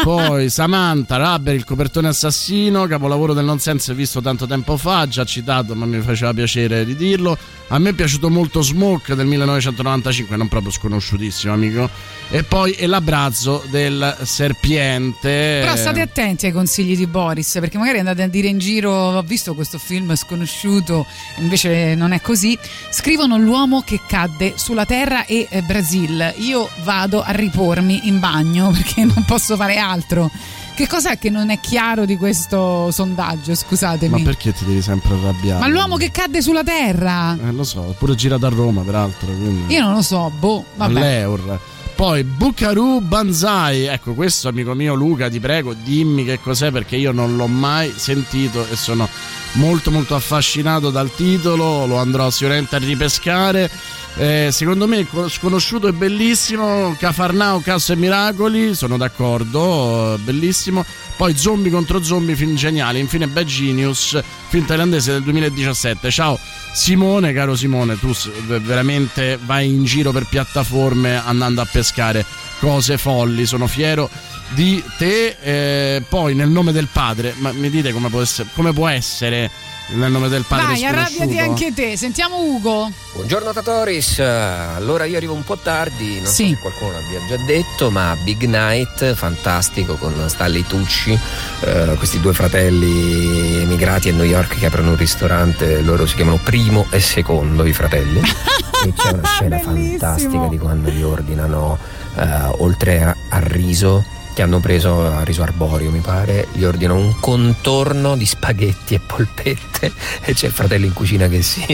Poi 0.02 0.51
Samantha, 0.51 1.16
Rubber, 1.16 1.55
il 1.55 1.64
copertone 1.64 2.09
assassino, 2.09 2.86
capolavoro 2.86 3.32
del 3.32 3.44
nonsense 3.44 3.94
visto 3.94 4.20
tanto 4.20 4.47
tempo 4.47 4.77
fa, 4.77 5.06
già 5.06 5.24
citato 5.24 5.74
ma 5.74 5.86
mi 5.86 6.01
faceva 6.01 6.32
piacere 6.35 6.85
di 6.85 6.97
dirlo. 6.97 7.36
A 7.68 7.78
me 7.78 7.90
è 7.90 7.93
piaciuto 7.93 8.31
molto 8.31 8.62
Smoke 8.62 9.14
del 9.14 9.27
1995, 9.27 10.36
non 10.36 10.48
proprio 10.48 10.70
sconosciutissimo 10.70 11.52
amico. 11.52 11.89
E 12.28 12.43
poi 12.43 12.73
E 12.73 12.86
l'abbrazzo 12.86 13.64
del 13.70 14.16
serpiente. 14.23 15.60
Però 15.62 15.77
state 15.77 16.01
attenti 16.01 16.47
ai 16.47 16.52
consigli 16.52 16.97
di 16.97 17.06
Boris, 17.06 17.59
perché 17.60 17.78
magari 17.78 17.98
andate 17.98 18.23
a 18.23 18.28
dire 18.28 18.48
in 18.48 18.59
giro: 18.59 18.93
ho 18.93 19.23
visto 19.23 19.55
questo 19.55 19.78
film 19.78 20.14
sconosciuto, 20.14 21.06
invece 21.39 21.94
non 21.94 22.12
è 22.12 22.20
così. 22.20 22.56
Scrivono 22.90 23.36
l'uomo 23.36 23.82
che 23.82 24.01
cadde 24.06 24.55
sulla 24.56 24.85
terra 24.85 25.24
e 25.24 25.47
eh, 25.51 25.62
Brasil. 25.62 26.35
Io 26.39 26.68
vado 26.82 27.23
a 27.23 27.32
ripormi 27.32 28.06
in 28.06 28.18
bagno 28.20 28.70
perché 28.74 29.05
non 29.05 29.24
posso 29.24 29.35
fare 29.38 29.76
altro. 29.76 30.30
Che 30.74 30.86
cos'è 30.86 31.18
che 31.18 31.30
non 31.30 31.50
è 31.50 31.58
chiaro 31.58 32.04
di 32.04 32.16
questo 32.16 32.90
sondaggio? 32.90 33.54
Scusatemi. 33.54 34.18
Ma 34.18 34.24
perché 34.24 34.52
ti 34.52 34.64
devi 34.66 34.82
sempre 34.82 35.14
arrabbiare? 35.14 35.60
Ma 35.60 35.68
l'uomo 35.68 35.96
che 35.96 36.10
cadde 36.10 36.42
sulla 36.42 36.62
terra? 36.62 37.34
Eh, 37.34 37.50
lo 37.52 37.64
so, 37.64 37.94
pure 37.98 38.14
girato 38.14 38.44
a 38.44 38.50
Roma, 38.50 38.82
peraltro. 38.82 39.26
Quindi... 39.26 39.72
Io 39.72 39.82
non 39.82 39.94
lo 39.94 40.02
so, 40.02 40.30
boh, 40.38 40.64
vabbè. 40.74 41.00
All'Eur. 41.00 41.60
Poi 41.96 42.24
Buckaroo 42.24 43.00
Banzai, 43.00 43.84
ecco 43.84 44.12
questo 44.12 44.48
amico 44.48 44.74
mio 44.74 44.92
Luca, 44.92 45.30
ti 45.30 45.40
prego, 45.40 45.72
dimmi 45.72 46.26
che 46.26 46.38
cos'è 46.38 46.70
perché 46.70 46.96
io 46.96 47.10
non 47.10 47.36
l'ho 47.36 47.46
mai 47.46 47.90
sentito 47.96 48.68
e 48.68 48.76
sono 48.76 49.08
molto 49.56 49.90
molto 49.90 50.14
affascinato 50.14 50.90
dal 50.90 51.14
titolo, 51.14 51.86
lo 51.86 51.96
andrò 51.96 52.30
sicuramente 52.30 52.76
a 52.76 52.78
ripescare. 52.78 53.70
Eh, 54.18 54.48
secondo 54.50 54.86
me 54.86 55.06
co- 55.06 55.28
sconosciuto 55.28 55.88
e 55.88 55.92
bellissimo, 55.92 56.96
Cafarnao, 56.98 57.60
Caos 57.60 57.90
e 57.90 57.96
Miracoli, 57.96 58.74
sono 58.74 58.96
d'accordo, 58.96 60.18
bellissimo. 60.22 60.84
Poi 61.16 61.36
Zombie 61.36 61.70
contro 61.70 62.02
Zombie, 62.02 62.34
film 62.34 62.54
geniale. 62.54 62.98
Infine 62.98 63.26
Bad 63.26 63.46
Genius, 63.46 64.18
film 64.48 64.64
thailandese 64.64 65.12
del 65.12 65.22
2017. 65.22 66.10
Ciao 66.10 66.38
Simone, 66.72 67.32
caro 67.32 67.54
Simone, 67.56 67.98
tu 67.98 68.14
veramente 68.46 69.38
vai 69.42 69.66
in 69.68 69.84
giro 69.84 70.12
per 70.12 70.26
piattaforme 70.26 71.22
andando 71.22 71.60
a 71.60 71.68
pescare 71.70 72.24
cose 72.58 72.96
folli. 72.98 73.46
Sono 73.46 73.66
fiero 73.66 74.08
di 74.51 74.82
te. 74.98 75.36
Eh, 75.40 76.02
poi 76.09 76.35
nel 76.35 76.48
nome 76.48 76.73
del 76.73 76.89
padre, 76.90 77.35
ma 77.39 77.52
mi 77.52 77.70
dite 77.70 77.93
come 77.93 78.09
può 78.09 78.20
essere, 78.20 78.48
come 78.55 78.73
può 78.73 78.89
essere 78.89 79.51
nel 79.89 80.10
nome 80.10 80.27
del 80.28 80.44
padre 80.48 80.66
Vai, 80.66 80.85
arrabbiati 80.85 81.39
anche 81.39 81.73
te. 81.73 81.97
Sentiamo 81.97 82.40
Ugo. 82.43 82.90
Buongiorno 83.14 83.52
Tatoris, 83.52 84.18
allora 84.18 85.05
io 85.05 85.16
arrivo 85.16 85.32
un 85.32 85.44
po' 85.44 85.56
tardi, 85.56 86.16
non 86.16 86.27
Sì. 86.27 86.48
so 86.48 86.55
se 86.55 86.59
qualcuno 86.60 86.90
l'abbia 86.93 87.20
già 87.28 87.36
detto, 87.44 87.90
ma 87.90 88.16
Big 88.23 88.43
Night, 88.44 89.14
fantastico 89.14 89.94
con 89.94 90.12
Stanley 90.28 90.64
Tucci, 90.66 91.16
eh, 91.60 91.94
questi 91.97 92.18
due 92.20 92.35
fratelli 92.35 93.62
emigrati 93.62 94.09
a 94.09 94.12
New 94.12 94.24
York 94.24 94.59
che 94.59 94.66
aprono 94.66 94.90
un 94.90 94.97
ristorante, 94.97 95.81
loro 95.82 96.05
si 96.05 96.16
chiamano 96.16 96.39
Primo 96.43 96.86
e 96.90 96.98
Secondo 97.01 97.64
i 97.64 97.73
fratelli, 97.73 98.18
e 98.85 98.93
c'è 98.93 99.12
una 99.12 99.27
scena 99.28 99.59
fantastica 99.60 100.47
di 100.48 100.59
quando 100.59 100.90
gli 100.90 101.02
ordinano, 101.02 101.78
eh, 102.16 102.27
oltre 102.59 103.02
a- 103.02 103.16
al 103.31 103.43
riso, 103.43 104.05
che 104.36 104.42
hanno 104.42 104.60
preso 104.60 105.00
a 105.00 105.22
riso 105.22 105.40
arborio 105.40 105.90
mi 105.90 106.00
pare, 106.00 106.48
gli 106.52 106.64
ordinano 106.64 107.00
un 107.00 107.18
contorno 107.20 108.16
di 108.16 108.26
spaghetti 108.26 108.92
e 108.92 109.00
polpette 109.00 109.90
e 110.20 110.34
c'è 110.34 110.48
il 110.48 110.52
fratello 110.52 110.84
in 110.84 110.92
cucina 110.92 111.26
che, 111.26 111.40
si, 111.40 111.64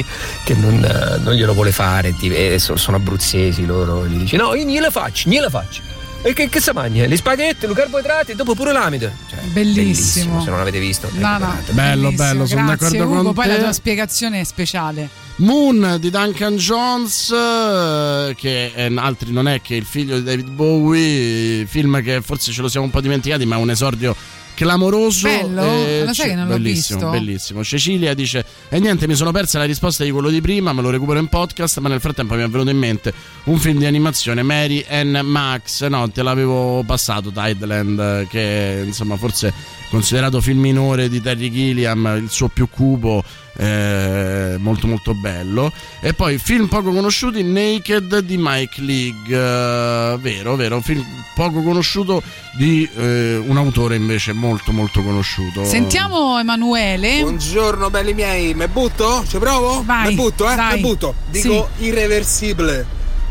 che 0.44 0.55
non, 0.55 0.78
non 1.24 1.34
glielo 1.34 1.55
vuole 1.55 1.72
fare 1.72 2.14
sono 2.59 2.98
abruzzesi 2.98 3.66
loro, 3.66 4.06
gli 4.06 4.16
dice 4.16 4.36
no 4.36 4.55
io 4.55 4.64
gliela 4.64 4.93
faccio, 4.93 5.28
gliela 5.28 5.51
faccio. 5.51 5.82
E 6.24 6.35
che, 6.35 6.49
che 6.49 6.61
si 6.61 6.70
mangia? 6.73 7.05
Gli 7.07 7.16
spaghetti, 7.16 7.66
i 7.66 7.73
carboidrati 7.74 8.31
e 8.31 8.35
dopo 8.36 8.55
pure 8.55 8.70
l'amido. 8.73 9.11
Cioè, 9.28 9.40
Bellissimo. 9.47 10.40
Se 10.40 10.51
non 10.51 10.59
l'avete 10.59 10.78
visto. 10.78 11.09
No, 11.15 11.39
no. 11.39 11.59
Bello, 11.70 12.03
bellissimo. 12.03 12.28
bello, 12.28 12.47
sono 12.47 12.65
Grazie, 12.65 12.99
d'accordo 12.99 13.12
Ugo, 13.12 13.23
con 13.24 13.35
poi 13.35 13.47
te. 13.47 13.53
la 13.53 13.59
tua 13.59 13.73
spiegazione 13.73 14.40
è 14.40 14.44
speciale. 14.44 15.09
Moon 15.36 15.97
di 15.99 16.11
Duncan 16.11 16.57
Jones, 16.57 17.31
eh, 17.31 18.35
che 18.36 18.73
è, 18.73 18.93
altri 18.94 19.32
non 19.32 19.49
è 19.49 19.61
che 19.61 19.74
il 19.74 19.85
figlio 19.85 20.19
di 20.19 20.23
David 20.23 20.49
Bowie, 20.51 21.66
film 21.66 22.01
che 22.03 22.23
forse 22.23 22.53
ce 22.53 22.62
lo 22.62 22.69
siamo 22.69 22.86
un 22.86 22.93
po' 22.93 23.01
dimenticati, 23.01 23.44
ma 23.44 23.57
è 23.57 23.59
un 23.59 23.70
esordio 23.70 24.15
clamoroso. 24.54 25.28
Bello? 25.28 25.62
e 25.62 26.04
Lo 26.04 26.14
sai 26.14 26.28
che 26.28 26.34
non 26.34 26.46
l'ho 26.46 26.54
bellissimo, 26.54 26.98
visto? 26.98 27.10
Bellissimo. 27.10 27.64
Cecilia 27.64 28.14
dice: 28.14 28.44
E 28.68 28.78
niente, 28.78 29.06
mi 29.06 29.14
sono 29.14 29.32
persa 29.32 29.58
la 29.58 29.64
risposta 29.64 30.04
di 30.04 30.10
quello 30.10 30.30
di 30.30 30.40
prima, 30.40 30.72
me 30.72 30.82
lo 30.82 30.90
recupero 30.90 31.18
in 31.18 31.28
podcast. 31.28 31.78
Ma 31.78 31.88
nel 31.88 32.00
frattempo 32.00 32.34
mi 32.34 32.42
è 32.42 32.48
venuto 32.48 32.70
in 32.70 32.78
mente 32.78 33.12
un 33.44 33.58
film 33.58 33.78
di 33.78 33.86
animazione, 33.86 34.42
Mary 34.42 34.84
and 34.88 35.16
Max. 35.16 35.86
No, 35.86 36.10
te 36.10 36.22
l'avevo 36.22 36.82
passato, 36.84 37.30
Tideland, 37.30 38.26
che 38.28 38.82
insomma 38.84 39.16
forse 39.16 39.52
considerato 39.93 40.40
film 40.40 40.60
minore 40.60 41.10
di 41.10 41.20
Terry 41.20 41.51
Gilliam, 41.51 42.16
il 42.16 42.31
suo 42.31 42.48
più 42.48 42.66
cubo. 42.70 43.23
eh, 43.59 44.56
molto 44.59 44.86
molto 44.86 45.12
bello 45.12 45.70
e 46.01 46.14
poi 46.14 46.39
film 46.39 46.66
poco 46.66 46.90
conosciuti 46.90 47.43
Naked 47.43 48.20
di 48.20 48.36
Mike 48.39 48.81
League 48.81 49.28
eh, 49.28 50.16
vero 50.19 50.56
vero 50.56 50.81
film 50.81 51.05
poco 51.35 51.62
conosciuto 51.62 52.23
di 52.56 52.89
eh, 52.97 53.36
un 53.36 53.59
autore 53.59 53.97
invece 53.97 54.32
molto 54.32 54.73
molto 54.73 55.02
conosciuto 55.02 55.66
Sentiamo 55.66 56.39
Emanuele. 56.39 57.20
Buongiorno 57.20 57.90
belli 57.90 58.14
miei, 58.14 58.55
me 58.55 58.69
butto? 58.69 59.23
Ci 59.28 59.36
provo? 59.36 59.82
Vai, 59.85 60.09
me 60.09 60.14
butto, 60.14 60.51
eh? 60.51 60.55
vai. 60.55 60.74
Me 60.77 60.81
butto. 60.81 61.14
Dico 61.28 61.69
Irreversibile. 61.78 62.86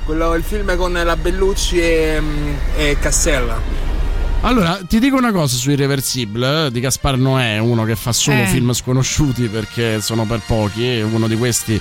Quello, 0.06 0.36
il 0.36 0.44
film 0.44 0.76
con 0.78 0.94
la 0.94 1.16
Bellucci 1.16 1.80
e, 1.80 2.22
e 2.78 2.98
Cassella. 3.00 3.91
Allora, 4.44 4.80
ti 4.88 5.00
dico 5.00 5.18
una 5.18 5.32
cosa 5.32 5.56
su 5.56 5.70
Irreversible 5.70 6.66
eh, 6.66 6.72
di 6.72 6.80
Gaspar 6.80 7.16
Noè, 7.16 7.60
uno 7.60 7.84
che 7.86 7.96
fa 7.96 8.12
solo 8.12 8.42
Eh. 8.42 8.48
film 8.48 8.74
sconosciuti 8.74 9.48
perché 9.48 10.02
sono 10.02 10.26
per 10.26 10.42
pochi, 10.48 11.00
uno 11.02 11.28
di 11.28 11.38
questi 11.38 11.80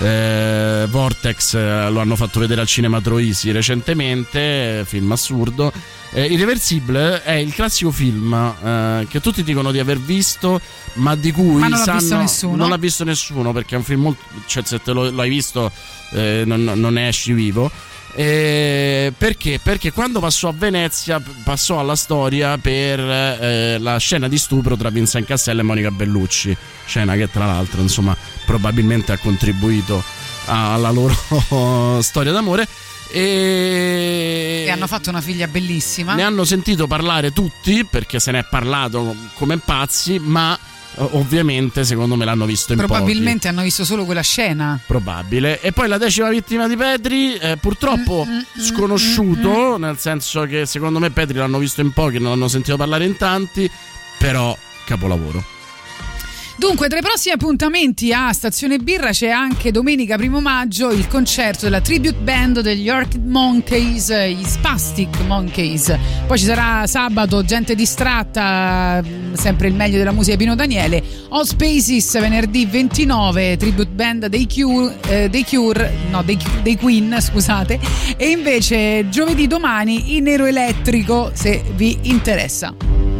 eh, 0.00 0.86
Vortex 0.90 1.54
eh, 1.54 1.88
lo 1.88 2.00
hanno 2.00 2.16
fatto 2.16 2.40
vedere 2.40 2.62
al 2.62 2.66
cinema 2.66 3.00
Troisi 3.00 3.52
recentemente, 3.52 4.82
film 4.86 5.12
assurdo. 5.12 5.72
Eh, 6.12 6.24
Irreversible 6.24 7.22
è 7.22 7.34
il 7.34 7.54
classico 7.54 7.92
film 7.92 8.34
eh, 8.34 9.06
che 9.08 9.20
tutti 9.20 9.44
dicono 9.44 9.70
di 9.70 9.78
aver 9.78 10.00
visto, 10.00 10.60
ma 10.94 11.14
di 11.14 11.30
cui 11.30 11.60
Ma 11.60 11.68
non 11.68 11.78
l'ha 11.78 11.84
sanno 11.84 11.98
visto 12.00 12.16
nessuno. 12.16 12.56
non 12.56 12.70
l'ha 12.70 12.76
visto 12.76 13.04
nessuno 13.04 13.52
perché 13.52 13.76
è 13.76 13.78
un 13.78 13.84
film 13.84 14.00
molto 14.00 14.22
cioè 14.46 14.64
se 14.66 14.82
te 14.82 14.90
lo, 14.92 15.08
lo 15.10 15.20
hai 15.22 15.28
visto 15.30 15.70
non, 16.12 16.64
non 16.74 16.92
ne 16.94 17.06
esci 17.06 17.32
vivo. 17.32 17.70
Eh, 18.14 19.12
perché? 19.16 19.60
Perché 19.62 19.92
quando 19.92 20.20
passò 20.20 20.48
a 20.48 20.52
Venezia 20.52 21.22
passò 21.44 21.78
alla 21.78 21.96
storia 21.96 22.58
per 22.58 22.98
eh, 23.00 23.78
la 23.78 23.96
scena 23.98 24.28
di 24.28 24.36
stupro 24.36 24.76
tra 24.76 24.90
Vincent 24.90 25.26
Cassella 25.26 25.60
e 25.60 25.64
Monica 25.64 25.90
Bellucci, 25.90 26.56
scena 26.86 27.14
che 27.14 27.30
tra 27.30 27.46
l'altro 27.46 27.80
insomma 27.80 28.16
probabilmente 28.44 29.12
ha 29.12 29.18
contribuito 29.18 30.02
alla 30.46 30.90
loro 30.90 31.14
storia 32.02 32.32
d'amore 32.32 32.66
e 33.12 34.62
Che 34.64 34.70
hanno 34.70 34.86
fatto 34.86 35.10
una 35.10 35.20
figlia 35.20 35.46
bellissima. 35.48 36.14
ne 36.14 36.22
hanno 36.22 36.44
sentito 36.44 36.86
parlare 36.86 37.32
tutti 37.32 37.84
perché 37.84 38.18
se 38.20 38.30
ne 38.32 38.40
è 38.40 38.46
parlato 38.48 39.14
come 39.34 39.58
pazzi, 39.58 40.18
ma 40.18 40.58
ovviamente 40.96 41.84
secondo 41.84 42.16
me 42.16 42.24
l'hanno 42.24 42.44
visto 42.46 42.72
in 42.72 42.78
pochi. 42.78 42.90
Probabilmente 42.92 43.48
hanno 43.48 43.62
visto 43.62 43.84
solo 43.84 44.04
quella 44.04 44.20
scena. 44.22 44.78
Probabile. 44.86 45.60
E 45.60 45.72
poi 45.72 45.88
la 45.88 45.98
decima 45.98 46.28
vittima 46.28 46.68
di 46.68 46.76
Petri, 46.76 47.34
eh, 47.36 47.56
purtroppo 47.56 48.26
Mm, 48.26 48.60
sconosciuto, 48.60 49.76
nel 49.78 49.98
senso 49.98 50.42
che 50.42 50.66
secondo 50.66 50.98
me 50.98 51.10
Petri 51.10 51.36
l'hanno 51.38 51.58
visto 51.58 51.80
in 51.80 51.92
pochi, 51.92 52.18
non 52.18 52.30
l'hanno 52.30 52.48
sentito 52.48 52.76
parlare 52.76 53.04
in 53.04 53.16
tanti, 53.16 53.70
però 54.18 54.56
capolavoro. 54.84 55.42
Dunque, 56.60 56.88
tra 56.88 56.98
i 56.98 57.00
prossimi 57.00 57.32
appuntamenti 57.34 58.12
a 58.12 58.34
Stazione 58.34 58.76
Birra 58.76 59.12
c'è 59.12 59.30
anche 59.30 59.70
domenica 59.70 60.16
1 60.20 60.40
maggio 60.42 60.90
il 60.90 61.08
concerto 61.08 61.64
della 61.64 61.80
tribute 61.80 62.18
band 62.18 62.60
degli 62.60 62.90
Orchid 62.90 63.24
Monkeys, 63.24 64.12
gli 64.26 64.44
Spastic 64.44 65.20
Monkeys. 65.26 65.96
Poi 66.26 66.38
ci 66.38 66.44
sarà 66.44 66.86
sabato 66.86 67.42
Gente 67.42 67.74
distratta, 67.74 69.00
mh, 69.02 69.32
sempre 69.32 69.68
il 69.68 69.74
meglio 69.74 69.96
della 69.96 70.12
musica 70.12 70.36
di 70.36 70.42
Pino 70.44 70.54
Daniele. 70.54 71.02
All 71.30 71.44
Spaces 71.44 72.20
venerdì 72.20 72.66
29, 72.66 73.56
tribute 73.56 73.90
band 73.92 74.26
dei 74.26 74.46
Cure, 74.46 74.94
eh, 75.08 75.28
dei 75.30 75.46
Cure 75.46 75.90
no, 76.10 76.22
dei, 76.22 76.38
dei 76.60 76.76
Queen, 76.76 77.16
scusate. 77.18 77.80
E 78.18 78.28
invece 78.28 79.08
giovedì 79.08 79.46
domani 79.46 80.14
in 80.14 80.24
nero 80.24 80.44
elettrico, 80.44 81.30
se 81.32 81.62
vi 81.74 81.98
interessa. 82.02 83.19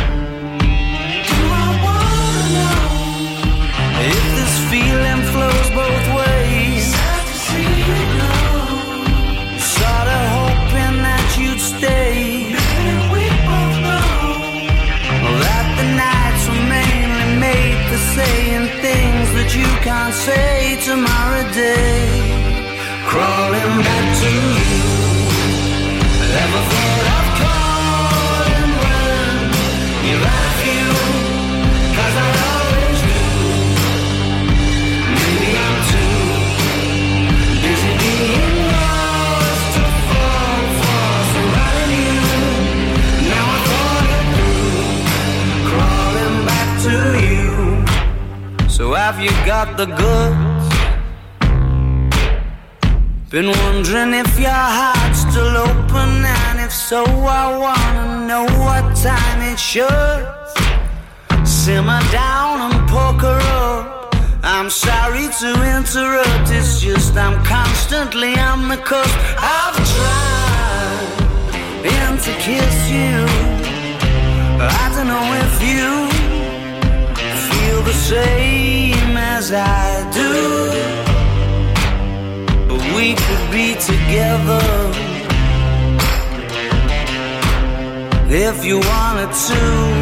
If 88.61 88.67
you 88.67 88.77
wanted 88.77 89.33
to. 89.33 90.00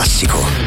Classico. 0.00 0.59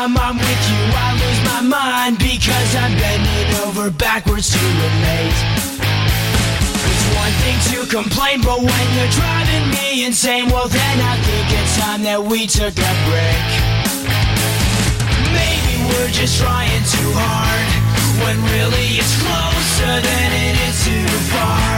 Time 0.00 0.16
I'm 0.16 0.36
with 0.36 0.64
you, 0.72 0.82
I 0.96 1.08
lose 1.20 1.40
my 1.44 1.60
mind 1.76 2.18
because 2.18 2.70
I'm 2.74 2.96
bending 2.96 3.48
over 3.66 3.90
backwards 3.90 4.48
to 4.48 4.58
relate. 4.58 5.38
It's 6.88 7.06
one 7.20 7.34
thing 7.44 7.58
to 7.70 7.78
complain, 7.84 8.40
but 8.40 8.58
when 8.60 8.86
you're 8.96 9.12
driving 9.12 9.66
me 9.76 10.06
insane, 10.06 10.48
well 10.48 10.68
then 10.68 10.96
I 11.12 11.16
think 11.20 11.46
it's 11.52 11.76
time 11.76 12.02
that 12.08 12.20
we 12.22 12.46
took 12.46 12.72
a 12.72 12.92
break. 13.12 13.48
Maybe 15.36 15.74
we're 15.92 16.12
just 16.16 16.40
trying 16.40 16.84
too 16.96 17.10
hard 17.12 17.68
when 18.24 18.36
really 18.56 18.96
it's 18.96 19.14
closer 19.20 19.94
than 20.00 20.28
it 20.32 20.56
is 20.68 20.76
too 20.86 21.08
far. 21.28 21.69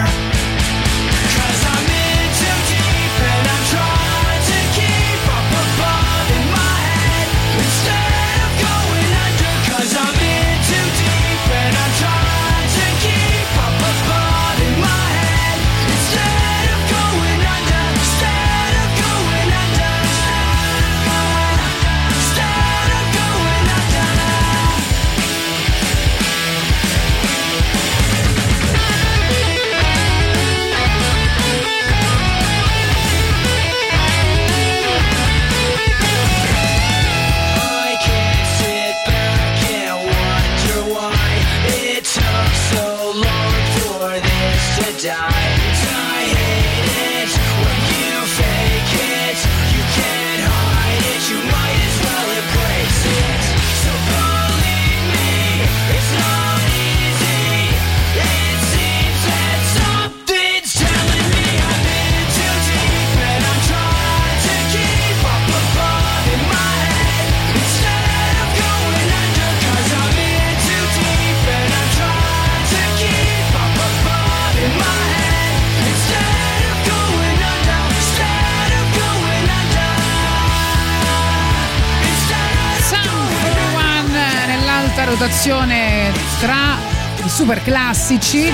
Rotazione 85.22 86.12
tra 86.40 86.76
i 87.24 87.28
super 87.28 87.62
classici. 87.62 88.52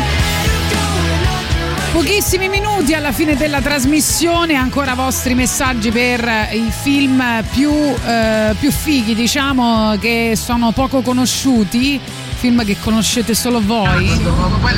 Pochissimi 1.92 2.50
minuti 2.50 2.92
alla 2.92 3.10
fine 3.10 3.36
della 3.36 3.62
trasmissione, 3.62 4.54
ancora 4.54 4.92
vostri 4.92 5.34
messaggi 5.34 5.90
per 5.90 6.28
i 6.52 6.70
film 6.70 7.24
più, 7.50 7.72
eh, 7.72 8.54
più 8.60 8.70
fighi, 8.70 9.14
diciamo, 9.14 9.96
che 9.98 10.34
sono 10.36 10.72
poco 10.72 11.00
conosciuti, 11.00 11.98
film 12.34 12.62
che 12.66 12.76
conoscete 12.78 13.34
solo 13.34 13.62
voi. 13.64 14.20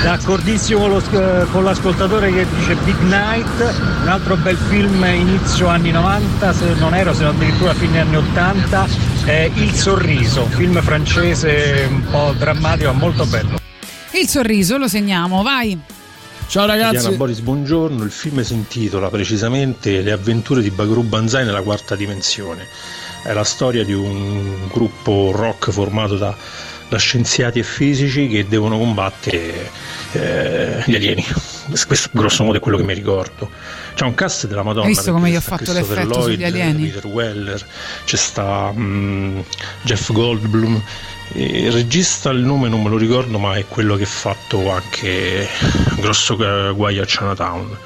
D'accordissimo 0.01 0.87
lo 0.87 1.01
sc- 1.01 1.51
con 1.51 1.65
l'ascoltatore 1.65 2.33
che 2.33 2.47
dice 2.57 2.77
Big 2.85 3.01
Night, 3.01 3.75
un 4.03 4.09
altro 4.09 4.37
bel 4.37 4.57
film 4.69 5.05
inizio 5.05 5.67
anni 5.67 5.91
90, 5.91 6.53
se 6.53 6.75
non 6.75 6.95
ero, 6.95 7.13
se 7.13 7.25
non 7.25 7.35
addirittura 7.35 7.75
fine 7.75 8.01
anni 8.01 8.15
80, 8.17 8.87
è 9.25 9.51
Il 9.55 9.73
Sorriso, 9.73 10.47
film 10.47 10.81
francese 10.83 11.87
un 11.89 12.05
po' 12.11 12.35
drammatico, 12.37 12.93
molto 12.93 13.27
bello. 13.27 13.59
Il 14.13 14.29
sorriso, 14.29 14.77
lo 14.77 14.89
segniamo, 14.89 15.43
vai. 15.43 15.79
Ciao 16.49 16.67
Diana 16.67 17.11
Boris, 17.13 17.39
buongiorno. 17.39 18.03
Il 18.03 18.11
film 18.11 18.43
si 18.43 18.55
intitola 18.55 19.09
precisamente 19.09 20.01
Le 20.01 20.11
avventure 20.11 20.63
di 20.63 20.71
Bagru 20.71 21.03
Banzai 21.03 21.45
nella 21.45 21.63
quarta 21.63 21.95
dimensione. 21.95 22.67
È 23.23 23.33
la 23.33 23.45
storia 23.45 23.85
di 23.85 23.93
un 23.93 24.69
gruppo 24.69 25.31
rock 25.33 25.71
formato 25.71 26.17
da, 26.17 26.35
da 26.89 26.99
scienziati 26.99 27.61
e 27.61 27.63
fisici 27.63 28.27
che 28.27 28.49
devono 28.49 28.79
combattere 28.79 29.71
eh, 30.13 30.83
gli 30.87 30.95
alieni. 30.97 31.25
Questo 31.87 32.11
grosso 32.13 32.45
modo 32.45 32.59
è 32.59 32.61
quello 32.61 32.77
che 32.77 32.85
mi 32.85 32.95
ricordo. 32.95 33.51
C'è 33.95 34.05
un 34.05 34.15
cast 34.15 34.47
della 34.47 34.63
Madonna. 34.63 34.87
Hai 34.87 34.95
visto 34.95 35.13
come 35.13 35.31
gli 35.31 35.37
ho 35.37 35.41
fatto 35.41 35.73
l'effetto 35.73 36.23
sugli 36.23 36.39
Lloyd, 36.39 36.55
alieni? 36.55 36.87
Peter 36.87 37.07
Weller, 37.07 37.67
c'è 38.05 38.17
sta 38.17 38.73
mm, 38.75 39.41
Jeff 39.83 40.13
Goldblum. 40.13 40.83
Il 41.33 41.71
regista 41.71 42.31
il 42.31 42.41
nome 42.41 42.69
non 42.69 42.83
me 42.83 42.89
lo 42.89 42.97
ricordo, 42.97 43.39
ma 43.39 43.55
è 43.55 43.65
quello 43.67 43.97
che 43.97 44.03
ha 44.03 44.07
fatto 44.07 44.71
anche 44.71 45.49
Grosso 45.97 46.37
Guaio 46.37 47.03
a 47.03 47.07
Chinatown. 47.07 47.77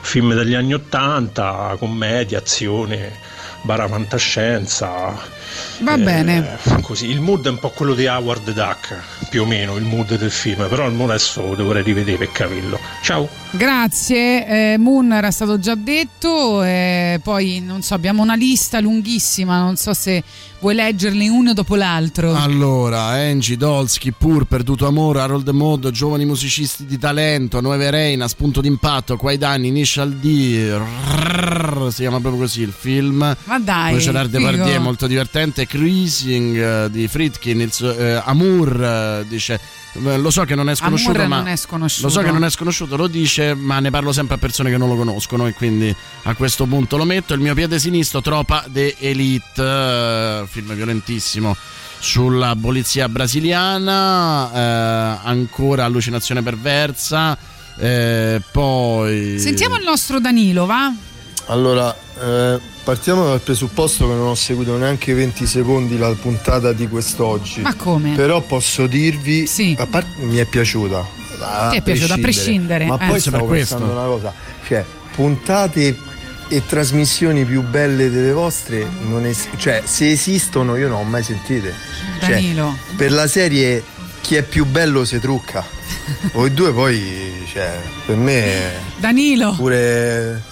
Film 0.00 0.34
degli 0.34 0.54
anni 0.54 0.74
Ottanta, 0.74 1.76
commedia, 1.78 2.38
azione, 2.38 3.18
bara 3.64 3.88
fantascienza. 3.88 5.32
Va 5.80 5.94
Eh, 5.94 5.98
bene. 5.98 6.58
Così, 6.82 7.08
il 7.08 7.20
mood 7.20 7.46
è 7.46 7.50
un 7.50 7.58
po' 7.58 7.70
quello 7.70 7.94
di 7.94 8.06
Howard 8.06 8.50
Duck, 8.52 8.96
più 9.28 9.42
o 9.42 9.46
meno, 9.46 9.76
il 9.76 9.84
mood 9.84 10.16
del 10.16 10.30
film, 10.30 10.68
però 10.68 10.86
adesso 10.86 11.54
dovrei 11.56 11.82
rivedere 11.82 12.16
per 12.18 12.32
capirlo. 12.32 12.78
Ciao! 13.02 13.28
Grazie, 13.50 14.72
eh, 14.72 14.78
Moon 14.78 15.12
era 15.12 15.30
stato 15.30 15.58
già 15.58 15.74
detto, 15.76 16.62
eh, 16.62 17.20
poi 17.22 17.60
non 17.60 17.82
so, 17.82 17.94
abbiamo 17.94 18.22
una 18.22 18.34
lista 18.34 18.80
lunghissima, 18.80 19.58
non 19.58 19.76
so 19.76 19.94
se 19.94 20.22
vuoi 20.64 20.76
leggerli 20.76 21.28
uno 21.28 21.52
dopo 21.52 21.74
l'altro. 21.74 22.34
Allora, 22.34 23.02
Angie, 23.08 23.58
Dolsky, 23.58 24.12
Pur, 24.16 24.46
Perduto 24.46 24.86
Amore, 24.86 25.20
Harold 25.20 25.46
Mod, 25.48 25.90
Giovani 25.90 26.24
musicisti 26.24 26.86
di 26.86 26.98
talento, 26.98 27.60
Nuove 27.60 27.90
Reina, 27.90 28.26
Spunto 28.28 28.62
d'impatto, 28.62 29.18
Quai 29.18 29.36
Danni, 29.36 29.68
Initial 29.68 30.14
D, 30.14 30.72
rrrr, 30.72 31.92
si 31.92 32.00
chiama 32.00 32.18
proprio 32.18 32.40
così 32.40 32.62
il 32.62 32.72
film. 32.76 33.36
Ma 33.44 33.58
dai, 33.58 33.92
Poi 33.92 34.00
c'è 34.00 34.10
l'Art. 34.10 34.30
Depardieu, 34.30 34.80
molto 34.80 35.06
divertente, 35.06 35.66
Cruising 35.66 36.56
eh, 36.56 36.90
di 36.90 37.08
Fritkin, 37.08 37.60
il 37.60 37.96
eh, 37.98 38.22
Amour 38.24 38.82
eh, 38.82 39.26
dice... 39.28 39.82
eh, 40.02 40.18
Lo 40.18 40.30
so 40.30 40.44
che 40.44 40.54
non 40.54 40.68
è 40.68 40.74
sconosciuto, 40.74 41.18
Amour 41.18 41.28
ma 41.28 41.36
non 41.38 41.48
è 41.48 41.56
sconosciuto. 41.56 42.06
lo 42.06 42.12
so 42.12 42.20
che 42.22 42.30
non 42.30 42.44
è 42.44 42.50
sconosciuto, 42.50 42.96
lo 42.96 43.06
dice, 43.06 43.54
ma 43.54 43.80
ne 43.80 43.90
parlo 43.90 44.12
sempre 44.12 44.36
a 44.36 44.38
persone 44.38 44.70
che 44.70 44.76
non 44.76 44.88
lo 44.88 44.96
conoscono 44.96 45.46
e 45.46 45.52
quindi 45.52 45.94
a 46.24 46.34
questo 46.34 46.66
punto 46.66 46.96
lo 46.96 47.04
metto. 47.04 47.34
Il 47.34 47.40
mio 47.40 47.54
piede 47.54 47.78
sinistro, 47.78 48.20
Tropa 48.20 48.64
de 48.68 48.96
Elite, 48.98 49.62
eh, 49.62 50.44
film 50.48 50.74
violentissimo 50.74 51.56
sulla 51.98 52.54
polizia 52.60 53.08
brasiliana, 53.08 54.52
eh, 54.52 55.20
ancora 55.24 55.84
allucinazione 55.86 56.42
perversa, 56.42 57.36
eh, 57.78 58.42
poi... 58.52 59.38
Sentiamo 59.38 59.76
il 59.76 59.84
nostro 59.84 60.20
Danilo, 60.20 60.66
va? 60.66 60.92
Allora, 61.46 61.94
eh, 62.20 62.58
partiamo 62.84 63.26
dal 63.26 63.40
presupposto 63.40 64.06
che 64.08 64.14
non 64.14 64.28
ho 64.28 64.34
seguito 64.34 64.76
neanche 64.78 65.12
20 65.12 65.46
secondi 65.46 65.98
la 65.98 66.10
puntata 66.12 66.72
di 66.72 66.88
quest'oggi. 66.88 67.60
Ma 67.60 67.74
come? 67.74 68.14
Però 68.14 68.40
posso 68.40 68.86
dirvi, 68.86 69.48
a 69.76 69.86
parte 69.86 70.22
mi 70.24 70.36
è 70.38 70.46
piaciuta. 70.46 71.06
a 71.40 71.68
Ti 71.70 71.76
è 71.76 71.82
piaciuta, 71.82 72.14
a 72.14 72.18
prescindere, 72.18 72.86
Ma 72.86 72.98
eh. 72.98 73.06
poi 73.08 73.20
stavo 73.20 73.46
pensando 73.46 73.84
questo. 73.86 74.00
una 74.00 74.06
cosa, 74.08 74.32
cioè 74.66 74.84
puntate 75.14 75.96
e 76.48 76.62
trasmissioni 76.66 77.44
più 77.44 77.62
belle 77.62 78.10
delle 78.10 78.32
vostre, 78.32 78.86
non 79.02 79.24
es- 79.26 79.48
cioè 79.56 79.82
se 79.84 80.10
esistono 80.10 80.76
io 80.76 80.88
non 80.88 80.98
ho 81.00 81.02
mai 81.04 81.22
sentite. 81.22 81.74
Cioè, 82.20 82.30
Danilo. 82.30 82.76
per 82.96 83.12
la 83.12 83.26
serie 83.26 83.82
chi 84.22 84.36
è 84.36 84.42
più 84.42 84.64
bello 84.64 85.04
si 85.04 85.18
trucca. 85.18 85.64
Voi 86.32 86.52
due 86.54 86.72
poi, 86.72 87.44
cioè, 87.52 87.80
per 88.06 88.16
me 88.16 88.72
Danilo. 88.98 89.54
pure, 89.54 90.42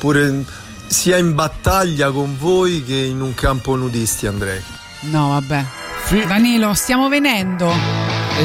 pure 0.00 0.44
sia 0.86 1.18
in 1.18 1.34
battaglia 1.34 2.10
con 2.10 2.36
voi 2.38 2.82
che 2.82 2.96
in 2.96 3.20
un 3.20 3.34
campo 3.34 3.76
nudisti 3.76 4.26
andrei. 4.26 4.60
No, 5.00 5.28
vabbè. 5.28 5.64
Danilo, 6.26 6.72
stiamo 6.74 7.08
venendo. 7.10 7.70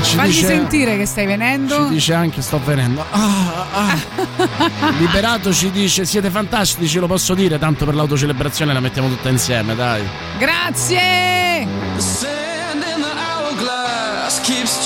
ci 0.03 0.15
Fagli 0.17 0.27
dice- 0.27 0.47
sentire 0.47 0.97
che 0.97 1.05
stai 1.05 1.25
venendo. 1.25 1.87
Ci 1.87 1.93
dice 1.93 2.13
anche 2.13 2.41
sto 2.41 2.59
venendo. 2.63 3.03
Ah, 3.09 3.65
ah. 3.73 4.91
Liberato 4.99 5.53
ci 5.53 5.71
dice 5.71 6.05
siete 6.05 6.29
fantastici, 6.29 6.99
lo 6.99 7.07
posso 7.07 7.33
dire, 7.33 7.57
tanto 7.57 7.85
per 7.85 7.95
l'autocelebrazione 7.95 8.73
la 8.73 8.81
mettiamo 8.81 9.07
tutta 9.07 9.29
insieme, 9.29 9.73
dai. 9.73 10.03
Grazie! 10.37 11.67
The 11.95 12.01
sand 12.01 12.83
in 12.83 13.01
the 13.01 13.13
hourglass 13.17 14.41
keeps 14.41 14.85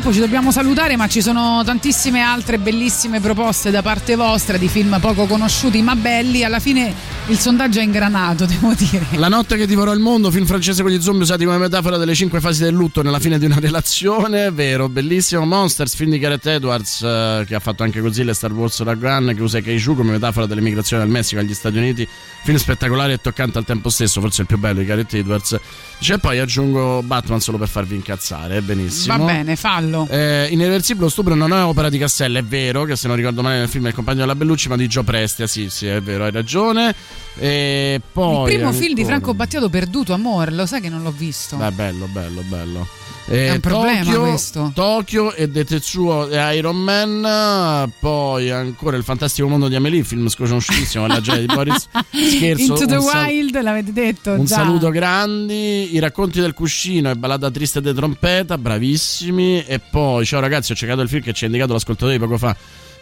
Purtroppo 0.00 0.12
ci 0.12 0.26
dobbiamo 0.26 0.50
salutare, 0.50 0.96
ma 0.96 1.08
ci 1.08 1.20
sono 1.20 1.62
tantissime 1.62 2.22
altre 2.22 2.58
bellissime 2.58 3.20
proposte 3.20 3.70
da 3.70 3.82
parte 3.82 4.16
vostra 4.16 4.56
di 4.56 4.66
film 4.66 4.98
poco 4.98 5.26
conosciuti 5.26 5.82
ma 5.82 5.94
belli. 5.94 6.42
Alla 6.42 6.58
fine 6.58 6.94
il 7.26 7.38
sondaggio 7.38 7.78
è 7.78 7.82
ingranato, 7.82 8.44
devo 8.46 8.72
dire. 8.74 9.04
La 9.12 9.28
notte 9.28 9.56
che 9.56 9.66
divorò 9.66 9.92
il 9.92 10.00
mondo, 10.00 10.30
film 10.30 10.46
francese 10.46 10.82
con 10.82 10.90
gli 10.90 11.00
zombie 11.00 11.22
usati 11.22 11.44
come 11.44 11.58
metafora 11.58 11.96
delle 11.96 12.14
cinque 12.14 12.40
fasi 12.40 12.62
del 12.62 12.74
lutto 12.74 13.02
nella 13.02 13.18
fine 13.18 13.38
di 13.38 13.46
una 13.46 13.58
relazione, 13.58 14.50
vero, 14.50 14.88
bellissimo. 14.88 15.44
Monsters, 15.44 15.94
film 15.94 16.10
di 16.10 16.18
Gareth 16.18 16.46
Edwards, 16.46 17.02
eh, 17.02 17.44
che 17.46 17.54
ha 17.54 17.60
fatto 17.60 17.82
anche 17.82 18.00
Godzilla 18.00 18.30
e 18.30 18.34
Star 18.34 18.52
Wars 18.52 18.82
Gun, 18.82 19.32
che 19.34 19.42
usa 19.42 19.60
Kaiju 19.60 19.94
come 19.94 20.12
metafora 20.12 20.46
dell'emigrazione 20.46 21.02
dal 21.02 21.10
Messico 21.10 21.40
agli 21.40 21.54
Stati 21.54 21.76
Uniti. 21.76 22.06
Film 22.42 22.56
spettacolare 22.56 23.14
e 23.14 23.18
toccante 23.20 23.58
al 23.58 23.64
tempo 23.64 23.90
stesso, 23.90 24.20
forse 24.20 24.42
il 24.42 24.46
più 24.46 24.58
bello 24.58 24.80
di 24.80 24.86
Gareth 24.86 25.14
Edwards. 25.14 25.58
E 25.98 26.18
poi 26.18 26.38
aggiungo 26.38 27.02
Batman 27.02 27.40
solo 27.40 27.58
per 27.58 27.68
farvi 27.68 27.94
incazzare, 27.94 28.62
benissimo. 28.62 29.18
Va 29.18 29.24
bene, 29.24 29.56
fallo. 29.56 30.06
Eh, 30.10 30.48
Irreversibile 30.50 31.04
lo 31.04 31.10
stupro 31.10 31.34
non 31.34 31.52
è 31.52 31.62
opera 31.62 31.88
di 31.88 31.98
Cassella, 31.98 32.38
è 32.38 32.44
vero, 32.44 32.84
che 32.84 32.96
se 32.96 33.06
non 33.08 33.16
ricordo 33.16 33.42
male 33.42 33.58
nel 33.58 33.68
film 33.68 33.84
è 33.86 33.88
il 33.88 33.94
compagno 33.94 34.20
della 34.20 34.34
Bellucci, 34.34 34.68
ma 34.68 34.76
di 34.76 34.86
Gio 34.86 35.02
Prestia, 35.02 35.46
sì, 35.46 35.68
sì, 35.68 35.86
è 35.86 36.00
vero, 36.00 36.24
hai 36.24 36.30
ragione. 36.30 36.94
E 37.38 38.00
poi 38.12 38.50
Il 38.50 38.56
primo 38.56 38.72
film 38.72 38.94
di 38.94 39.00
ancora- 39.00 39.06
Franco 39.16 39.34
Battiato, 39.34 39.68
Perduto 39.70 40.12
Amore, 40.12 40.50
lo 40.52 40.66
sai 40.66 40.80
che 40.80 40.88
non 40.88 41.02
l'ho 41.02 41.12
visto. 41.16 41.56
Beh, 41.56 41.70
bello, 41.70 42.06
bello, 42.06 42.42
bello. 42.42 42.86
Eh, 43.26 43.46
È 43.46 43.50
un 43.52 43.60
problema 43.60 44.02
Tokyo, 44.02 44.20
questo. 44.22 44.72
Tokyo 44.74 45.32
e 45.34 45.48
De 45.48 45.64
Tetsuo 45.64 46.28
e 46.28 46.56
Iron 46.56 46.76
Man. 46.76 47.90
Poi 48.00 48.50
ancora 48.50 48.96
Il 48.96 49.04
fantastico 49.04 49.46
mondo 49.48 49.68
di 49.68 49.76
Amelie, 49.76 50.02
film 50.02 50.28
sconosciutissimo, 50.28 51.06
la 51.06 51.20
gente 51.20 51.40
di 51.40 51.46
Boris. 51.54 51.88
Scherzo. 52.10 52.62
Into 52.62 52.86
the 52.86 53.00
sal- 53.00 53.26
Wild, 53.28 53.62
l'avete 53.62 53.92
detto 53.92 54.32
un 54.32 54.44
già. 54.44 54.56
saluto 54.56 54.90
grandi, 54.90 55.94
i 55.94 55.98
racconti 56.00 56.40
del 56.40 56.54
cuscino 56.54 57.08
e 57.10 57.14
ballata 57.14 57.50
triste 57.50 57.80
de 57.80 57.94
trompeta, 57.94 58.58
bravissimi. 58.58 59.64
E 59.64 59.78
poi, 59.78 60.26
ciao 60.26 60.40
ragazzi, 60.40 60.72
ho 60.72 60.74
cercato 60.74 61.00
il 61.02 61.08
film 61.08 61.22
che 61.22 61.32
ci 61.32 61.44
ha 61.44 61.46
indicato 61.46 61.72
l'ascoltatore 61.72 62.14
di 62.14 62.18
poco 62.18 62.36
fa. 62.36 62.54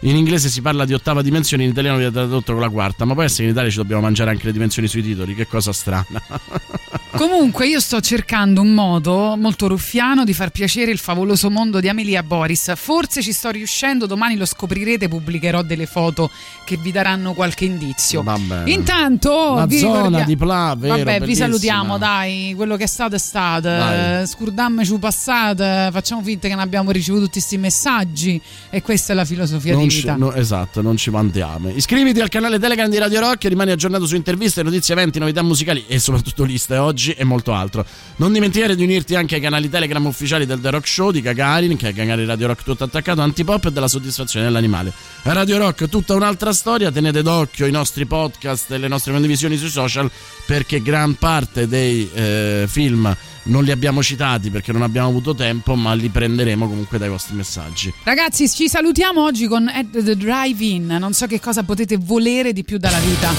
In 0.03 0.15
inglese 0.15 0.47
si 0.47 0.61
parla 0.61 0.85
di 0.85 0.93
ottava 0.93 1.21
dimensione, 1.21 1.63
in 1.63 1.69
italiano 1.71 1.97
viene 1.97 2.11
tradotto 2.13 2.53
con 2.53 2.61
la 2.61 2.69
quarta. 2.69 3.03
Ma 3.03 3.13
poi 3.15 3.25
essere 3.25 3.43
in 3.45 3.49
Italia 3.49 3.69
ci 3.69 3.75
dobbiamo 3.77 4.01
mangiare 4.01 4.29
anche 4.29 4.45
le 4.45 4.53
dimensioni 4.53 4.87
sui 4.87 5.01
titoli, 5.03 5.35
che 5.35 5.45
cosa 5.45 5.73
strana. 5.73 6.05
Comunque 7.11 7.67
io 7.67 7.79
sto 7.81 7.99
cercando 7.99 8.61
un 8.61 8.73
modo 8.73 9.35
molto 9.35 9.67
ruffiano 9.67 10.23
di 10.23 10.31
far 10.33 10.51
piacere 10.51 10.91
il 10.91 10.99
favoloso 10.99 11.49
mondo 11.49 11.79
di 11.81 11.89
Amelia 11.89 12.23
Boris. 12.23 12.71
Forse 12.75 13.21
ci 13.21 13.33
sto 13.33 13.49
riuscendo, 13.49 14.05
domani 14.05 14.37
lo 14.37 14.45
scoprirete, 14.45 15.09
pubblicherò 15.09 15.63
delle 15.63 15.85
foto 15.85 16.29
che 16.63 16.77
vi 16.77 16.91
daranno 16.91 17.33
qualche 17.33 17.65
indizio. 17.65 18.21
Va 18.23 18.37
bene. 18.37 18.71
Intanto 18.71 19.55
La 19.55 19.65
vi 19.65 19.79
zona 19.79 19.95
ricordia- 20.03 20.23
di 20.25 20.37
Pla, 20.37 20.75
vero, 20.77 20.97
Vabbè, 20.97 21.13
vi 21.13 21.19
bellissima. 21.19 21.45
salutiamo, 21.47 21.97
dai, 21.97 22.53
quello 22.55 22.77
che 22.77 22.83
è 22.83 22.87
stato 22.87 23.15
è 23.15 23.19
stato. 23.19 23.67
Dai. 23.67 24.21
Eh, 24.21 24.25
Scurdammoci 24.27 24.97
passate, 24.99 25.89
facciamo 25.91 26.21
finta 26.21 26.47
che 26.47 26.53
non 26.53 26.63
abbiamo 26.63 26.91
ricevuto 26.91 27.23
tutti 27.25 27.39
questi 27.39 27.57
messaggi 27.57 28.39
e 28.69 28.81
questa 28.81 29.11
è 29.11 29.15
la 29.15 29.25
filosofia 29.25 29.73
Non 29.73 29.87
di 29.87 29.88
ci- 29.89 29.99
vita. 30.01 30.15
no, 30.15 30.33
esatto, 30.33 30.81
non 30.81 30.97
ci 30.97 31.09
vantiamo. 31.09 31.69
Iscriviti 31.69 32.19
al 32.19 32.29
canale 32.29 32.59
Telegram 32.59 32.89
di 32.89 32.97
Radio 32.97 33.19
Rock 33.19 33.45
e 33.45 33.49
rimani 33.49 33.71
aggiornato 33.71 34.05
su 34.05 34.15
interviste, 34.15 34.63
notizie, 34.63 34.93
eventi, 34.93 35.19
novità 35.19 35.41
musicali 35.41 35.85
e 35.87 35.99
soprattutto 35.99 36.43
liste 36.43 36.77
oggi 36.77 37.11
e 37.11 37.23
molto 37.23 37.53
altro. 37.53 37.85
Non 38.17 38.31
dimenticare 38.31 38.75
di 38.75 38.83
unirti 38.83 39.15
anche 39.15 39.35
ai 39.35 39.41
canali 39.41 39.69
Telegram 39.69 40.05
ufficiali 40.05 40.45
del 40.45 40.59
The 40.61 40.69
Rock 40.69 40.87
Show 40.87 41.11
di 41.11 41.21
Gagarin, 41.21 41.75
che 41.75 41.89
è 41.89 41.93
Gagarin 41.93 42.25
Radio 42.25 42.47
Rock 42.47 42.63
tutto 42.63 42.83
attaccato, 42.83 43.21
Antipop 43.21 43.65
e 43.65 43.71
della 43.71 43.87
soddisfazione 43.87 44.45
dell'animale. 44.45 44.91
A 45.23 45.33
Radio 45.33 45.57
Rock 45.57 45.89
tutta 45.89 46.13
un'altra 46.15 46.53
storia, 46.53 46.91
tenete 46.91 47.21
d'occhio 47.21 47.65
i 47.65 47.71
nostri 47.71 48.05
podcast 48.05 48.71
e 48.71 48.77
le 48.77 48.87
nostre 48.87 49.11
condivisioni 49.11 49.57
sui 49.57 49.69
social 49.69 50.09
perché 50.45 50.81
gran 50.81 51.15
parte 51.15 51.67
dei 51.67 52.09
eh, 52.13 52.65
film 52.67 53.15
non 53.49 53.63
li 53.63 53.71
abbiamo 53.71 54.01
citati 54.01 54.49
perché 54.49 54.71
non 54.71 54.81
abbiamo 54.83 55.09
avuto 55.09 55.35
tempo, 55.35 55.75
ma 55.75 55.93
li 55.93 56.09
prenderemo 56.09 56.67
comunque 56.67 56.97
dai 56.97 57.09
vostri 57.09 57.35
messaggi. 57.35 57.93
Ragazzi, 58.03 58.47
ci 58.47 58.69
salutiamo 58.69 59.23
oggi 59.23 59.47
con 59.47 59.67
At 59.67 59.89
the 59.91 60.15
Drive-In. 60.15 60.97
Non 60.99 61.13
so 61.13 61.27
che 61.27 61.39
cosa 61.39 61.63
potete 61.63 61.97
volere 61.97 62.53
di 62.53 62.63
più 62.63 62.77
dalla 62.77 62.99
vita. 62.99 63.31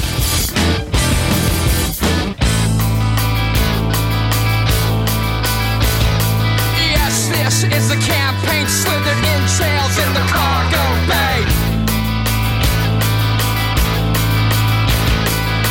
Yes, 6.77 7.29
this 7.31 7.63
is 7.63 7.89
the 7.89 7.97
campaign 8.07 8.67
slithered 8.67 9.25
entrails 9.25 9.97
in 9.99 10.13
the 10.13 10.25
cargo 10.31 10.85
bay. 11.07 11.45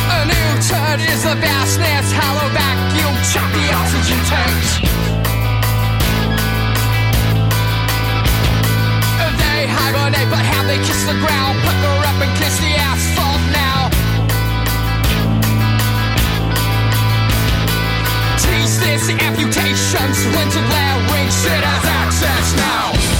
A 0.08 0.24
new 0.24 0.60
turd 0.62 1.00
is 1.00 1.22
the 1.22 1.36
vastness, 1.36 2.12
hollow 2.12 2.48
vacuum, 2.48 2.48
chop 2.50 2.52
the 2.52 2.59
tanks. 4.30 4.70
They 9.42 9.60
hibernate, 9.66 10.30
but 10.30 10.44
how 10.52 10.62
they 10.70 10.78
kiss 10.86 11.02
the 11.10 11.18
ground, 11.18 11.58
pucker 11.66 11.96
up 12.10 12.18
and 12.22 12.32
kiss 12.38 12.54
the 12.62 12.72
asphalt 12.90 13.42
now. 13.50 13.90
Tease 18.42 18.78
this 18.78 19.04
amputations, 19.10 20.18
winter 20.34 20.64
glare 20.70 20.98
ring 21.10 21.30
shit 21.42 21.62
has 21.70 21.84
access 22.02 22.46
now. 22.56 23.19